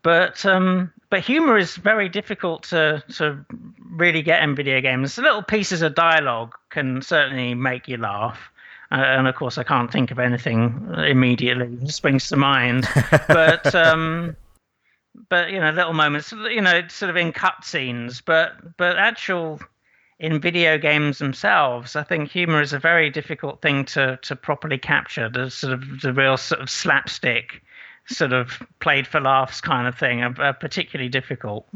but 0.01 0.45
um, 0.45 0.91
but 1.09 1.21
humor 1.21 1.57
is 1.57 1.75
very 1.75 2.09
difficult 2.09 2.63
to 2.63 3.03
to 3.15 3.45
really 3.91 4.21
get 4.21 4.43
in 4.43 4.55
video 4.55 4.81
games. 4.81 5.17
Little 5.17 5.43
pieces 5.43 5.81
of 5.81 5.95
dialogue 5.95 6.53
can 6.69 7.01
certainly 7.01 7.53
make 7.53 7.87
you 7.87 7.97
laugh 7.97 8.51
and 8.91 9.27
of 9.27 9.35
course 9.35 9.57
I 9.57 9.63
can't 9.63 9.91
think 9.91 10.11
of 10.11 10.19
anything 10.19 10.93
immediately 10.97 11.75
that 11.75 11.91
springs 11.91 12.29
to 12.29 12.37
mind. 12.37 12.87
but 13.27 13.73
um, 13.73 14.35
but 15.29 15.51
you 15.51 15.59
know, 15.59 15.71
little 15.71 15.93
moments, 15.93 16.31
you 16.31 16.61
know, 16.61 16.87
sort 16.87 17.09
of 17.09 17.15
in 17.15 17.31
cutscenes, 17.31 18.21
but 18.23 18.77
but 18.77 18.97
actual 18.97 19.59
in 20.19 20.39
video 20.39 20.77
games 20.77 21.17
themselves, 21.17 21.95
I 21.95 22.03
think 22.03 22.31
humor 22.31 22.61
is 22.61 22.73
a 22.73 22.79
very 22.79 23.09
difficult 23.09 23.61
thing 23.61 23.85
to 23.85 24.17
to 24.21 24.35
properly 24.35 24.77
capture. 24.77 25.29
The 25.29 25.49
sort 25.49 25.73
of 25.73 26.01
the 26.01 26.13
real 26.13 26.37
sort 26.37 26.61
of 26.61 26.69
slapstick, 26.69 27.61
sort 28.07 28.33
of 28.33 28.61
played 28.79 29.07
for 29.07 29.19
laughs 29.19 29.61
kind 29.61 29.87
of 29.87 29.97
thing, 29.97 30.21
are, 30.21 30.35
are 30.39 30.53
particularly 30.53 31.09
difficult. 31.09 31.67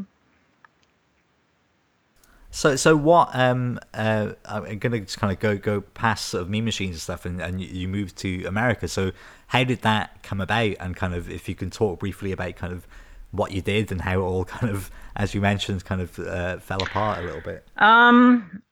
So, 2.52 2.76
so 2.76 2.96
what? 2.96 3.30
Um, 3.34 3.80
uh, 3.94 4.34
I'm 4.46 4.80
gonna 4.80 5.02
just 5.02 5.20
kind 5.20 5.32
of 5.32 5.40
go 5.40 5.58
go 5.58 5.82
past 5.82 6.28
sort 6.28 6.42
of 6.42 6.50
Mean 6.50 6.66
Machines 6.66 6.96
and 6.96 7.02
stuff, 7.02 7.26
and, 7.26 7.42
and 7.42 7.62
you 7.62 7.88
moved 7.88 8.18
to 8.18 8.46
America. 8.46 8.88
So, 8.88 9.12
how 9.48 9.64
did 9.64 9.82
that 9.84 10.24
come 10.24 10.42
about? 10.42 10.76
And 10.80 10.96
kind 10.96 11.14
of, 11.14 11.30
if 11.30 11.48
you 11.48 11.56
can 11.56 11.70
talk 11.70 12.00
briefly 12.00 12.32
about 12.32 12.56
kind 12.56 12.74
of 12.74 12.88
what 13.32 13.52
you 13.52 13.62
did 13.62 13.92
and 13.92 14.02
how 14.02 14.20
it 14.20 14.24
all 14.24 14.46
kind 14.58 14.72
of, 14.72 14.90
as 15.16 15.34
you 15.34 15.42
mentioned, 15.42 15.86
kind 15.86 16.02
of 16.02 16.18
uh, 16.20 16.58
fell 16.60 16.82
apart 16.82 17.20
a 17.20 17.22
little 17.22 17.42
bit. 17.42 17.68
Um, 17.78 18.64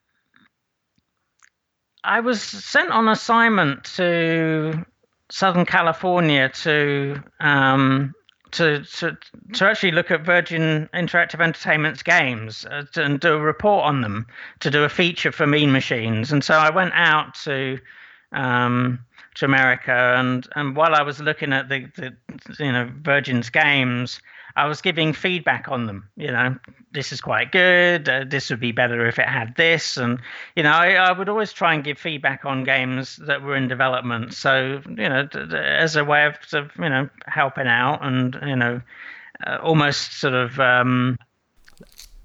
I 2.04 2.22
was 2.22 2.42
sent 2.42 2.90
on 2.90 3.08
assignment 3.10 3.84
to 3.96 4.86
Southern 5.30 5.66
California 5.66 6.50
to 6.50 7.22
um, 7.40 8.14
to, 8.52 8.84
to 8.84 9.18
to 9.54 9.66
actually 9.66 9.92
look 9.92 10.12
at 10.12 10.26
Virgin 10.26 10.90
Interactive 10.94 11.42
Entertainment's 11.42 12.04
games 12.04 12.66
uh, 12.66 12.84
to, 12.94 13.04
and 13.04 13.20
do 13.20 13.34
a 13.34 13.40
report 13.40 13.86
on 13.86 14.02
them 14.02 14.26
to 14.60 14.70
do 14.70 14.84
a 14.84 14.90
feature 14.90 15.32
for 15.32 15.48
Mean 15.48 15.72
Machines. 15.72 16.32
And 16.32 16.44
so 16.44 16.56
I 16.56 16.70
went 16.70 16.94
out 16.94 17.36
to 17.46 17.80
um, 18.32 19.00
to 19.36 19.46
America, 19.46 20.16
and 20.18 20.48
and 20.56 20.76
while 20.76 20.96
I 20.96 21.02
was 21.04 21.20
looking 21.20 21.54
at 21.54 21.70
the, 21.70 21.86
the 21.96 22.16
you 22.60 22.72
know 22.72 22.90
Virgin's 23.02 23.50
games, 23.50 24.22
I 24.58 24.66
was 24.66 24.82
giving 24.82 25.14
feedback 25.14 25.70
on 25.70 25.86
them. 25.86 26.10
You 26.18 26.32
know, 26.32 26.58
this 26.92 27.14
is 27.14 27.22
quite 27.22 27.52
good. 27.52 28.10
Uh, 28.10 28.26
this 28.28 28.50
would 28.50 28.60
be 28.60 28.72
better 28.72 29.06
if 29.06 29.20
it 29.20 29.28
had 29.28 29.56
this, 29.56 29.98
and 29.98 30.20
you 30.56 30.64
know, 30.64 30.72
I, 30.72 30.94
I, 30.94 31.12
would 31.12 31.30
always 31.30 31.54
try 31.54 31.76
and 31.76 31.84
give 31.84 32.00
feedback 32.00 32.44
on 32.44 32.64
games 32.64 33.18
that 33.28 33.44
were 33.44 33.56
in 33.56 33.68
development. 33.68 34.34
So 34.34 34.82
you 34.90 35.10
know, 35.10 35.28
as 35.54 35.96
a 35.96 36.04
way 36.04 36.26
of, 36.26 36.38
sort 36.46 36.66
of, 36.66 36.72
you 36.76 36.90
know 36.90 37.08
helping 37.28 37.68
out 37.68 38.04
and 38.04 38.36
you 38.42 38.56
know, 38.56 38.82
uh, 39.46 39.60
almost 39.62 40.20
sort 40.20 40.34
of. 40.34 40.60
Um, 40.60 41.20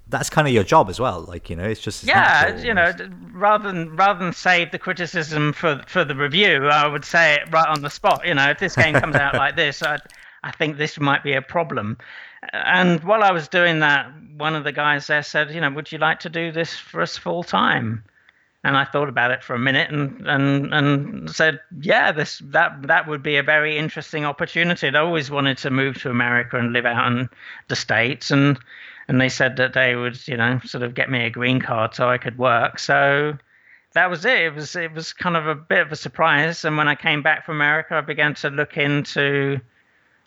that's 0.09 0.29
kind 0.29 0.47
of 0.47 0.53
your 0.53 0.63
job 0.63 0.89
as 0.89 0.99
well. 0.99 1.21
Like 1.21 1.51
you 1.51 1.55
know, 1.55 1.65
it's 1.65 1.81
just 1.81 2.03
yeah, 2.03 2.57
you 2.57 2.73
know, 2.73 2.93
rather 3.31 3.71
than 3.71 3.95
rather 3.95 4.17
than 4.17 4.33
save 4.33 4.71
the 4.71 4.79
criticism 4.79 5.53
for 5.53 5.83
for 5.87 6.03
the 6.03 6.15
review, 6.15 6.67
I 6.67 6.87
would 6.87 7.05
say 7.05 7.35
it 7.35 7.51
right 7.51 7.67
on 7.67 7.83
the 7.83 7.91
spot. 7.91 8.25
You 8.25 8.33
know, 8.33 8.49
if 8.49 8.57
this 8.57 8.75
game 8.75 8.95
comes 8.95 9.15
out 9.15 9.35
like 9.35 9.55
this, 9.55 9.83
I'd 9.83 10.01
I 10.43 10.51
think 10.51 10.77
this 10.77 10.99
might 10.99 11.23
be 11.23 11.33
a 11.33 11.41
problem. 11.41 11.97
And 12.51 13.03
while 13.03 13.23
I 13.23 13.31
was 13.31 13.47
doing 13.47 13.79
that, 13.79 14.11
one 14.37 14.55
of 14.55 14.63
the 14.63 14.71
guys 14.71 15.07
there 15.07 15.23
said, 15.23 15.51
you 15.51 15.61
know, 15.61 15.71
would 15.71 15.91
you 15.91 15.97
like 15.97 16.19
to 16.21 16.29
do 16.29 16.51
this 16.51 16.75
for 16.75 17.01
us 17.01 17.17
full 17.17 17.43
time? 17.43 18.03
And 18.65 18.77
I 18.77 18.85
thought 18.85 19.09
about 19.09 19.31
it 19.31 19.43
for 19.43 19.55
a 19.55 19.59
minute 19.59 19.91
and, 19.91 20.25
and, 20.25 20.73
and 20.73 21.29
said, 21.29 21.59
yeah, 21.81 22.13
this 22.13 22.41
that 22.45 22.83
that 22.83 23.07
would 23.07 23.21
be 23.21 23.35
a 23.35 23.43
very 23.43 23.77
interesting 23.77 24.23
opportunity. 24.23 24.87
I 24.87 24.99
always 24.99 25.29
wanted 25.29 25.57
to 25.59 25.69
move 25.69 26.01
to 26.01 26.09
America 26.09 26.57
and 26.57 26.71
live 26.71 26.85
out 26.85 27.11
in 27.11 27.29
the 27.67 27.75
states, 27.75 28.31
and 28.31 28.57
and 29.09 29.19
they 29.19 29.27
said 29.27 29.57
that 29.57 29.73
they 29.73 29.95
would, 29.95 30.25
you 30.29 30.37
know, 30.37 30.61
sort 30.63 30.83
of 30.83 30.93
get 30.93 31.11
me 31.11 31.25
a 31.25 31.29
green 31.29 31.59
card 31.59 31.93
so 31.93 32.09
I 32.09 32.17
could 32.17 32.37
work. 32.37 32.79
So 32.79 33.37
that 33.95 34.09
was 34.09 34.23
it. 34.23 34.39
It 34.39 34.55
was 34.55 34.77
it 34.77 34.93
was 34.93 35.11
kind 35.11 35.35
of 35.35 35.45
a 35.45 35.55
bit 35.55 35.81
of 35.81 35.91
a 35.91 35.97
surprise. 35.97 36.63
And 36.63 36.77
when 36.77 36.87
I 36.87 36.95
came 36.95 37.21
back 37.21 37.45
from 37.45 37.57
America, 37.57 37.95
I 37.95 38.01
began 38.01 38.33
to 38.35 38.49
look 38.49 38.77
into 38.77 39.59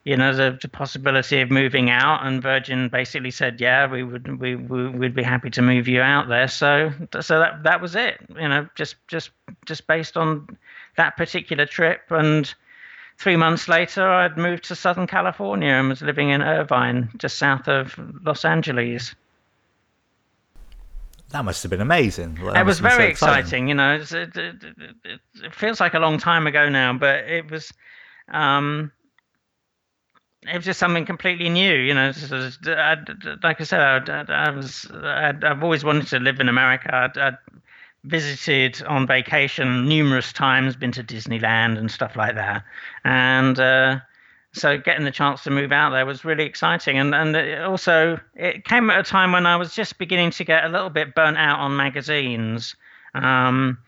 you 0.06 0.16
know 0.16 0.32
the, 0.32 0.56
the, 0.62 0.68
possibility 0.68 1.40
of 1.40 1.50
moving 1.50 1.90
out 1.90 2.24
and 2.24 2.40
virgin 2.40 2.88
basically 2.88 3.30
said 3.30 3.60
yeah 3.60 3.90
we 3.90 4.04
would 4.04 4.40
we, 4.40 4.54
we 4.54 4.88
would 4.88 5.14
be 5.14 5.22
happy 5.22 5.50
to 5.50 5.60
move 5.60 5.88
you 5.88 6.00
out 6.00 6.28
there 6.28 6.48
so 6.48 6.92
so 7.20 7.40
that 7.40 7.64
that 7.64 7.80
was 7.82 7.94
it 7.96 8.18
you 8.34 8.48
know 8.48 8.66
just 8.76 8.94
just 9.08 9.30
just 9.66 9.86
based 9.86 10.16
on 10.16 10.56
that 10.96 11.16
particular 11.16 11.66
trip 11.66 12.02
and 12.10 12.54
three 13.18 13.36
months 13.36 13.68
later 13.68 14.08
i'd 14.08 14.38
moved 14.38 14.64
to 14.64 14.76
southern 14.76 15.08
california 15.08 15.72
and 15.72 15.88
was 15.88 16.00
living 16.00 16.30
in 16.30 16.40
irvine 16.40 17.10
just 17.18 17.36
south 17.36 17.66
of 17.68 17.98
los 18.24 18.44
angeles 18.44 19.14
that 21.30 21.44
must 21.44 21.64
have 21.64 21.70
been 21.70 21.80
amazing. 21.80 22.38
it 22.54 22.64
was 22.64 22.78
very 22.78 22.94
so 22.94 23.08
exciting. 23.08 23.40
exciting. 23.40 23.68
You 23.68 23.74
know, 23.74 23.96
it, 23.96 24.12
it, 24.12 24.36
it, 24.36 25.20
it, 25.42 25.52
feels 25.52 25.80
like 25.80 25.94
a 25.94 25.98
long 25.98 26.18
time 26.18 26.46
ago 26.46 26.68
now, 26.68 26.92
but 26.92 27.24
it 27.28 27.50
was. 27.50 27.72
Um, 28.28 28.92
it 30.48 30.56
was 30.56 30.64
just 30.64 30.78
something 30.78 31.04
completely 31.04 31.48
new. 31.48 31.74
You 31.74 31.94
know, 31.94 32.12
I, 32.66 32.96
like 33.42 33.60
I 33.60 33.64
said, 33.64 34.08
I, 34.10 34.24
I 34.28 34.50
was 34.50 34.86
i 34.92 35.32
have 35.42 35.62
always 35.62 35.84
wanted 35.84 36.06
to 36.08 36.18
live 36.18 36.40
in 36.40 36.48
America. 36.48 36.94
I'd, 36.94 37.18
I'd, 37.18 37.38
visited 38.04 38.82
on 38.84 39.04
vacation 39.06 39.88
numerous 39.88 40.32
times, 40.32 40.76
been 40.76 40.92
to 40.92 41.02
Disneyland 41.02 41.76
and 41.76 41.90
stuff 41.90 42.14
like 42.14 42.36
that, 42.36 42.62
and 43.04 43.58
uh, 43.58 43.98
so 44.52 44.78
getting 44.78 45.04
the 45.04 45.10
chance 45.10 45.42
to 45.42 45.50
move 45.50 45.72
out 45.72 45.90
there 45.90 46.06
was 46.06 46.24
really 46.24 46.44
exciting. 46.44 46.98
And 46.98 47.14
and 47.14 47.36
it 47.36 47.62
also 47.62 48.18
it 48.34 48.64
came 48.64 48.88
at 48.90 49.00
a 49.00 49.02
time 49.02 49.32
when 49.32 49.46
I 49.46 49.56
was 49.56 49.74
just 49.74 49.98
beginning 49.98 50.30
to 50.32 50.44
get 50.44 50.64
a 50.64 50.68
little 50.68 50.90
bit 50.90 51.14
burnt 51.14 51.36
out 51.36 51.58
on 51.58 51.76
magazines. 51.76 52.76
Um, 53.14 53.78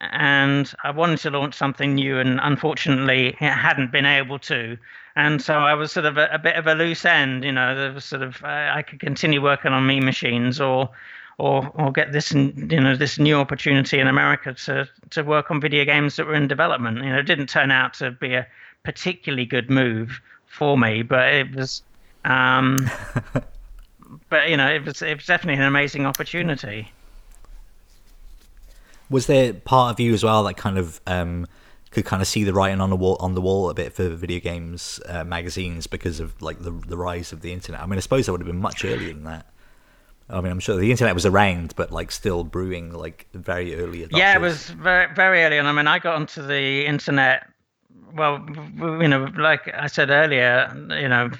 and 0.00 0.72
I 0.82 0.90
wanted 0.90 1.20
to 1.20 1.30
launch 1.30 1.54
something 1.54 1.94
new, 1.94 2.18
and 2.18 2.40
unfortunately, 2.42 3.28
it 3.28 3.36
hadn't 3.38 3.92
been 3.92 4.06
able 4.06 4.38
to 4.40 4.76
and 5.16 5.42
so 5.42 5.54
I 5.54 5.74
was 5.74 5.92
sort 5.92 6.06
of 6.06 6.16
a, 6.16 6.28
a 6.32 6.38
bit 6.38 6.56
of 6.56 6.66
a 6.66 6.74
loose 6.74 7.04
end. 7.04 7.44
You 7.44 7.52
know, 7.52 7.74
there 7.74 7.92
was 7.92 8.04
sort 8.04 8.22
of 8.22 8.42
uh, 8.42 8.72
I 8.74 8.82
could 8.82 9.00
continue 9.00 9.42
working 9.42 9.72
on 9.72 9.86
Mean 9.86 10.04
Machines 10.04 10.60
or 10.60 10.88
or 11.38 11.70
or 11.74 11.92
get 11.92 12.12
this 12.12 12.32
you 12.32 12.80
know 12.80 12.96
this 12.96 13.18
new 13.18 13.36
opportunity 13.36 13.98
in 13.98 14.06
America 14.06 14.54
to 14.54 14.88
to 15.10 15.22
work 15.22 15.50
on 15.50 15.60
video 15.60 15.84
games 15.84 16.16
that 16.16 16.26
were 16.26 16.34
in 16.34 16.48
development. 16.48 16.98
You 16.98 17.10
know, 17.10 17.18
it 17.18 17.24
didn't 17.24 17.48
turn 17.48 17.70
out 17.70 17.94
to 17.94 18.10
be 18.10 18.34
a 18.34 18.46
particularly 18.84 19.44
good 19.44 19.70
move 19.70 20.20
for 20.46 20.78
me, 20.78 21.02
but 21.02 21.32
it 21.32 21.54
was. 21.54 21.82
Um, 22.24 22.90
but 24.28 24.48
you 24.48 24.56
know, 24.56 24.68
it 24.68 24.84
was 24.84 25.02
it 25.02 25.16
was 25.16 25.26
definitely 25.26 25.60
an 25.60 25.66
amazing 25.66 26.06
opportunity. 26.06 26.90
Was 29.10 29.26
there 29.26 29.52
part 29.52 29.92
of 29.92 30.00
you 30.00 30.14
as 30.14 30.24
well 30.24 30.44
that 30.44 30.56
kind 30.56 30.78
of 30.78 31.00
um, 31.06 31.46
could 31.92 32.04
kind 32.04 32.22
of 32.22 32.28
see 32.28 32.42
the 32.44 32.52
writing 32.52 32.80
on 32.80 32.90
the 32.90 32.96
wall 32.96 33.16
on 33.20 33.34
the 33.34 33.40
wall 33.40 33.70
a 33.70 33.74
bit 33.74 33.92
for 33.92 34.08
video 34.08 34.40
games 34.40 35.00
uh, 35.06 35.24
magazines 35.24 35.86
because 35.86 36.20
of 36.20 36.40
like 36.42 36.58
the 36.60 36.70
the 36.70 36.96
rise 36.96 37.32
of 37.32 37.40
the 37.42 37.52
internet. 37.52 37.80
I 37.80 37.86
mean, 37.86 37.98
I 37.98 38.00
suppose 38.00 38.26
that 38.26 38.32
would 38.32 38.40
have 38.40 38.46
been 38.46 38.60
much 38.60 38.84
earlier 38.84 39.12
than 39.12 39.24
that. 39.24 39.46
I 40.30 40.40
mean, 40.40 40.50
I'm 40.50 40.60
sure 40.60 40.76
the 40.76 40.90
internet 40.90 41.14
was 41.14 41.26
around, 41.26 41.74
but 41.76 41.92
like 41.92 42.10
still 42.10 42.44
brewing 42.44 42.92
like 42.92 43.28
very 43.34 43.74
early. 43.74 44.00
Adopters. 44.00 44.18
Yeah, 44.18 44.34
it 44.34 44.40
was 44.40 44.70
very 44.70 45.12
very 45.14 45.42
early, 45.42 45.58
and 45.58 45.68
I 45.68 45.72
mean, 45.72 45.86
I 45.86 45.98
got 45.98 46.16
onto 46.16 46.42
the 46.44 46.86
internet. 46.86 47.46
Well, 48.14 48.44
you 48.78 49.08
know, 49.08 49.30
like 49.36 49.72
I 49.74 49.86
said 49.86 50.10
earlier, 50.10 50.70
you 50.90 51.08
know, 51.08 51.30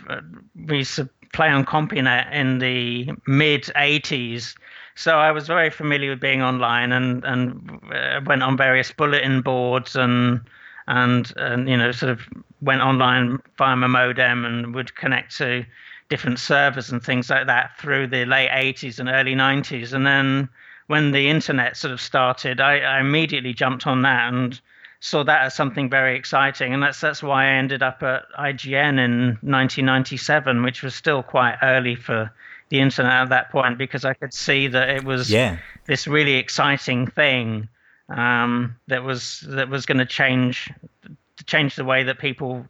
we 0.55 0.79
used 0.79 0.97
to 0.97 1.09
play 1.33 1.49
on 1.49 1.65
CompuNet 1.65 2.33
in 2.33 2.59
the 2.59 3.11
mid 3.27 3.65
'80s 3.77 4.55
so 4.95 5.19
I 5.19 5.33
was 5.33 5.47
very 5.47 5.71
familiar 5.71 6.11
with 6.11 6.21
being 6.21 6.43
online 6.43 6.93
and 6.93 7.25
and 7.25 7.81
uh, 7.93 8.21
went 8.25 8.43
on 8.43 8.57
various 8.57 8.93
bulletin 8.93 9.43
boards 9.43 9.97
and 9.97 10.41
and 10.87 11.33
and 11.37 11.69
you 11.69 11.77
know 11.77 11.93
sort 11.93 12.13
of 12.13 12.21
went 12.61 12.83
online 12.83 13.41
via 13.59 13.77
my 13.77 13.87
modem 13.87 14.45
and 14.45 14.75
would 14.75 14.95
connect 14.95 15.37
to 15.39 15.65
different 16.09 16.39
servers 16.39 16.91
and 16.91 17.03
things 17.03 17.31
like 17.31 17.47
that 17.47 17.79
through 17.79 18.07
the 18.07 18.25
late 18.27 18.51
80s 18.51 18.99
and 18.99 19.09
early 19.09 19.35
90s 19.35 19.93
and 19.93 20.07
then 20.07 20.49
when 20.89 21.13
the 21.13 21.29
internet 21.29 21.77
sort 21.77 21.93
of 21.93 22.01
started 22.01 22.61
I, 22.61 22.81
I 22.81 23.01
immediately 23.01 23.55
jumped 23.55 23.87
on 23.87 24.03
that 24.03 24.33
and 24.33 24.61
saw 25.03 25.25
that 25.25 25.43
as 25.43 25.55
something 25.55 25.91
very 25.91 26.17
exciting, 26.17 26.73
and 26.73 26.81
that's 26.83 27.01
that's 27.01 27.23
why 27.25 27.47
I 27.47 27.55
ended 27.55 27.83
up 27.83 28.05
at 28.05 28.23
IGN 28.39 29.01
in 29.01 29.27
1997, 29.43 30.63
which 30.63 30.83
was 30.83 30.95
still 30.95 31.25
quite 31.25 31.59
early 31.61 31.97
for 31.97 32.33
the 32.73 32.81
internet 32.81 33.13
at 33.13 33.29
that 33.29 33.51
point, 33.51 33.77
because 33.77 34.07
I 34.07 34.15
could 34.15 34.33
see 34.33 34.67
that 34.67 34.89
it 34.89 35.05
was 35.05 35.31
yeah. 35.31 35.59
this 35.85 36.07
really 36.07 36.37
exciting 36.37 37.07
thing 37.07 37.69
um, 38.09 38.77
that 38.89 39.05
was 39.05 39.45
that 39.47 39.69
was 39.69 39.85
going 39.85 39.99
to 39.99 40.07
change 40.07 40.73
change 41.45 41.77
the 41.77 41.85
way 41.85 42.05
that 42.05 42.19
people 42.19 42.65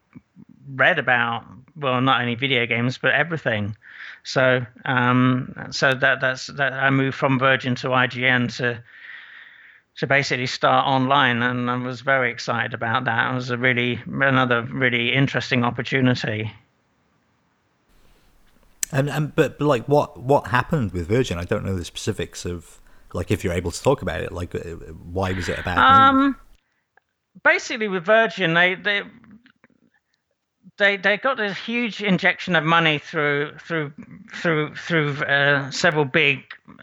read 0.75 0.99
about 0.99 1.45
well 1.77 2.01
not 2.01 2.21
only 2.21 2.35
video 2.35 2.67
games 2.67 2.99
but 2.99 3.13
everything. 3.13 3.77
So 4.25 4.67
um, 4.85 5.55
so 5.71 5.95
that 5.95 6.21
that's 6.21 6.49
that 6.49 6.73
I 6.73 6.91
moved 6.91 7.17
from 7.17 7.39
Virgin 7.39 7.77
to 7.77 7.89
IGN 7.89 8.57
to 8.57 8.83
to 9.99 10.07
basically 10.09 10.47
start 10.47 10.85
online, 10.85 11.43
and 11.43 11.71
I 11.71 11.77
was 11.77 12.01
very 12.01 12.33
excited 12.33 12.75
about 12.75 13.05
that. 13.05 13.31
It 13.31 13.35
was 13.35 13.51
a 13.51 13.57
really 13.57 14.01
another 14.07 14.63
really 14.63 15.13
interesting 15.13 15.63
opportunity. 15.63 16.53
And, 18.93 19.09
and 19.09 19.35
but, 19.35 19.59
but 19.59 19.67
like 19.67 19.87
what 19.87 20.21
what 20.21 20.49
happened 20.49 20.93
with 20.93 21.09
Virgin? 21.09 21.39
I 21.39 21.45
don't 21.45 21.65
know 21.65 21.75
the 21.75 21.85
specifics 21.85 22.45
of 22.45 22.81
like 23.15 23.31
if 23.31 23.43
you're 23.43 23.55
able 23.55 23.71
to 23.71 23.83
talk 23.83 24.03
about 24.03 24.21
it. 24.21 24.33
Like 24.33 24.55
uh, 24.55 24.59
why 24.59 25.33
was 25.33 25.49
it 25.49 25.59
about? 25.59 25.79
Um, 25.79 26.37
basically 27.43 27.89
with 27.89 28.05
Virgin, 28.05 28.55
they 28.55 28.75
they 28.75 29.03
they 30.79 30.97
they 30.97 31.17
got 31.17 31.41
a 31.41 31.53
huge 31.53 32.03
injection 32.03 32.57
of 32.57 32.65
money 32.65 32.99
through 32.99 33.53
through 33.59 33.93
through 34.35 34.75
through 34.75 35.13
uh, 35.25 35.71
several 35.71 36.05
big 36.05 36.41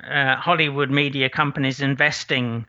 uh, 0.09 0.35
Hollywood 0.35 0.89
media 0.89 1.29
companies 1.29 1.81
investing 1.81 2.65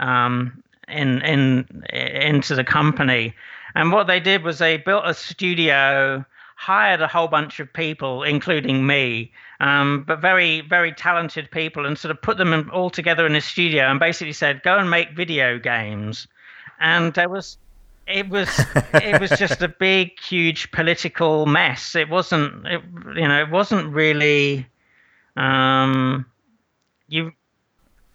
um, 0.00 0.62
in 0.88 1.22
in 1.22 1.84
into 1.92 2.54
the 2.54 2.64
company. 2.64 3.34
And 3.74 3.90
what 3.92 4.06
they 4.06 4.20
did 4.20 4.44
was 4.44 4.58
they 4.58 4.76
built 4.76 5.04
a 5.04 5.14
studio, 5.14 6.24
hired 6.56 7.00
a 7.00 7.08
whole 7.08 7.28
bunch 7.28 7.60
of 7.60 7.72
people, 7.72 8.22
including 8.22 8.86
me, 8.86 9.32
um, 9.60 10.04
but 10.06 10.20
very 10.20 10.60
very 10.62 10.92
talented 10.92 11.50
people, 11.50 11.86
and 11.86 11.98
sort 11.98 12.10
of 12.10 12.20
put 12.22 12.36
them 12.38 12.52
in, 12.52 12.68
all 12.70 12.90
together 12.90 13.26
in 13.26 13.34
a 13.34 13.40
studio, 13.40 13.84
and 13.84 14.00
basically 14.00 14.32
said, 14.32 14.62
"Go 14.62 14.78
and 14.78 14.90
make 14.90 15.10
video 15.10 15.58
games." 15.58 16.26
And 16.80 17.14
there 17.14 17.28
was 17.28 17.56
it 18.06 18.28
was 18.28 18.48
it 18.94 19.20
was 19.20 19.30
just 19.30 19.62
a 19.62 19.68
big 19.80 20.18
huge 20.20 20.70
political 20.72 21.46
mess 21.46 21.94
it 21.94 22.08
wasn't 22.08 22.66
it, 22.66 22.82
you 23.16 23.26
know 23.26 23.40
it 23.40 23.50
wasn't 23.50 23.86
really 23.94 24.66
um 25.36 26.26
you 27.08 27.32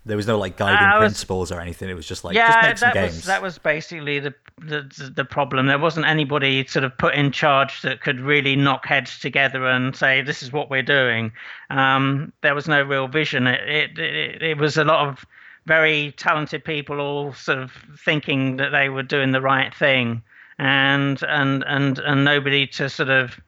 there 0.05 0.17
was 0.17 0.27
no 0.27 0.37
like 0.37 0.57
guiding 0.57 0.99
was, 0.99 1.11
principles 1.11 1.51
or 1.51 1.59
anything. 1.59 1.89
It 1.89 1.93
was 1.93 2.07
just 2.07 2.23
like 2.23 2.35
yeah, 2.35 2.47
just 2.47 2.63
make 2.63 2.77
some 2.77 2.87
that 2.87 2.93
games. 2.93 3.15
was 3.15 3.25
that 3.25 3.41
was 3.41 3.57
basically 3.57 4.19
the, 4.19 4.33
the 4.57 5.11
the 5.15 5.25
problem. 5.25 5.67
There 5.67 5.79
wasn't 5.79 6.05
anybody 6.05 6.65
sort 6.67 6.85
of 6.85 6.97
put 6.97 7.15
in 7.15 7.31
charge 7.31 7.81
that 7.81 8.01
could 8.01 8.19
really 8.19 8.55
knock 8.55 8.85
heads 8.85 9.19
together 9.19 9.67
and 9.67 9.95
say 9.95 10.21
this 10.21 10.41
is 10.41 10.53
what 10.53 10.69
we're 10.69 10.83
doing. 10.83 11.31
Um, 11.69 12.31
there 12.41 12.55
was 12.55 12.67
no 12.67 12.81
real 12.81 13.07
vision. 13.07 13.45
It, 13.47 13.59
it 13.67 13.99
it 13.99 14.41
it 14.41 14.57
was 14.57 14.77
a 14.77 14.83
lot 14.83 15.07
of 15.07 15.25
very 15.65 16.13
talented 16.13 16.63
people 16.63 16.99
all 16.99 17.33
sort 17.33 17.59
of 17.59 17.71
thinking 17.97 18.57
that 18.57 18.69
they 18.69 18.89
were 18.89 19.03
doing 19.03 19.31
the 19.31 19.41
right 19.41 19.75
thing, 19.75 20.23
and 20.57 21.21
and 21.23 21.63
and 21.67 21.99
and 21.99 22.23
nobody 22.23 22.65
to 22.67 22.89
sort 22.89 23.09
of 23.09 23.39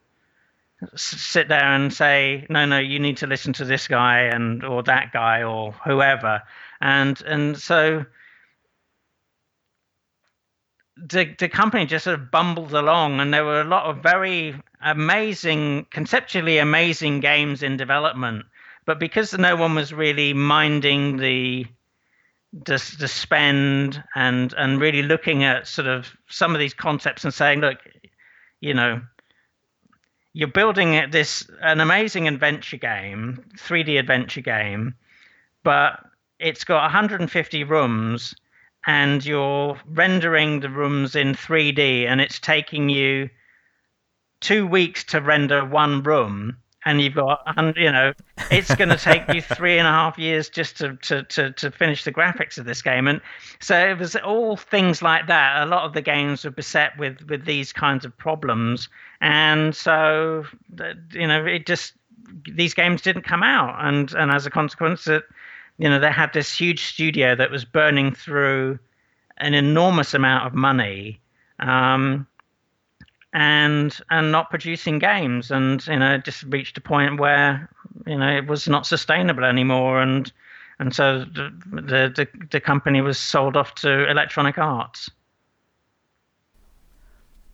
sit 0.96 1.48
there 1.48 1.64
and 1.64 1.92
say, 1.92 2.46
no, 2.48 2.66
no, 2.66 2.78
you 2.78 2.98
need 2.98 3.16
to 3.18 3.26
listen 3.26 3.52
to 3.54 3.64
this 3.64 3.88
guy 3.88 4.20
and 4.20 4.64
or 4.64 4.82
that 4.84 5.12
guy 5.12 5.42
or 5.42 5.72
whoever, 5.84 6.42
and 6.80 7.20
and 7.22 7.58
so 7.58 8.04
the 10.96 11.34
the 11.38 11.48
company 11.48 11.86
just 11.86 12.04
sort 12.04 12.18
of 12.18 12.30
bumbled 12.30 12.72
along, 12.72 13.20
and 13.20 13.32
there 13.32 13.44
were 13.44 13.60
a 13.60 13.64
lot 13.64 13.86
of 13.86 14.02
very 14.02 14.54
amazing, 14.82 15.86
conceptually 15.90 16.58
amazing 16.58 17.20
games 17.20 17.62
in 17.62 17.76
development, 17.76 18.44
but 18.84 18.98
because 18.98 19.36
no 19.36 19.56
one 19.56 19.74
was 19.74 19.92
really 19.92 20.32
minding 20.32 21.16
the 21.16 21.66
the, 22.52 22.94
the 22.98 23.08
spend 23.08 24.02
and 24.14 24.54
and 24.58 24.80
really 24.80 25.02
looking 25.02 25.44
at 25.44 25.66
sort 25.66 25.88
of 25.88 26.14
some 26.28 26.54
of 26.54 26.58
these 26.58 26.74
concepts 26.74 27.24
and 27.24 27.32
saying, 27.32 27.60
look, 27.60 27.78
you 28.60 28.74
know, 28.74 29.00
you're 30.34 30.48
building 30.48 31.10
this 31.10 31.48
an 31.60 31.80
amazing 31.80 32.26
adventure 32.28 32.78
game, 32.78 33.44
3D 33.56 33.98
adventure 33.98 34.40
game, 34.40 34.94
but 35.62 36.04
it's 36.38 36.64
got 36.64 36.82
150 36.82 37.64
rooms 37.64 38.34
and 38.86 39.24
you're 39.24 39.78
rendering 39.86 40.60
the 40.60 40.70
rooms 40.70 41.14
in 41.14 41.34
3D 41.34 42.06
and 42.06 42.20
it's 42.20 42.38
taking 42.38 42.88
you 42.88 43.28
2 44.40 44.66
weeks 44.66 45.04
to 45.04 45.20
render 45.20 45.64
one 45.64 46.02
room 46.02 46.56
and 46.84 47.00
you've 47.00 47.14
got 47.14 47.42
and 47.56 47.74
you 47.76 47.90
know 47.90 48.12
it's 48.50 48.74
going 48.74 48.88
to 48.88 48.96
take 48.96 49.22
you 49.32 49.40
three 49.40 49.78
and 49.78 49.86
a 49.86 49.90
half 49.90 50.18
years 50.18 50.48
just 50.48 50.76
to, 50.78 50.96
to, 50.96 51.22
to, 51.24 51.52
to 51.52 51.70
finish 51.70 52.04
the 52.04 52.12
graphics 52.12 52.58
of 52.58 52.64
this 52.64 52.82
game. 52.82 53.06
And 53.06 53.20
so 53.60 53.78
it 53.78 53.98
was 53.98 54.16
all 54.16 54.56
things 54.56 55.00
like 55.00 55.26
that. 55.28 55.62
A 55.62 55.66
lot 55.66 55.84
of 55.84 55.92
the 55.92 56.02
games 56.02 56.44
were 56.44 56.50
beset 56.50 56.96
with 56.98 57.22
with 57.28 57.44
these 57.44 57.72
kinds 57.72 58.04
of 58.04 58.16
problems. 58.16 58.88
And 59.20 59.74
so 59.74 60.44
you 61.12 61.26
know 61.26 61.44
it 61.44 61.66
just 61.66 61.94
these 62.50 62.74
games 62.74 63.02
didn't 63.02 63.22
come 63.22 63.42
out. 63.42 63.76
And 63.84 64.12
and 64.14 64.30
as 64.30 64.46
a 64.46 64.50
consequence 64.50 65.06
it 65.06 65.24
you 65.78 65.88
know 65.88 65.98
they 65.98 66.10
had 66.10 66.32
this 66.32 66.52
huge 66.52 66.84
studio 66.86 67.34
that 67.36 67.50
was 67.50 67.64
burning 67.64 68.14
through 68.14 68.78
an 69.38 69.54
enormous 69.54 70.14
amount 70.14 70.46
of 70.46 70.54
money. 70.54 71.20
Um, 71.58 72.26
and 73.32 73.98
and 74.10 74.30
not 74.30 74.50
producing 74.50 74.98
games 74.98 75.50
and 75.50 75.86
you 75.86 75.98
know 75.98 76.18
just 76.18 76.42
reached 76.44 76.76
a 76.76 76.80
point 76.80 77.18
where 77.18 77.68
you 78.06 78.18
know 78.18 78.28
it 78.28 78.46
was 78.46 78.68
not 78.68 78.86
sustainable 78.86 79.44
anymore 79.44 80.02
and 80.02 80.32
and 80.78 80.94
so 80.94 81.20
the 81.20 81.52
the 81.70 82.28
the, 82.50 82.60
company 82.60 83.00
was 83.00 83.18
sold 83.18 83.56
off 83.56 83.74
to 83.76 84.10
Electronic 84.10 84.58
Arts. 84.58 85.10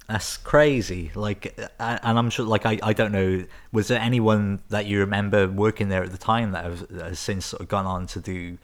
That's 0.08 0.38
crazy. 0.38 1.10
Like, 1.14 1.54
and 1.78 2.18
I'm 2.18 2.30
sure, 2.30 2.46
like, 2.46 2.64
I, 2.64 2.78
I 2.82 2.94
don't 2.94 3.12
know, 3.12 3.44
was 3.72 3.88
there 3.88 4.00
anyone 4.00 4.62
that 4.70 4.86
you 4.86 5.00
remember 5.00 5.46
working 5.46 5.90
there 5.90 6.02
at 6.02 6.10
the 6.10 6.16
time 6.16 6.52
that 6.52 6.64
has, 6.64 6.86
has 6.90 7.18
since 7.20 7.44
sort 7.44 7.60
of 7.60 7.68
gone 7.68 7.84
on 7.84 8.06
to 8.06 8.20
do 8.20 8.56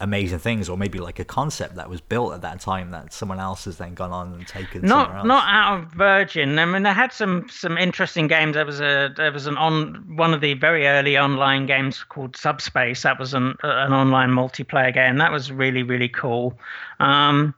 amazing 0.00 0.38
things, 0.38 0.68
or 0.68 0.78
maybe 0.78 0.98
like 0.98 1.18
a 1.18 1.24
concept 1.24 1.74
that 1.74 1.90
was 1.90 2.00
built 2.00 2.32
at 2.32 2.42
that 2.42 2.60
time 2.60 2.92
that 2.92 3.12
someone 3.12 3.40
else 3.40 3.64
has 3.64 3.78
then 3.78 3.94
gone 3.94 4.12
on 4.12 4.32
and 4.32 4.46
taken. 4.46 4.82
Not 4.82 5.26
not 5.26 5.44
out 5.48 5.78
of 5.78 5.92
Virgin. 5.92 6.58
I 6.58 6.64
mean, 6.64 6.82
they 6.84 6.92
had 6.92 7.12
some 7.12 7.48
some 7.48 7.76
interesting 7.76 8.28
games. 8.28 8.54
There 8.54 8.66
was 8.66 8.80
a 8.80 9.12
there 9.16 9.32
was 9.32 9.46
an 9.46 9.56
on 9.56 10.16
one 10.16 10.32
of 10.32 10.40
the 10.40 10.54
very 10.54 10.86
early 10.86 11.18
online 11.18 11.66
games 11.66 12.04
called 12.04 12.36
Subspace. 12.36 13.02
That 13.02 13.18
was 13.18 13.34
an 13.34 13.54
an 13.62 13.92
online 13.92 14.30
multiplayer 14.30 14.94
game. 14.94 15.18
That 15.18 15.32
was 15.32 15.50
really 15.50 15.82
really 15.82 16.08
cool. 16.08 16.58
Um, 17.00 17.54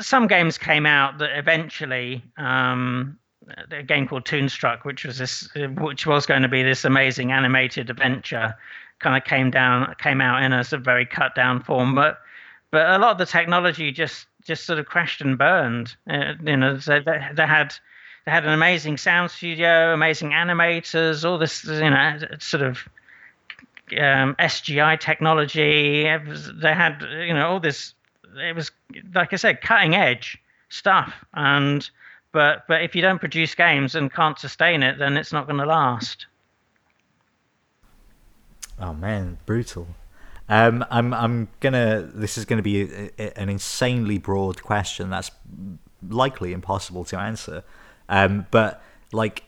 some 0.00 0.26
games 0.26 0.58
came 0.58 0.86
out 0.86 1.18
that 1.18 1.38
eventually. 1.38 2.24
Um, 2.36 3.18
a 3.70 3.82
game 3.82 4.08
called 4.08 4.24
Toonstruck, 4.24 4.84
which 4.84 5.04
was 5.04 5.18
this, 5.18 5.48
which 5.78 6.04
was 6.04 6.26
going 6.26 6.42
to 6.42 6.48
be 6.48 6.64
this 6.64 6.84
amazing 6.84 7.30
animated 7.30 7.90
adventure, 7.90 8.56
kind 8.98 9.16
of 9.16 9.24
came 9.24 9.50
down 9.50 9.94
came 9.98 10.20
out 10.20 10.42
in 10.42 10.52
a 10.52 10.64
sort 10.64 10.80
of 10.80 10.84
very 10.84 11.06
cut 11.06 11.34
down 11.34 11.62
form 11.62 11.94
but 11.94 12.20
but 12.70 12.90
a 12.90 12.98
lot 12.98 13.12
of 13.12 13.18
the 13.18 13.26
technology 13.26 13.92
just 13.92 14.26
just 14.46 14.64
sort 14.64 14.78
of 14.78 14.86
crashed 14.86 15.20
and 15.20 15.38
burned. 15.38 15.96
Uh, 16.08 16.34
you 16.44 16.56
know 16.56 16.76
they, 16.76 17.00
they 17.00 17.46
had 17.46 17.74
they 18.24 18.32
had 18.32 18.44
an 18.44 18.52
amazing 18.52 18.96
sound 18.96 19.30
studio 19.30 19.92
amazing 19.92 20.30
animators 20.30 21.28
all 21.28 21.38
this 21.38 21.64
you 21.64 21.90
know 21.90 22.18
sort 22.38 22.62
of 22.62 22.78
um, 23.92 24.34
SGI 24.38 24.98
technology. 24.98 26.02
They 26.02 26.74
had 26.74 27.02
you 27.26 27.34
know 27.34 27.48
all 27.48 27.60
this 27.60 27.94
it 28.36 28.54
was 28.54 28.70
like 29.14 29.32
I 29.32 29.36
said 29.36 29.60
cutting 29.60 29.94
edge 29.94 30.38
stuff. 30.68 31.12
And 31.34 31.88
but 32.32 32.66
but 32.68 32.82
if 32.82 32.94
you 32.94 33.02
don't 33.02 33.20
produce 33.20 33.54
games 33.54 33.94
and 33.94 34.12
can't 34.12 34.38
sustain 34.38 34.82
it 34.82 34.98
then 34.98 35.16
it's 35.16 35.32
not 35.32 35.46
going 35.46 35.58
to 35.60 35.66
last 35.66 36.26
Oh 38.80 38.94
man, 38.94 39.38
brutal. 39.46 39.88
Um, 40.48 40.84
I'm 40.90 41.12
I'm 41.12 41.48
gonna. 41.60 42.02
This 42.02 42.38
is 42.38 42.44
gonna 42.44 42.62
be 42.62 42.82
a, 42.82 43.10
a, 43.18 43.38
an 43.38 43.48
insanely 43.48 44.18
broad 44.18 44.62
question 44.62 45.10
that's 45.10 45.30
likely 46.08 46.52
impossible 46.52 47.04
to 47.06 47.18
answer. 47.18 47.64
Um, 48.08 48.46
but 48.50 48.82
like 49.12 49.44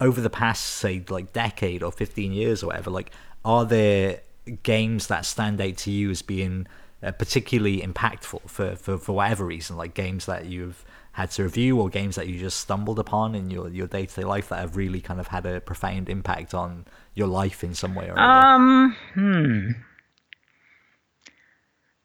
over 0.00 0.20
the 0.20 0.30
past 0.30 0.64
say 0.64 1.02
like 1.08 1.32
decade 1.32 1.82
or 1.82 1.92
15 1.92 2.32
years 2.32 2.62
or 2.62 2.68
whatever, 2.68 2.90
like 2.90 3.12
are 3.44 3.64
there 3.64 4.20
games 4.62 5.06
that 5.06 5.24
stand 5.24 5.60
out 5.60 5.76
to 5.78 5.90
you 5.90 6.10
as 6.10 6.22
being 6.22 6.66
uh, 7.02 7.12
particularly 7.12 7.80
impactful 7.80 8.48
for, 8.48 8.76
for 8.76 8.98
for 8.98 9.12
whatever 9.12 9.44
reason, 9.44 9.76
like 9.76 9.94
games 9.94 10.26
that 10.26 10.46
you've 10.46 10.84
had 11.12 11.30
to 11.32 11.42
review 11.42 11.78
or 11.80 11.88
games 11.88 12.16
that 12.16 12.26
you 12.28 12.38
just 12.38 12.58
stumbled 12.58 12.98
upon 12.98 13.34
in 13.34 13.50
your 13.50 13.68
your 13.68 13.86
day 13.86 14.06
to 14.06 14.14
day 14.20 14.24
life 14.24 14.48
that 14.48 14.58
have 14.58 14.76
really 14.76 15.00
kind 15.00 15.20
of 15.20 15.28
had 15.28 15.46
a 15.46 15.60
profound 15.60 16.08
impact 16.08 16.54
on 16.54 16.86
your 17.14 17.26
life 17.26 17.62
in 17.62 17.74
some 17.74 17.94
way 17.94 18.08
or 18.08 18.18
other? 18.18 18.46
Um, 18.46 18.96
hmm. 19.14 19.70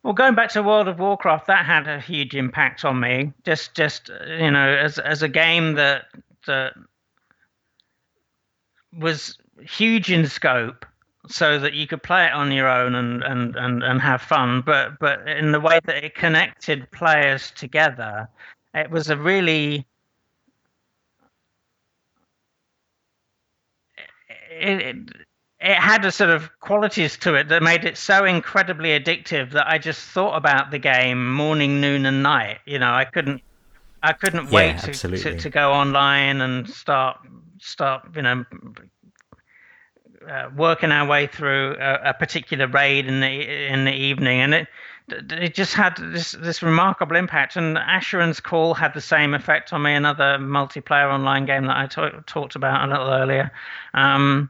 Well, 0.04 0.14
going 0.14 0.36
back 0.36 0.50
to 0.52 0.64
World 0.64 0.88
of 0.88 1.00
Warcraft, 1.00 1.48
that 1.48 1.66
had 1.66 1.88
a 1.88 2.00
huge 2.00 2.36
impact 2.36 2.86
on 2.86 3.00
me. 3.00 3.34
Just, 3.44 3.74
just 3.74 4.10
you 4.28 4.52
know, 4.52 4.68
as 4.68 5.00
as 5.00 5.24
a 5.24 5.28
game 5.28 5.74
that 5.74 6.06
that 6.46 6.74
was 8.94 9.38
huge 9.62 10.12
in 10.12 10.28
scope, 10.28 10.86
so 11.28 11.60
that 11.60 11.74
you 11.74 11.88
could 11.88 12.04
play 12.04 12.26
it 12.26 12.34
on 12.34 12.52
your 12.52 12.68
own 12.68 12.96
and, 12.96 13.24
and, 13.24 13.56
and, 13.56 13.84
and 13.84 14.02
have 14.02 14.22
fun, 14.22 14.62
but 14.66 14.98
but 15.00 15.28
in 15.28 15.52
the 15.52 15.60
way 15.60 15.80
that 15.86 16.04
it 16.04 16.16
connected 16.16 16.90
players 16.92 17.52
together, 17.52 18.30
it 18.78 18.92
was 18.92 19.10
a 19.10 19.18
really 19.18 19.86
it, 24.50 24.82
it, 24.82 24.96
it 25.60 25.76
had 25.76 26.06
a 26.06 26.12
sort 26.12 26.30
of 26.30 26.50
qualities 26.60 27.18
to 27.18 27.34
it 27.34 27.50
that 27.50 27.64
made 27.64 27.84
it 27.84 27.98
so 27.98 28.26
incredibly 28.26 28.90
addictive 28.90 29.52
that 29.52 29.68
I 29.68 29.78
just 29.78 30.02
thought 30.02 30.36
about 30.36 30.70
the 30.70 30.78
game 30.78 31.34
morning, 31.34 31.82
noon, 31.82 32.06
and 32.06 32.22
night. 32.22 32.60
You 32.66 32.78
know, 32.78 32.92
I 32.92 33.06
couldn't 33.06 33.42
I 34.04 34.14
couldn't 34.14 34.46
yeah, 34.46 34.56
wait 34.56 34.80
to, 34.94 35.18
to, 35.18 35.38
to, 35.40 35.50
go 35.50 35.72
online 35.72 36.42
and 36.42 36.70
start 36.70 37.18
start 37.60 38.04
you 38.16 38.22
know 38.22 38.46
uh, 40.30 40.50
working 40.56 40.92
our 40.92 41.08
way 41.08 41.26
through 41.26 41.76
a, 41.80 42.10
a, 42.10 42.14
particular 42.14 42.68
raid 42.68 43.08
in 43.08 43.22
the 43.22 43.68
in 43.68 43.86
the 43.86 43.94
evening, 43.94 44.42
and 44.42 44.54
it 44.54 44.68
it 45.10 45.54
just 45.54 45.74
had 45.74 45.98
this 45.98 46.34
this 46.34 46.62
remarkable 46.62 47.16
impact. 47.16 47.56
And 47.56 47.78
Asheron's 47.78 48.40
Call 48.40 48.74
had 48.74 48.94
the 48.94 49.02
same 49.02 49.34
effect 49.34 49.74
on 49.74 49.82
me. 49.84 49.94
Another 49.94 50.38
multiplayer 50.40 51.12
online 51.12 51.46
game 51.46 51.66
that 51.66 51.78
I 51.78 51.88
t- 51.88 52.18
talked 52.26 52.56
about 52.56 52.88
a 52.88 52.92
little 52.92 53.10
earlier. 53.10 53.52
Um, 53.94 54.50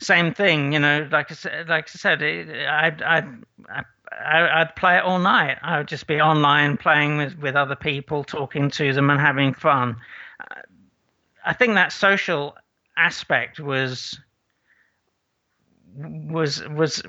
same 0.00 0.32
thing, 0.32 0.72
you 0.72 0.78
know. 0.78 1.06
Like 1.10 1.30
I 1.30 1.34
said, 1.34 1.68
like 1.68 1.84
I 1.84 1.98
said, 1.98 2.22
I'd, 2.22 3.02
I'd, 3.02 3.44
I'd 4.24 4.76
play 4.76 4.96
it 4.96 5.04
all 5.04 5.18
night. 5.18 5.58
I 5.62 5.78
would 5.78 5.88
just 5.88 6.06
be 6.06 6.20
online 6.20 6.78
playing 6.78 7.18
with, 7.18 7.38
with 7.38 7.54
other 7.54 7.76
people, 7.76 8.24
talking 8.24 8.70
to 8.70 8.92
them, 8.94 9.10
and 9.10 9.20
having 9.20 9.52
fun. 9.52 9.96
I 11.44 11.52
think 11.52 11.74
that 11.74 11.92
social 11.92 12.56
aspect 12.96 13.60
was 13.60 14.18
was 15.96 16.66
was 16.68 17.02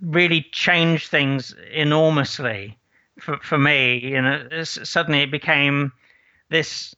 really 0.00 0.46
changed 0.52 1.08
things 1.08 1.54
enormously 1.72 2.78
for 3.18 3.38
for 3.38 3.58
me. 3.58 3.98
You 3.98 4.22
know, 4.22 4.62
suddenly 4.62 5.22
it 5.22 5.30
became 5.30 5.92
this 6.50 6.94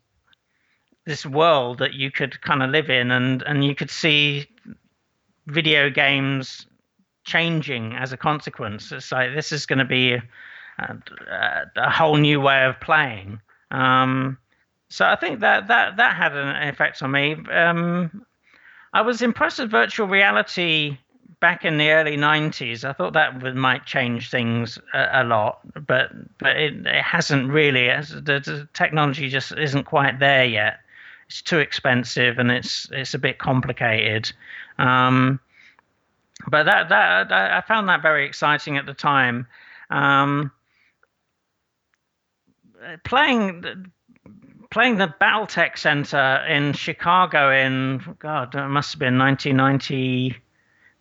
this 1.04 1.26
world 1.26 1.78
that 1.78 1.94
you 1.94 2.10
could 2.10 2.40
kind 2.42 2.62
of 2.62 2.70
live 2.70 2.90
in, 2.90 3.10
and 3.10 3.42
and 3.42 3.64
you 3.64 3.74
could 3.74 3.90
see 3.90 4.46
video 5.46 5.90
games 5.90 6.66
changing 7.24 7.94
as 7.94 8.12
a 8.12 8.16
consequence. 8.16 8.92
It's 8.92 9.12
like 9.12 9.34
this 9.34 9.52
is 9.52 9.66
going 9.66 9.78
to 9.78 9.84
be 9.84 10.14
a, 10.14 10.22
a, 10.78 11.64
a, 11.76 11.90
whole 11.90 12.16
new 12.16 12.40
way 12.40 12.64
of 12.64 12.80
playing. 12.80 13.40
Um, 13.70 14.38
so 14.88 15.06
I 15.06 15.16
think 15.16 15.40
that 15.40 15.68
that 15.68 15.96
that 15.96 16.16
had 16.16 16.36
an 16.36 16.68
effect 16.68 17.02
on 17.02 17.10
me. 17.10 17.36
Um, 17.50 18.24
I 18.92 19.00
was 19.02 19.22
impressed 19.22 19.58
with 19.58 19.70
virtual 19.70 20.06
reality 20.06 20.98
back 21.40 21.64
in 21.64 21.78
the 21.78 21.90
early 21.90 22.16
90s, 22.16 22.84
I 22.84 22.92
thought 22.92 23.12
that 23.14 23.42
would, 23.42 23.56
might 23.56 23.86
change 23.86 24.30
things 24.30 24.78
a, 24.94 25.22
a, 25.22 25.24
lot, 25.24 25.60
but 25.86 26.10
but 26.38 26.56
it, 26.56 26.86
it 26.86 27.02
hasn't 27.02 27.50
really. 27.50 27.86
The, 27.86 28.40
the, 28.44 28.68
technology 28.72 29.28
just 29.28 29.52
isn't 29.52 29.84
quite 29.84 30.18
there 30.18 30.44
yet. 30.44 30.80
It's 31.26 31.42
too 31.42 31.58
expensive 31.58 32.38
and 32.38 32.50
it's 32.50 32.88
it's 32.92 33.14
a 33.14 33.18
bit 33.18 33.38
complicated. 33.38 34.32
Um, 34.78 35.40
but 36.48 36.64
that, 36.64 36.88
that, 36.88 37.28
that 37.28 37.52
I 37.52 37.60
found 37.60 37.88
that 37.88 38.02
very 38.02 38.26
exciting 38.26 38.76
at 38.76 38.86
the 38.86 38.94
time. 38.94 39.46
Um, 39.90 40.50
playing 43.04 43.92
playing 44.70 44.96
the 44.96 45.14
BattleTech 45.20 45.76
Center 45.78 46.44
in 46.48 46.72
Chicago 46.72 47.52
in 47.52 48.16
God, 48.18 48.54
it 48.54 48.68
must 48.68 48.92
have 48.92 48.98
been 48.98 49.18
1990 49.18 50.41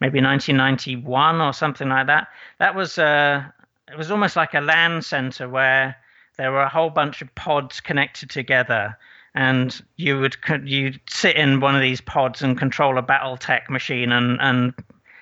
maybe 0.02 0.20
1991 0.20 1.40
or 1.40 1.54
something 1.54 1.88
like 1.88 2.08
that. 2.08 2.28
That 2.60 2.76
was 2.76 2.98
uh, 2.98 3.44
it 3.90 3.98
was 3.98 4.12
almost 4.12 4.36
like 4.36 4.54
a 4.54 4.60
LAN 4.60 5.02
center 5.02 5.48
where 5.48 5.96
there 6.38 6.52
were 6.52 6.64
a 6.64 6.70
whole 6.70 6.90
bunch 6.90 7.22
of 7.22 7.34
pods 7.36 7.80
connected 7.80 8.30
together, 8.30 8.98
and 9.36 9.80
you 9.96 10.20
would 10.20 10.36
you 10.64 10.94
sit 11.08 11.36
in 11.38 11.60
one 11.62 11.76
of 11.76 11.82
these 11.82 12.02
pods 12.02 12.42
and 12.42 12.58
control 12.58 12.98
a 12.98 13.04
BattleTech 13.04 13.70
machine 13.70 14.12
and 14.12 14.42
and 14.42 14.74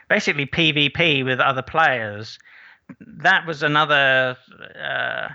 basically 0.08 0.46
PvP 0.46 1.24
with 1.26 1.40
other 1.40 1.62
players. 1.62 2.40
That 3.00 3.46
was 3.46 3.62
another 3.62 4.38
uh, 4.82 5.28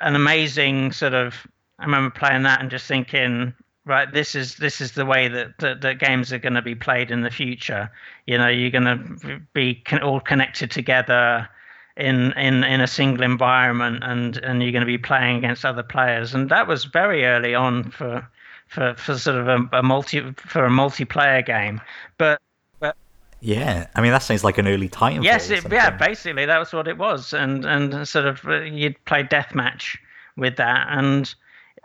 an 0.00 0.16
amazing 0.16 0.92
sort 0.92 1.14
of. 1.14 1.46
I 1.78 1.84
remember 1.84 2.10
playing 2.10 2.42
that 2.42 2.60
and 2.60 2.70
just 2.70 2.86
thinking, 2.86 3.54
right? 3.84 4.12
This 4.12 4.34
is 4.34 4.56
this 4.56 4.80
is 4.80 4.92
the 4.92 5.06
way 5.06 5.28
that, 5.28 5.58
that, 5.58 5.80
that 5.80 5.98
games 5.98 6.32
are 6.32 6.38
going 6.38 6.54
to 6.54 6.62
be 6.62 6.74
played 6.74 7.10
in 7.10 7.22
the 7.22 7.30
future. 7.30 7.90
You 8.26 8.38
know 8.38 8.48
you're 8.48 8.70
going 8.70 8.84
to 8.84 9.40
be 9.52 9.74
con- 9.74 10.02
all 10.02 10.20
connected 10.20 10.70
together 10.70 11.48
in 11.96 12.32
in 12.32 12.64
in 12.64 12.80
a 12.80 12.86
single 12.86 13.22
environment 13.22 14.02
and 14.02 14.36
and 14.38 14.62
you're 14.62 14.72
going 14.72 14.80
to 14.80 14.86
be 14.86 14.98
playing 14.98 15.38
against 15.38 15.64
other 15.64 15.82
players. 15.82 16.34
And 16.34 16.48
that 16.50 16.66
was 16.66 16.84
very 16.84 17.24
early 17.24 17.54
on 17.54 17.90
for 17.90 18.26
for 18.68 18.94
for 18.94 19.18
sort 19.18 19.36
of 19.36 19.48
a, 19.48 19.78
a 19.78 19.82
multi 19.82 20.20
for 20.36 20.64
a 20.64 20.70
multiplayer 20.70 21.44
game. 21.44 21.80
But 22.18 22.40
but 22.78 22.96
yeah, 23.40 23.88
I 23.94 24.00
mean 24.00 24.12
that 24.12 24.22
sounds 24.22 24.44
like 24.44 24.58
an 24.58 24.68
early 24.68 24.88
Titanfall. 24.88 25.24
Yes, 25.24 25.50
it, 25.50 25.70
yeah, 25.70 25.90
basically 25.90 26.46
that 26.46 26.58
was 26.58 26.72
what 26.72 26.88
it 26.88 26.98
was, 26.98 27.32
and 27.32 27.64
and 27.64 28.06
sort 28.08 28.26
of 28.26 28.44
uh, 28.46 28.60
you'd 28.60 29.02
play 29.04 29.24
deathmatch 29.24 29.98
with 30.36 30.56
that, 30.56 30.86
and 30.90 31.34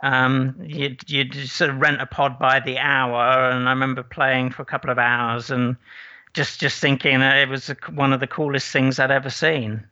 um, 0.00 0.54
you'd, 0.64 1.08
you'd 1.10 1.34
sort 1.48 1.70
of 1.70 1.80
rent 1.80 2.00
a 2.00 2.06
pod 2.06 2.38
by 2.38 2.60
the 2.60 2.78
hour, 2.78 3.50
and 3.50 3.68
I 3.68 3.72
remember 3.72 4.02
playing 4.02 4.50
for 4.50 4.62
a 4.62 4.66
couple 4.66 4.90
of 4.90 4.98
hours 4.98 5.50
and 5.50 5.76
just 6.34 6.60
just 6.60 6.80
thinking 6.80 7.20
it 7.20 7.48
was 7.48 7.68
one 7.94 8.12
of 8.12 8.20
the 8.20 8.26
coolest 8.26 8.70
things 8.70 8.98
I'd 8.98 9.10
ever 9.10 9.30
seen. 9.30 9.86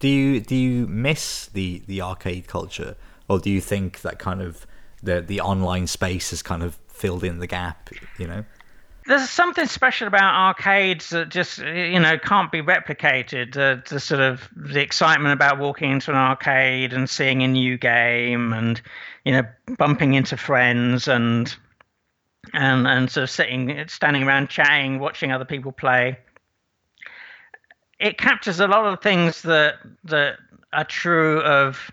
Do 0.00 0.08
you 0.08 0.40
do 0.40 0.56
you 0.56 0.86
miss 0.86 1.46
the 1.46 1.82
the 1.86 2.02
arcade 2.02 2.46
culture, 2.46 2.96
or 3.28 3.38
do 3.38 3.50
you 3.50 3.60
think 3.60 4.00
that 4.00 4.18
kind 4.18 4.42
of 4.42 4.66
the 5.02 5.20
the 5.20 5.40
online 5.40 5.86
space 5.86 6.30
has 6.30 6.42
kind 6.42 6.62
of 6.62 6.74
filled 6.88 7.24
in 7.24 7.38
the 7.38 7.46
gap? 7.46 7.88
You 8.18 8.26
know 8.26 8.44
there's 9.06 9.28
something 9.28 9.66
special 9.66 10.06
about 10.06 10.34
arcades 10.34 11.10
that 11.10 11.28
just 11.28 11.58
you 11.58 11.98
know 11.98 12.18
can't 12.18 12.52
be 12.52 12.62
replicated. 12.62 13.54
The, 13.54 14.00
sort 14.00 14.20
of 14.20 14.48
the 14.54 14.80
excitement 14.80 15.32
about 15.32 15.58
walking 15.58 15.90
into 15.90 16.10
an 16.10 16.16
arcade 16.16 16.92
and 16.92 17.10
seeing 17.10 17.42
a 17.42 17.48
new 17.48 17.76
game, 17.78 18.52
and 18.52 18.80
you 19.24 19.32
know 19.32 19.42
bumping 19.76 20.14
into 20.14 20.36
friends 20.36 21.08
and 21.08 21.54
and 22.52 22.86
and 22.86 23.10
sort 23.10 23.24
of 23.24 23.30
sitting, 23.30 23.84
standing 23.88 24.22
around, 24.22 24.50
chatting, 24.50 24.98
watching 24.98 25.32
other 25.32 25.44
people 25.44 25.72
play. 25.72 26.18
It 27.98 28.18
captures 28.18 28.60
a 28.60 28.68
lot 28.68 28.86
of 28.86 29.02
things 29.02 29.42
that 29.42 29.74
that 30.04 30.36
are 30.72 30.84
true 30.84 31.40
of 31.40 31.90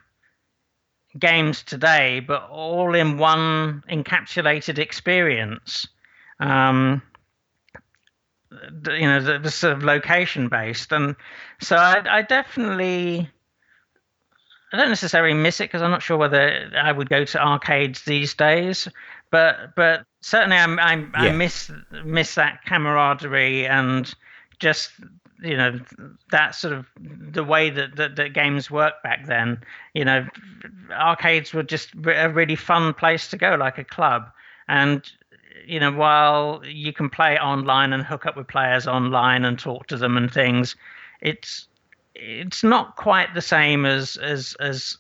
games 1.17 1.63
today, 1.63 2.19
but 2.19 2.47
all 2.51 2.93
in 2.93 3.17
one 3.17 3.83
encapsulated 3.89 4.77
experience 4.77 5.87
um, 6.39 7.01
you 8.51 9.07
know, 9.07 9.21
the, 9.21 9.39
the, 9.39 9.51
sort 9.51 9.73
of 9.73 9.83
location 9.83 10.49
based, 10.49 10.91
and 10.91 11.15
so 11.61 11.75
I, 11.75 12.03
I 12.09 12.21
definitely. 12.21 13.29
I 14.71 14.77
don't 14.77 14.89
necessarily 14.89 15.33
miss 15.33 15.59
it 15.59 15.63
because 15.63 15.81
I'm 15.81 15.89
not 15.89 16.03
sure 16.03 16.15
whether 16.15 16.69
I 16.77 16.91
would 16.91 17.09
go 17.09 17.25
to 17.25 17.43
arcades 17.43 18.03
these 18.03 18.35
days, 18.35 18.87
but 19.31 19.75
but 19.75 20.05
certainly 20.21 20.57
I'm, 20.57 20.77
I'm 20.79 21.11
yeah. 21.15 21.21
I 21.21 21.31
miss 21.31 21.71
miss 22.05 22.35
that 22.35 22.63
camaraderie 22.65 23.65
and 23.65 24.13
just 24.59 24.91
you 25.41 25.57
know 25.57 25.79
that 26.31 26.53
sort 26.53 26.73
of 26.73 26.85
the 26.99 27.43
way 27.43 27.69
that, 27.69 27.95
that, 27.95 28.15
that 28.17 28.33
games 28.33 28.69
worked 28.69 29.03
back 29.03 29.25
then. 29.25 29.59
You 29.93 30.05
know, 30.05 30.27
arcades 30.91 31.53
were 31.53 31.63
just 31.63 31.95
a 31.95 32.29
really 32.29 32.55
fun 32.55 32.93
place 32.93 33.27
to 33.29 33.37
go, 33.37 33.55
like 33.55 33.77
a 33.77 33.83
club, 33.83 34.29
and 34.67 35.09
you 35.65 35.79
know, 35.79 35.91
while 35.91 36.61
you 36.65 36.93
can 36.93 37.09
play 37.09 37.37
online 37.37 37.93
and 37.93 38.03
hook 38.03 38.25
up 38.25 38.35
with 38.35 38.47
players 38.47 38.87
online 38.87 39.45
and 39.45 39.57
talk 39.57 39.87
to 39.87 39.97
them 39.97 40.17
and 40.17 40.31
things, 40.31 40.75
it's 41.21 41.67
it's 42.15 42.63
not 42.63 42.95
quite 42.95 43.33
the 43.33 43.41
same 43.41 43.85
as 43.85 44.17
as 44.17 44.55
as 44.59 44.97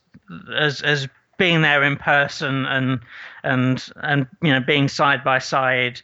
as 0.55 0.81
as 0.81 1.07
being 1.37 1.61
there 1.61 1.83
in 1.83 1.95
person 1.95 2.65
and 2.65 2.99
and 3.43 3.89
and 3.97 4.27
you 4.41 4.51
know 4.51 4.59
being 4.59 4.87
side 4.87 5.23
by 5.23 5.39
side 5.39 6.01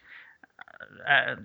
uh, 1.08 1.36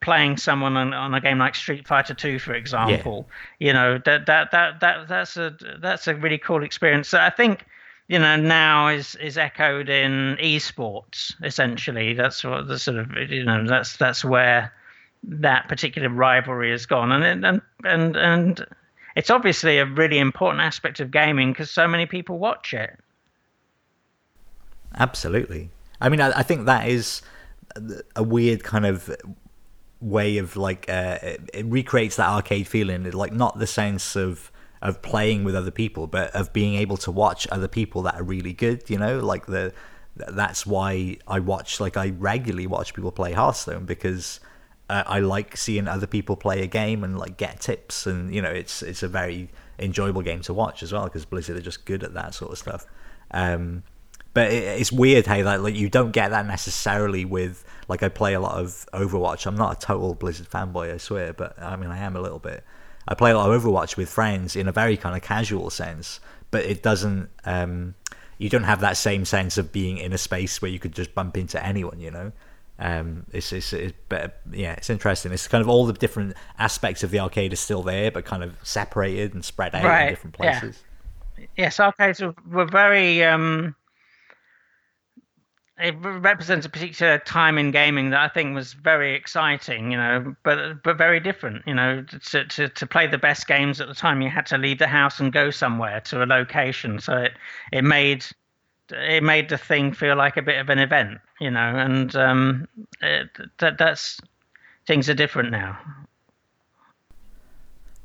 playing 0.00 0.36
someone 0.36 0.76
on, 0.76 0.92
on, 0.92 1.14
a 1.14 1.20
game 1.20 1.38
like 1.38 1.54
Street 1.54 1.86
Fighter 1.88 2.12
Two, 2.12 2.38
for 2.38 2.52
example. 2.52 3.28
Yeah. 3.58 3.66
You 3.66 3.72
know 3.72 3.98
that 4.04 4.26
that 4.26 4.50
that 4.50 4.80
that 4.80 5.08
that's 5.08 5.36
a 5.36 5.56
that's 5.80 6.06
a 6.06 6.14
really 6.14 6.38
cool 6.38 6.62
experience. 6.62 7.08
So 7.08 7.18
I 7.18 7.30
think 7.30 7.64
you 8.08 8.18
know 8.18 8.36
now 8.36 8.88
is 8.88 9.14
is 9.16 9.36
echoed 9.36 9.88
in 9.88 10.36
esports 10.40 11.34
essentially. 11.42 12.14
That's 12.14 12.44
what 12.44 12.68
the 12.68 12.78
sort 12.78 12.98
of 12.98 13.10
you 13.30 13.44
know 13.44 13.66
that's 13.66 13.96
that's 13.96 14.24
where 14.24 14.72
that 15.24 15.68
particular 15.68 16.08
rivalry 16.08 16.70
has 16.70 16.86
gone, 16.86 17.10
and 17.10 17.44
and 17.44 17.60
and 17.84 18.16
and 18.16 18.66
it's 19.16 19.30
obviously 19.30 19.78
a 19.78 19.86
really 19.86 20.18
important 20.18 20.62
aspect 20.62 21.00
of 21.00 21.10
gaming 21.10 21.52
because 21.52 21.70
so 21.70 21.88
many 21.88 22.06
people 22.06 22.38
watch 22.38 22.74
it. 22.74 22.98
Absolutely. 24.98 25.70
I 26.00 26.08
mean, 26.08 26.20
I, 26.20 26.38
I 26.38 26.42
think 26.42 26.66
that 26.66 26.88
is 26.88 27.22
a 28.14 28.22
weird 28.22 28.62
kind 28.62 28.86
of 28.86 29.14
way 30.00 30.36
of 30.38 30.56
like 30.56 30.88
uh, 30.88 31.18
it 31.22 31.64
recreates 31.66 32.16
that 32.16 32.28
arcade 32.28 32.68
feeling 32.68 33.10
like 33.10 33.32
not 33.32 33.58
the 33.58 33.66
sense 33.66 34.14
of 34.14 34.52
of 34.86 35.02
playing 35.02 35.44
with 35.44 35.54
other 35.54 35.70
people 35.70 36.06
but 36.06 36.30
of 36.30 36.52
being 36.52 36.74
able 36.74 36.96
to 36.96 37.10
watch 37.10 37.46
other 37.50 37.68
people 37.68 38.02
that 38.02 38.14
are 38.14 38.22
really 38.22 38.52
good 38.52 38.88
you 38.88 38.98
know 38.98 39.18
like 39.18 39.46
the 39.46 39.72
that's 40.14 40.64
why 40.64 41.16
i 41.26 41.40
watch 41.40 41.80
like 41.80 41.96
i 41.96 42.10
regularly 42.18 42.66
watch 42.66 42.94
people 42.94 43.10
play 43.10 43.32
hearthstone 43.32 43.84
because 43.84 44.40
uh, 44.88 45.02
i 45.06 45.18
like 45.18 45.56
seeing 45.56 45.88
other 45.88 46.06
people 46.06 46.36
play 46.36 46.62
a 46.62 46.66
game 46.66 47.02
and 47.02 47.18
like 47.18 47.36
get 47.36 47.60
tips 47.60 48.06
and 48.06 48.34
you 48.34 48.40
know 48.40 48.50
it's 48.50 48.82
it's 48.82 49.02
a 49.02 49.08
very 49.08 49.48
enjoyable 49.78 50.22
game 50.22 50.40
to 50.40 50.54
watch 50.54 50.82
as 50.82 50.92
well 50.92 51.04
because 51.04 51.24
blizzard 51.24 51.56
are 51.56 51.60
just 51.60 51.84
good 51.84 52.02
at 52.02 52.14
that 52.14 52.34
sort 52.34 52.52
of 52.52 52.58
stuff 52.58 52.86
um, 53.32 53.82
but 54.36 54.52
it, 54.52 54.62
it's 54.80 54.92
weird 54.92 55.26
how 55.26 55.42
that 55.42 55.62
like 55.62 55.74
you 55.74 55.88
don't 55.88 56.12
get 56.12 56.30
that 56.30 56.46
necessarily 56.46 57.24
with 57.24 57.64
like 57.88 58.02
I 58.02 58.08
play 58.08 58.34
a 58.34 58.40
lot 58.40 58.58
of 58.58 58.86
Overwatch. 58.92 59.46
I'm 59.46 59.56
not 59.56 59.82
a 59.82 59.86
total 59.86 60.14
Blizzard 60.14 60.50
fanboy, 60.50 60.92
I 60.92 60.98
swear, 60.98 61.32
but 61.32 61.60
I 61.60 61.76
mean 61.76 61.90
I 61.90 61.98
am 61.98 62.16
a 62.16 62.20
little 62.20 62.38
bit. 62.38 62.62
I 63.08 63.14
play 63.14 63.30
a 63.30 63.36
lot 63.36 63.50
of 63.50 63.62
Overwatch 63.62 63.96
with 63.96 64.08
friends 64.08 64.56
in 64.56 64.68
a 64.68 64.72
very 64.72 64.96
kind 64.96 65.16
of 65.16 65.22
casual 65.22 65.70
sense, 65.70 66.20
but 66.50 66.64
it 66.64 66.82
doesn't. 66.82 67.28
Um, 67.44 67.94
you 68.38 68.48
don't 68.50 68.64
have 68.64 68.80
that 68.80 68.96
same 68.96 69.24
sense 69.24 69.56
of 69.56 69.72
being 69.72 69.98
in 69.98 70.12
a 70.12 70.18
space 70.18 70.60
where 70.60 70.70
you 70.70 70.78
could 70.78 70.92
just 70.92 71.14
bump 71.14 71.36
into 71.36 71.64
anyone, 71.64 72.00
you 72.00 72.10
know. 72.10 72.32
Um, 72.78 73.24
it's, 73.32 73.52
it's, 73.52 73.72
it's 73.72 73.96
yeah, 74.52 74.72
it's 74.72 74.90
interesting. 74.90 75.32
It's 75.32 75.48
kind 75.48 75.62
of 75.62 75.68
all 75.68 75.86
the 75.86 75.94
different 75.94 76.34
aspects 76.58 77.02
of 77.02 77.10
the 77.10 77.20
arcade 77.20 77.52
is 77.52 77.60
still 77.60 77.82
there, 77.82 78.10
but 78.10 78.24
kind 78.24 78.42
of 78.42 78.54
separated 78.62 79.32
and 79.32 79.44
spread 79.44 79.74
out 79.74 79.84
right. 79.84 80.02
in 80.02 80.08
different 80.10 80.36
places. 80.36 80.82
Yeah. 81.38 81.46
Yes, 81.56 81.80
arcades 81.80 82.22
were 82.50 82.64
very 82.64 83.22
um, 83.24 83.74
it 85.78 85.94
represents 86.00 86.64
a 86.64 86.70
particular 86.70 87.18
time 87.18 87.58
in 87.58 87.70
gaming 87.70 88.10
that 88.10 88.20
I 88.20 88.28
think 88.28 88.54
was 88.54 88.72
very 88.72 89.14
exciting, 89.14 89.90
you 89.92 89.98
know, 89.98 90.34
but 90.42 90.82
but 90.82 90.96
very 90.96 91.20
different. 91.20 91.66
You 91.66 91.74
know, 91.74 92.02
to, 92.30 92.44
to, 92.46 92.68
to 92.68 92.86
play 92.86 93.06
the 93.06 93.18
best 93.18 93.46
games 93.46 93.80
at 93.80 93.88
the 93.88 93.94
time, 93.94 94.22
you 94.22 94.30
had 94.30 94.46
to 94.46 94.58
leave 94.58 94.78
the 94.78 94.86
house 94.86 95.20
and 95.20 95.32
go 95.32 95.50
somewhere 95.50 96.00
to 96.02 96.22
a 96.22 96.26
location. 96.26 96.98
So 96.98 97.16
it 97.18 97.32
it 97.72 97.84
made 97.84 98.24
it 98.90 99.22
made 99.22 99.50
the 99.50 99.58
thing 99.58 99.92
feel 99.92 100.16
like 100.16 100.38
a 100.38 100.42
bit 100.42 100.58
of 100.58 100.70
an 100.70 100.78
event, 100.78 101.18
you 101.40 101.50
know, 101.50 101.76
and 101.76 102.14
um, 102.16 102.68
it, 103.02 103.28
that 103.58 103.76
that's 103.76 104.18
things 104.86 105.10
are 105.10 105.14
different 105.14 105.50
now. 105.50 105.78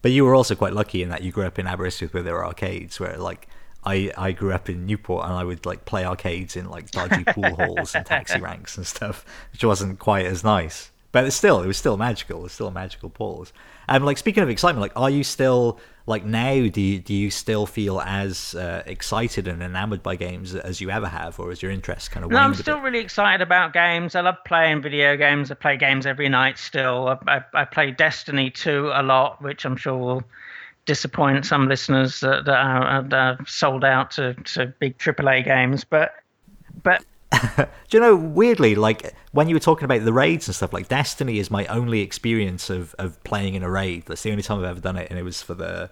But 0.02 0.12
you 0.12 0.26
were 0.26 0.36
also 0.36 0.56
quite 0.56 0.74
lucky 0.74 1.04
in 1.04 1.10
that 1.10 1.22
you 1.22 1.32
grew 1.32 1.46
up 1.46 1.60
in 1.60 1.68
Aberystwyth 1.68 2.14
where 2.14 2.24
there 2.24 2.34
were 2.34 2.46
arcades, 2.46 3.00
where 3.00 3.18
like 3.18 3.48
I, 3.84 4.12
I 4.18 4.32
grew 4.32 4.54
up 4.54 4.70
in 4.70 4.86
Newport 4.86 5.26
and 5.26 5.34
I 5.34 5.44
would 5.44 5.66
like 5.66 5.86
play 5.86 6.06
arcades 6.06 6.56
in 6.56 6.70
like 6.70 6.92
dodgy 6.92 7.24
pool 7.24 7.56
halls 7.56 7.96
and 7.96 8.06
taxi 8.06 8.40
ranks 8.40 8.78
and 8.78 8.86
stuff, 8.86 9.26
which 9.52 9.64
wasn't 9.64 10.00
quite 10.00 10.26
as 10.26 10.44
nice. 10.44 10.92
But 11.12 11.26
it's 11.26 11.36
still, 11.36 11.62
it 11.62 11.68
was 11.68 11.78
still 11.78 11.98
magical. 11.98 12.40
It 12.40 12.44
was 12.44 12.54
still 12.54 12.68
a 12.68 12.72
magical 12.72 13.10
pause. 13.10 13.52
And 13.88 14.06
like 14.06 14.18
speaking 14.18 14.44
of 14.44 14.50
excitement, 14.50 14.82
like 14.82 14.94
are 14.96 15.10
you 15.10 15.24
still 15.24 15.80
like 16.06 16.24
now? 16.24 16.68
Do 16.68 16.80
you 16.82 17.00
do 17.00 17.14
you 17.14 17.30
still 17.30 17.66
feel 17.66 18.00
as 18.02 18.56
uh, 18.56 18.84
excited 18.86 19.48
and 19.48 19.62
enamored 19.62 20.02
by 20.02 20.16
games 20.16 20.56
as 20.56 20.80
you 20.80 20.90
ever 20.90 21.08
have, 21.08 21.40
or 21.40 21.52
is 21.52 21.62
your 21.62 21.72
interest 21.72 22.12
kind 22.12 22.24
of? 22.24 22.32
No, 22.32 22.38
I'm 22.38 22.54
still 22.54 22.80
really 22.80 23.00
excited 23.00 23.42
about 23.42 23.74
games. 23.74 24.16
I 24.16 24.22
love 24.22 24.38
playing 24.46 24.82
video 24.82 25.18
games. 25.18 25.52
I 25.52 25.56
play 25.56 25.76
games 25.76 26.06
every 26.06 26.30
night. 26.30 26.58
Still, 26.58 27.10
I, 27.28 27.40
I, 27.40 27.62
I 27.62 27.66
play 27.66 27.92
Destiny 27.92 28.50
2 28.50 28.92
a 28.94 29.04
lot, 29.04 29.42
which 29.42 29.66
I'm 29.66 29.76
sure 29.76 29.98
will 29.98 30.24
disappoint 30.86 31.46
some 31.46 31.68
listeners 31.68 32.20
that, 32.22 32.46
that 32.46 32.58
are, 32.58 33.08
are, 33.14 33.38
sold 33.46 33.84
out 33.84 34.12
to, 34.12 34.34
to 34.34 34.68
big 34.80 34.98
AAA 34.98 35.46
games. 35.46 35.84
But 35.84 36.14
but 36.84 37.04
do 37.58 37.68
you 37.92 38.00
know 38.00 38.16
weirdly 38.16 38.76
like 38.76 39.14
when 39.32 39.48
you 39.48 39.56
were 39.56 39.60
talking 39.60 39.86
about 39.86 40.04
the 40.04 40.14
raids 40.14 40.48
and 40.48 40.56
stuff 40.56 40.74
like 40.74 40.88
destiny 40.88 41.40
is 41.40 41.50
my 41.50 41.66
only 41.68 42.02
experience 42.02 42.70
of, 42.70 42.94
of 43.00 43.22
playing 43.24 43.54
in 43.54 43.64
a 43.64 43.70
raid. 43.70 44.06
That's 44.06 44.24
the 44.24 44.32
only 44.32 44.44
time 44.44 44.60
i've 44.60 44.66
ever 44.66 44.80
done 44.80 44.98
it 44.98 45.10
and 45.10 45.18
it 45.18 45.24
was 45.24 45.42
for 45.42 45.54
the 45.54 45.90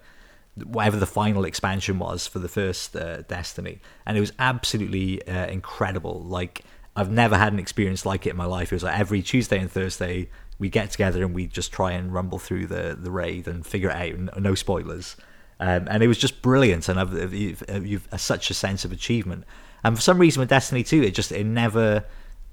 whatever 0.66 0.98
the 0.98 1.06
final 1.06 1.46
expansion 1.46 2.00
was 2.00 2.28
for 2.28 2.40
the 2.40 2.50
first 2.50 2.96
uh, 2.96 3.22
destiny. 3.22 3.80
And 4.06 4.18
it 4.18 4.20
was 4.20 4.34
absolutely 4.40 5.26
uh, 5.28 5.48
incredible. 5.48 6.22
Like 6.24 6.64
i've 6.96 7.12
never 7.12 7.38
had 7.38 7.54
an 7.54 7.60
experience 7.60 8.06
like 8.06 8.26
it 8.26 8.32
in 8.32 8.38
my 8.38 8.46
life. 8.46 8.72
It 8.72 8.76
was 8.76 8.84
like 8.84 9.00
every 9.00 9.22
tuesday 9.22 9.60
and 9.60 9.72
thursday 9.72 10.30
we 10.60 10.70
get 10.70 10.92
together 10.92 11.24
and 11.24 11.34
we 11.34 11.48
just 11.48 11.72
try 11.72 11.94
and 11.94 12.14
rumble 12.14 12.38
through 12.38 12.68
the 12.68 12.96
the 13.00 13.10
raid 13.10 13.48
and 13.48 13.66
figure 13.66 13.90
it 13.90 13.96
out. 13.96 14.14
And 14.14 14.30
No 14.38 14.54
spoilers, 14.54 15.16
um, 15.60 15.88
and 15.90 16.04
it 16.04 16.08
was 16.08 16.18
just 16.18 16.42
brilliant. 16.42 16.90
And 16.90 17.00
I've, 17.00 17.34
you've, 17.34 17.64
you've 17.84 18.08
such 18.18 18.52
a 18.52 18.54
sense 18.54 18.86
of 18.86 18.92
achievement. 18.92 19.46
And 19.84 19.96
for 19.96 20.02
some 20.02 20.20
reason 20.20 20.42
with 20.42 20.50
Destiny 20.50 20.84
2, 20.84 21.04
it 21.04 21.16
just 21.16 21.32
it 21.32 21.46
never. 21.46 22.04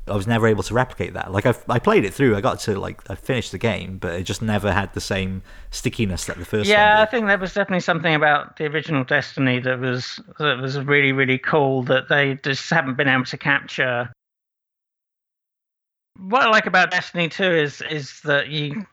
I 0.09 0.15
was 0.15 0.29
never 0.29 0.47
able 0.47 0.63
to 0.63 0.73
replicate 0.73 1.15
that. 1.15 1.33
Like 1.33 1.47
I, 1.47 1.55
I 1.69 1.81
played 1.81 2.05
it 2.05 2.15
through. 2.15 2.37
I 2.37 2.41
got 2.41 2.61
to 2.61 2.79
like 2.79 3.11
I 3.11 3.17
finished 3.17 3.51
the 3.51 3.59
game, 3.59 3.99
but 3.99 4.15
it 4.15 4.23
just 4.23 4.41
never 4.41 4.73
had 4.73 4.95
the 4.95 5.01
same 5.01 5.43
stickiness 5.73 6.27
that 6.27 6.39
the 6.39 6.45
first. 6.45 6.71
Yeah, 6.71 7.03
I 7.03 7.07
think 7.07 7.27
there 7.27 7.37
was 7.37 7.55
definitely 7.55 7.81
something 7.81 8.15
about 8.15 8.57
the 8.57 8.67
original 8.67 9.03
Destiny 9.03 9.59
that 9.59 9.81
was 9.81 10.21
that 10.39 10.61
was 10.61 10.79
really 10.79 11.11
really 11.11 11.39
cool 11.39 11.83
that 11.85 12.09
they 12.09 12.35
just 12.45 12.71
haven't 12.71 12.97
been 12.97 13.09
able 13.09 13.25
to 13.25 13.37
capture 13.37 14.09
what 16.19 16.43
I 16.43 16.49
like 16.49 16.67
about 16.67 16.91
Destiny 16.91 17.29
2 17.29 17.45
is 17.45 17.83
is 17.83 18.21
that 18.23 18.49
you 18.49 18.87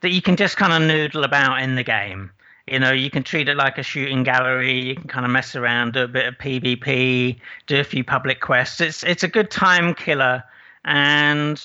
that 0.00 0.10
you 0.10 0.22
can 0.22 0.36
just 0.36 0.56
kind 0.56 0.72
of 0.72 0.82
noodle 0.82 1.24
about 1.24 1.62
in 1.62 1.74
the 1.74 1.82
game. 1.82 2.30
You 2.66 2.80
know, 2.80 2.90
you 2.92 3.10
can 3.10 3.22
treat 3.22 3.48
it 3.48 3.56
like 3.56 3.78
a 3.78 3.82
shooting 3.82 4.24
gallery. 4.24 4.80
You 4.80 4.96
can 4.96 5.06
kind 5.08 5.24
of 5.24 5.30
mess 5.30 5.54
around, 5.54 5.92
do 5.92 6.02
a 6.02 6.08
bit 6.08 6.26
of 6.26 6.34
PvP, 6.34 7.38
do 7.66 7.80
a 7.80 7.84
few 7.84 8.02
public 8.02 8.40
quests. 8.40 8.80
It's 8.80 9.04
it's 9.04 9.22
a 9.22 9.28
good 9.28 9.50
time 9.50 9.94
killer, 9.94 10.42
and 10.84 11.64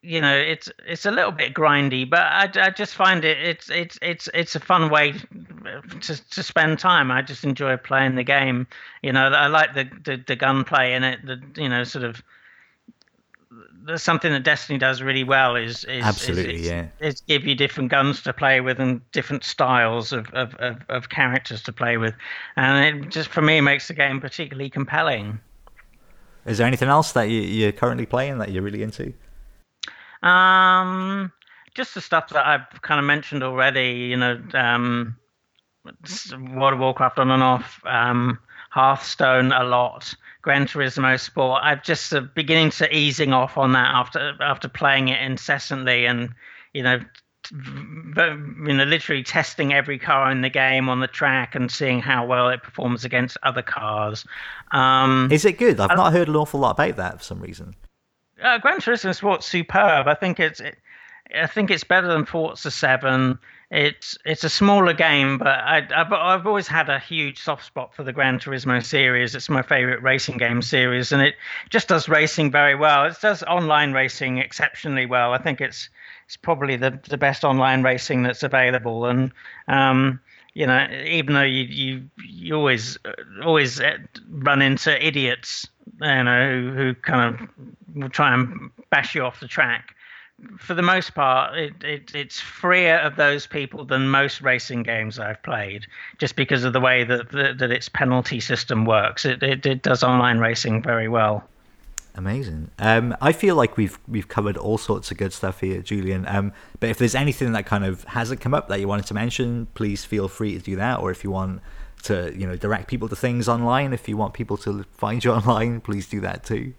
you 0.00 0.20
know 0.20 0.36
it's 0.36 0.70
it's 0.86 1.06
a 1.06 1.10
little 1.10 1.32
bit 1.32 1.54
grindy, 1.54 2.08
but 2.08 2.20
I, 2.20 2.48
I 2.54 2.70
just 2.70 2.94
find 2.94 3.24
it 3.24 3.38
it's 3.38 3.68
it's 3.68 3.98
it's 4.00 4.28
it's 4.32 4.54
a 4.54 4.60
fun 4.60 4.90
way 4.90 5.12
to 5.12 6.30
to 6.30 6.42
spend 6.42 6.78
time. 6.78 7.10
I 7.10 7.20
just 7.22 7.42
enjoy 7.42 7.76
playing 7.76 8.14
the 8.14 8.24
game. 8.24 8.68
You 9.02 9.12
know, 9.12 9.26
I 9.26 9.48
like 9.48 9.74
the 9.74 9.90
the, 10.04 10.22
the 10.24 10.36
gunplay 10.36 10.94
in 10.94 11.02
it. 11.02 11.26
The 11.26 11.42
you 11.60 11.68
know 11.68 11.82
sort 11.82 12.04
of 12.04 12.22
that's 13.88 14.02
something 14.02 14.30
that 14.32 14.44
Destiny 14.44 14.78
does 14.78 15.02
really 15.02 15.24
well. 15.24 15.56
Is, 15.56 15.84
is 15.84 16.04
absolutely 16.04 16.56
is, 16.56 16.66
yeah. 16.66 16.86
Is 17.00 17.20
give 17.22 17.44
you 17.46 17.54
different 17.54 17.90
guns 17.90 18.22
to 18.22 18.32
play 18.32 18.60
with 18.60 18.78
and 18.78 19.00
different 19.12 19.44
styles 19.44 20.12
of, 20.12 20.28
of, 20.34 20.54
of, 20.56 20.76
of 20.88 21.08
characters 21.08 21.62
to 21.64 21.72
play 21.72 21.96
with, 21.96 22.14
and 22.56 23.04
it 23.04 23.08
just 23.10 23.30
for 23.30 23.42
me 23.42 23.60
makes 23.60 23.88
the 23.88 23.94
game 23.94 24.20
particularly 24.20 24.70
compelling. 24.70 25.40
Is 26.46 26.58
there 26.58 26.66
anything 26.66 26.88
else 26.88 27.12
that 27.12 27.24
you, 27.24 27.40
you're 27.40 27.72
currently 27.72 28.06
playing 28.06 28.38
that 28.38 28.50
you're 28.50 28.62
really 28.62 28.82
into? 28.82 29.12
Um, 30.22 31.32
just 31.74 31.94
the 31.94 32.00
stuff 32.00 32.28
that 32.30 32.46
I've 32.46 32.82
kind 32.82 32.98
of 32.98 33.06
mentioned 33.06 33.42
already. 33.42 33.90
You 34.10 34.16
know, 34.16 34.42
um, 34.54 35.16
World 36.54 36.74
of 36.74 36.78
Warcraft 36.78 37.18
on 37.18 37.30
and 37.30 37.42
off, 37.42 37.80
um, 37.84 38.38
Hearthstone 38.70 39.52
a 39.52 39.64
lot. 39.64 40.14
Gran 40.42 40.66
Turismo 40.66 41.18
Sport. 41.18 41.60
I'm 41.62 41.80
just 41.82 42.12
uh, 42.14 42.20
beginning 42.20 42.70
to 42.72 42.94
easing 42.94 43.32
off 43.32 43.58
on 43.58 43.72
that 43.72 43.94
after 43.94 44.34
after 44.40 44.68
playing 44.68 45.08
it 45.08 45.20
incessantly 45.20 46.06
and 46.06 46.30
you 46.72 46.82
know 46.82 47.00
you 47.50 48.74
know 48.74 48.84
literally 48.84 49.22
testing 49.22 49.72
every 49.72 49.98
car 49.98 50.30
in 50.30 50.42
the 50.42 50.50
game 50.50 50.88
on 50.88 51.00
the 51.00 51.06
track 51.06 51.54
and 51.54 51.70
seeing 51.70 52.00
how 52.00 52.26
well 52.26 52.48
it 52.48 52.62
performs 52.62 53.04
against 53.04 53.36
other 53.42 53.62
cars. 53.62 54.24
Um, 54.72 55.28
Is 55.32 55.44
it 55.44 55.58
good? 55.58 55.80
I've 55.80 55.96
not 55.96 56.12
heard 56.12 56.28
an 56.28 56.36
awful 56.36 56.60
lot 56.60 56.72
about 56.72 56.96
that 56.96 57.18
for 57.18 57.24
some 57.24 57.40
reason. 57.40 57.74
Uh, 58.42 58.58
Gran 58.58 58.78
Turismo 58.78 59.14
Sport's 59.14 59.46
superb. 59.46 60.06
I 60.06 60.14
think 60.14 60.38
it's 60.38 60.60
it, 60.60 60.76
I 61.34 61.46
think 61.46 61.70
it's 61.70 61.84
better 61.84 62.06
than 62.06 62.24
Forza 62.24 62.70
Seven 62.70 63.38
it's 63.70 64.16
it's 64.24 64.44
a 64.44 64.48
smaller 64.48 64.94
game, 64.94 65.36
but 65.36 65.48
I, 65.48 65.86
have 65.90 66.10
I've 66.10 66.46
always 66.46 66.66
had 66.66 66.88
a 66.88 66.98
huge 66.98 67.38
soft 67.38 67.66
spot 67.66 67.94
for 67.94 68.02
the 68.02 68.14
Gran 68.14 68.38
Turismo 68.38 68.82
series. 68.82 69.34
It's 69.34 69.50
my 69.50 69.60
favorite 69.60 70.02
racing 70.02 70.38
game 70.38 70.62
series, 70.62 71.12
and 71.12 71.20
it 71.20 71.34
just 71.68 71.88
does 71.88 72.08
racing 72.08 72.50
very 72.50 72.74
well. 72.74 73.04
It 73.04 73.16
does 73.20 73.42
online 73.42 73.92
racing 73.92 74.38
exceptionally 74.38 75.04
well. 75.04 75.34
I 75.34 75.38
think 75.38 75.60
it's 75.60 75.90
it's 76.24 76.36
probably 76.36 76.76
the 76.76 76.98
the 77.10 77.18
best 77.18 77.44
online 77.44 77.82
racing 77.82 78.22
that's 78.22 78.42
available, 78.42 79.04
and 79.04 79.32
um, 79.66 80.18
you 80.54 80.66
know, 80.66 80.88
even 81.04 81.34
though 81.34 81.42
you 81.42 81.64
you 81.64 82.10
you 82.26 82.54
always 82.54 82.96
always 83.44 83.82
run 84.30 84.62
into 84.62 85.06
idiots, 85.06 85.68
you 86.00 86.24
know, 86.24 86.50
who, 86.50 86.72
who 86.72 86.94
kind 86.94 87.34
of 87.34 87.48
will 87.94 88.08
try 88.08 88.32
and 88.32 88.70
bash 88.88 89.14
you 89.14 89.24
off 89.24 89.40
the 89.40 89.46
track 89.46 89.94
for 90.58 90.74
the 90.74 90.82
most 90.82 91.14
part, 91.14 91.56
it, 91.56 91.72
it, 91.82 92.14
it's 92.14 92.38
freer 92.38 92.98
of 92.98 93.16
those 93.16 93.46
people 93.46 93.84
than 93.84 94.08
most 94.08 94.40
racing 94.40 94.82
games 94.84 95.18
I've 95.18 95.42
played, 95.42 95.86
just 96.18 96.36
because 96.36 96.64
of 96.64 96.72
the 96.72 96.80
way 96.80 97.04
that 97.04 97.30
that, 97.32 97.58
that 97.58 97.70
its 97.70 97.88
penalty 97.88 98.40
system 98.40 98.84
works. 98.84 99.24
It, 99.24 99.42
it, 99.42 99.66
it 99.66 99.82
does 99.82 100.02
online 100.02 100.38
racing 100.38 100.82
very 100.82 101.08
well. 101.08 101.48
Amazing. 102.14 102.70
Um, 102.78 103.16
I 103.20 103.32
feel 103.32 103.54
like 103.54 103.76
we've 103.76 103.98
we've 104.08 104.28
covered 104.28 104.56
all 104.56 104.78
sorts 104.78 105.10
of 105.10 105.16
good 105.16 105.32
stuff 105.32 105.60
here, 105.60 105.82
Julian. 105.82 106.26
Um, 106.26 106.52
but 106.80 106.90
if 106.90 106.98
there's 106.98 107.14
anything 107.14 107.52
that 107.52 107.66
kind 107.66 107.84
of 107.84 108.04
hasn't 108.04 108.40
come 108.40 108.54
up 108.54 108.68
that 108.68 108.80
you 108.80 108.88
wanted 108.88 109.06
to 109.06 109.14
mention, 109.14 109.66
please 109.74 110.04
feel 110.04 110.28
free 110.28 110.54
to 110.54 110.60
do 110.60 110.76
that. 110.76 111.00
Or 111.00 111.10
if 111.10 111.24
you 111.24 111.30
want 111.30 111.60
to, 112.04 112.32
you 112.36 112.46
know, 112.46 112.56
direct 112.56 112.88
people 112.88 113.08
to 113.08 113.16
things 113.16 113.48
online, 113.48 113.92
if 113.92 114.08
you 114.08 114.16
want 114.16 114.34
people 114.34 114.56
to 114.58 114.84
find 114.92 115.24
you 115.24 115.32
online, 115.38 115.80
please 115.80 116.08
do 116.08 116.20
that 116.20 116.44
too. 116.44 116.74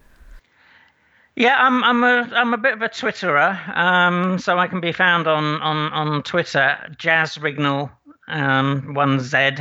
Yeah, 1.39 1.55
I'm 1.57 1.85
I'm 1.85 2.03
a 2.03 2.29
I'm 2.35 2.53
a 2.53 2.57
bit 2.57 2.73
of 2.73 2.81
a 2.81 2.89
Twitterer, 2.89 3.77
um, 3.77 4.39
so 4.39 4.59
I 4.59 4.67
can 4.67 4.81
be 4.81 4.91
found 4.91 5.25
on 5.25 5.61
on 5.61 5.93
on 5.93 6.21
Twitter, 6.23 6.77
Jazz 6.97 7.37
Rignall, 7.37 7.89
um, 8.27 8.93
one 8.93 9.21
Z. 9.21 9.51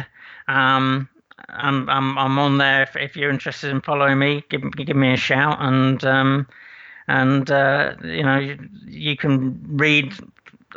Um, 0.49 1.09
I'm 1.49 1.89
I'm 1.89 2.19
I'm 2.19 2.37
on 2.37 2.59
there. 2.59 2.83
If, 2.83 2.97
if 2.97 3.17
you're 3.17 3.31
interested 3.31 3.71
in 3.71 3.81
following 3.81 4.19
me, 4.19 4.45
give 4.49 4.69
give 4.73 4.97
me 4.97 5.13
a 5.13 5.17
shout, 5.17 5.59
and 5.61 6.05
um, 6.05 6.49
and 7.07 7.49
uh, 7.49 7.95
you 8.03 8.25
know 8.25 8.39
you, 8.41 8.59
you 8.89 9.17
can 9.17 9.61
read. 9.79 10.15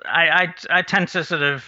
I, 0.05 0.53
I 0.69 0.77
I 0.79 0.81
tend 0.83 1.07
to 1.09 1.23
sort 1.23 1.41
of 1.41 1.65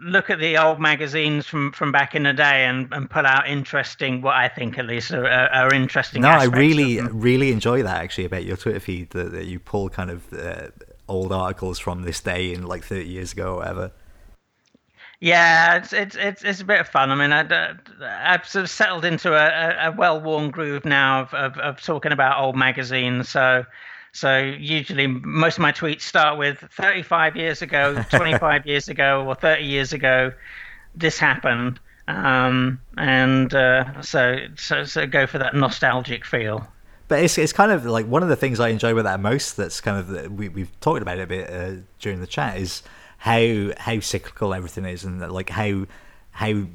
look 0.00 0.30
at 0.30 0.38
the 0.38 0.56
old 0.56 0.80
magazines 0.80 1.46
from, 1.46 1.72
from 1.72 1.92
back 1.92 2.14
in 2.14 2.22
the 2.22 2.32
day 2.32 2.64
and, 2.64 2.92
and 2.92 3.08
pull 3.08 3.26
out 3.26 3.46
interesting, 3.48 4.22
what 4.22 4.34
I 4.34 4.48
think 4.48 4.78
at 4.78 4.86
least 4.86 5.12
are, 5.12 5.26
are 5.26 5.72
interesting. 5.74 6.22
No, 6.22 6.28
I 6.28 6.44
really 6.44 7.00
really 7.00 7.52
enjoy 7.52 7.82
that 7.82 8.02
actually 8.02 8.24
about 8.24 8.44
your 8.44 8.56
Twitter 8.56 8.80
feed 8.80 9.10
that, 9.10 9.32
that 9.32 9.46
you 9.46 9.58
pull 9.58 9.88
kind 9.88 10.10
of 10.10 10.32
uh, 10.32 10.68
old 11.08 11.32
articles 11.32 11.78
from 11.78 12.02
this 12.02 12.20
day 12.20 12.54
and 12.54 12.66
like 12.66 12.84
thirty 12.84 13.08
years 13.08 13.32
ago 13.32 13.54
or 13.54 13.56
whatever. 13.58 13.92
Yeah, 15.22 15.76
it's 15.76 15.92
it's 15.92 16.16
it's, 16.16 16.42
it's 16.42 16.60
a 16.62 16.64
bit 16.64 16.80
of 16.80 16.88
fun. 16.88 17.10
I 17.10 17.14
mean, 17.14 17.32
I, 17.32 17.74
I've 18.02 18.48
sort 18.48 18.62
of 18.62 18.70
settled 18.70 19.04
into 19.04 19.34
a, 19.34 19.88
a 19.88 19.92
well-worn 19.92 20.50
groove 20.50 20.86
now 20.86 21.20
of, 21.20 21.34
of, 21.34 21.58
of 21.58 21.82
talking 21.82 22.12
about 22.12 22.40
old 22.40 22.56
magazines. 22.56 23.28
So 23.28 23.66
so 24.12 24.38
usually 24.38 25.06
most 25.06 25.54
of 25.58 25.62
my 25.62 25.72
tweets 25.72 26.02
start 26.02 26.38
with 26.38 26.58
35 26.72 27.36
years 27.36 27.62
ago, 27.62 28.02
25 28.10 28.66
years 28.66 28.88
ago, 28.88 29.24
or 29.26 29.34
30 29.34 29.64
years 29.64 29.92
ago, 29.92 30.32
this 30.94 31.18
happened. 31.18 31.78
Um, 32.08 32.80
and 32.96 33.54
uh, 33.54 34.02
so, 34.02 34.38
so, 34.56 34.84
so 34.84 35.06
go 35.06 35.26
for 35.26 35.38
that 35.38 35.54
nostalgic 35.54 36.24
feel. 36.24 36.66
But 37.06 37.24
it's 37.24 37.38
it's 37.38 37.52
kind 37.52 37.72
of 37.72 37.84
like 37.86 38.06
one 38.06 38.22
of 38.22 38.28
the 38.28 38.36
things 38.36 38.60
I 38.60 38.68
enjoy 38.68 38.94
with 38.94 39.04
that 39.04 39.18
most. 39.18 39.56
That's 39.56 39.80
kind 39.80 39.98
of 39.98 40.32
we 40.32 40.48
we've 40.48 40.80
talked 40.80 41.02
about 41.02 41.18
it 41.18 41.22
a 41.22 41.26
bit 41.26 41.50
uh, 41.50 41.82
during 41.98 42.20
the 42.20 42.26
chat 42.26 42.56
is 42.56 42.84
how 43.18 43.72
how 43.76 43.98
cyclical 43.98 44.54
everything 44.54 44.84
is, 44.84 45.02
and 45.02 45.20
like 45.32 45.50
how 45.50 45.86
how 46.30 46.66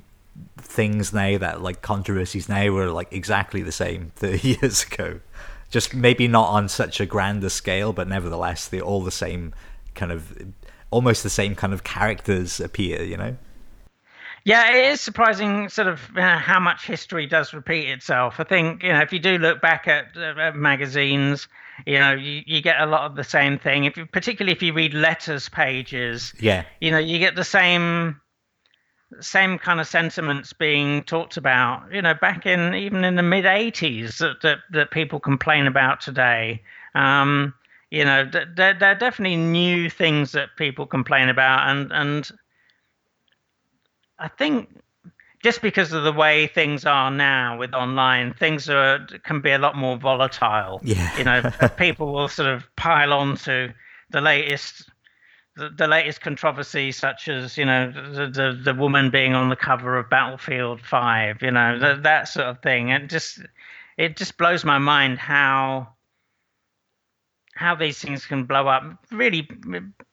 things 0.58 1.14
now 1.14 1.38
that 1.38 1.62
like 1.62 1.82
controversies 1.82 2.50
now 2.50 2.70
were 2.70 2.90
like 2.90 3.14
exactly 3.14 3.62
the 3.62 3.72
same 3.72 4.12
30 4.16 4.58
years 4.62 4.84
ago 4.84 5.22
just 5.70 5.94
maybe 5.94 6.28
not 6.28 6.50
on 6.50 6.70
such 6.70 7.00
a 7.00 7.06
grander 7.06 7.50
scale, 7.50 7.94
but 7.94 8.08
nevertheless, 8.08 8.68
they're 8.68 8.82
all 8.82 9.04
the 9.04 9.12
same 9.12 9.54
kind 9.94 10.12
of, 10.12 10.34
almost 10.92 11.24
the 11.24 11.30
same 11.30 11.56
kind 11.56 11.74
of 11.74 11.84
characters 11.84 12.60
appear. 12.60 13.04
You 13.04 13.18
know. 13.18 13.38
Yeah, 14.46 14.70
it 14.76 14.92
is 14.92 15.02
surprising, 15.02 15.70
sort 15.70 15.88
of 15.88 16.00
uh, 16.16 16.38
how 16.38 16.60
much 16.60 16.86
history 16.86 17.26
does 17.26 17.52
repeat 17.52 17.90
itself. 17.90 18.40
I 18.40 18.44
think 18.44 18.84
you 18.84 18.90
know 18.90 19.00
if 19.00 19.12
you 19.12 19.18
do 19.18 19.40
look 19.40 19.60
back 19.60 19.88
at, 19.88 20.16
uh, 20.16 20.52
magazines, 20.54 21.48
you 21.88 21.98
know 21.98 22.12
you, 22.14 22.44
you 22.46 22.62
get 22.62 22.80
a 22.80 22.86
lot 22.86 23.10
of 23.10 23.16
the 23.16 23.24
same 23.24 23.58
thing. 23.58 23.86
If 23.86 23.98
you, 23.98 24.06
particularly 24.06 24.56
if 24.56 24.62
you 24.62 24.72
read 24.72 24.94
letters 24.94 25.50
pages, 25.50 26.32
yeah, 26.40 26.64
you 26.80 26.92
know 26.92 27.00
you 27.00 27.18
get 27.18 27.36
the 27.36 27.44
same 27.44 28.22
same 29.20 29.58
kind 29.58 29.80
of 29.80 29.88
sentiments 29.88 30.54
being 30.54 31.04
talked 31.04 31.38
about, 31.38 31.92
you 31.92 32.02
know, 32.02 32.14
back 32.14 32.46
in 32.46 32.74
even 32.74 33.04
in 33.04 33.16
the 33.16 33.24
mid 33.24 33.46
80s 33.46 34.18
that, 34.18 34.42
that, 34.42 34.60
that 34.72 34.92
people 34.92 35.20
complain 35.20 35.68
about 35.68 36.02
today. 36.02 36.62
Um, 36.96 37.54
you 37.92 38.04
know, 38.04 38.26
there, 38.26 38.74
there 38.74 38.92
are 38.92 38.96
definitely 38.96 39.38
new 39.38 39.90
things 39.90 40.32
that 40.34 40.50
people 40.58 40.86
complain 40.86 41.30
about. 41.30 41.70
And, 41.70 41.92
and 41.92 42.32
I 44.20 44.28
think 44.28 44.70
just 45.44 45.62
because 45.62 45.94
of 45.94 46.04
the 46.04 46.12
way 46.12 46.48
things 46.48 46.86
are 46.86 47.12
now 47.12 47.58
with 47.58 47.74
online, 47.74 48.34
things 48.34 48.68
are 48.70 49.06
can 49.24 49.42
be 49.42 49.52
a 49.52 49.60
lot 49.60 49.78
more 49.78 49.98
volatile. 49.98 50.82
Yeah. 50.84 51.18
you 51.18 51.24
know, 51.24 51.52
people 51.78 52.12
will 52.12 52.28
sort 52.28 52.50
of 52.50 52.66
pile 52.76 53.14
on 53.14 53.38
to 53.38 53.74
the 54.10 54.22
latest 54.22 54.90
the, 55.56 55.70
the 55.70 55.88
latest 55.88 56.22
controversies, 56.22 56.98
such 56.98 57.28
as 57.28 57.58
you 57.58 57.66
know 57.66 57.92
the, 57.92 58.28
the, 58.28 58.60
the 58.64 58.74
woman 58.74 59.10
being 59.10 59.34
on 59.34 59.50
the 59.50 59.56
cover 59.56 59.98
of 59.98 60.10
Battlefield 60.10 60.82
Five, 60.82 61.42
you 61.42 61.52
know 61.52 61.80
the, 61.80 62.00
that 62.02 62.28
sort 62.28 62.48
of 62.48 62.62
thing, 62.62 62.92
and 62.92 63.10
just 63.10 63.40
it 63.98 64.18
just 64.18 64.38
blows 64.38 64.64
my 64.64 64.78
mind 64.78 65.18
how 65.18 65.90
how 67.56 67.74
these 67.74 68.00
things 68.00 68.26
can 68.26 68.44
blow 68.44 68.68
up. 68.68 68.84
Really 69.12 69.48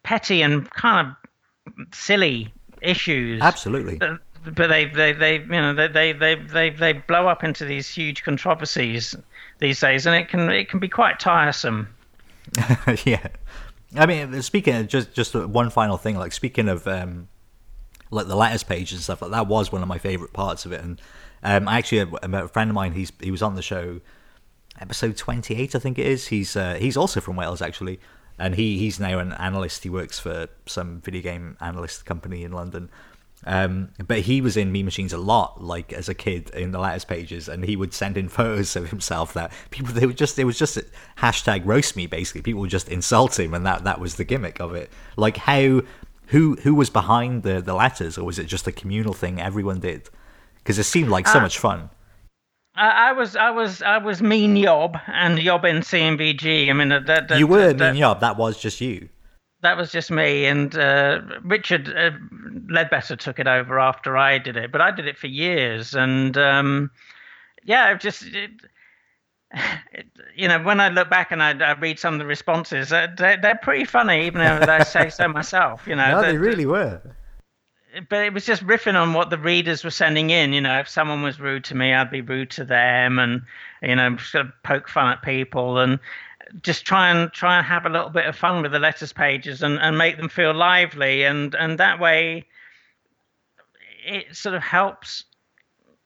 petty 0.04 0.42
and 0.42 0.68
kind 0.70 1.08
of 1.08 1.94
silly 1.94 2.52
issues. 2.80 3.40
Absolutely. 3.42 3.96
But, 3.96 4.20
but 4.54 4.68
they, 4.68 4.86
they, 4.86 5.12
they, 5.12 5.38
you 5.38 5.46
know, 5.46 5.74
they, 5.74 5.88
they, 5.88 6.12
they, 6.12 6.34
they, 6.34 6.70
they 6.70 6.92
blow 6.92 7.28
up 7.28 7.44
into 7.44 7.64
these 7.64 7.88
huge 7.88 8.24
controversies 8.24 9.14
these 9.58 9.78
days, 9.80 10.06
and 10.06 10.16
it 10.16 10.28
can, 10.28 10.50
it 10.50 10.68
can 10.68 10.80
be 10.80 10.88
quite 10.88 11.20
tiresome. 11.20 11.88
yeah, 13.04 13.28
I 13.96 14.06
mean, 14.06 14.40
speaking 14.42 14.74
of 14.76 14.88
just 14.88 15.12
just 15.12 15.34
one 15.34 15.70
final 15.70 15.96
thing, 15.96 16.16
like 16.16 16.32
speaking 16.32 16.68
of 16.68 16.86
um, 16.86 17.28
like 18.10 18.26
the 18.26 18.36
letters 18.36 18.62
page 18.62 18.92
and 18.92 19.00
stuff, 19.00 19.22
like 19.22 19.30
that 19.32 19.46
was 19.46 19.70
one 19.70 19.82
of 19.82 19.88
my 19.88 19.98
favorite 19.98 20.32
parts 20.32 20.64
of 20.64 20.72
it. 20.72 20.82
And 20.82 21.00
um, 21.42 21.68
I 21.68 21.78
actually 21.78 21.98
a 22.22 22.48
friend 22.48 22.70
of 22.70 22.74
mine. 22.74 22.92
He's 22.92 23.12
he 23.20 23.30
was 23.30 23.42
on 23.42 23.54
the 23.54 23.62
show, 23.62 24.00
episode 24.80 25.16
twenty 25.16 25.54
eight, 25.56 25.74
I 25.74 25.78
think 25.78 25.98
it 25.98 26.06
is. 26.06 26.28
He's 26.28 26.56
uh, 26.56 26.74
he's 26.74 26.96
also 26.96 27.20
from 27.20 27.36
Wales 27.36 27.60
actually, 27.60 28.00
and 28.38 28.54
he 28.54 28.78
he's 28.78 28.98
now 28.98 29.18
an 29.18 29.32
analyst. 29.32 29.82
He 29.82 29.90
works 29.90 30.18
for 30.18 30.48
some 30.66 31.00
video 31.00 31.22
game 31.22 31.56
analyst 31.60 32.06
company 32.06 32.44
in 32.44 32.52
London. 32.52 32.90
Um, 33.44 33.90
but 34.06 34.20
he 34.20 34.40
was 34.40 34.56
in 34.56 34.70
Mean 34.70 34.84
Machines 34.84 35.12
a 35.12 35.18
lot, 35.18 35.62
like 35.62 35.92
as 35.92 36.08
a 36.08 36.14
kid 36.14 36.50
in 36.50 36.70
the 36.70 36.78
letters 36.78 37.04
pages, 37.04 37.48
and 37.48 37.64
he 37.64 37.76
would 37.76 37.92
send 37.92 38.16
in 38.16 38.28
photos 38.28 38.76
of 38.76 38.90
himself 38.90 39.32
that 39.34 39.52
people 39.70 39.92
they 39.92 40.06
would 40.06 40.16
just 40.16 40.38
it 40.38 40.44
was 40.44 40.58
just 40.58 40.78
hashtag 41.18 41.62
roast 41.64 41.96
me 41.96 42.06
basically. 42.06 42.42
People 42.42 42.60
would 42.60 42.70
just 42.70 42.88
insult 42.88 43.38
him, 43.38 43.54
and 43.54 43.66
that 43.66 43.84
that 43.84 44.00
was 44.00 44.14
the 44.16 44.24
gimmick 44.24 44.60
of 44.60 44.74
it. 44.74 44.90
Like 45.16 45.36
how 45.36 45.82
who 46.26 46.56
who 46.62 46.74
was 46.74 46.90
behind 46.90 47.42
the 47.42 47.60
the 47.60 47.74
letters, 47.74 48.16
or 48.16 48.24
was 48.24 48.38
it 48.38 48.46
just 48.46 48.66
a 48.66 48.72
communal 48.72 49.12
thing 49.12 49.40
everyone 49.40 49.80
did? 49.80 50.08
Because 50.58 50.78
it 50.78 50.84
seemed 50.84 51.08
like 51.08 51.26
so 51.26 51.38
uh, 51.38 51.42
much 51.42 51.58
fun. 51.58 51.90
I, 52.74 53.10
I 53.10 53.12
was 53.12 53.34
I 53.34 53.50
was 53.50 53.82
I 53.82 53.98
was 53.98 54.22
Mean 54.22 54.56
Yob 54.56 54.96
and 55.08 55.38
Yob 55.38 55.64
in 55.64 55.82
C&VG. 55.82 56.70
I 56.70 56.72
mean 56.72 56.88
that, 56.88 57.06
that 57.06 57.38
you 57.38 57.46
were 57.46 57.72
that, 57.72 57.92
Mean 57.92 58.00
Yob. 58.00 58.20
That 58.20 58.36
was 58.36 58.58
just 58.58 58.80
you 58.80 59.08
that 59.62 59.76
was 59.76 59.92
just 59.92 60.10
me, 60.10 60.46
and 60.46 60.76
uh, 60.76 61.20
Richard 61.42 61.88
uh, 61.88 62.10
Leadbetter 62.68 63.16
took 63.16 63.38
it 63.38 63.46
over 63.46 63.78
after 63.78 64.16
I 64.16 64.38
did 64.38 64.56
it. 64.56 64.72
But 64.72 64.80
I 64.80 64.90
did 64.90 65.06
it 65.06 65.16
for 65.16 65.28
years, 65.28 65.94
and 65.94 66.36
um, 66.36 66.90
yeah, 67.64 67.86
I've 67.86 68.00
just. 68.00 68.24
It, 68.24 68.50
it, 69.92 70.06
you 70.36 70.48
know, 70.48 70.60
when 70.60 70.80
I 70.80 70.88
look 70.88 71.10
back 71.10 71.30
and 71.30 71.42
I, 71.42 71.50
I 71.58 71.78
read 71.78 71.98
some 71.98 72.14
of 72.14 72.20
the 72.20 72.26
responses, 72.26 72.92
uh, 72.92 73.08
they're, 73.16 73.36
they're, 73.40 73.58
pretty 73.62 73.84
funny, 73.84 74.26
even 74.26 74.40
though 74.40 74.72
I 74.72 74.82
say 74.82 75.10
so 75.10 75.28
myself. 75.32 75.86
You 75.86 75.94
know, 75.94 76.20
no, 76.20 76.22
they 76.22 76.38
really 76.38 76.66
were. 76.66 77.00
But 78.08 78.24
it 78.24 78.32
was 78.32 78.46
just 78.46 78.66
riffing 78.66 78.94
on 78.94 79.12
what 79.12 79.28
the 79.28 79.36
readers 79.36 79.84
were 79.84 79.90
sending 79.90 80.30
in. 80.30 80.54
You 80.54 80.62
know, 80.62 80.78
if 80.78 80.88
someone 80.88 81.22
was 81.22 81.38
rude 81.38 81.64
to 81.64 81.76
me, 81.76 81.92
I'd 81.92 82.10
be 82.10 82.22
rude 82.22 82.50
to 82.52 82.64
them, 82.64 83.18
and 83.18 83.42
you 83.82 83.94
know, 83.94 84.16
sort 84.16 84.46
of 84.46 84.52
poke 84.64 84.88
fun 84.88 85.12
at 85.12 85.22
people. 85.22 85.78
And 85.78 86.00
just 86.60 86.84
try 86.84 87.10
and 87.10 87.32
try 87.32 87.56
and 87.56 87.66
have 87.66 87.86
a 87.86 87.88
little 87.88 88.10
bit 88.10 88.26
of 88.26 88.36
fun 88.36 88.62
with 88.62 88.72
the 88.72 88.78
letters 88.78 89.12
pages 89.12 89.62
and, 89.62 89.78
and 89.78 89.96
make 89.96 90.16
them 90.18 90.28
feel 90.28 90.52
lively 90.52 91.24
and 91.24 91.54
and 91.54 91.78
that 91.78 91.98
way 91.98 92.44
it 94.04 94.34
sort 94.36 94.54
of 94.54 94.62
helps 94.62 95.24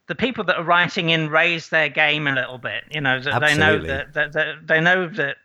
the 0.06 0.14
people 0.14 0.44
that 0.44 0.56
are 0.56 0.64
writing 0.64 1.10
in 1.10 1.28
raise 1.28 1.68
their 1.70 1.88
game 1.88 2.26
a 2.26 2.32
little 2.32 2.58
bit 2.58 2.84
you 2.90 3.00
know 3.00 3.16
Absolutely. 3.16 3.48
they 3.48 3.58
know 3.58 3.78
that, 3.78 4.14
that, 4.14 4.32
that, 4.32 4.66
they 4.66 4.80
know 4.80 5.08
that 5.08 5.36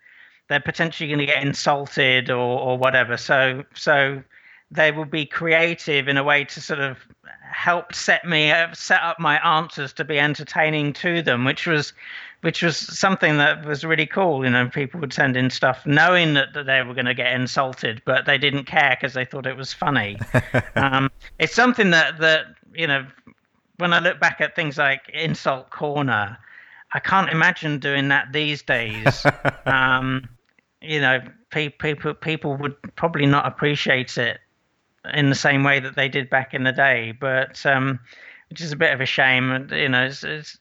they're 0.49 0.59
potentially 0.59 1.07
going 1.07 1.19
to 1.19 1.25
get 1.25 1.43
insulted 1.43 2.29
or 2.29 2.59
or 2.59 2.77
whatever 2.77 3.17
so 3.17 3.63
so 3.73 4.21
they 4.69 4.91
will 4.91 5.05
be 5.05 5.25
creative 5.25 6.07
in 6.07 6.17
a 6.17 6.23
way 6.23 6.45
to 6.45 6.61
sort 6.61 6.79
of 6.79 6.97
help 7.51 7.93
set 7.93 8.23
me 8.25 8.53
set 8.73 9.01
up 9.01 9.19
my 9.19 9.37
answers 9.57 9.93
to 9.93 10.05
be 10.05 10.19
entertaining 10.19 10.93
to 10.93 11.21
them 11.21 11.43
which 11.43 11.65
was 11.65 11.93
which 12.41 12.63
was 12.63 12.77
something 12.77 13.37
that 13.37 13.65
was 13.65 13.83
really 13.83 14.05
cool. 14.05 14.43
You 14.43 14.51
know, 14.51 14.67
people 14.67 14.99
would 14.99 15.13
send 15.13 15.37
in 15.37 15.49
stuff 15.49 15.85
knowing 15.85 16.33
that, 16.33 16.53
that 16.53 16.65
they 16.65 16.81
were 16.81 16.93
going 16.93 17.05
to 17.05 17.13
get 17.13 17.33
insulted, 17.33 18.01
but 18.05 18.25
they 18.25 18.37
didn't 18.37 18.65
care 18.65 18.97
because 18.99 19.13
they 19.13 19.25
thought 19.25 19.45
it 19.45 19.55
was 19.55 19.73
funny. 19.73 20.19
um, 20.75 21.11
it's 21.39 21.53
something 21.53 21.91
that 21.91 22.19
that 22.19 22.45
you 22.73 22.87
know, 22.87 23.05
when 23.77 23.93
I 23.93 23.99
look 23.99 24.19
back 24.19 24.41
at 24.41 24.55
things 24.55 24.77
like 24.77 25.09
Insult 25.13 25.69
Corner, 25.69 26.37
I 26.93 26.99
can't 26.99 27.29
imagine 27.29 27.79
doing 27.79 28.09
that 28.09 28.31
these 28.31 28.61
days. 28.61 29.25
um, 29.65 30.27
you 30.81 30.99
know, 30.99 31.21
people 31.49 32.13
people 32.15 32.57
would 32.57 32.75
probably 32.95 33.25
not 33.25 33.45
appreciate 33.45 34.17
it 34.17 34.39
in 35.13 35.29
the 35.29 35.35
same 35.35 35.63
way 35.63 35.79
that 35.79 35.95
they 35.95 36.07
did 36.07 36.29
back 36.29 36.53
in 36.53 36.63
the 36.63 36.71
day. 36.71 37.11
But 37.11 37.63
um, 37.65 37.99
which 38.51 38.61
is 38.61 38.73
a 38.73 38.75
bit 38.75 38.93
of 38.93 38.99
a 38.99 39.05
shame. 39.05 39.49
And 39.51 39.71
you 39.71 39.89
know, 39.89 40.05
it's, 40.05 40.23
it's, 40.23 40.57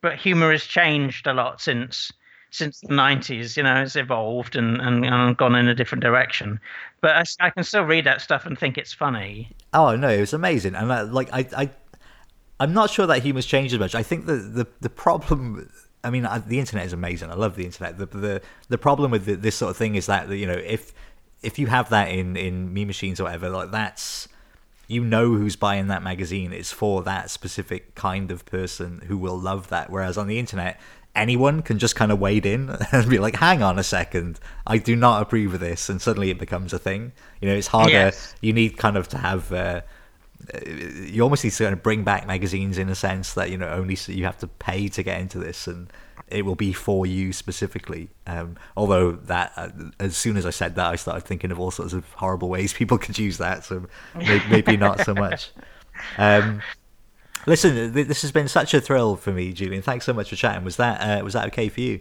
but 0.00 0.16
humor 0.16 0.50
has 0.52 0.64
changed 0.64 1.26
a 1.26 1.34
lot 1.34 1.60
since 1.60 2.12
since 2.52 2.80
the 2.80 2.88
90s 2.88 3.56
you 3.56 3.62
know 3.62 3.80
it's 3.80 3.94
evolved 3.94 4.56
and, 4.56 4.80
and, 4.80 5.06
and 5.06 5.36
gone 5.36 5.54
in 5.54 5.68
a 5.68 5.74
different 5.74 6.02
direction. 6.02 6.58
But 7.00 7.16
I, 7.16 7.46
I, 7.46 7.50
can 7.50 7.62
still 7.62 7.84
read 7.84 8.04
that 8.06 8.20
stuff 8.20 8.44
and 8.44 8.58
think 8.58 8.76
it's 8.76 8.92
funny. 8.92 9.50
Oh 9.72 9.94
no 9.96 10.08
it 10.08 10.20
was 10.20 10.32
amazing. 10.32 10.74
And 10.74 10.92
I, 10.92 11.02
like 11.02 11.32
I, 11.32 11.46
I 11.56 11.70
i'm 12.58 12.74
not 12.74 12.90
sure 12.90 13.06
that 13.06 13.22
humor's 13.22 13.46
changed 13.46 13.72
as 13.74 13.80
much. 13.80 13.94
I 13.94 14.02
think 14.02 14.26
the 14.26 14.36
the, 14.36 14.66
the 14.80 14.90
problem 14.90 15.70
i 16.02 16.10
mean 16.10 16.26
the 16.46 16.58
internet 16.58 16.86
is 16.86 16.92
amazing. 16.92 17.30
I 17.30 17.34
love 17.34 17.56
the 17.56 17.64
internet. 17.64 17.98
The 17.98 18.06
the, 18.06 18.42
the 18.68 18.78
problem 18.78 19.10
with 19.10 19.26
the, 19.26 19.36
this 19.36 19.54
sort 19.54 19.70
of 19.70 19.76
thing 19.76 19.94
is 19.94 20.06
that 20.06 20.28
you 20.30 20.46
know 20.46 20.58
if 20.58 20.92
if 21.42 21.58
you 21.58 21.68
have 21.68 21.88
that 21.90 22.08
in 22.08 22.36
in 22.36 22.72
Mean 22.72 22.88
Machines 22.88 23.20
or 23.20 23.24
whatever 23.24 23.48
like 23.48 23.70
that's 23.70 24.28
you 24.90 25.04
know 25.04 25.34
who's 25.34 25.54
buying 25.54 25.86
that 25.86 26.02
magazine. 26.02 26.52
It's 26.52 26.72
for 26.72 27.02
that 27.04 27.30
specific 27.30 27.94
kind 27.94 28.32
of 28.32 28.44
person 28.44 29.02
who 29.06 29.16
will 29.16 29.38
love 29.38 29.68
that. 29.68 29.88
Whereas 29.88 30.18
on 30.18 30.26
the 30.26 30.38
internet, 30.38 30.80
anyone 31.14 31.62
can 31.62 31.78
just 31.78 31.94
kind 31.94 32.10
of 32.10 32.18
wade 32.18 32.44
in 32.44 32.70
and 32.92 33.08
be 33.08 33.20
like, 33.20 33.36
hang 33.36 33.62
on 33.62 33.78
a 33.78 33.84
second, 33.84 34.40
I 34.66 34.78
do 34.78 34.96
not 34.96 35.22
approve 35.22 35.54
of 35.54 35.60
this. 35.60 35.88
And 35.88 36.02
suddenly 36.02 36.30
it 36.30 36.38
becomes 36.38 36.72
a 36.72 36.78
thing. 36.78 37.12
You 37.40 37.48
know, 37.48 37.54
it's 37.54 37.68
harder. 37.68 37.92
Yes. 37.92 38.34
You 38.40 38.52
need 38.52 38.76
kind 38.76 38.96
of 38.96 39.06
to 39.08 39.18
have. 39.18 39.52
Uh, 39.52 39.82
you 41.06 41.22
almost 41.22 41.44
need 41.44 41.52
to 41.52 41.64
kind 41.64 41.74
of 41.74 41.82
bring 41.82 42.02
back 42.02 42.26
magazines 42.26 42.78
in 42.78 42.88
a 42.88 42.94
sense 42.94 43.34
that 43.34 43.50
you 43.50 43.58
know 43.58 43.68
only 43.68 43.94
so 43.94 44.10
you 44.10 44.24
have 44.24 44.38
to 44.38 44.46
pay 44.46 44.88
to 44.88 45.02
get 45.02 45.20
into 45.20 45.38
this 45.38 45.66
and 45.66 45.92
it 46.30 46.44
will 46.44 46.54
be 46.54 46.72
for 46.72 47.06
you 47.06 47.32
specifically. 47.32 48.08
Um, 48.26 48.56
although 48.76 49.12
that, 49.12 49.52
uh, 49.56 49.68
as 49.98 50.16
soon 50.16 50.36
as 50.36 50.46
I 50.46 50.50
said 50.50 50.76
that, 50.76 50.86
I 50.86 50.96
started 50.96 51.26
thinking 51.26 51.50
of 51.50 51.60
all 51.60 51.70
sorts 51.70 51.92
of 51.92 52.10
horrible 52.14 52.48
ways 52.48 52.72
people 52.80 52.98
could 52.98 53.18
use 53.18 53.38
that. 53.38 53.64
So 53.64 53.86
maybe, 54.14 54.44
maybe 54.50 54.76
not 54.76 55.00
so 55.00 55.14
much. 55.14 55.50
Um, 56.18 56.62
listen, 57.46 57.92
this 57.92 58.22
has 58.22 58.32
been 58.32 58.48
such 58.48 58.74
a 58.74 58.80
thrill 58.80 59.16
for 59.16 59.32
me, 59.32 59.52
Julian. 59.52 59.82
Thanks 59.82 60.04
so 60.04 60.12
much 60.12 60.30
for 60.30 60.36
chatting. 60.36 60.64
Was 60.64 60.76
that 60.76 61.00
uh, 61.00 61.24
was 61.24 61.34
that 61.34 61.46
okay 61.48 61.68
for 61.68 61.80
you? 61.80 62.00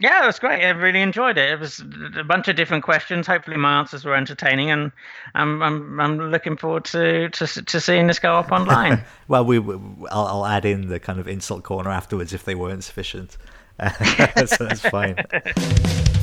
Yeah, 0.00 0.24
it 0.24 0.26
was 0.26 0.40
great. 0.40 0.64
I 0.64 0.70
really 0.70 1.00
enjoyed 1.00 1.38
it. 1.38 1.52
It 1.52 1.60
was 1.60 1.78
a 2.16 2.24
bunch 2.24 2.48
of 2.48 2.56
different 2.56 2.82
questions. 2.82 3.28
Hopefully, 3.28 3.56
my 3.56 3.78
answers 3.78 4.04
were 4.04 4.16
entertaining, 4.16 4.70
and 4.70 4.90
I'm 5.36 5.62
I'm, 5.62 6.00
I'm 6.00 6.18
looking 6.30 6.56
forward 6.56 6.84
to, 6.86 7.28
to 7.30 7.46
to 7.46 7.80
seeing 7.80 8.08
this 8.08 8.18
go 8.18 8.36
up 8.36 8.50
online. 8.52 9.04
well, 9.28 9.44
we 9.44 9.58
I'll, 9.58 10.26
I'll, 10.26 10.46
add 10.46 10.64
in 10.64 10.88
the 10.88 10.98
kind 10.98 11.20
of 11.20 11.28
insult 11.28 11.62
corner 11.62 11.90
afterwards 11.90 12.32
if 12.32 12.44
they 12.44 12.56
weren't 12.56 12.82
sufficient. 12.82 13.36
so 14.46 14.64
that's 14.64 14.80
fine. 14.80 15.16